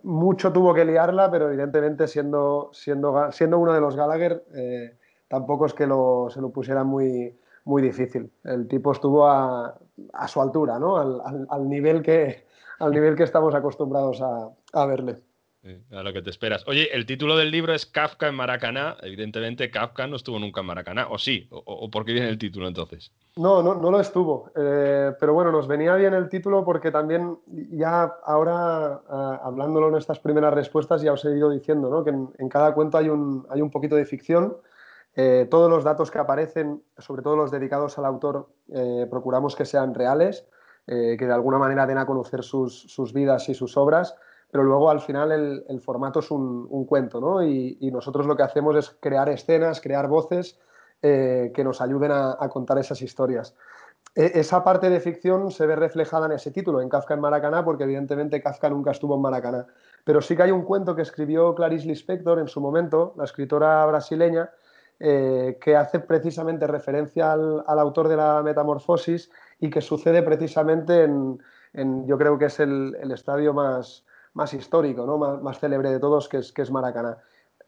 mucho 0.03 0.53
tuvo 0.53 0.75
que 0.75 0.85
liarla, 0.85 1.31
pero 1.31 1.49
evidentemente 1.49 2.09
siendo, 2.09 2.71
siendo, 2.73 3.31
siendo 3.33 3.59
uno 3.59 3.73
de 3.73 3.81
los 3.81 3.97
Gallagher, 3.97 4.45
eh, 4.55 4.97
tampoco 5.29 5.67
es 5.67 5.75
que 5.75 5.87
lo, 5.87 6.29
se 6.31 6.41
lo 6.41 6.51
pusiera 6.51 6.85
muy, 6.85 7.39
muy 7.65 7.83
difícil. 7.83 8.31
El 8.45 8.69
tipo 8.69 8.93
estuvo 8.93 9.27
a, 9.27 9.79
su 10.27 10.41
altura, 10.41 10.79
¿no? 10.79 10.97
Al, 10.97 11.21
al, 11.25 11.47
al, 11.51 11.69
nivel 11.69 12.03
que, 12.03 12.47
al 12.79 12.91
nivel 12.91 13.17
que 13.17 13.25
estamos 13.25 13.55
acostumbrados 13.55 14.21
a, 14.23 14.51
a 14.73 14.87
verle. 14.87 15.23
Eh, 15.67 15.83
a 15.93 16.03
lo 16.03 16.13
que 16.13 16.23
te 16.23 16.31
esperas. 16.31 16.67
Oye, 16.69 16.89
el 16.95 17.07
título 17.07 17.37
del 17.37 17.51
libro 17.51 17.75
es 17.75 17.87
Kafka 17.87 18.29
en 18.29 18.37
Maracaná. 18.37 18.97
Evidentemente, 19.03 19.71
Kafka 19.71 20.07
no 20.07 20.17
estuvo 20.17 20.39
nunca 20.39 20.61
en 20.61 20.67
Maracaná, 20.67 21.09
¿o 21.09 21.19
sí? 21.19 21.49
¿O, 21.51 21.63
o 21.67 21.91
por 21.91 22.05
qué 22.05 22.13
viene 22.13 22.29
el 22.29 22.39
título 22.39 22.69
entonces? 22.69 23.13
No, 23.37 23.63
no, 23.63 23.75
no 23.75 23.91
lo 23.91 24.01
estuvo. 24.01 24.51
Eh, 24.57 25.13
pero 25.19 25.35
bueno, 25.35 25.51
nos 25.51 25.67
venía 25.67 25.95
bien 25.97 26.15
el 26.15 26.29
título 26.29 26.65
porque 26.65 26.91
también 26.91 27.39
ya 27.47 28.05
ahora, 28.25 29.03
ah, 29.09 29.41
hablándolo 29.43 29.89
en 29.89 29.97
estas 29.97 30.21
primeras 30.21 30.55
respuestas, 30.55 31.03
ya 31.03 31.13
os 31.13 31.25
he 31.25 31.37
ido 31.37 31.51
diciendo 31.51 31.91
¿no? 31.91 32.05
que 32.05 32.11
en, 32.11 32.31
en 32.39 32.49
cada 32.49 32.73
cuento 32.73 32.97
hay 32.97 33.09
un, 33.09 33.47
hay 33.51 33.61
un 33.61 33.71
poquito 33.71 33.97
de 33.97 34.07
ficción. 34.07 34.57
Eh, 35.17 35.49
todos 35.51 35.71
los 35.71 35.83
datos 35.83 36.11
que 36.11 36.19
aparecen, 36.19 36.83
sobre 36.99 37.23
todo 37.23 37.37
los 37.37 37.51
dedicados 37.51 37.99
al 37.99 38.05
autor, 38.05 38.49
eh, 38.69 39.07
procuramos 39.11 39.57
que 39.57 39.65
sean 39.65 39.95
reales, 39.95 40.47
eh, 40.87 41.17
que 41.19 41.27
de 41.27 41.33
alguna 41.33 41.59
manera 41.59 41.87
den 41.87 41.97
a 41.97 42.05
conocer 42.05 42.43
sus, 42.43 42.83
sus, 42.83 43.15
vidas 43.15 43.49
y 43.49 43.55
sus 43.55 43.79
obras, 43.79 44.15
pero 44.57 44.69
luego 44.69 44.89
al 44.89 45.03
final 45.03 45.33
el, 45.33 45.65
el 45.69 45.83
formato 45.83 46.21
es 46.21 46.31
un, 46.31 46.67
un 46.71 46.87
cuento, 46.87 47.21
¿no? 47.21 47.43
Y, 47.43 47.77
y, 47.79 47.91
nosotros 47.91 48.25
lo 48.25 48.35
que 48.39 48.43
hacemos 48.43 48.75
es 48.75 48.97
crear 49.01 49.29
escenas, 49.29 49.83
crear 49.83 50.09
voces 50.09 50.59
eh, 51.03 51.53
que 51.55 51.63
nos 51.63 51.83
ayuden 51.83 52.11
a, 52.11 52.39
a, 52.41 52.49
contar 52.49 52.79
esas 52.79 53.03
historias. 53.03 53.55
E, 54.15 54.41
esa 54.41 54.65
parte 54.65 54.89
de 54.89 54.99
ficción 54.99 55.51
se 55.51 55.67
ve 55.67 55.77
reflejada 55.77 56.25
en 56.25 56.33
ese 56.33 56.53
título, 56.53 56.81
en 56.81 56.89
Kafka 56.89 57.13
en 57.13 57.21
Maracaná, 57.21 57.67
porque 57.67 57.85
evidentemente 57.85 58.41
Kafka 58.41 58.71
nunca 58.71 58.93
estuvo 58.93 59.15
en 59.17 59.21
Maracaná. 59.21 59.67
Pero 60.05 60.23
sí 60.23 60.35
que 60.35 60.45
hay 60.45 60.53
un 60.53 60.63
cuento 60.63 60.97
que 60.97 61.03
escribió 61.03 61.55
Clarice 61.55 61.87
Lispector 61.87 62.39
en 62.39 62.49
su 62.49 62.63
momento, 62.63 63.13
la 63.19 63.25
escritora 63.25 63.85
brasileña, 63.85 64.49
eh, 64.99 65.59
que 65.61 65.77
hace 65.77 66.01
precisamente 66.01 66.67
referencia 66.67 67.33
al, 67.33 67.63
al, 67.67 67.79
autor 67.79 68.09
de 68.09 68.17
la 68.17 68.43
Metamorfosis 68.43 69.31
y 69.61 69.69
que 69.69 69.83
sucede 69.83 70.23
precisamente 70.23 71.05
en, 71.05 71.43
en 71.75 72.07
yo 72.07 72.17
creo 72.17 72.39
que 72.39 72.47
es 72.47 72.59
el, 72.59 72.97
el 73.03 73.13
estadio 73.13 73.53
más, 73.53 74.07
más 74.37 74.53
histórico, 74.53 75.07
¿no? 75.07 75.17
más, 75.17 75.43
más, 75.43 75.59
célebre 75.59 75.91
de 75.91 75.99
todos, 75.99 76.29
que 76.29 76.39
es, 76.39 76.53
que 76.53 76.63
es 76.63 76.71
Maracaná. 76.71 77.19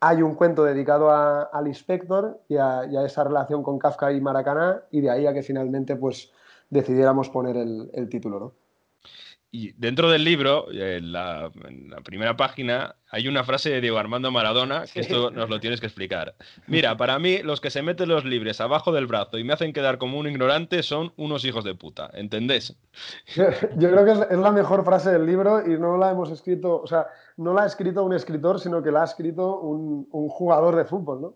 Hay 0.00 0.22
un 0.22 0.34
cuento 0.34 0.62
dedicado 0.62 1.10
a, 1.10 1.44
al 1.44 1.66
inspector 1.66 2.38
y 2.46 2.56
a, 2.56 2.84
esa 3.04 3.24
relación 3.24 3.62
con 3.62 3.78
Kafka 3.78 4.12
y 4.12 4.20
Maracaná, 4.20 4.82
y 4.90 5.00
de 5.00 5.10
ahí 5.10 5.26
a 5.26 5.32
que 5.32 5.42
finalmente 5.42 5.96
pues, 5.96 6.30
decidiéramos 6.68 7.30
poner 7.30 7.56
el, 7.56 7.90
el 7.94 8.08
título. 8.10 8.38
¿no? 8.38 8.52
Y 9.50 9.72
dentro 9.72 10.10
del 10.10 10.24
libro, 10.24 10.66
en 10.70 11.10
la, 11.10 11.50
en 11.66 11.88
la, 11.88 12.02
primera 12.02 12.36
página, 12.36 12.96
hay 13.10 13.28
una 13.28 13.44
frase 13.44 13.70
de 13.70 13.80
Diego 13.80 13.96
Armando 13.96 14.30
Maradona, 14.30 14.84
que 14.92 15.00
esto 15.00 15.30
nos 15.30 15.48
lo 15.48 15.58
tienes 15.58 15.80
que 15.80 15.86
explicar. 15.86 16.34
Mira, 16.66 16.98
para 16.98 17.18
mí, 17.18 17.38
los 17.38 17.62
que 17.62 17.70
se 17.70 17.80
meten 17.80 18.10
los 18.10 18.26
libres 18.26 18.60
abajo 18.60 18.92
del 18.92 19.06
brazo 19.06 19.38
y 19.38 19.44
me 19.44 19.54
hacen 19.54 19.72
quedar 19.72 19.96
como 19.96 20.18
un 20.18 20.28
ignorante 20.28 20.82
son 20.82 21.14
unos 21.16 21.46
hijos 21.46 21.64
de 21.64 21.74
puta, 21.74 22.10
¿entendés? 22.12 22.76
Yo, 23.34 23.44
yo 23.78 23.90
creo 23.90 24.04
que 24.04 24.12
es, 24.12 24.20
es, 24.30 24.38
la 24.38 24.52
mejor 24.52 24.84
frase 24.84 25.12
del 25.12 25.24
libro 25.24 25.66
y 25.66 25.78
no 25.78 25.96
la 25.96 26.10
hemos 26.10 26.30
escrito, 26.30 26.82
o 26.82 26.86
sea, 26.86 27.06
no 27.38 27.54
la 27.54 27.62
ha 27.62 27.66
escrito 27.66 28.04
un 28.04 28.12
escritor, 28.12 28.60
sino 28.60 28.82
que 28.82 28.92
la 28.92 29.00
ha 29.00 29.04
escrito 29.04 29.60
un, 29.60 30.08
un 30.12 30.28
jugador 30.28 30.76
de 30.76 30.84
fútbol, 30.84 31.22
¿no? 31.22 31.34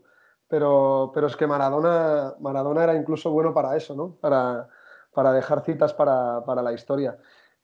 Pero, 0.48 1.12
pero 1.14 1.28
es 1.28 1.36
que 1.36 1.46
Maradona, 1.46 2.34
Maradona 2.40 2.84
era 2.84 2.94
incluso 2.94 3.30
bueno 3.30 3.54
para 3.54 3.74
eso, 3.74 3.94
¿no? 3.94 4.16
Para, 4.20 4.68
para 5.14 5.32
dejar 5.32 5.64
citas 5.64 5.94
para, 5.94 6.44
para 6.44 6.60
la 6.60 6.74
historia. 6.74 7.16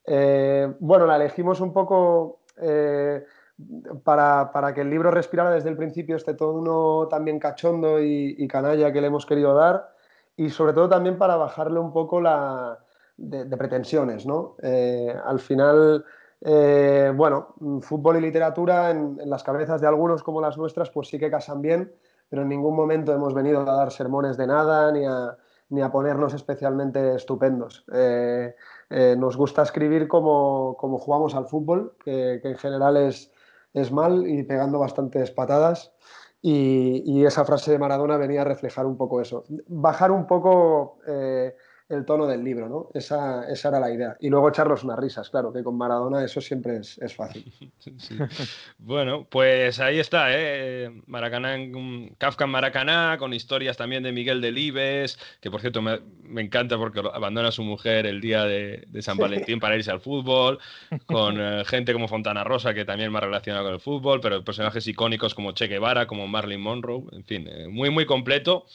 Eh, 0.04 0.72
bueno, 0.80 1.06
la 1.06 1.16
elegimos 1.16 1.60
un 1.60 1.72
poco 1.72 2.40
eh, 2.56 3.24
para, 4.04 4.50
para, 4.52 4.72
que 4.72 4.80
el 4.80 4.90
libro 4.90 5.10
respirara 5.10 5.50
desde 5.50 5.68
el 5.68 5.76
principio 5.76 6.16
este 6.16 6.34
tono 6.34 7.08
también 7.08 7.38
cachondo 7.38 8.00
y, 8.00 8.46
canalla 8.48 8.92
que 8.92 9.00
le 9.00 9.08
hemos 9.08 9.26
querido 9.26 9.54
dar 9.54 9.90
y 10.36 10.50
sobre 10.50 10.72
todo 10.72 10.88
también 10.88 11.18
para 11.18 11.36
bajarle 11.36 11.80
un 11.80 11.92
poco 11.92 12.20
la, 12.20 12.78
de, 13.16 13.44
pretensiones, 13.56 14.24
¿no? 14.24 14.56
Eh, 14.62 15.14
al 15.24 15.40
final, 15.40 16.04
bueno, 17.14 17.54
fútbol 17.80 18.16
y 18.16 18.20
literatura 18.20 18.90
en, 18.90 19.18
las 19.26 19.42
cabezas 19.42 19.80
de 19.80 19.88
algunos 19.88 20.22
como 20.22 20.40
las 20.40 20.56
nuestras 20.56 20.90
pues 20.90 21.08
sí 21.08 21.18
que 21.18 21.30
casan 21.30 21.60
bien, 21.60 21.92
pero 22.30 22.42
en 22.42 22.48
ningún 22.48 22.76
momento 22.76 23.12
hemos 23.12 23.34
venido 23.34 23.60
a 23.60 23.76
dar 23.76 23.90
sermones 23.90 24.36
de 24.36 24.46
nada 24.46 24.92
ni 24.92 25.04
a, 25.04 25.36
ni 25.70 25.82
a 25.82 25.90
ponernos 25.90 26.32
especialmente 26.34 27.14
estupendos. 27.14 27.84
Eh, 28.90 29.16
nos 29.18 29.36
gusta 29.36 29.62
escribir 29.62 30.08
como, 30.08 30.76
como, 30.78 30.98
jugamos 30.98 31.34
al 31.34 31.46
fútbol, 31.46 31.96
que, 32.02 32.40
en 32.42 32.56
general 32.56 32.96
es, 32.96 33.32
es, 33.74 33.92
mal 33.92 34.26
y 34.26 34.42
pegando 34.44 34.78
bastantes 34.78 35.30
patadas. 35.30 35.92
Y, 36.40 37.02
y, 37.04 37.26
esa 37.26 37.44
frase 37.44 37.72
de 37.72 37.78
Maradona 37.78 38.16
venía 38.16 38.42
a 38.42 38.44
reflejar 38.44 38.86
un 38.86 38.96
poco 38.96 39.20
eso. 39.20 39.44
Bajar 39.66 40.12
un 40.12 40.26
poco 40.26 40.98
eh, 41.06 41.54
el 41.88 42.04
tono 42.04 42.26
del 42.26 42.44
libro, 42.44 42.68
¿no? 42.68 42.90
Esa, 42.92 43.48
esa, 43.50 43.68
era 43.68 43.80
la 43.80 43.90
idea. 43.90 44.16
Y 44.20 44.28
luego 44.28 44.48
echarnos 44.48 44.84
unas 44.84 44.98
risas, 44.98 45.30
claro, 45.30 45.52
que 45.52 45.62
con 45.64 45.76
Maradona 45.76 46.22
eso 46.22 46.40
siempre 46.40 46.76
es, 46.76 46.98
es 46.98 47.14
fácil. 47.14 47.52
Sí. 47.98 48.16
Bueno, 48.78 49.26
pues 49.28 49.80
ahí 49.80 49.98
está, 49.98 50.26
¿eh? 50.30 50.90
Maracaná, 51.06 51.56
Kafka 52.18 52.44
en 52.44 52.50
Maracaná, 52.50 53.16
con 53.18 53.32
historias 53.32 53.76
también 53.76 54.02
de 54.02 54.12
Miguel 54.12 54.40
Delibes, 54.40 55.18
que 55.40 55.50
por 55.50 55.60
cierto 55.60 55.80
me, 55.80 56.00
me 56.22 56.42
encanta 56.42 56.76
porque 56.76 57.00
abandona 57.00 57.48
a 57.48 57.52
su 57.52 57.62
mujer 57.62 58.06
el 58.06 58.20
día 58.20 58.44
de, 58.44 58.84
de 58.88 59.02
San 59.02 59.16
Valentín 59.16 59.58
para 59.58 59.76
irse 59.76 59.90
al 59.90 60.00
fútbol, 60.00 60.58
con 61.06 61.40
eh, 61.40 61.64
gente 61.64 61.92
como 61.92 62.08
Fontana 62.08 62.44
Rosa, 62.44 62.74
que 62.74 62.84
también 62.84 63.10
más 63.10 63.22
relacionado 63.22 63.64
con 63.64 63.74
el 63.74 63.80
fútbol, 63.80 64.20
pero 64.20 64.44
personajes 64.44 64.86
icónicos 64.86 65.34
como 65.34 65.52
Che 65.52 65.66
Guevara, 65.66 66.06
como 66.06 66.28
Marilyn 66.28 66.60
Monroe, 66.60 67.04
en 67.12 67.24
fin, 67.24 67.48
eh, 67.48 67.68
muy, 67.68 67.90
muy 67.90 68.06
completo 68.06 68.66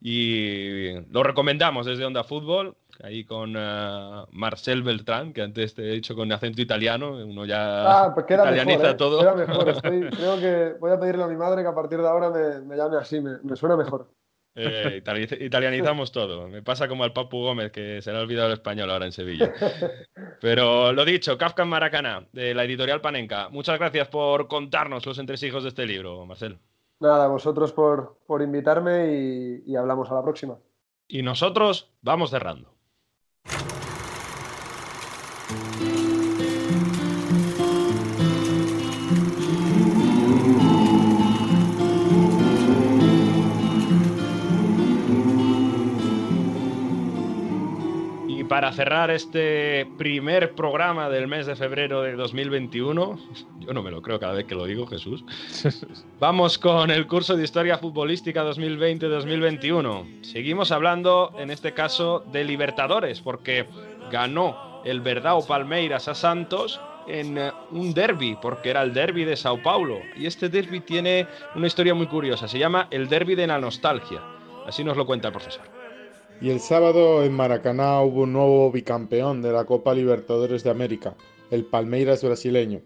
y 0.00 0.92
lo 1.10 1.22
recomendamos 1.22 1.86
desde 1.86 2.04
Onda 2.04 2.24
Fútbol, 2.24 2.76
ahí 3.02 3.24
con 3.24 3.56
uh, 3.56 4.26
Marcel 4.30 4.82
Beltrán, 4.82 5.32
que 5.32 5.42
antes 5.42 5.74
te 5.74 5.82
he 5.82 5.92
dicho 5.94 6.14
con 6.14 6.30
acento 6.32 6.62
italiano, 6.62 7.12
uno 7.12 7.44
ya 7.44 8.04
ah, 8.04 8.14
pues 8.14 8.26
queda 8.26 8.42
italianiza 8.42 8.78
mejor, 8.78 8.94
¿eh? 8.94 8.98
todo. 8.98 9.20
Queda 9.20 9.34
mejor. 9.34 9.68
Estoy, 9.68 10.10
creo 10.10 10.38
que 10.38 10.76
voy 10.78 10.92
a 10.92 11.00
pedirle 11.00 11.24
a 11.24 11.28
mi 11.28 11.36
madre 11.36 11.62
que 11.62 11.68
a 11.68 11.74
partir 11.74 11.98
de 11.98 12.08
ahora 12.08 12.30
me, 12.30 12.60
me 12.60 12.76
llame 12.76 12.96
así, 12.96 13.20
me, 13.20 13.38
me 13.42 13.56
suena 13.56 13.76
mejor. 13.76 14.08
Eh, 14.60 15.02
italianizamos 15.40 16.10
todo. 16.10 16.48
Me 16.48 16.62
pasa 16.62 16.88
como 16.88 17.04
al 17.04 17.12
Papu 17.12 17.42
Gómez, 17.42 17.70
que 17.70 18.02
se 18.02 18.10
le 18.10 18.18
ha 18.18 18.20
olvidado 18.22 18.48
el 18.48 18.54
español 18.54 18.90
ahora 18.90 19.06
en 19.06 19.12
Sevilla. 19.12 19.52
Pero 20.40 20.92
lo 20.92 21.04
dicho, 21.04 21.38
Kafka 21.38 21.62
en 21.62 21.68
Maracaná, 21.68 22.26
de 22.32 22.54
la 22.54 22.64
editorial 22.64 23.00
Panenka. 23.00 23.50
Muchas 23.50 23.78
gracias 23.78 24.08
por 24.08 24.48
contarnos 24.48 25.06
los 25.06 25.18
entresijos 25.18 25.62
de 25.62 25.68
este 25.68 25.86
libro, 25.86 26.26
Marcel. 26.26 26.58
Nada, 27.00 27.28
vosotros 27.28 27.72
por, 27.72 28.18
por 28.26 28.42
invitarme 28.42 29.14
y, 29.14 29.62
y 29.66 29.76
hablamos 29.76 30.10
a 30.10 30.14
la 30.14 30.22
próxima. 30.22 30.58
Y 31.06 31.22
nosotros 31.22 31.92
vamos 32.02 32.30
cerrando. 32.30 32.74
Para 48.48 48.72
cerrar 48.72 49.10
este 49.10 49.86
primer 49.98 50.54
programa 50.54 51.10
del 51.10 51.28
mes 51.28 51.46
de 51.46 51.54
febrero 51.54 52.02
de 52.02 52.12
2021, 52.12 53.18
yo 53.60 53.72
no 53.74 53.82
me 53.82 53.90
lo 53.90 54.00
creo 54.00 54.18
cada 54.18 54.32
vez 54.32 54.46
que 54.46 54.54
lo 54.54 54.64
digo, 54.64 54.86
Jesús, 54.86 55.24
vamos 56.20 56.58
con 56.58 56.90
el 56.90 57.06
curso 57.06 57.36
de 57.36 57.44
Historia 57.44 57.78
Futbolística 57.78 58.44
2020-2021. 58.44 60.22
Seguimos 60.22 60.72
hablando, 60.72 61.34
en 61.38 61.50
este 61.50 61.74
caso, 61.74 62.24
de 62.32 62.44
Libertadores, 62.44 63.20
porque 63.20 63.66
ganó 64.10 64.82
el 64.84 65.00
Verdao 65.00 65.46
Palmeiras 65.46 66.08
a 66.08 66.14
Santos 66.14 66.80
en 67.06 67.36
eh, 67.36 67.52
un 67.70 67.92
derby, 67.92 68.38
porque 68.40 68.70
era 68.70 68.82
el 68.82 68.94
derby 68.94 69.24
de 69.24 69.36
Sao 69.36 69.62
Paulo. 69.62 70.00
Y 70.16 70.26
este 70.26 70.48
derby 70.48 70.80
tiene 70.80 71.26
una 71.54 71.66
historia 71.66 71.94
muy 71.94 72.06
curiosa, 72.06 72.48
se 72.48 72.58
llama 72.58 72.88
el 72.90 73.08
derby 73.08 73.34
de 73.34 73.46
la 73.46 73.58
nostalgia. 73.58 74.22
Así 74.66 74.84
nos 74.84 74.96
lo 74.96 75.06
cuenta 75.06 75.28
el 75.28 75.32
profesor. 75.32 75.77
Y 76.40 76.50
el 76.50 76.60
sábado 76.60 77.24
en 77.24 77.32
Maracaná 77.32 78.00
hubo 78.00 78.22
un 78.22 78.32
nuevo 78.32 78.70
bicampeón 78.70 79.42
de 79.42 79.50
la 79.50 79.64
Copa 79.64 79.92
Libertadores 79.92 80.62
de 80.62 80.70
América, 80.70 81.16
el 81.50 81.64
Palmeiras 81.64 82.22
brasileño. 82.22 82.80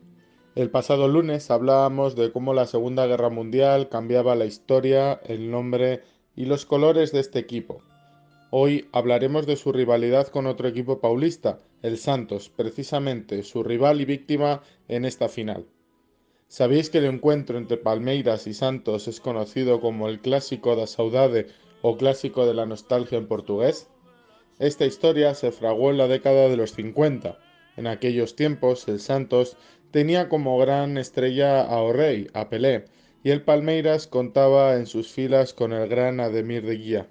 El 0.54 0.70
pasado 0.70 1.06
lunes 1.06 1.50
hablábamos 1.50 2.16
de 2.16 2.32
cómo 2.32 2.54
la 2.54 2.64
Segunda 2.64 3.06
Guerra 3.06 3.28
Mundial 3.28 3.90
cambiaba 3.90 4.36
la 4.36 4.46
historia, 4.46 5.20
el 5.26 5.50
nombre 5.50 6.00
y 6.34 6.46
los 6.46 6.64
colores 6.64 7.12
de 7.12 7.20
este 7.20 7.40
equipo. 7.40 7.82
Hoy 8.50 8.88
hablaremos 8.90 9.46
de 9.46 9.56
su 9.56 9.70
rivalidad 9.70 10.28
con 10.28 10.46
otro 10.46 10.66
equipo 10.66 11.00
paulista, 11.00 11.58
el 11.82 11.98
Santos, 11.98 12.48
precisamente 12.48 13.42
su 13.42 13.62
rival 13.62 14.00
y 14.00 14.06
víctima 14.06 14.62
en 14.88 15.04
esta 15.04 15.28
final. 15.28 15.66
¿Sabéis 16.48 16.88
que 16.90 16.98
el 16.98 17.06
encuentro 17.06 17.56
entre 17.56 17.78
Palmeiras 17.78 18.46
y 18.46 18.52
Santos 18.52 19.08
es 19.08 19.20
conocido 19.20 19.80
como 19.80 20.08
el 20.08 20.20
Clásico 20.20 20.76
da 20.76 20.86
Saudade 20.86 21.48
o 21.82 21.96
clásico 21.96 22.46
de 22.46 22.54
la 22.54 22.64
nostalgia 22.66 23.18
en 23.18 23.26
portugués? 23.26 23.88
Esta 24.58 24.86
historia 24.86 25.34
se 25.34 25.52
fraguó 25.52 25.90
en 25.90 25.98
la 25.98 26.08
década 26.08 26.48
de 26.48 26.56
los 26.56 26.72
50. 26.72 27.38
En 27.76 27.86
aquellos 27.86 28.36
tiempos, 28.36 28.88
el 28.88 29.00
Santos 29.00 29.56
tenía 29.90 30.28
como 30.28 30.56
gran 30.58 30.96
estrella 30.96 31.62
a 31.62 31.82
O'Reilly, 31.82 32.28
a 32.32 32.48
Pelé, 32.48 32.84
y 33.24 33.30
el 33.30 33.42
Palmeiras 33.42 34.06
contaba 34.06 34.76
en 34.76 34.86
sus 34.86 35.08
filas 35.08 35.52
con 35.52 35.72
el 35.72 35.88
gran 35.88 36.20
Ademir 36.20 36.64
de 36.64 36.76
Guía. 36.76 37.08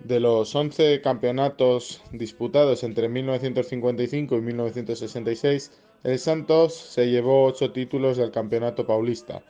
De 0.00 0.20
los 0.20 0.54
11 0.54 1.00
campeonatos 1.00 2.02
disputados 2.12 2.84
entre 2.84 3.08
1955 3.08 4.36
y 4.36 4.40
1966, 4.40 5.72
El 6.02 6.18
Santos 6.18 6.74
se 6.74 7.08
llevó 7.10 7.44
ocho 7.44 7.72
títulos 7.72 8.16
del 8.16 8.30
Campeonato 8.30 8.86
Paulista, 8.86 9.42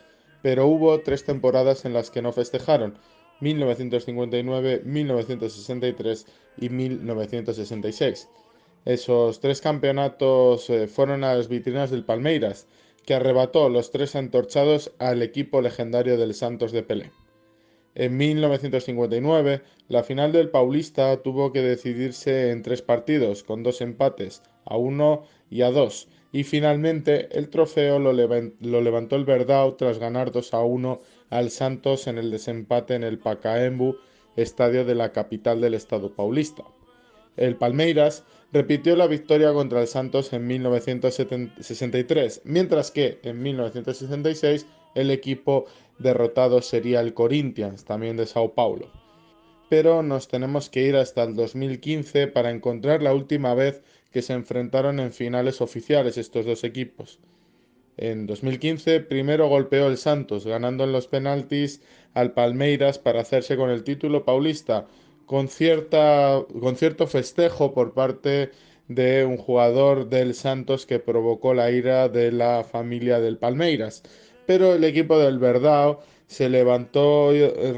pero 0.43 0.67
hubo 0.67 1.01
tres 1.01 1.25
temporadas 1.25 1.85
en 1.85 1.93
las 1.93 2.11
que 2.11 2.23
no 2.23 2.33
festejaron, 2.33 2.99
1959, 3.45 4.83
1963 4.85 6.27
y 6.59 6.69
1966. 6.71 8.29
Esos 8.85 9.41
tres 9.41 9.61
campeonatos 9.61 10.69
eh, 10.71 10.89
fueron 10.89 11.25
a 11.25 11.35
las 11.35 11.49
vitrinas 11.49 11.91
del 11.91 12.05
Palmeiras, 12.05 12.67
que 13.05 13.15
arrebató 13.15 13.69
los 13.69 13.91
tres 13.91 14.17
antorchados 14.17 14.93
al 14.99 15.23
equipo 15.23 15.61
legendario 15.61 16.17
del 16.17 16.35
Santos 16.35 16.73
de 16.73 16.83
Pelé. 16.83 17.13
En 17.95 18.17
1959, 18.17 19.63
la 19.89 20.03
final 20.03 20.33
del 20.33 20.51
Paulista 20.51 21.17
tuvo 21.23 21.53
que 21.53 21.61
decidirse 21.61 22.51
en 22.51 22.63
tres 22.63 22.83
partidos, 22.83 23.45
con 23.45 23.63
dos 23.63 23.81
empates, 23.81 24.43
a 24.65 24.77
uno 24.77 25.25
y 25.49 25.63
a 25.63 25.71
dos, 25.71 26.09
y 26.35 26.43
finalmente 26.43 27.29
el 27.39 27.49
trofeo 27.49 28.01
lo, 28.01 28.13
levantó 28.13 29.15
el 29.15 29.25
Verdao 29.25 29.75
tras 29.77 30.01
ganar 30.01 30.33
2 30.33 30.53
a 30.53 30.65
1 30.65 31.01
al 31.35 31.51
Santos 31.51 32.07
en 32.07 32.17
el 32.17 32.31
desempate 32.31 32.95
en 32.95 33.03
el 33.03 33.19
Pacaembu, 33.19 33.97
estadio 34.37 34.85
de 34.85 34.95
la 34.95 35.11
capital 35.11 35.61
del 35.61 35.75
estado 35.75 36.15
paulista. 36.15 36.63
El 37.37 37.57
Palmeiras 37.57 38.23
repitió 38.53 38.95
la 38.95 39.09
victoria 39.09 39.53
contra 39.53 39.81
el 39.81 39.89
Santos 39.89 40.33
en 40.33 40.47
1963, 40.47 42.43
mientras 42.45 42.93
que 42.93 43.19
en 43.25 43.43
1966 43.43 44.67
el 44.95 45.11
equipo 45.11 45.67
derrotado 45.99 46.63
sería 46.63 47.01
el 47.01 47.15
Corinthians, 47.15 47.85
también 47.85 48.17
de 48.17 48.27
Sao 48.27 48.55
Paulo. 48.55 48.89
Pero 49.69 50.05
nos 50.05 50.29
tenemos 50.29 50.71
que 50.71 50.83
ir 50.83 50.95
hasta 50.95 51.25
el 51.25 51.35
2015 51.35 52.29
para 52.29 52.53
encontrar 52.53 53.03
la 53.03 53.13
última 53.13 53.55
vez 53.55 53.83
que 54.13 54.23
se 54.23 54.35
enfrentaron 54.35 55.01
en 55.01 55.13
finales 55.13 55.61
oficiales 55.61 56.17
estos 56.17 56.47
dos 56.47 56.63
equipos. 56.63 57.19
En 57.97 58.27
2015 58.27 59.01
primero 59.01 59.49
golpeó 59.49 59.87
el 59.87 59.99
Santos, 59.99 60.47
ganando 60.47 60.83
en 60.83 60.91
los 60.91 61.07
penaltis 61.07 61.81
al 62.13 62.33
Palmeiras 62.33 62.99
para 62.99 63.21
hacerse 63.21 63.57
con 63.57 63.71
el 63.71 63.85
título 63.85 64.25
paulista, 64.25 64.89
con, 65.27 65.47
cierta, 65.49 66.45
con 66.61 66.77
cierto 66.77 67.07
festejo 67.07 67.73
por 67.73 67.95
parte 67.95 68.51
de 68.89 69.25
un 69.25 69.37
jugador 69.37 70.09
del 70.09 70.35
Santos 70.35 70.87
que 70.87 70.99
provocó 70.99 71.55
la 71.55 71.71
ira 71.71 72.09
de 72.09 72.33
la 72.33 72.65
familia 72.65 73.21
del 73.21 73.39
Palmeiras. 73.39 74.03
Pero 74.45 74.75
el 74.75 74.83
equipo 74.85 75.19
del 75.19 75.39
Verdao 75.39 76.01
se 76.27 76.49
levantó 76.49 77.31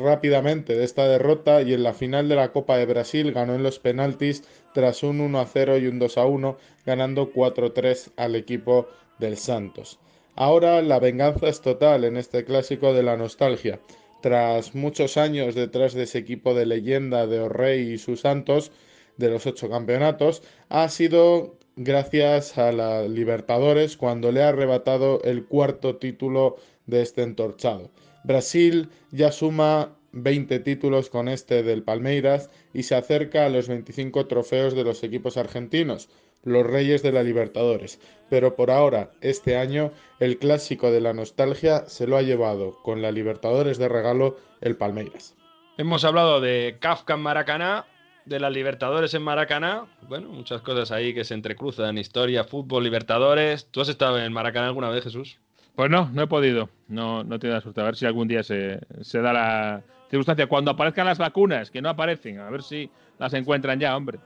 rápidamente 0.02 0.74
de 0.74 0.84
esta 0.84 1.06
derrota 1.06 1.60
y 1.60 1.74
en 1.74 1.82
la 1.82 1.92
final 1.92 2.28
de 2.28 2.36
la 2.36 2.52
Copa 2.52 2.78
de 2.78 2.86
Brasil 2.86 3.32
ganó 3.32 3.54
en 3.54 3.62
los 3.62 3.78
penaltis 3.78 4.44
tras 4.72 5.02
un 5.02 5.20
1 5.20 5.46
0 5.52 5.78
y 5.78 5.86
un 5.88 5.98
2 5.98 6.16
1, 6.16 6.56
ganando 6.86 7.30
4 7.32 7.72
3 7.72 8.12
al 8.16 8.34
equipo 8.34 8.88
del 9.18 9.36
Santos. 9.36 9.98
Ahora 10.36 10.80
la 10.82 11.00
venganza 11.00 11.48
es 11.48 11.60
total 11.60 12.04
en 12.04 12.16
este 12.16 12.44
clásico 12.44 12.92
de 12.92 13.02
la 13.02 13.16
nostalgia 13.16 13.80
tras 14.20 14.74
muchos 14.74 15.16
años 15.16 15.54
detrás 15.54 15.94
de 15.94 16.04
ese 16.04 16.18
equipo 16.18 16.54
de 16.54 16.66
leyenda 16.66 17.26
de 17.26 17.40
O'Reilly 17.40 17.94
y 17.94 17.98
sus 17.98 18.22
santos 18.22 18.72
de 19.16 19.30
los 19.30 19.46
ocho 19.46 19.70
campeonatos, 19.70 20.42
ha 20.68 20.88
sido 20.88 21.56
gracias 21.76 22.58
a 22.58 22.72
la 22.72 23.02
Libertadores 23.06 23.96
cuando 23.96 24.32
le 24.32 24.42
ha 24.42 24.48
arrebatado 24.48 25.22
el 25.22 25.44
cuarto 25.44 25.96
título 25.96 26.56
de 26.86 27.02
este 27.02 27.22
entorchado. 27.22 27.90
Brasil 28.24 28.88
ya 29.12 29.30
suma 29.30 29.96
20 30.12 30.58
títulos 30.60 31.08
con 31.08 31.28
este 31.28 31.62
del 31.62 31.82
Palmeiras 31.82 32.50
y 32.74 32.82
se 32.82 32.94
acerca 32.94 33.46
a 33.46 33.48
los 33.48 33.68
25 33.68 34.26
trofeos 34.26 34.74
de 34.74 34.84
los 34.84 35.04
equipos 35.04 35.36
argentinos, 35.36 36.08
los 36.46 36.64
Reyes 36.64 37.02
de 37.02 37.12
la 37.12 37.22
Libertadores. 37.22 38.00
Pero 38.30 38.56
por 38.56 38.70
ahora, 38.70 39.10
este 39.20 39.58
año, 39.58 39.90
el 40.20 40.38
clásico 40.38 40.90
de 40.90 41.00
la 41.00 41.12
nostalgia 41.12 41.84
se 41.86 42.06
lo 42.06 42.16
ha 42.16 42.22
llevado 42.22 42.78
con 42.82 43.02
la 43.02 43.10
Libertadores 43.10 43.76
de 43.78 43.88
regalo 43.88 44.38
el 44.62 44.76
Palmeiras. 44.76 45.34
Hemos 45.76 46.04
hablado 46.04 46.40
de 46.40 46.76
Kafka 46.80 47.14
en 47.14 47.20
Maracaná, 47.20 47.84
de 48.24 48.40
las 48.40 48.52
Libertadores 48.52 49.12
en 49.14 49.22
Maracaná. 49.22 49.86
Bueno, 50.08 50.28
muchas 50.28 50.62
cosas 50.62 50.90
ahí 50.92 51.12
que 51.12 51.24
se 51.24 51.34
entrecruzan: 51.34 51.98
historia, 51.98 52.44
fútbol, 52.44 52.84
Libertadores. 52.84 53.66
¿Tú 53.70 53.80
has 53.80 53.88
estado 53.88 54.18
en 54.18 54.32
Maracaná 54.32 54.68
alguna 54.68 54.88
vez, 54.88 55.04
Jesús? 55.04 55.38
Pues 55.74 55.90
no, 55.90 56.08
no 56.12 56.22
he 56.22 56.26
podido. 56.26 56.70
No, 56.88 57.24
no 57.24 57.38
tenido 57.38 57.56
la 57.56 57.60
suerte. 57.60 57.80
A 57.80 57.84
ver 57.84 57.96
si 57.96 58.06
algún 58.06 58.28
día 58.28 58.42
se, 58.42 58.80
se 59.02 59.20
da 59.20 59.32
la 59.32 59.82
circunstancia. 60.08 60.46
Cuando 60.46 60.70
aparezcan 60.70 61.06
las 61.06 61.18
vacunas, 61.18 61.70
que 61.70 61.82
no 61.82 61.88
aparecen, 61.88 62.38
a 62.38 62.50
ver 62.50 62.62
si 62.62 62.88
las 63.18 63.34
encuentran 63.34 63.78
ya, 63.78 63.96
hombre 63.96 64.18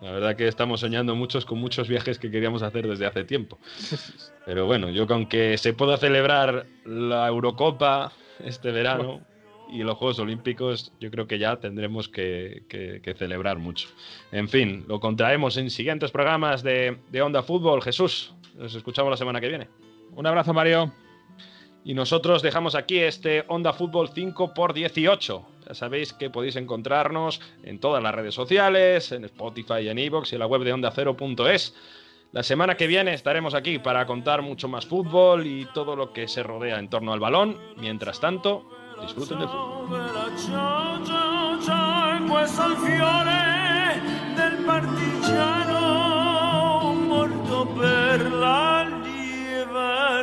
la 0.00 0.12
verdad 0.12 0.36
que 0.36 0.48
estamos 0.48 0.80
soñando 0.80 1.14
muchos 1.14 1.44
con 1.44 1.58
muchos 1.58 1.88
viajes 1.88 2.18
que 2.18 2.30
queríamos 2.30 2.62
hacer 2.62 2.86
desde 2.86 3.06
hace 3.06 3.24
tiempo. 3.24 3.58
Pero 4.46 4.66
bueno, 4.66 4.90
yo 4.90 5.06
que 5.28 5.58
se 5.58 5.72
pueda 5.72 5.96
celebrar 5.96 6.66
la 6.84 7.28
Eurocopa 7.28 8.12
este 8.44 8.70
verano 8.70 9.20
y 9.70 9.82
los 9.82 9.96
Juegos 9.96 10.18
Olímpicos, 10.18 10.92
yo 11.00 11.10
creo 11.10 11.26
que 11.26 11.38
ya 11.38 11.56
tendremos 11.56 12.08
que, 12.08 12.62
celebrar 13.16 13.58
mucho. 13.58 13.88
En 14.32 14.48
fin, 14.48 14.84
lo 14.88 15.00
contraemos 15.00 15.56
en 15.56 15.70
siguientes 15.70 16.10
programas 16.10 16.62
de, 16.62 16.98
de 17.10 17.22
Onda 17.22 17.42
Fútbol. 17.42 17.82
Jesús, 17.82 18.34
nos 18.56 18.74
escuchamos 18.74 19.10
la 19.10 19.16
semana 19.16 19.40
que 19.40 19.48
viene. 19.48 19.68
Un 20.12 20.26
abrazo, 20.26 20.52
Mario. 20.52 20.92
Y 21.84 21.94
nosotros 21.94 22.42
dejamos 22.42 22.74
aquí 22.74 22.98
este 22.98 23.44
Onda 23.48 23.72
Fútbol 23.72 24.08
5 24.08 24.52
x 24.56 24.94
18 24.94 25.46
ya 25.66 25.74
sabéis 25.74 26.12
que 26.12 26.30
podéis 26.30 26.56
encontrarnos 26.56 27.40
en 27.62 27.78
todas 27.78 28.02
las 28.02 28.14
redes 28.14 28.34
sociales, 28.34 29.12
en 29.12 29.24
Spotify, 29.24 29.88
en 29.88 29.98
Evox 29.98 30.32
y 30.32 30.36
en 30.36 30.40
la 30.40 30.46
web 30.46 30.62
de 30.62 30.72
OndaCero.es. 30.72 31.74
La 32.32 32.42
semana 32.42 32.76
que 32.76 32.88
viene 32.88 33.14
estaremos 33.14 33.54
aquí 33.54 33.78
para 33.78 34.06
contar 34.06 34.42
mucho 34.42 34.68
más 34.68 34.86
fútbol 34.86 35.46
y 35.46 35.66
todo 35.72 35.94
lo 35.94 36.12
que 36.12 36.26
se 36.26 36.42
rodea 36.42 36.78
en 36.78 36.88
torno 36.88 37.12
al 37.12 37.20
balón. 37.20 37.58
Mientras 37.76 38.18
tanto, 38.20 38.68
disfruten 39.00 39.38
del 39.38 39.48
fútbol. 39.48 39.84